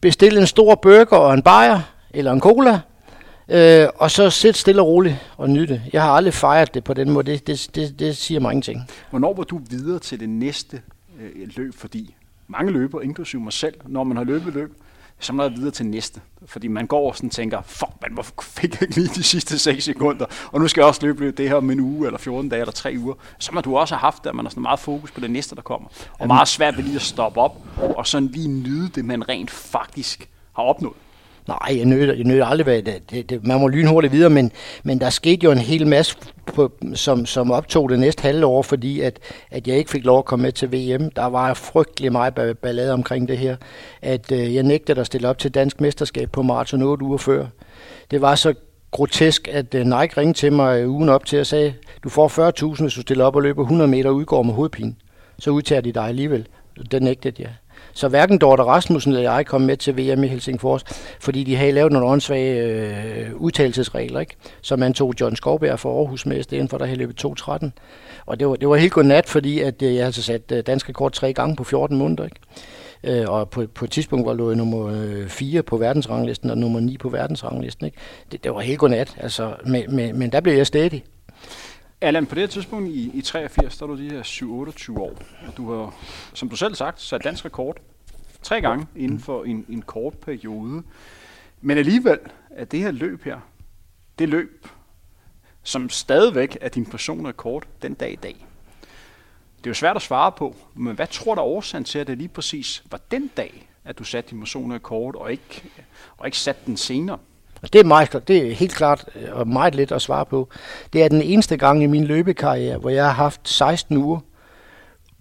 bestille 0.00 0.40
en 0.40 0.46
stor 0.46 0.74
burger 0.74 1.16
og 1.16 1.34
en 1.34 1.42
bajer, 1.42 1.80
eller 2.10 2.32
en 2.32 2.40
cola, 2.40 2.80
øh, 3.48 3.88
og 3.96 4.10
så 4.10 4.30
sætte 4.30 4.60
stille 4.60 4.82
og 4.82 4.88
roligt 4.88 5.16
og 5.36 5.50
nyde 5.50 5.66
det. 5.66 5.82
Jeg 5.92 6.02
har 6.02 6.10
aldrig 6.10 6.34
fejret 6.34 6.74
det 6.74 6.84
på 6.84 6.94
den 6.94 7.10
måde. 7.10 7.32
Det, 7.32 7.46
det, 7.46 7.70
det, 7.74 7.98
det 7.98 8.16
siger 8.16 8.40
mig 8.40 8.52
ingenting. 8.52 8.82
Hvornår 9.10 9.34
var 9.34 9.44
du 9.44 9.60
videre 9.70 9.98
til 9.98 10.20
det 10.20 10.28
næste 10.28 10.82
øh, 11.20 11.48
løb? 11.56 11.74
Fordi 11.74 12.14
mange 12.48 12.72
løber, 12.72 13.00
inklusive 13.00 13.42
mig 13.42 13.52
selv, 13.52 13.74
når 13.86 14.04
man 14.04 14.16
har 14.16 14.24
løbet 14.24 14.54
løb, 14.54 14.72
så 15.20 15.32
må 15.32 15.42
jeg 15.42 15.52
videre 15.56 15.70
til 15.70 15.86
næste. 15.86 16.20
Fordi 16.46 16.68
man 16.68 16.86
går 16.86 17.08
og 17.08 17.16
sådan 17.16 17.30
tænker, 17.30 17.62
fuck 17.62 17.90
man, 18.02 18.12
hvorfor 18.12 18.32
fik 18.42 18.72
jeg 18.72 18.82
ikke 18.82 18.94
lige 18.94 19.08
de 19.14 19.22
sidste 19.22 19.58
6 19.58 19.84
sekunder, 19.84 20.26
og 20.52 20.60
nu 20.60 20.68
skal 20.68 20.80
jeg 20.80 20.88
også 20.88 21.00
løbe 21.02 21.30
det 21.30 21.48
her 21.48 21.56
om 21.56 21.70
en 21.70 21.80
uge, 21.80 22.06
eller 22.06 22.18
14 22.18 22.48
dage, 22.48 22.60
eller 22.60 22.72
3 22.72 22.94
uger. 22.98 23.14
Så 23.38 23.50
må 23.54 23.60
du 23.60 23.76
også 23.76 23.94
have 23.94 24.00
haft 24.00 24.26
at 24.26 24.34
man 24.34 24.44
har 24.44 24.50
sådan 24.50 24.62
meget 24.62 24.80
fokus 24.80 25.10
på 25.10 25.20
det 25.20 25.30
næste, 25.30 25.56
der 25.56 25.62
kommer. 25.62 25.88
Og 26.18 26.26
meget 26.26 26.48
svært 26.48 26.76
ved 26.76 26.84
lige 26.84 26.96
at 26.96 27.02
stoppe 27.02 27.40
op, 27.40 27.56
og 27.96 28.06
sådan 28.06 28.28
lige 28.28 28.48
nyde 28.48 28.88
det, 28.88 29.04
man 29.04 29.28
rent 29.28 29.50
faktisk 29.50 30.28
har 30.52 30.62
opnået. 30.62 30.96
Nej, 31.48 31.76
jeg 31.78 31.84
nødte, 31.84 32.14
jeg 32.16 32.24
nød 32.24 32.42
aldrig 32.44 32.64
hvad 32.64 32.82
det, 32.82 33.10
det, 33.10 33.30
det. 33.30 33.46
Man 33.46 33.60
må 33.60 33.68
lynhurtigt 33.68 34.12
videre, 34.12 34.30
men, 34.30 34.52
men 34.82 35.00
der 35.00 35.10
skete 35.10 35.44
jo 35.44 35.50
en 35.50 35.58
hel 35.58 35.86
masse, 35.86 36.16
på, 36.46 36.72
som, 36.94 37.26
som 37.26 37.50
optog 37.50 37.90
det 37.90 37.98
næste 37.98 38.22
halve 38.22 38.46
år, 38.46 38.62
fordi 38.62 39.00
at, 39.00 39.18
at 39.50 39.68
jeg 39.68 39.76
ikke 39.76 39.90
fik 39.90 40.04
lov 40.04 40.18
at 40.18 40.24
komme 40.24 40.42
med 40.42 40.52
til 40.52 40.72
VM. 40.72 41.10
Der 41.10 41.26
var 41.26 41.54
frygtelig 41.54 42.12
meget 42.12 42.58
ballade 42.62 42.92
omkring 42.92 43.28
det 43.28 43.38
her. 43.38 43.56
At 44.02 44.32
øh, 44.32 44.54
jeg 44.54 44.62
nægtede 44.62 45.00
at 45.00 45.06
stille 45.06 45.28
op 45.28 45.38
til 45.38 45.54
dansk 45.54 45.80
mesterskab 45.80 46.30
på 46.30 46.42
maraton 46.42 46.82
8 46.82 47.04
uger 47.04 47.18
før. 47.18 47.46
Det 48.10 48.20
var 48.20 48.34
så 48.34 48.54
grotesk, 48.90 49.48
at 49.52 49.74
øh, 49.74 49.84
Nike 49.84 50.16
ringede 50.16 50.38
til 50.38 50.52
mig 50.52 50.80
øh, 50.80 50.90
ugen 50.90 51.08
op 51.08 51.26
til 51.26 51.40
og 51.40 51.46
sagde, 51.46 51.74
du 52.04 52.08
får 52.08 52.72
40.000, 52.74 52.82
hvis 52.82 52.94
du 52.94 53.00
stiller 53.00 53.24
op 53.24 53.36
og 53.36 53.42
løber 53.42 53.62
100 53.62 53.90
meter 53.90 54.10
og 54.10 54.16
udgår 54.16 54.42
med 54.42 54.54
hovedpine. 54.54 54.94
Så 55.38 55.50
udtager 55.50 55.80
de 55.80 55.92
dig 55.92 56.04
alligevel. 56.04 56.46
Den 56.90 57.02
nægtede 57.02 57.42
jeg. 57.42 57.50
Så 57.98 58.08
hverken 58.08 58.38
Dorte 58.38 58.62
Rasmussen 58.62 59.12
eller 59.12 59.32
jeg 59.32 59.46
kom 59.46 59.60
med 59.60 59.76
til 59.76 59.98
VM 59.98 60.24
i 60.24 60.26
Helsingfors, 60.26 60.84
fordi 61.20 61.44
de 61.44 61.56
havde 61.56 61.72
lavet 61.72 61.92
nogle 61.92 62.08
åndssvage 62.08 62.64
øh, 62.64 63.34
udtalelsesregler, 63.34 64.20
ikke? 64.20 64.36
Så 64.60 64.76
man 64.76 64.94
tog 64.94 65.14
John 65.20 65.36
Skovberg 65.36 65.78
for 65.78 65.98
Aarhus 65.98 66.26
med, 66.26 66.38
i 66.38 66.42
stedet 66.42 66.70
for 66.70 66.78
der 66.78 66.84
havde 66.84 66.98
løbet 66.98 67.24
2.13. 67.24 67.68
Og 68.26 68.40
det 68.40 68.48
var, 68.48 68.56
det 68.56 68.68
var 68.68 68.76
helt 68.76 68.92
godnat, 68.92 69.28
fordi 69.28 69.60
at, 69.60 69.82
øh, 69.82 69.94
jeg 69.94 70.06
altså 70.06 70.32
havde 70.32 70.42
sat 70.48 70.56
øh, 70.56 70.62
dansk 70.66 70.88
rekord 70.88 71.12
tre 71.12 71.32
gange 71.32 71.56
på 71.56 71.64
14 71.64 71.96
måneder, 71.96 72.24
ikke? 72.24 73.20
Øh, 73.20 73.28
og 73.28 73.50
på, 73.50 73.66
på 73.74 73.84
et 73.84 73.90
tidspunkt 73.90 74.26
var 74.26 74.48
jeg 74.48 74.56
nummer 74.56 74.86
øh, 74.86 75.28
4 75.28 75.62
på 75.62 75.76
verdensranglisten 75.76 76.50
og 76.50 76.58
nummer 76.58 76.80
9 76.80 76.98
på 76.98 77.08
verdensranglisten. 77.08 77.86
Ikke? 77.86 77.98
Det, 78.32 78.44
det 78.44 78.54
var 78.54 78.60
helt 78.60 78.78
godnat, 78.78 79.16
altså, 79.20 79.52
men, 79.66 79.96
men, 79.96 80.18
men 80.18 80.32
der 80.32 80.40
blev 80.40 80.54
jeg 80.54 80.66
stædig. 80.66 81.04
Allan, 82.00 82.26
på 82.26 82.34
det 82.34 82.42
her 82.42 82.48
tidspunkt 82.48 82.88
i, 82.88 83.10
i 83.14 83.22
83, 83.22 83.78
der 83.78 83.82
er 83.82 83.86
du 83.86 83.98
de 83.98 84.10
her 84.10 84.22
7-28 84.22 84.98
år, 84.98 85.18
og 85.46 85.56
du 85.56 85.72
har, 85.72 85.94
som 86.34 86.48
du 86.48 86.56
selv 86.56 86.74
sagt, 86.74 87.00
sat 87.00 87.24
dansk 87.24 87.44
rekord 87.44 87.76
tre 88.42 88.60
gange 88.60 88.86
inden 88.96 89.20
for 89.20 89.44
en, 89.44 89.66
en 89.68 89.82
kort 89.82 90.18
periode. 90.18 90.82
Men 91.60 91.78
alligevel 91.78 92.18
er 92.50 92.64
det 92.64 92.80
her 92.80 92.90
løb 92.90 93.24
her, 93.24 93.40
det 94.18 94.28
løb, 94.28 94.68
som 95.62 95.88
stadigvæk 95.88 96.58
er 96.60 96.68
din 96.68 96.86
personrekord 96.86 97.66
den 97.82 97.94
dag 97.94 98.12
i 98.12 98.16
dag. 98.16 98.46
Det 99.58 99.66
er 99.66 99.70
jo 99.70 99.74
svært 99.74 99.96
at 99.96 100.02
svare 100.02 100.32
på, 100.32 100.56
men 100.74 100.94
hvad 100.94 101.06
tror 101.06 101.34
du 101.34 101.40
årsagen 101.40 101.84
til, 101.84 101.98
at 101.98 102.06
det 102.06 102.18
lige 102.18 102.28
præcis 102.28 102.84
var 102.90 103.00
den 103.10 103.30
dag, 103.36 103.68
at 103.84 103.98
du 103.98 104.04
satte 104.04 104.30
din 104.30 104.40
personrekord, 104.40 105.16
og 105.16 105.32
ikke, 105.32 105.64
og 106.16 106.26
ikke 106.26 106.38
satte 106.38 106.62
den 106.66 106.76
senere? 106.76 107.18
Det 107.62 107.74
er, 107.74 107.84
meget, 107.84 108.28
det 108.28 108.36
er 108.36 108.54
helt 108.54 108.74
klart 108.74 109.04
øh, 109.16 109.28
og 109.32 109.48
meget 109.48 109.74
let 109.74 109.92
at 109.92 110.02
svare 110.02 110.26
på. 110.26 110.48
Det 110.92 111.02
er 111.02 111.08
den 111.08 111.22
eneste 111.22 111.56
gang 111.56 111.82
i 111.82 111.86
min 111.86 112.04
løbekarriere, 112.04 112.78
hvor 112.78 112.90
jeg 112.90 113.04
har 113.04 113.12
haft 113.12 113.40
16 113.44 113.96
uger 113.96 114.20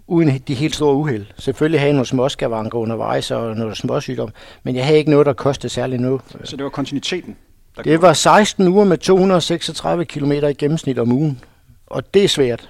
uden 0.08 0.38
de 0.48 0.54
helt 0.54 0.76
store 0.76 0.96
uheld. 0.96 1.26
Selvfølgelig 1.38 1.80
havde 1.80 1.88
jeg 1.88 1.94
nogle 1.94 2.06
småskavanker 2.06 2.78
undervejs 2.78 3.32
og 3.32 3.56
noget 3.56 3.78
småsygdom, 3.78 4.30
men 4.64 4.76
jeg 4.76 4.86
havde 4.86 4.98
ikke 4.98 5.12
noget, 5.12 5.26
der 5.26 5.34
kostede 5.34 5.74
særlig 5.74 6.00
noget. 6.00 6.22
Så 6.44 6.56
det 6.56 6.64
var 6.64 6.70
kontinuiteten? 6.70 7.36
Det 7.84 8.02
var 8.02 8.14
16 8.14 8.68
uger 8.68 8.86
med 8.86 8.98
236 8.98 10.06
km 10.06 10.32
i 10.32 10.54
gennemsnit 10.54 11.00
om 11.00 11.12
ugen, 11.12 11.42
og 11.88 12.14
det 12.14 12.24
er 12.24 12.28
svært. 12.28 12.70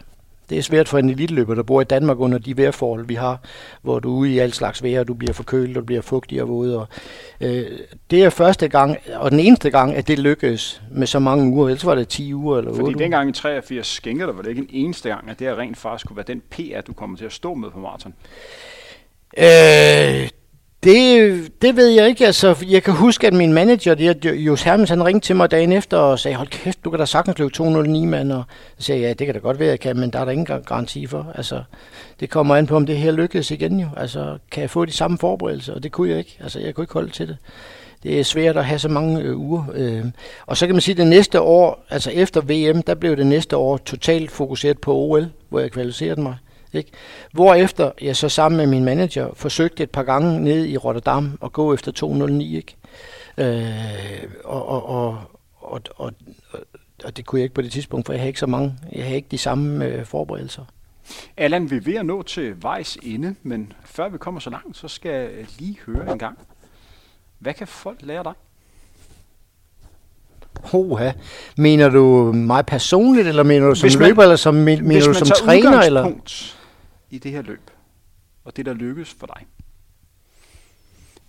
Det 0.49 0.57
er 0.57 0.61
svært 0.61 0.87
for 0.87 0.97
en 0.97 1.09
eliteløber, 1.09 1.55
der 1.55 1.63
bor 1.63 1.81
i 1.81 1.83
Danmark 1.83 2.19
under 2.19 2.37
de 2.37 2.57
vejrforhold, 2.57 3.05
vi 3.05 3.15
har, 3.15 3.39
hvor 3.81 3.99
du 3.99 4.13
er 4.13 4.17
ude 4.17 4.31
i 4.31 4.39
alt 4.39 4.55
slags 4.55 4.83
vejr, 4.83 4.99
og 4.99 5.07
du 5.07 5.13
bliver 5.13 5.33
forkølet, 5.33 5.77
og 5.77 5.81
du 5.81 5.85
bliver 5.85 6.01
fugtig 6.01 6.41
og 6.41 6.49
våd. 6.49 6.73
Og, 6.73 6.87
øh, 7.41 7.65
det 8.11 8.23
er 8.23 8.29
første 8.29 8.67
gang, 8.67 8.97
og 9.15 9.31
den 9.31 9.39
eneste 9.39 9.69
gang, 9.69 9.95
at 9.95 10.07
det 10.07 10.19
lykkedes 10.19 10.81
med 10.91 11.07
så 11.07 11.19
mange 11.19 11.53
uger. 11.53 11.67
Ellers 11.67 11.85
var 11.85 11.95
det 11.95 12.07
10 12.07 12.33
uger 12.33 12.57
eller 12.57 12.71
8 12.71 12.83
Fordi 12.83 13.03
dengang 13.03 13.29
i 13.29 13.33
83 13.33 13.87
skænker 13.87 14.25
der 14.25 14.33
var 14.33 14.41
det 14.41 14.49
ikke 14.49 14.61
en 14.61 14.69
eneste 14.71 15.09
gang, 15.09 15.29
at 15.29 15.39
det 15.39 15.47
her 15.47 15.57
rent 15.57 15.77
faktisk 15.77 16.07
kunne 16.07 16.17
være 16.17 16.25
den 16.27 16.41
PR, 16.49 16.81
du 16.81 16.93
kommer 16.93 17.17
til 17.17 17.25
at 17.25 17.33
stå 17.33 17.53
med 17.53 17.71
på 17.71 17.79
maraton? 17.79 18.13
Øh, 19.37 20.29
det, 20.83 21.61
det 21.61 21.75
ved 21.75 21.87
jeg 21.87 22.07
ikke. 22.07 22.25
Altså, 22.25 22.65
jeg 22.69 22.83
kan 22.83 22.93
huske, 22.93 23.27
at 23.27 23.33
min 23.33 23.53
manager, 23.53 23.95
det, 23.95 24.25
Jos 24.25 24.63
Hermes, 24.63 24.89
han 24.89 25.05
ringte 25.05 25.27
til 25.27 25.35
mig 25.35 25.51
dagen 25.51 25.71
efter 25.71 25.97
og 25.97 26.19
sagde, 26.19 26.37
hold 26.37 26.47
kæft, 26.47 26.85
du 26.85 26.89
kan 26.89 26.99
da 26.99 27.05
sagtens 27.05 27.39
løbe 27.39 27.51
209 27.51 28.05
mand. 28.05 28.31
Og 28.31 28.43
så 28.77 28.85
sagde 28.85 29.01
jeg, 29.01 29.07
ja, 29.07 29.13
det 29.13 29.27
kan 29.27 29.33
da 29.33 29.39
godt 29.39 29.59
være, 29.59 29.69
jeg 29.69 29.79
kan, 29.79 29.99
men 29.99 30.09
der 30.09 30.19
er 30.19 30.25
der 30.25 30.31
ingen 30.31 30.61
garanti 30.65 31.07
for. 31.07 31.31
Altså, 31.35 31.63
det 32.19 32.29
kommer 32.29 32.55
an 32.55 32.67
på, 32.67 32.75
om 32.75 32.85
det 32.85 32.97
her 32.97 33.11
lykkedes 33.11 33.51
igen 33.51 33.79
jo. 33.79 33.87
Altså, 33.97 34.37
kan 34.51 34.61
jeg 34.61 34.69
få 34.69 34.85
de 34.85 34.91
samme 34.91 35.17
forberedelser? 35.17 35.73
Og 35.73 35.83
det 35.83 35.91
kunne 35.91 36.09
jeg 36.09 36.17
ikke. 36.17 36.37
Altså, 36.43 36.59
jeg 36.59 36.75
kunne 36.75 36.83
ikke 36.83 36.93
holde 36.93 37.11
til 37.11 37.27
det. 37.27 37.37
Det 38.03 38.19
er 38.19 38.23
svært 38.23 38.57
at 38.57 38.65
have 38.65 38.79
så 38.79 38.89
mange 38.89 39.21
øh, 39.21 39.37
uger. 39.37 39.63
Øh. 39.73 40.05
Og 40.45 40.57
så 40.57 40.65
kan 40.65 40.75
man 40.75 40.81
sige, 40.81 40.93
at 40.93 40.97
det 40.97 41.07
næste 41.07 41.41
år, 41.41 41.85
altså 41.89 42.11
efter 42.11 42.41
VM, 42.41 42.81
der 42.81 42.95
blev 42.95 43.17
det 43.17 43.27
næste 43.27 43.57
år 43.57 43.77
totalt 43.77 44.31
fokuseret 44.31 44.79
på 44.81 44.95
OL, 44.95 45.27
hvor 45.49 45.59
jeg 45.59 45.71
kvalificerede 45.71 46.21
mig. 46.21 46.35
Ikke? 46.77 46.91
Hvorefter 47.33 47.91
jeg 48.01 48.15
så 48.15 48.29
sammen 48.29 48.57
med 48.57 48.67
min 48.67 48.85
manager 48.85 49.29
forsøgte 49.33 49.83
et 49.83 49.89
par 49.89 50.03
gange 50.03 50.39
ned 50.39 50.65
i 50.65 50.77
Rotterdam 50.77 51.39
at 51.43 51.53
gå 51.53 51.73
efter 51.73 51.91
209. 51.91 52.55
Ikke? 52.55 52.75
Øh, 53.37 54.29
og, 54.43 54.67
og, 54.67 54.85
og, 54.89 55.21
og, 55.61 55.81
og, 55.95 56.13
og 57.03 57.17
det 57.17 57.25
kunne 57.25 57.39
jeg 57.39 57.43
ikke 57.43 57.55
på 57.55 57.61
det 57.61 57.71
tidspunkt, 57.71 58.05
for 58.05 58.13
jeg 58.13 58.19
havde 58.19 58.29
ikke 58.29 58.39
så 58.39 58.47
mange, 58.47 58.73
jeg 58.91 59.03
havde 59.03 59.15
ikke 59.15 59.27
de 59.31 59.37
samme 59.37 59.85
øh, 59.85 60.05
forberedelser. 60.05 60.63
Allan, 61.37 61.71
vi 61.71 61.75
er 61.75 61.81
ved 61.81 61.95
at 61.95 62.05
nå 62.05 62.21
til 62.23 62.61
vejs 62.61 62.97
ende, 63.03 63.35
men 63.43 63.73
før 63.85 64.09
vi 64.09 64.17
kommer 64.17 64.39
så 64.39 64.49
langt, 64.49 64.77
så 64.77 64.87
skal 64.87 65.11
jeg 65.11 65.29
lige 65.59 65.77
høre 65.85 66.11
en 66.11 66.19
gang. 66.19 66.37
Hvad 67.39 67.53
kan 67.53 67.67
folk 67.67 67.99
lære 68.01 68.23
dig? 68.23 68.33
Hoha. 70.63 71.11
Mener 71.57 71.89
du 71.89 72.31
mig 72.35 72.65
personligt, 72.65 73.27
eller 73.27 73.43
mener 73.43 73.67
du 73.67 73.75
som 73.75 73.99
man, 73.99 74.07
løber, 74.07 74.23
eller 74.23 74.35
som, 74.35 74.55
mener 74.55 75.05
du 75.05 75.13
som 75.13 75.27
træner? 75.27 75.81
Eller? 75.81 76.11
I 77.09 77.19
det 77.19 77.31
her 77.31 77.41
løb, 77.41 77.71
og 78.43 78.55
det, 78.55 78.65
der 78.65 78.73
lykkes 78.73 79.13
for 79.13 79.27
dig, 79.27 79.47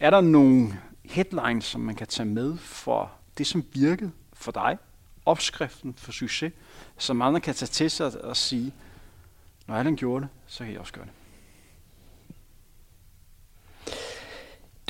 er 0.01 0.11
der 0.11 0.21
nogle 0.21 0.81
headlines, 1.05 1.65
som 1.65 1.81
man 1.81 1.95
kan 1.95 2.07
tage 2.07 2.29
med 2.29 2.57
for 2.57 3.13
det, 3.39 3.47
som 3.47 3.65
virkede 3.73 4.11
for 4.33 4.53
dig, 4.53 4.79
opskriften 5.27 5.95
for 5.97 6.13
succes, 6.13 6.53
som 6.99 7.23
andre 7.23 7.41
kan 7.41 7.55
tage 7.55 7.69
til 7.69 7.91
sig 7.91 8.25
og 8.25 8.37
sige, 8.37 8.73
når 9.67 9.75
Allan 9.75 9.97
gjorde 9.97 10.23
det, 10.23 10.29
så 10.47 10.65
kan 10.65 10.73
jeg 10.73 10.81
også 10.81 10.93
gøre 10.93 11.05
det. 11.05 11.13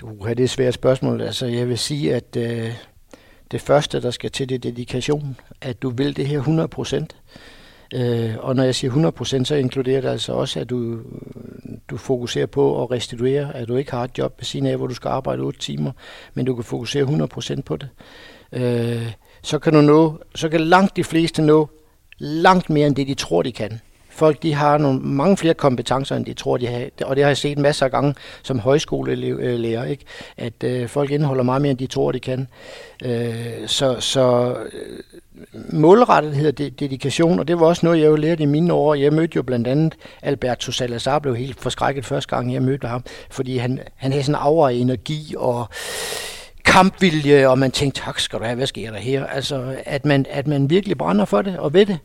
Du 0.01 0.25
har 0.25 0.35
det 0.35 0.45
et 0.45 0.51
svært 0.51 0.75
spørgsmål. 0.75 1.21
Altså, 1.21 1.47
jeg 1.47 1.69
vil 1.69 1.79
sige, 1.79 2.15
at 2.15 2.37
øh, 2.37 2.75
det 3.51 3.61
første, 3.61 4.03
der 4.03 4.11
skal 4.11 4.31
til, 4.31 4.49
det 4.49 4.55
er 4.55 4.59
dedikation. 4.59 5.37
At 5.61 5.83
du 5.83 5.91
vil 5.91 6.17
det 6.17 6.27
her 6.27 6.39
100 6.39 6.69
procent. 6.69 7.17
Øh, 7.95 8.35
og 8.39 8.57
når 8.57 8.63
jeg 8.63 8.75
siger 8.75 9.13
100%, 9.41 9.45
så 9.45 9.55
inkluderer 9.55 10.01
det 10.01 10.09
altså 10.09 10.33
også, 10.33 10.61
at 10.61 10.71
du, 10.71 10.99
du 11.91 11.97
fokuserer 11.97 12.47
på 12.47 12.83
at 12.83 12.91
restituere, 12.91 13.57
at 13.57 13.69
du 13.69 13.77
ikke 13.77 13.91
har 13.91 14.05
et 14.05 14.19
job 14.19 14.35
ved 14.39 14.45
siden 14.45 14.67
af, 14.67 14.77
hvor 14.77 14.87
du 14.87 14.95
skal 14.95 15.09
arbejde 15.09 15.43
8 15.43 15.61
timer, 15.61 15.93
men 16.35 16.47
du 16.47 16.55
kan 16.55 16.65
fokusere 16.65 17.05
100% 17.05 17.61
på 17.63 17.77
det. 17.77 17.89
Øh, 18.53 19.13
så 19.43 19.59
kan 19.59 19.73
du 19.73 19.81
nå, 19.81 20.19
så 20.35 20.49
kan 20.49 20.61
langt 20.61 20.97
de 20.97 21.05
fleste 21.05 21.43
nå 21.43 21.69
langt 22.19 22.71
mere 22.71 22.87
end 22.87 22.97
det, 22.97 23.09
de 23.09 23.15
tror, 23.15 23.43
de 23.43 23.53
kan 23.53 23.81
folk 24.19 24.43
de 24.43 24.55
har 24.55 24.79
nogle, 24.79 25.01
mange 25.01 25.37
flere 25.37 25.55
kompetencer, 25.55 26.17
end 26.17 26.25
de 26.25 26.35
tror, 26.35 26.57
de 26.57 26.67
har. 26.67 26.89
Og 27.05 27.17
det 27.17 27.25
har 27.25 27.29
jeg 27.29 27.37
set 27.37 27.59
masser 27.59 27.87
af 27.87 27.91
gange 27.91 28.15
som 28.43 28.59
højskolelærer, 28.59 29.85
øh, 29.85 29.91
ikke? 29.91 30.05
at 30.37 30.65
øh, 30.65 30.89
folk 30.89 31.11
indeholder 31.11 31.43
meget 31.43 31.63
mere, 31.63 31.71
end 31.71 31.79
de 31.79 31.87
tror, 31.87 32.13
de 32.13 32.21
kan. 32.21 32.49
Øh, 33.05 33.67
så 33.67 34.01
så 34.01 34.57
øh, 34.73 34.99
målrettethed 35.73 36.49
og 36.49 36.59
dedikation, 36.59 37.39
og 37.39 37.49
det 37.49 37.61
var 37.61 37.67
også 37.67 37.87
noget, 37.87 38.01
jeg 38.01 38.07
jo 38.07 38.17
lærte 38.17 38.43
i 38.43 38.47
mine 38.47 38.73
år. 38.73 38.95
Jeg 38.95 39.13
mødte 39.13 39.37
jo 39.37 39.43
blandt 39.43 39.69
andet 39.69 39.95
Alberto 40.23 40.73
Salazar, 40.73 41.19
blev 41.19 41.37
helt 41.37 41.61
forskrækket 41.61 42.05
første 42.05 42.37
gang, 42.37 42.55
jeg 42.55 42.63
mødte 42.63 42.87
ham, 42.87 43.05
fordi 43.31 43.57
han, 43.57 43.81
han 43.97 44.13
havde 44.13 44.25
sådan 44.25 44.41
en 44.41 44.43
aura 44.43 44.71
energi 44.71 45.35
og 45.39 45.69
kampvilje, 46.65 47.49
og 47.49 47.59
man 47.59 47.71
tænkte, 47.71 48.01
tak 48.01 48.21
skal 48.21 48.39
du 48.39 48.45
have, 48.45 48.57
hvad 48.57 48.67
sker 48.67 48.91
der 48.91 48.99
her? 48.99 49.27
Altså, 49.27 49.77
at 49.85 50.05
man, 50.05 50.27
at 50.31 50.47
man 50.47 50.71
virkelig 50.71 50.99
brænder 50.99 51.25
for 51.25 51.43
det 51.43 51.59
og 51.59 51.73
ved 51.73 51.87
det. 51.87 51.99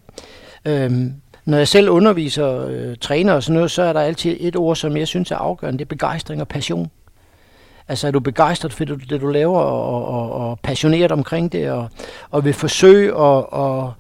Øhm, 0.66 1.14
når 1.46 1.58
jeg 1.58 1.68
selv 1.68 1.90
underviser 1.90 2.68
øh, 2.68 2.96
træner 3.02 3.34
og 3.34 3.44
sådan 3.44 3.54
noget, 3.54 3.72
så 3.72 3.82
er 3.82 3.94
der 3.94 4.02
altid 4.02 4.38
et 4.40 4.56
ord, 4.56 4.76
som 4.76 4.98
jeg 4.98 5.08
synes 5.08 5.32
er 5.32 5.36
afgørende. 5.36 5.80
Det 5.80 5.86
er 5.86 5.90
begejstring 5.90 6.42
og 6.42 6.48
passion. 6.48 6.92
Altså 7.88 8.08
er 8.08 8.12
du 8.12 8.20
begejstret 8.20 8.74
for 8.74 8.86
det, 8.86 9.22
du 9.22 9.28
laver, 9.28 9.60
og, 9.60 10.08
og, 10.08 10.32
og 10.32 10.60
passioneret 10.60 11.12
omkring 11.12 11.52
det, 11.52 11.72
og, 11.72 11.90
og 12.32 12.46
vil 12.46 12.54
forsøge 12.54 13.08
at, 13.10 13.46
og, 13.50 13.94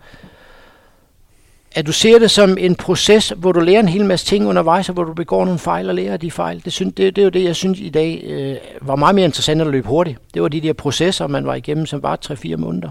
at 1.75 1.87
du 1.87 1.91
ser 1.91 2.19
det 2.19 2.31
som 2.31 2.57
en 2.59 2.75
proces, 2.75 3.33
hvor 3.37 3.51
du 3.51 3.59
lærer 3.59 3.79
en 3.79 3.87
hel 3.87 4.05
masse 4.05 4.25
ting 4.25 4.47
undervejs, 4.47 4.89
og 4.89 4.93
hvor 4.93 5.03
du 5.03 5.13
begår 5.13 5.45
nogle 5.45 5.59
fejl 5.59 5.89
og 5.89 5.95
lærer 5.95 6.17
de 6.17 6.31
fejl. 6.31 6.61
Det, 6.65 6.73
synes, 6.73 6.93
det, 6.97 7.15
det 7.15 7.21
er 7.21 7.25
jo 7.25 7.29
det, 7.29 7.43
jeg 7.43 7.55
synes 7.55 7.79
i 7.79 7.89
dag 7.89 8.23
øh, 8.25 8.55
var 8.81 8.95
meget 8.95 9.15
mere 9.15 9.25
interessant 9.25 9.61
at 9.61 9.67
løbe 9.67 9.87
hurtigt. 9.87 10.19
Det 10.33 10.41
var 10.41 10.47
de 10.47 10.61
der 10.61 10.73
processer, 10.73 11.27
man 11.27 11.45
var 11.45 11.55
igennem, 11.55 11.85
som 11.85 12.03
var 12.03 12.17
3-4 12.25 12.55
måneder. 12.55 12.89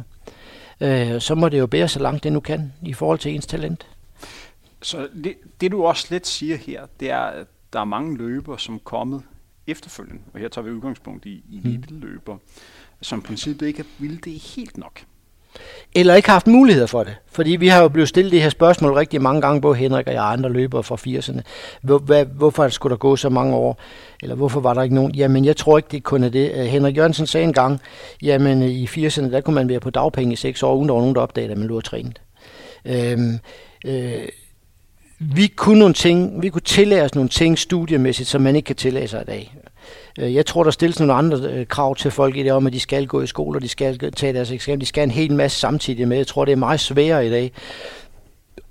Øh, 0.81 1.21
så 1.21 1.35
må 1.35 1.49
det 1.49 1.59
jo 1.59 1.67
bære 1.67 1.89
så 1.89 1.99
langt 1.99 2.25
det 2.25 2.33
nu 2.33 2.41
kan 2.41 2.73
i 2.83 2.93
forhold 2.93 3.19
til 3.19 3.35
ens 3.35 3.47
talent. 3.47 3.87
Så 4.83 5.09
det, 5.25 5.35
det 5.61 5.73
du 5.73 5.85
også 5.85 6.07
lidt 6.11 6.27
siger 6.27 6.57
her, 6.57 6.87
det 7.01 7.11
er, 7.11 7.21
at 7.21 7.47
der 7.73 7.81
er 7.81 7.85
mange 7.85 8.17
løber, 8.17 8.57
som 8.57 8.75
er 8.75 8.79
kommet 8.79 9.23
efterfølgende, 9.67 10.23
og 10.35 10.41
her 10.41 10.49
tager 10.49 10.65
vi 10.65 10.71
udgangspunkt 10.71 11.27
i, 11.27 11.45
i 11.51 11.61
mm. 11.65 11.85
løber, 11.89 12.37
som 13.01 13.19
i 13.19 13.23
princippet 13.23 13.67
ikke 13.67 13.85
ville 13.99 14.17
det 14.17 14.33
helt 14.33 14.79
nok 14.79 15.03
eller 15.95 16.15
ikke 16.15 16.31
haft 16.31 16.47
muligheder 16.47 16.87
for 16.87 17.05
det. 17.05 17.17
Fordi 17.27 17.51
vi 17.51 17.69
har 17.69 17.83
jo 17.83 17.89
blevet 17.89 18.09
stillet 18.09 18.33
det 18.33 18.43
her 18.43 18.49
spørgsmål 18.49 18.93
rigtig 18.93 19.23
mange 19.23 19.41
gange, 19.41 19.61
både 19.61 19.75
Henrik 19.77 20.07
og 20.07 20.13
jeg 20.13 20.25
andre 20.25 20.51
løbere 20.53 20.83
fra 20.83 20.97
80'erne. 20.97 21.41
Hvor, 21.83 21.99
hvad, 21.99 22.25
hvorfor 22.25 22.69
skulle 22.69 22.91
der 22.91 22.97
gå 22.97 23.17
så 23.17 23.29
mange 23.29 23.55
år? 23.57 23.81
Eller 24.23 24.35
hvorfor 24.35 24.61
var 24.61 24.75
der 24.75 24.83
ikke 24.83 24.95
nogen? 24.95 25.15
Jamen, 25.15 25.45
jeg 25.45 25.57
tror 25.57 25.77
ikke, 25.77 25.89
det 25.91 26.03
kun 26.03 26.25
er 26.25 26.29
det. 26.29 26.53
Øh, 26.55 26.65
Henrik 26.65 26.97
Jørgensen 26.97 27.27
sagde 27.27 27.45
engang, 27.45 27.81
jamen 28.23 28.63
øh, 28.63 28.69
i 28.69 28.85
80'erne, 28.87 29.33
der 29.33 29.41
kunne 29.41 29.55
man 29.55 29.69
være 29.69 29.81
på 29.81 29.91
dagpenge 29.91 30.33
i 30.33 30.37
seks 30.37 30.63
år, 30.63 30.75
uden 30.75 30.89
der 30.89 30.95
var 30.95 31.01
nogen, 31.01 31.15
der 31.15 31.21
opdagede, 31.21 31.53
at 31.53 31.59
man 31.59 31.69
lå 31.69 31.77
og 31.77 31.85
trænet. 31.85 32.21
Øhm, 32.85 33.39
øh, 33.87 34.29
vi 35.35 35.47
kunne 35.47 35.79
nogle 35.79 35.95
ting, 35.95 36.43
vi 36.43 36.49
kunne 36.49 36.63
tillade 36.63 37.03
os 37.03 37.15
nogle 37.15 37.29
ting 37.29 37.59
studiemæssigt, 37.59 38.29
som 38.29 38.43
man 38.43 38.57
ikke 38.57 38.67
kan 38.67 38.77
tillade 38.77 39.09
sig 39.09 39.23
i 39.23 39.25
dag. 39.25 39.55
Øh, 40.19 40.35
jeg 40.35 40.47
tror, 40.47 40.65
der 40.65 40.71
stilles 40.71 41.01
nogle 41.01 41.15
andre 41.15 41.39
øh, 41.39 41.67
krav 41.67 41.97
til 41.97 42.11
folk 42.11 42.37
i 42.37 42.43
det 42.43 42.53
om, 42.53 42.67
at 42.67 42.73
de 42.73 42.81
skal 42.81 43.07
gå 43.07 43.23
i 43.23 43.27
skole, 43.27 43.59
og 43.59 43.63
de 43.63 43.69
skal 43.69 44.13
tage 44.13 44.33
deres 44.33 44.51
eksamen. 44.51 44.81
De 44.81 44.87
skal 44.87 45.03
en 45.03 45.11
hel 45.11 45.33
masse 45.33 45.61
samtidig 45.61 46.09
med. 46.09 46.17
Jeg 46.17 46.27
tror, 46.27 46.45
det 46.45 46.53
er 46.53 46.57
meget 46.57 46.81
sværere 46.81 47.27
i 47.27 47.31
dag 47.31 47.53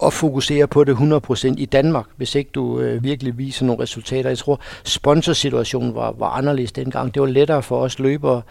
at 0.06 0.14
fokusere 0.14 0.68
på 0.68 0.84
det 0.84 0.96
100% 0.96 1.54
i 1.58 1.66
Danmark, 1.66 2.06
hvis 2.16 2.36
ikke 2.36 2.52
du 2.52 2.80
øh, 2.80 3.04
virkelig 3.04 3.38
viser 3.38 3.66
nogle 3.66 3.84
resultater. 3.84 4.30
Jeg 4.30 4.38
tror, 4.38 4.60
sponsorsituationen 4.84 5.96
var, 5.96 6.12
var 6.18 6.30
anderledes 6.30 6.72
dengang. 6.72 7.14
Det 7.14 7.22
var 7.22 7.28
lettere 7.28 7.64
for 7.64 7.80
os 7.82 8.00
løbere 8.00 8.42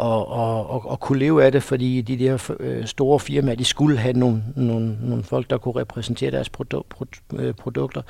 at, 0.00 0.06
at, 0.06 0.58
at, 0.74 0.92
at 0.92 1.00
kunne 1.00 1.18
leve 1.18 1.44
af 1.44 1.52
det, 1.52 1.62
fordi 1.62 2.00
de 2.00 2.18
der 2.18 2.52
øh, 2.60 2.86
store 2.86 3.20
firmaer, 3.20 3.54
de 3.54 3.64
skulle 3.64 3.98
have 3.98 4.12
nogle, 4.12 4.42
nogle, 4.56 4.96
nogle 5.02 5.24
folk, 5.24 5.50
der 5.50 5.58
kunne 5.58 5.80
repræsentere 5.80 6.30
deres 6.30 6.50
produ- 6.56 6.82
pro- 6.94 7.36
øh, 7.36 7.54
produkter. 7.54 8.02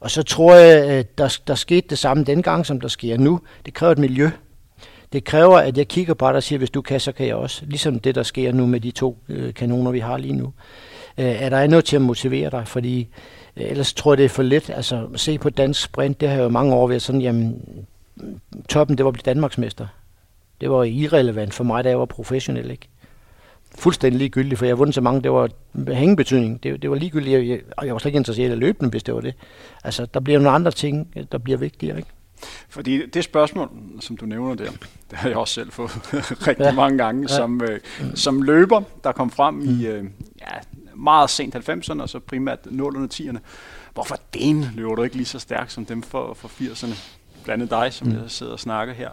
Og 0.00 0.10
så 0.10 0.22
tror 0.22 0.54
jeg, 0.54 0.84
at 0.84 1.18
der, 1.18 1.38
der 1.46 1.54
skete 1.54 1.86
det 1.90 1.98
samme 1.98 2.24
dengang, 2.24 2.66
som 2.66 2.80
der 2.80 2.88
sker 2.88 3.18
nu. 3.18 3.40
Det 3.66 3.74
kræver 3.74 3.92
et 3.92 3.98
miljø. 3.98 4.30
Det 5.12 5.24
kræver, 5.24 5.58
at 5.58 5.78
jeg 5.78 5.88
kigger 5.88 6.14
på 6.14 6.26
dig 6.26 6.34
og 6.36 6.42
siger, 6.42 6.58
hvis 6.58 6.70
du 6.70 6.82
kan, 6.82 7.00
så 7.00 7.12
kan 7.12 7.26
jeg 7.26 7.34
også. 7.34 7.62
Ligesom 7.66 7.98
det, 7.98 8.14
der 8.14 8.22
sker 8.22 8.52
nu 8.52 8.66
med 8.66 8.80
de 8.80 8.90
to 8.90 9.18
øh, 9.28 9.54
kanoner, 9.54 9.90
vi 9.90 9.98
har 9.98 10.16
lige 10.16 10.34
nu 10.34 10.52
øh, 11.18 11.24
er 11.24 11.48
der 11.48 11.66
noget 11.66 11.84
til 11.84 11.96
at 11.96 12.02
motivere 12.02 12.50
dig, 12.50 12.68
fordi 12.68 13.08
øh, 13.56 13.70
ellers 13.70 13.94
tror 13.94 14.12
jeg, 14.12 14.18
det 14.18 14.24
er 14.24 14.28
for 14.28 14.42
lidt. 14.42 14.70
Altså, 14.70 15.08
se 15.16 15.38
på 15.38 15.50
dansk 15.50 15.82
sprint, 15.82 16.20
det 16.20 16.28
har 16.28 16.42
jo 16.42 16.48
mange 16.48 16.74
år 16.74 16.88
været 16.88 17.02
sådan, 17.02 17.20
jamen, 17.20 17.62
toppen, 18.68 18.98
det 18.98 19.04
var 19.04 19.10
at 19.10 19.14
blive 19.14 19.32
Danmarksmester. 19.34 19.86
Det 20.60 20.70
var 20.70 20.84
irrelevant 20.84 21.54
for 21.54 21.64
mig, 21.64 21.84
da 21.84 21.88
jeg 21.88 21.98
var 21.98 22.04
professionel, 22.04 22.70
ikke? 22.70 22.88
Fuldstændig 23.78 24.18
ligegyldigt, 24.18 24.58
for 24.58 24.66
jeg 24.66 24.78
vundet 24.78 24.94
så 24.94 25.00
mange, 25.00 25.22
det 25.22 25.32
var 25.32 25.48
hængebetydning. 25.92 26.62
Det, 26.62 26.82
det 26.82 26.90
var 26.90 26.96
ligegyldigt, 26.96 27.32
jeg, 27.32 27.48
jeg, 27.48 27.84
jeg 27.84 27.92
var 27.92 27.98
slet 27.98 28.08
ikke 28.08 28.16
interesseret 28.16 28.48
i 28.48 28.52
at 28.52 28.58
løbe 28.58 28.78
den, 28.80 28.88
hvis 28.88 29.02
det 29.02 29.14
var 29.14 29.20
det. 29.20 29.34
Altså, 29.84 30.06
der 30.14 30.20
bliver 30.20 30.38
nogle 30.38 30.54
andre 30.54 30.70
ting, 30.70 31.14
der 31.32 31.38
bliver 31.38 31.58
vigtigere, 31.58 31.96
ikke? 31.96 32.08
Fordi 32.68 33.06
det 33.06 33.24
spørgsmål, 33.24 33.70
som 34.00 34.16
du 34.16 34.26
nævner 34.26 34.54
der, 34.54 34.70
det 35.10 35.18
har 35.18 35.28
jeg 35.28 35.38
også 35.38 35.54
selv 35.54 35.70
fået 35.70 35.90
rigtig 36.48 36.64
ja. 36.64 36.72
mange 36.72 36.98
gange, 36.98 37.22
ja. 37.22 37.36
som, 37.36 37.62
øh, 37.62 37.80
som 38.14 38.42
løber, 38.42 38.82
der 39.04 39.12
kom 39.12 39.30
frem 39.30 39.54
mm. 39.54 39.80
i 39.80 39.86
øh, 39.86 40.04
ja, 40.40 40.56
meget 40.94 41.30
sent 41.30 41.54
90'erne, 41.54 42.02
og 42.02 42.08
så 42.08 42.18
primært 42.18 42.58
0'erne 42.66 42.98
og 42.98 43.08
10'erne. 43.14 43.38
Hvorfor 43.94 44.16
den 44.34 44.66
løber 44.74 44.94
du 44.94 45.02
ikke 45.02 45.16
lige 45.16 45.26
så 45.26 45.38
stærkt 45.38 45.72
som 45.72 45.86
dem 45.86 46.02
for, 46.02 46.34
for 46.34 46.48
80'erne? 46.48 46.94
Blandt 47.44 47.70
dig, 47.70 47.92
som 47.92 48.08
mm. 48.08 48.14
jeg 48.14 48.30
sidder 48.30 48.52
og 48.52 48.60
snakker 48.60 48.94
her. 48.94 49.10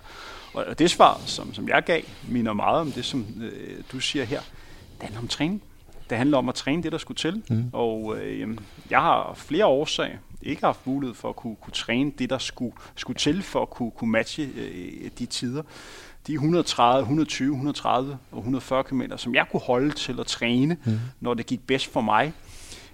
Og 0.54 0.80
det 0.80 0.92
svar, 0.92 1.22
som, 1.26 1.54
som 1.54 1.70
jeg 1.70 1.84
gav, 1.84 2.02
minder 2.28 2.54
meget 2.54 2.82
om 2.82 2.92
det, 2.92 3.06
som 3.06 3.26
øh, 3.42 3.84
du 3.92 4.00
siger 4.00 4.26
her. 4.26 4.42
Det 4.96 5.04
handler 5.04 5.22
om 5.22 5.28
træning. 5.28 5.64
Det 6.10 6.18
handler 6.18 6.38
om 6.38 6.50
at 6.50 6.56
træne 6.56 6.84
det, 6.84 6.92
der 6.92 6.98
skulle 6.98 7.18
til. 7.18 7.44
Mm. 7.50 7.70
Og 7.74 8.18
øh, 8.18 8.58
jeg 8.90 9.00
har 9.00 9.34
flere 9.36 9.66
årsager 9.66 10.18
ikke 10.42 10.66
haft 10.66 10.88
mulighed 10.88 11.16
for 11.16 11.30
at 11.30 11.36
kunne, 11.36 11.56
kunne 11.56 11.74
træne 11.74 12.12
det, 12.20 12.30
der 12.30 12.38
skulle, 12.38 12.76
skulle 12.96 13.18
til 13.18 13.44
for 13.44 13.62
at 13.62 13.70
kunne, 13.70 13.92
kunne 13.92 14.12
matche 14.12 14.44
øh, 14.44 15.10
de 15.20 15.26
tider. 15.26 15.64
De 16.28 16.34
130, 16.34 17.02
120, 17.02 17.54
130 17.54 18.18
og 18.32 18.38
140 18.38 18.84
km, 18.84 19.02
som 19.18 19.36
jeg 19.36 19.46
kunne 19.52 19.62
holde 19.62 19.92
til 19.92 20.20
at 20.20 20.26
træne, 20.26 20.78
mm. 20.86 21.00
når 21.20 21.34
det 21.34 21.46
gik 21.46 21.68
bedst 21.68 21.94
for 21.94 22.02
mig, 22.02 22.34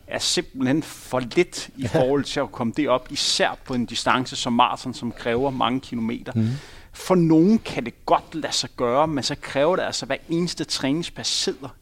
er 0.08 0.20
simpelthen 0.20 0.84
for 0.84 1.20
lidt 1.20 1.70
i 1.78 1.88
forhold 1.88 2.24
til 2.24 2.40
at 2.40 2.52
komme 2.52 2.74
det 2.78 2.90
op, 2.90 3.12
især 3.12 3.58
på 3.66 3.74
en 3.74 3.86
distance 3.86 4.36
som 4.36 4.54
maraton, 4.54 4.94
som 4.94 5.12
kræver 5.12 5.50
mange 5.50 5.80
kilometer. 5.80 6.34
Mm. 6.36 6.48
For 6.94 7.16
nogen 7.16 7.60
kan 7.60 7.86
det 7.86 8.06
godt 8.06 8.36
lade 8.36 8.54
sig 8.54 8.70
gøre, 8.78 9.08
men 9.08 9.24
så 9.24 9.36
kræver 9.42 9.76
det 9.76 9.84
altså, 9.84 10.06
at 10.06 10.08
hver 10.08 10.18
eneste 10.30 10.64
træningspas 10.64 11.28
sidder 11.28 11.76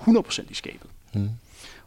100% 0.00 0.50
i 0.50 0.54
skabet. 0.54 0.90
Mm. 1.14 1.30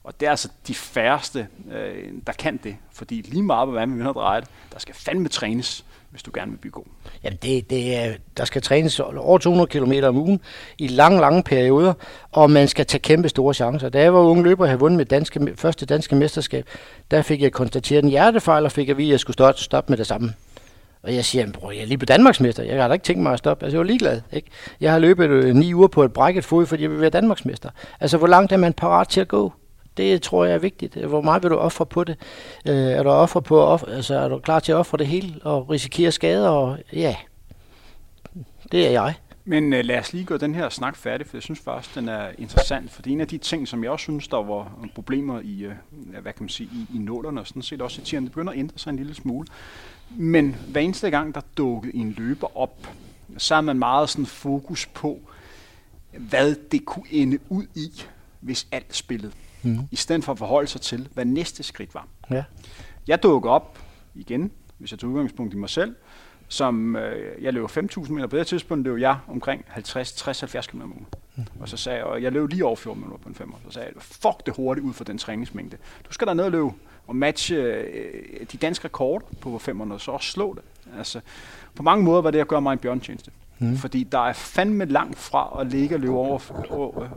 Og 0.04 0.20
det 0.20 0.26
er 0.26 0.30
altså 0.30 0.50
de 0.68 0.76
færreste, 0.76 1.48
øh, 1.72 2.14
der 2.28 2.34
kan 2.34 2.60
det. 2.64 2.78
Fordi 2.92 3.22
lige 3.22 3.44
meget 3.44 3.68
på 3.68 3.72
hvad 3.72 3.88
man 3.88 4.14
dreje 4.14 4.42
det, 4.42 4.50
der 4.74 4.80
skal 4.80 4.96
fandme 4.96 5.30
trænes, 5.30 5.86
hvis 6.18 6.24
du 6.24 6.32
gerne 6.34 6.52
vil 6.52 6.58
blive 6.58 6.72
god. 6.72 6.84
Jamen, 7.24 7.40
det, 7.42 7.70
det 7.70 7.96
er, 7.96 8.14
der 8.38 8.46
skal 8.46 8.62
trænes 8.62 9.00
over 9.00 9.38
200 9.38 9.68
km 9.68 9.94
om 10.04 10.18
ugen 10.18 10.42
i 10.78 10.88
lange, 10.88 11.20
lange 11.20 11.44
perioder, 11.44 11.94
og 12.32 12.52
man 12.52 12.68
skal 12.68 12.86
tage 12.86 13.02
kæmpe 13.02 13.30
store 13.30 13.54
chancer. 13.54 13.90
Da 13.90 14.02
jeg 14.02 14.14
var 14.14 14.20
unge 14.20 14.44
løber 14.44 14.64
og 14.64 14.70
havde 14.70 14.80
vundet 14.80 14.98
mit 14.98 15.10
danske, 15.10 15.54
første 15.56 15.86
danske 15.86 16.16
mesterskab, 16.16 16.66
der 17.12 17.22
fik 17.22 17.42
jeg 17.42 17.52
konstateret 17.52 18.04
en 18.04 18.10
hjertefejl, 18.10 18.66
og 18.66 18.72
fik 18.72 18.90
at 18.90 18.98
vide, 18.98 19.08
at 19.08 19.12
jeg 19.12 19.20
skulle 19.20 19.34
stoppe, 19.34 19.62
stoppe 19.62 19.92
med 19.92 19.98
det 19.98 20.08
samme. 20.08 20.34
Og 21.04 21.16
jeg 21.16 21.26
siger, 21.26 21.52
bror, 21.52 21.72
jeg 21.72 21.82
er 21.82 21.86
lige 21.86 21.98
på 21.98 22.06
Danmarksmester. 22.06 22.64
Jeg 22.64 22.82
har 22.82 22.88
da 22.88 22.94
ikke 22.94 23.06
tænkt 23.06 23.24
mig 23.24 23.34
at 23.34 23.40
stoppe. 23.40 23.66
Altså, 23.66 23.76
jeg 23.76 23.80
var 23.80 23.86
ligeglad. 23.86 24.22
Ikke? 24.32 24.48
Jeg 24.82 24.92
har 24.92 25.00
løbet 25.00 25.30
øh, 25.30 25.56
ni 25.56 25.74
uger 25.74 25.88
på 25.88 26.04
et 26.04 26.14
brækket 26.14 26.46
fod, 26.46 26.66
fordi 26.66 26.84
jeg 26.84 26.92
vil 26.92 27.02
være 27.02 27.10
Danmarksmester. 27.10 27.70
Altså, 28.00 28.18
hvor 28.18 28.28
langt 28.28 28.52
er 28.52 28.58
man 28.58 28.74
parat 28.74 29.08
til 29.08 29.22
at 29.22 29.28
gå? 29.28 29.54
Det 29.98 30.22
tror 30.22 30.46
jeg 30.46 30.54
er 30.54 30.60
vigtigt. 30.60 30.96
Hvor 30.96 31.22
meget 31.22 31.44
vil 31.44 31.52
du 31.52 31.56
ofre 31.56 31.86
på 31.86 32.04
det? 32.04 32.18
Øh, 32.68 32.76
er 32.76 33.04
du 33.04 33.10
ofre 33.10 33.42
på, 33.42 33.60
ofre, 33.60 33.92
altså 33.92 34.16
er 34.16 34.28
du 34.28 34.40
klar 34.40 34.60
til 34.60 34.72
at 34.72 34.76
ofre 34.76 34.98
det 34.98 35.08
hele 35.08 35.40
og 35.44 35.70
risikere 35.70 36.12
skader? 36.12 36.50
Og, 36.50 36.78
ja, 36.94 37.16
det 38.72 38.88
er 38.88 38.92
jeg. 38.92 39.16
Men 39.50 39.74
øh, 39.74 39.86
lad 39.86 40.00
os 40.00 40.14
lige 40.14 40.26
gå 40.26 40.38
den 40.38 40.56
her 40.56 40.70
snak 40.70 40.96
færdig, 40.96 41.28
for 41.28 41.38
jeg 41.38 41.44
synes 41.44 41.60
faktisk, 41.60 41.96
den 41.96 42.10
er 42.10 42.28
interessant. 42.38 42.92
For 42.92 43.02
det 43.02 43.12
er 43.12 43.14
en 43.14 43.22
af 43.22 43.28
de 43.28 43.38
ting, 43.38 43.68
som 43.68 43.84
jeg 43.84 43.92
også 43.92 44.04
synes, 44.04 44.28
der 44.28 44.44
var 44.44 44.72
problemer 44.96 45.40
i, 45.44 45.64
øh, 45.64 45.74
hvad 46.22 46.34
kan 46.34 46.44
man 46.44 46.50
sige, 46.50 46.70
i, 46.74 46.96
i 46.96 46.98
nålerne, 46.98 47.42
og 47.42 47.48
sådan 47.48 47.62
set 47.62 47.82
også 47.82 48.02
i 48.02 48.06
tiden, 48.06 48.24
det 48.24 48.32
begynder 48.32 48.54
at 48.54 48.60
ændre 48.60 48.80
sig 48.80 48.90
en 48.90 48.98
lille 48.98 49.16
smule. 49.16 49.48
Men 50.10 50.56
hver 50.68 50.82
eneste 50.82 51.10
gang, 51.10 51.36
der 51.36 51.42
dukkede 51.58 51.96
en 51.96 52.16
løber 52.18 52.58
op, 52.58 52.88
så 53.38 53.56
er 53.56 53.62
man 53.62 53.80
meget 53.80 54.10
sådan 54.10 54.26
fokus 54.26 54.86
på, 54.86 55.20
hvad 56.18 56.56
det 56.72 56.86
kunne 56.86 57.12
ende 57.12 57.40
ud 57.50 57.66
i, 57.76 58.04
hvis 58.40 58.68
alt 58.72 58.96
spillede 58.96 59.32
mm. 59.68 59.80
i 59.92 59.96
stedet 59.96 60.24
for 60.24 60.32
at 60.32 60.38
forholde 60.38 60.68
sig 60.68 60.82
til, 60.82 61.08
hvad 61.14 61.26
næste 61.26 61.64
skridt 61.64 61.96
var. 61.96 62.08
Ja. 62.32 62.44
Jeg 63.08 63.24
dukker 63.24 63.50
op 63.50 63.80
igen, 64.16 64.52
hvis 64.78 64.92
jeg 64.92 65.00
tager 65.00 65.12
udgangspunkt 65.12 65.54
i 65.54 65.58
mig 65.58 65.70
selv, 65.70 65.96
som 66.48 66.96
øh, 66.96 67.44
jeg 67.44 67.54
løb 67.54 67.66
5.000 67.66 68.12
meter. 68.12 68.28
På 68.28 68.38
det 68.38 68.48
tidspunkt 68.48 68.84
løb 68.84 68.98
jeg 68.98 69.18
omkring 69.28 69.66
50-60-70 69.70 70.62
km 70.62 70.82
om 70.82 70.92
ugen. 70.92 71.08
Mm. 71.36 71.44
Og 71.60 71.70
så 71.70 71.78
sagde 71.78 71.98
jeg, 71.98 72.06
og 72.06 72.24
jeg 72.24 72.32
løb 72.32 72.50
lige 72.50 72.66
over 72.66 72.76
14 72.76 73.02
minutter 73.04 73.24
på 73.24 73.30
en 73.30 73.36
5. 73.36 73.54
Så 73.66 73.72
sagde 73.72 73.88
jeg, 73.96 74.02
fuck 74.02 74.46
det 74.46 74.56
hurtigt 74.56 74.86
ud 74.86 74.94
for 74.94 75.04
den 75.04 75.18
træningsmængde. 75.18 75.78
Du 76.08 76.14
skal 76.14 76.28
der 76.28 76.34
ned 76.34 76.44
og 76.44 76.52
løbe 76.52 76.70
og 77.08 77.16
matche 77.16 77.56
øh, 77.56 78.46
de 78.52 78.58
danske 78.58 78.86
rekorder 78.86 79.26
på 79.42 79.60
500, 79.60 80.02
så 80.02 80.12
også 80.12 80.32
slå 80.32 80.54
det. 80.54 80.64
Altså, 80.98 81.20
på 81.76 81.84
mange 81.84 82.04
måder 82.04 82.22
var 82.22 82.32
det 82.32 82.40
at 82.40 82.48
gøre 82.48 82.62
mig 82.62 82.74
en 82.74 82.80
bjørntjeneste. 82.80 83.32
Mm. 83.60 83.78
Fordi 83.78 84.04
der 84.04 84.20
er 84.20 84.34
fandme 84.34 84.86
langt 84.86 85.18
fra 85.18 85.58
at 85.60 85.68
ligge 85.68 85.96
og 85.96 86.00
løbe 86.00 86.14
over, 86.14 86.40
over, 86.70 87.08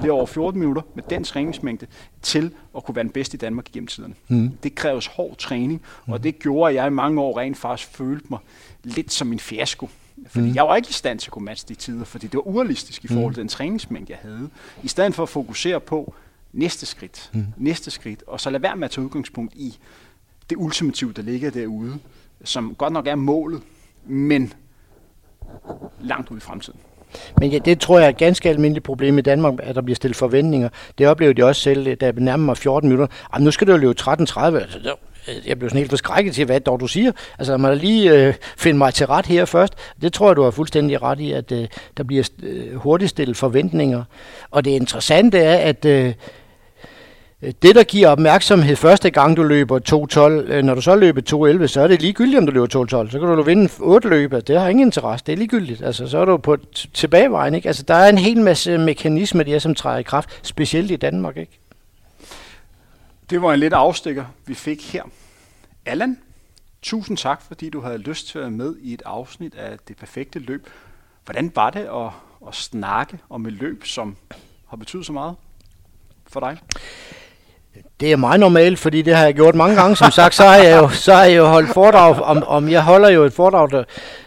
lidt 0.00 0.10
over 0.10 0.26
14 0.26 0.60
minutter 0.60 0.82
med 0.94 1.02
den 1.10 1.24
træningsmængde 1.24 1.86
til 2.22 2.50
at 2.76 2.84
kunne 2.84 2.94
være 2.96 3.02
den 3.02 3.12
bedste 3.12 3.34
i 3.34 3.38
Danmark 3.38 3.64
gennem 3.72 3.86
tiderne. 3.86 4.14
Mm. 4.28 4.50
Det 4.62 4.74
kræves 4.74 5.06
hård 5.06 5.36
træning, 5.36 5.82
mm. 6.06 6.12
og 6.12 6.22
det 6.22 6.38
gjorde, 6.38 6.70
at 6.70 6.74
jeg 6.74 6.86
i 6.86 6.90
mange 6.90 7.20
år 7.20 7.38
rent 7.38 7.56
faktisk 7.56 7.88
følte 7.88 8.26
mig 8.30 8.38
lidt 8.82 9.12
som 9.12 9.32
en 9.32 9.38
fiasko. 9.38 9.88
Fordi 10.26 10.48
mm. 10.48 10.54
jeg 10.54 10.64
var 10.64 10.76
ikke 10.76 10.88
i 10.90 10.92
stand 10.92 11.18
til 11.18 11.28
at 11.28 11.32
kunne 11.32 11.44
matche 11.44 11.68
de 11.68 11.74
tider, 11.74 12.04
fordi 12.04 12.26
det 12.26 12.34
var 12.34 12.46
urealistisk 12.46 13.04
i 13.04 13.08
forhold 13.08 13.34
til 13.34 13.40
mm. 13.40 13.44
den 13.44 13.48
træningsmængde, 13.48 14.12
jeg 14.12 14.18
havde. 14.22 14.50
I 14.82 14.88
stedet 14.88 15.14
for 15.14 15.22
at 15.22 15.28
fokusere 15.28 15.80
på 15.80 16.14
næste 16.52 16.86
skridt, 16.86 17.30
mm. 17.34 17.46
næste 17.56 17.90
skridt, 17.90 18.22
og 18.26 18.40
så 18.40 18.50
lade 18.50 18.62
være 18.62 18.76
med 18.76 18.84
at 18.84 18.90
tage 18.90 19.04
udgangspunkt 19.04 19.54
i 19.54 19.78
det 20.50 20.56
ultimative, 20.56 21.12
der 21.12 21.22
ligger 21.22 21.50
derude, 21.50 21.98
som 22.44 22.74
godt 22.74 22.92
nok 22.92 23.06
er 23.06 23.14
målet, 23.14 23.62
men 24.06 24.52
langt 26.00 26.30
ud 26.30 26.36
i 26.36 26.40
fremtiden. 26.40 26.80
Men 27.40 27.50
ja, 27.50 27.58
det 27.58 27.80
tror 27.80 27.98
jeg 27.98 28.04
er 28.04 28.10
et 28.10 28.16
ganske 28.16 28.48
almindeligt 28.48 28.84
problem 28.84 29.18
i 29.18 29.20
Danmark, 29.20 29.54
at 29.62 29.74
der 29.74 29.82
bliver 29.82 29.96
stillet 29.96 30.16
forventninger. 30.16 30.68
Det 30.98 31.06
oplevede 31.06 31.38
jeg 31.38 31.46
også 31.46 31.62
selv, 31.62 31.86
øh, 31.86 31.96
da 32.00 32.06
jeg 32.06 32.14
nærmede 32.16 32.46
mig 32.46 32.56
14 32.56 32.88
minutter. 32.88 33.14
Jamen, 33.34 33.44
nu 33.44 33.50
skal 33.50 33.66
du 33.66 33.72
jo 33.72 33.78
løbe 33.78 33.94
13.30. 34.00 34.10
Altså, 34.10 34.94
øh, 35.28 35.48
jeg 35.48 35.58
blev 35.58 35.70
sådan 35.70 35.78
helt 35.78 35.90
forskrækket 35.90 36.34
til, 36.34 36.44
hvad 36.46 36.60
dog 36.60 36.80
du 36.80 36.86
siger. 36.86 37.12
Altså, 37.38 37.56
man 37.56 37.70
må 37.70 37.74
lige 37.74 38.12
øh, 38.12 38.34
finde 38.56 38.78
mig 38.78 38.94
til 38.94 39.06
ret 39.06 39.26
her 39.26 39.44
først. 39.44 39.74
Det 40.02 40.12
tror 40.12 40.28
jeg, 40.28 40.36
du 40.36 40.42
har 40.42 40.50
fuldstændig 40.50 41.02
ret 41.02 41.20
i, 41.20 41.32
at 41.32 41.52
øh, 41.52 41.66
der 41.96 42.04
bliver 42.04 42.28
øh, 42.42 42.76
hurtigt 42.76 43.10
stillet 43.10 43.36
forventninger. 43.36 44.04
Og 44.50 44.64
det 44.64 44.70
interessante 44.70 45.38
er, 45.38 45.56
at 45.56 45.84
øh, 45.84 46.14
Øh, 47.44 47.52
det, 47.62 47.74
der 47.74 47.84
giver 47.84 48.08
opmærksomhed 48.08 48.76
første 48.76 49.10
gang, 49.10 49.36
du 49.36 49.42
løber 49.42 49.78
2.12, 49.78 50.52
øh, 50.52 50.62
når 50.62 50.74
du 50.74 50.80
så 50.80 50.96
løber 50.96 51.20
2.11, 51.60 51.66
så 51.66 51.80
er 51.80 51.86
det 51.86 52.02
ligegyldigt, 52.02 52.38
om 52.38 52.46
du 52.46 52.52
løber 52.52 52.66
2.12. 52.66 53.10
Så 53.10 53.18
kan 53.18 53.28
du 53.28 53.42
vinde 53.42 53.70
8 53.80 54.08
løb, 54.08 54.32
altså, 54.32 54.52
det 54.52 54.60
har 54.60 54.68
ingen 54.68 54.88
interesse, 54.88 55.24
det 55.26 55.32
er 55.32 55.36
ligegyldigt. 55.36 55.82
Altså, 55.82 56.06
så 56.06 56.18
er 56.18 56.24
du 56.24 56.36
på 56.36 56.56
tilbagevejen, 56.94 57.54
ikke? 57.54 57.68
Altså, 57.68 57.82
der 57.82 57.94
er 57.94 58.08
en 58.08 58.18
hel 58.18 58.40
masse 58.40 58.78
mekanismer, 58.78 59.42
der 59.42 59.58
som 59.58 59.74
træder 59.74 59.98
i 59.98 60.02
kraft, 60.02 60.40
specielt 60.42 60.90
i 60.90 60.96
Danmark, 60.96 61.36
ikke? 61.36 61.58
Det 63.30 63.42
var 63.42 63.54
en 63.54 63.60
lidt 63.60 63.72
afstikker, 63.72 64.24
vi 64.46 64.54
fik 64.54 64.92
her. 64.92 65.02
Allan, 65.86 66.18
tusind 66.82 67.16
tak, 67.16 67.42
fordi 67.42 67.70
du 67.70 67.80
havde 67.80 67.98
lyst 67.98 68.28
til 68.28 68.38
at 68.38 68.42
være 68.42 68.50
med 68.50 68.76
i 68.80 68.94
et 68.94 69.02
afsnit 69.06 69.54
af 69.54 69.78
Det 69.88 69.96
Perfekte 69.96 70.38
Løb. 70.38 70.66
Hvordan 71.24 71.52
var 71.54 71.70
det 71.70 71.80
at, 71.80 72.10
at 72.48 72.54
snakke 72.54 73.18
om 73.30 73.46
et 73.46 73.52
løb, 73.52 73.84
som 73.84 74.16
har 74.68 74.76
betydet 74.76 75.06
så 75.06 75.12
meget 75.12 75.34
for 76.26 76.40
dig? 76.40 76.58
Det 78.00 78.12
er 78.12 78.16
meget 78.16 78.40
normalt, 78.40 78.78
fordi 78.78 79.02
det 79.02 79.14
har 79.14 79.24
jeg 79.24 79.34
gjort 79.34 79.54
mange 79.54 79.76
gange. 79.76 79.96
Som 79.96 80.10
sagt, 80.10 80.34
så 80.34 80.42
har 80.42 80.56
jeg 80.56 80.78
jo, 80.82 80.88
så 80.88 81.14
har 81.14 81.24
jeg 81.24 81.36
jo 81.36 81.46
holdt 81.46 81.68
foredrag 81.68 82.22
om, 82.22 82.42
om 82.46 82.68
jeg 82.68 82.82
holder 82.82 83.08
jo 83.08 83.24
et 83.24 83.32
foredrag, 83.32 83.70
der, 83.70 83.84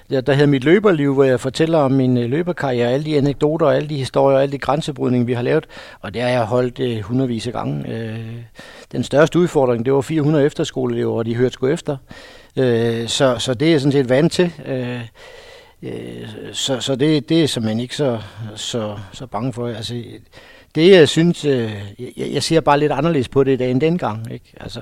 der, 0.09 0.21
der 0.21 0.33
hedder 0.33 0.47
Mit 0.47 0.63
løberliv, 0.63 1.13
hvor 1.13 1.23
jeg 1.23 1.39
fortæller 1.39 1.77
om 1.77 1.91
min 1.91 2.17
øh, 2.17 2.29
løberkarriere, 2.29 2.91
alle 2.91 3.05
de 3.05 3.17
anekdoter, 3.17 3.67
alle 3.67 3.89
de 3.89 3.97
historier, 3.97 4.39
alle 4.39 4.51
de 4.51 4.57
grænsebrydninger, 4.57 5.25
vi 5.25 5.33
har 5.33 5.41
lavet. 5.41 5.65
Og 6.01 6.13
det 6.13 6.21
har 6.21 6.29
jeg 6.29 6.43
holdt 6.43 6.79
øh, 6.79 6.99
hundredvis 6.99 7.47
af 7.47 7.53
gange. 7.53 7.91
Øh, 7.93 8.19
den 8.91 9.03
største 9.03 9.39
udfordring, 9.39 9.85
det 9.85 9.93
var 9.93 10.01
400 10.01 10.45
efterskoleelever, 10.45 11.17
og 11.17 11.25
de 11.25 11.35
hørte 11.35 11.53
sgu 11.53 11.67
efter. 11.67 11.97
Øh, 12.57 13.07
så, 13.07 13.35
så 13.39 13.53
det 13.53 13.67
er 13.67 13.71
jeg 13.71 13.81
sådan 13.81 13.91
set 13.91 14.09
vant 14.09 14.31
til. 14.31 14.53
Øh, 14.65 15.01
øh, 15.83 16.27
så 16.53 16.79
så 16.79 16.95
det, 16.95 17.29
det 17.29 17.43
er 17.43 17.47
simpelthen 17.47 17.79
ikke 17.79 17.95
så, 17.95 18.19
så, 18.55 18.97
så 19.11 19.25
bange 19.25 19.53
for. 19.53 19.67
Altså, 19.67 20.03
det 20.77 20.91
jeg 20.91 21.09
synes, 21.09 21.45
øh, 21.45 21.73
jeg, 21.99 22.29
jeg 22.31 22.43
ser 22.43 22.61
bare 22.61 22.79
lidt 22.79 22.91
anderledes 22.91 23.29
på 23.29 23.43
det 23.43 23.51
i 23.51 23.55
dag 23.55 23.71
end 23.71 23.81
dengang. 23.81 24.31
Ikke? 24.31 24.53
Altså, 24.59 24.79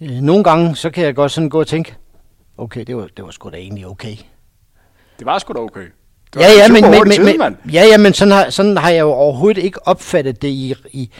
øh, 0.00 0.10
nogle 0.10 0.44
gange, 0.44 0.76
så 0.76 0.90
kan 0.90 1.04
jeg 1.04 1.14
godt 1.14 1.32
sådan 1.32 1.48
gå 1.48 1.60
og 1.60 1.66
tænke, 1.66 1.94
okay, 2.58 2.84
det 2.84 2.96
var, 2.96 3.08
det 3.16 3.24
var 3.24 3.30
sgu 3.30 3.50
da 3.50 3.56
egentlig 3.56 3.86
okay. 3.86 4.16
Det 5.18 5.26
var 5.26 5.38
sgu 5.38 5.52
da 5.52 5.58
okay. 5.58 5.86
Det 6.34 6.40
ja, 6.40 6.46
ja, 6.58 6.68
men, 6.68 6.90
men, 6.90 7.10
tid, 7.10 7.24
men, 7.24 7.38
men, 7.38 7.56
ja, 7.72 7.84
ja, 7.90 7.98
men 7.98 8.12
sådan 8.12 8.32
har, 8.32 8.50
sådan 8.50 8.76
har 8.76 8.90
jeg 8.90 9.00
jo 9.00 9.10
overhovedet 9.12 9.62
ikke 9.62 9.86
opfattet 9.88 10.42
det 10.42 10.48
i, 10.48 10.74
i 10.92 11.10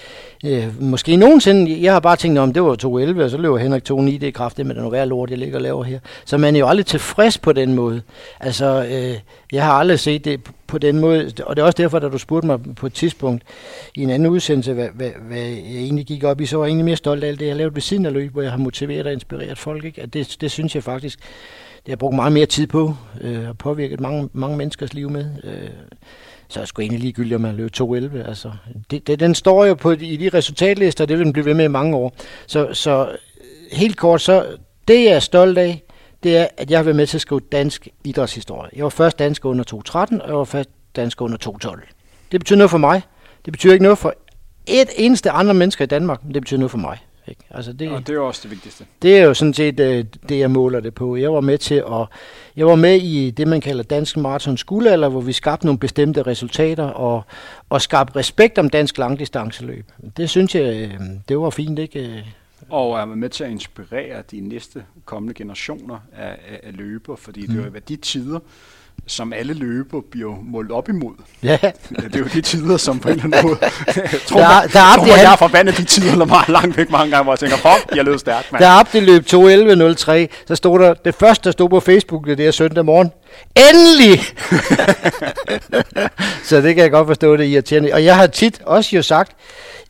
øh, 0.44 0.82
måske 0.82 1.16
nogensinde. 1.16 1.82
Jeg 1.82 1.92
har 1.92 2.00
bare 2.00 2.16
tænkt, 2.16 2.38
om 2.38 2.52
det 2.52 2.62
var 2.62 2.76
2.11, 2.84 3.22
og 3.22 3.30
så 3.30 3.36
løber 3.36 3.58
Henrik 3.58 3.90
2.9, 3.90 3.96
det 4.04 4.22
er 4.22 4.32
kraftigt 4.32 4.68
med 4.68 4.74
den 4.74 4.92
værre 4.92 5.06
lort, 5.06 5.30
jeg 5.30 5.38
ligger 5.38 5.56
og 5.56 5.62
laver 5.62 5.84
her. 5.84 5.98
Så 6.24 6.36
man 6.36 6.56
er 6.56 6.60
jo 6.60 6.68
aldrig 6.68 6.86
tilfreds 6.86 7.38
på 7.38 7.52
den 7.52 7.74
måde. 7.74 8.02
Altså, 8.40 8.86
øh, 8.90 9.18
jeg 9.52 9.64
har 9.64 9.72
aldrig 9.72 10.00
set 10.00 10.24
det 10.24 10.40
på 10.66 10.78
den 10.78 10.98
måde, 10.98 11.32
og 11.46 11.56
det 11.56 11.62
er 11.62 11.66
også 11.66 11.82
derfor, 11.82 11.98
da 11.98 12.08
du 12.08 12.18
spurgte 12.18 12.46
mig 12.46 12.74
på 12.76 12.86
et 12.86 12.92
tidspunkt 12.92 13.42
i 13.94 14.02
en 14.02 14.10
anden 14.10 14.28
udsendelse, 14.28 14.72
hvad, 14.72 14.88
hvad, 14.94 15.10
hvad 15.28 15.38
jeg 15.38 15.76
egentlig 15.76 16.06
gik 16.06 16.24
op 16.24 16.40
i, 16.40 16.46
så 16.46 16.56
var 16.56 16.64
jeg 16.64 16.70
egentlig 16.70 16.84
mere 16.84 16.96
stolt 16.96 17.24
af 17.24 17.28
alt 17.28 17.40
det, 17.40 17.46
jeg 17.46 17.54
har 17.54 17.58
lavet 17.58 17.74
ved 17.74 17.82
siden 17.82 18.06
af 18.06 18.12
løb, 18.12 18.32
hvor 18.32 18.42
jeg 18.42 18.50
har 18.50 18.58
motiveret 18.58 19.06
og 19.06 19.12
inspireret 19.12 19.58
folk. 19.58 19.84
Ikke? 19.84 20.02
At 20.02 20.14
det, 20.14 20.36
det 20.40 20.50
synes 20.50 20.74
jeg 20.74 20.82
faktisk, 20.82 21.18
det 21.86 21.92
har 21.92 21.96
brugt 21.96 22.16
meget 22.16 22.32
mere 22.32 22.46
tid 22.46 22.66
på, 22.66 22.94
øh, 23.20 23.48
og 23.48 23.58
påvirket 23.58 24.00
mange, 24.00 24.28
mange 24.32 24.56
menneskers 24.56 24.94
liv 24.94 25.10
med. 25.10 25.26
Øh, 25.44 25.70
så 26.48 26.60
er 26.60 26.62
det 26.62 26.68
sgu 26.68 26.82
egentlig 26.82 27.00
ligegyldigt, 27.00 27.34
om 27.34 27.40
man 27.40 27.56
løb 27.56 27.70
2.11. 27.80 28.28
Altså, 28.28 28.52
det, 28.90 29.06
det, 29.06 29.20
den 29.20 29.34
står 29.34 29.64
jo 29.64 29.74
på 29.74 29.90
i 29.90 30.16
de 30.16 30.28
resultatlister, 30.34 31.06
det 31.06 31.18
vil 31.18 31.24
den 31.24 31.32
blive 31.32 31.46
ved 31.46 31.54
med 31.54 31.64
i 31.64 31.68
mange 31.68 31.96
år. 31.96 32.16
Så, 32.46 32.74
så 32.74 33.08
helt 33.72 33.96
kort, 33.96 34.20
så 34.20 34.46
det 34.88 35.04
jeg 35.04 35.12
er 35.12 35.20
stolt 35.20 35.58
af, 35.58 35.82
det 36.22 36.36
er, 36.36 36.46
at 36.56 36.70
jeg 36.70 36.78
har 36.78 36.82
været 36.82 36.96
med 36.96 37.06
til 37.06 37.16
at 37.16 37.20
skrive 37.20 37.40
dansk 37.52 37.88
idrætshistorie. 38.04 38.70
Jeg 38.76 38.84
var 38.84 38.90
først 38.90 39.18
dansk 39.18 39.44
under 39.44 39.64
2.13, 39.74 40.22
og 40.22 40.28
jeg 40.28 40.36
var 40.36 40.44
først 40.44 40.68
dansk 40.96 41.20
under 41.20 41.38
2.12. 41.64 41.80
Det 42.32 42.40
betyder 42.40 42.56
noget 42.56 42.70
for 42.70 42.78
mig. 42.78 43.02
Det 43.44 43.52
betyder 43.52 43.72
ikke 43.72 43.82
noget 43.82 43.98
for 43.98 44.14
et 44.66 44.88
eneste 44.96 45.30
andre 45.30 45.54
mennesker 45.54 45.84
i 45.84 45.88
Danmark, 45.88 46.24
men 46.24 46.34
det 46.34 46.42
betyder 46.42 46.58
noget 46.58 46.70
for 46.70 46.78
mig. 46.78 46.98
Ikke? 47.28 47.40
Altså 47.50 47.72
det, 47.72 47.90
og 47.90 48.00
det 48.00 48.08
er 48.08 48.14
jo 48.14 48.26
også 48.26 48.40
det 48.42 48.50
vigtigste. 48.50 48.84
Det 49.02 49.18
er 49.18 49.24
jo 49.24 49.34
sådan 49.34 49.54
set 49.54 49.80
øh, 49.80 50.04
det, 50.28 50.38
jeg 50.38 50.50
måler 50.50 50.80
det 50.80 50.94
på. 50.94 51.16
Jeg 51.16 51.32
var 51.32 51.40
med 51.40 51.58
til 51.58 51.74
at, 51.74 52.06
jeg 52.56 52.66
var 52.66 52.74
med 52.74 52.96
i 52.96 53.30
det, 53.30 53.48
man 53.48 53.60
kalder 53.60 53.82
Dansk 53.82 54.16
Marathon 54.16 54.56
Skuldalder, 54.56 55.08
hvor 55.08 55.20
vi 55.20 55.32
skabte 55.32 55.66
nogle 55.66 55.78
bestemte 55.78 56.22
resultater 56.22 56.84
og, 56.84 57.22
og 57.68 57.82
skabte 57.82 58.16
respekt 58.16 58.58
om 58.58 58.70
dansk 58.70 58.98
langdistanceløb. 58.98 59.86
Det 60.16 60.30
synes 60.30 60.54
jeg, 60.54 60.76
øh, 60.76 61.00
det 61.28 61.38
var 61.38 61.50
fint, 61.50 61.78
ikke? 61.78 62.24
Og 62.70 63.00
er 63.00 63.04
man 63.04 63.18
med 63.18 63.28
til 63.28 63.44
at 63.44 63.50
inspirere 63.50 64.22
de 64.30 64.40
næste 64.40 64.84
kommende 65.04 65.34
generationer 65.34 65.98
af, 66.16 66.28
af, 66.28 66.60
af 66.62 66.76
løber, 66.76 67.16
fordi 67.16 67.46
mm. 67.46 67.54
det 67.54 67.72
var 67.72 67.80
de 67.80 67.96
tider, 67.96 68.38
som 69.06 69.32
alle 69.32 69.54
løber 69.54 70.00
bliver 70.10 70.36
målt 70.42 70.70
op 70.72 70.88
imod. 70.88 71.14
Ja. 71.42 71.58
det 71.90 72.14
er 72.14 72.18
jo 72.18 72.24
de 72.24 72.40
tider, 72.40 72.76
som 72.76 73.00
på 73.00 73.08
en 73.08 73.14
eller 73.14 73.24
anden 73.24 73.42
måde... 73.42 73.58
tror, 74.28 74.40
der, 74.40 74.60
der, 74.60 74.68
der 74.68 74.96
tror, 74.96 75.06
jeg 75.06 75.28
har 75.28 75.36
forbandet 75.36 75.76
de 75.76 75.84
tider, 75.84 76.16
der 76.16 76.24
meget 76.24 76.48
langt 76.48 76.76
væk 76.76 76.90
mange 76.90 77.10
gange, 77.10 77.24
hvor 77.24 77.32
jeg 77.32 77.38
tænker, 77.38 77.56
fuck, 77.56 77.96
jeg 77.96 78.04
løb 78.04 78.18
stærkt, 78.18 78.52
mand. 78.52 78.62
Der 78.62 78.70
Abdi 78.70 79.00
løb 79.00 79.22
2.11.03, 79.22 80.44
så 80.46 80.54
stod 80.54 80.78
der, 80.78 80.94
det 80.94 81.14
første, 81.14 81.44
der 81.44 81.50
stod 81.50 81.68
på 81.68 81.80
Facebook, 81.80 82.26
det 82.26 82.38
der 82.38 82.50
søndag 82.50 82.84
morgen, 82.84 83.10
Endelig! 83.56 84.20
så 86.48 86.60
det 86.60 86.74
kan 86.74 86.82
jeg 86.82 86.90
godt 86.90 87.06
forstå, 87.06 87.36
det 87.36 87.46
er 87.46 87.50
irriterende. 87.50 87.92
Og 87.92 88.04
jeg 88.04 88.16
har 88.16 88.26
tit 88.26 88.60
også 88.66 88.96
jo 88.96 89.02
sagt, 89.02 89.32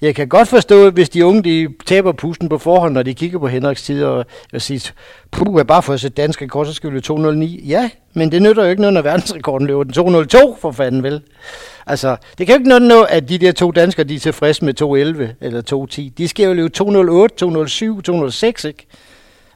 jeg 0.02 0.14
kan 0.14 0.28
godt 0.28 0.48
forstå, 0.48 0.90
hvis 0.90 1.09
de 1.09 1.27
unge 1.27 1.43
de 1.43 1.68
taber 1.86 2.12
pusten 2.12 2.48
på 2.48 2.59
forhånd, 2.59 2.94
når 2.94 3.02
de 3.02 3.14
kigger 3.14 3.39
på 3.39 3.48
Henriks 3.48 3.82
tid 3.82 4.05
og, 4.05 4.27
og 4.52 4.62
siger, 4.62 4.93
puh, 5.31 5.62
bare 5.62 5.82
for 5.82 5.93
at 5.93 6.01
sætte 6.01 6.23
dansk 6.23 6.43
rekord, 6.43 6.66
så 6.66 6.73
skal 6.73 6.90
vi 6.90 6.94
løbe 6.94 7.05
209. 7.05 7.62
Ja, 7.66 7.90
men 8.14 8.32
det 8.32 8.43
nytter 8.43 8.64
jo 8.64 8.70
ikke 8.70 8.82
noget, 8.82 8.94
når 8.94 9.02
verdensrekorden 9.02 9.66
løber 9.66 9.85
den 9.85 9.93
202, 9.93 10.56
for 10.60 10.70
fanden 10.70 11.02
vel. 11.02 11.23
Altså, 11.86 12.16
det 12.39 12.47
kan 12.47 12.55
jo 12.55 12.59
ikke 12.59 12.68
noget 12.68 12.82
nå, 12.82 13.02
at 13.02 13.28
de 13.28 13.39
der 13.39 13.52
to 13.52 13.70
danskere, 13.70 14.05
de 14.05 14.14
er 14.14 14.18
tilfredse 14.18 14.64
med 14.64 14.74
211 14.74 15.35
eller 15.40 15.60
210. 15.60 16.12
De 16.18 16.28
skal 16.28 16.47
jo 16.47 16.52
løbe 16.52 16.68
208, 16.68 17.36
207, 17.36 18.02
206, 18.02 18.64
ikke? 18.64 18.86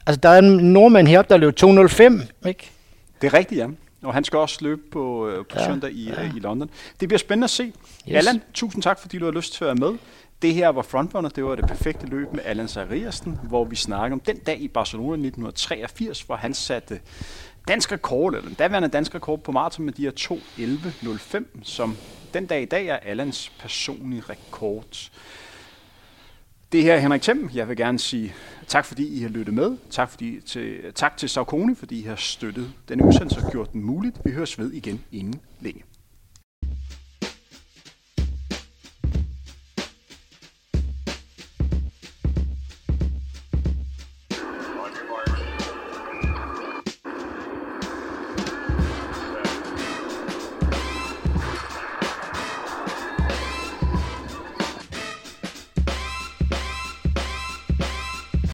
Altså, 0.05 0.19
der 0.23 0.29
er 0.29 0.39
en 0.39 0.73
nordmand 0.73 1.07
heroppe, 1.07 1.33
der 1.33 1.37
løber 1.37 1.51
205, 1.51 2.21
ikke? 2.47 2.71
Det 3.21 3.27
er 3.27 3.33
rigtigt, 3.33 3.59
ja. 3.59 3.67
Og 4.03 4.13
han 4.13 4.23
skal 4.23 4.39
også 4.39 4.57
løbe 4.61 4.81
på, 4.91 5.29
øh, 5.29 5.37
på 5.37 5.55
ja, 5.59 5.65
søndag 5.65 5.91
i, 5.91 6.09
ja. 6.09 6.23
øh, 6.23 6.35
i 6.35 6.39
London. 6.39 6.69
Det 6.99 7.07
bliver 7.07 7.19
spændende 7.19 7.45
at 7.45 7.49
se. 7.49 7.63
Yes. 7.63 8.15
Allan, 8.15 8.41
tusind 8.53 8.83
tak, 8.83 8.99
fordi 8.99 9.17
du 9.17 9.25
har 9.25 9.31
lyst 9.31 9.53
til 9.53 9.63
at 9.63 9.67
være 9.67 9.89
med. 9.89 9.97
Det 10.41 10.53
her 10.53 10.69
var 10.69 10.81
Frontrunner, 10.81 11.29
det 11.29 11.45
var 11.45 11.55
det 11.55 11.67
perfekte 11.67 12.07
løb 12.07 12.33
med 12.33 12.41
Allan 12.45 12.67
Zachariasen, 12.67 13.39
hvor 13.43 13.65
vi 13.65 13.75
snakker 13.75 14.15
om 14.15 14.19
den 14.19 14.37
dag 14.37 14.61
i 14.61 14.67
Barcelona 14.67 15.13
1983, 15.13 16.21
hvor 16.21 16.35
han 16.35 16.53
satte 16.53 16.99
dansk 17.67 17.91
rekord, 17.91 18.33
eller 18.33 18.47
den 18.47 18.53
daværende 18.53 18.87
dansk 18.87 19.15
rekord 19.15 19.39
på 19.39 19.51
maraton 19.51 19.85
med 19.85 19.93
de 19.93 20.01
her 20.03 20.11
2.11.05, 20.57 21.45
som 21.63 21.97
den 22.33 22.45
dag 22.45 22.61
i 22.61 22.65
dag 22.65 22.87
er 22.87 22.95
Allans 22.95 23.49
personlige 23.59 24.23
rekord. 24.29 25.09
Det 26.71 26.83
her 26.83 26.93
er 26.93 26.99
Henrik 26.99 27.21
Thiem. 27.21 27.49
Jeg 27.53 27.69
vil 27.69 27.77
gerne 27.77 27.99
sige 27.99 28.33
tak, 28.67 28.85
fordi 28.85 29.17
I 29.17 29.21
har 29.21 29.29
lyttet 29.29 29.53
med. 29.53 29.77
Tak, 29.89 30.09
fordi, 30.09 30.41
til, 30.41 30.93
tak 30.95 31.17
til 31.17 31.29
Saukoni, 31.29 31.75
fordi 31.75 31.99
I 31.99 32.03
har 32.03 32.15
støttet 32.15 32.73
denne 32.89 33.05
udsendelse 33.05 33.39
og 33.45 33.51
gjort 33.51 33.73
den 33.73 33.83
muligt. 33.83 34.15
Vi 34.25 34.31
høres 34.31 34.59
ved 34.59 34.71
igen 34.71 35.01
inden 35.11 35.41
længe. 35.59 35.83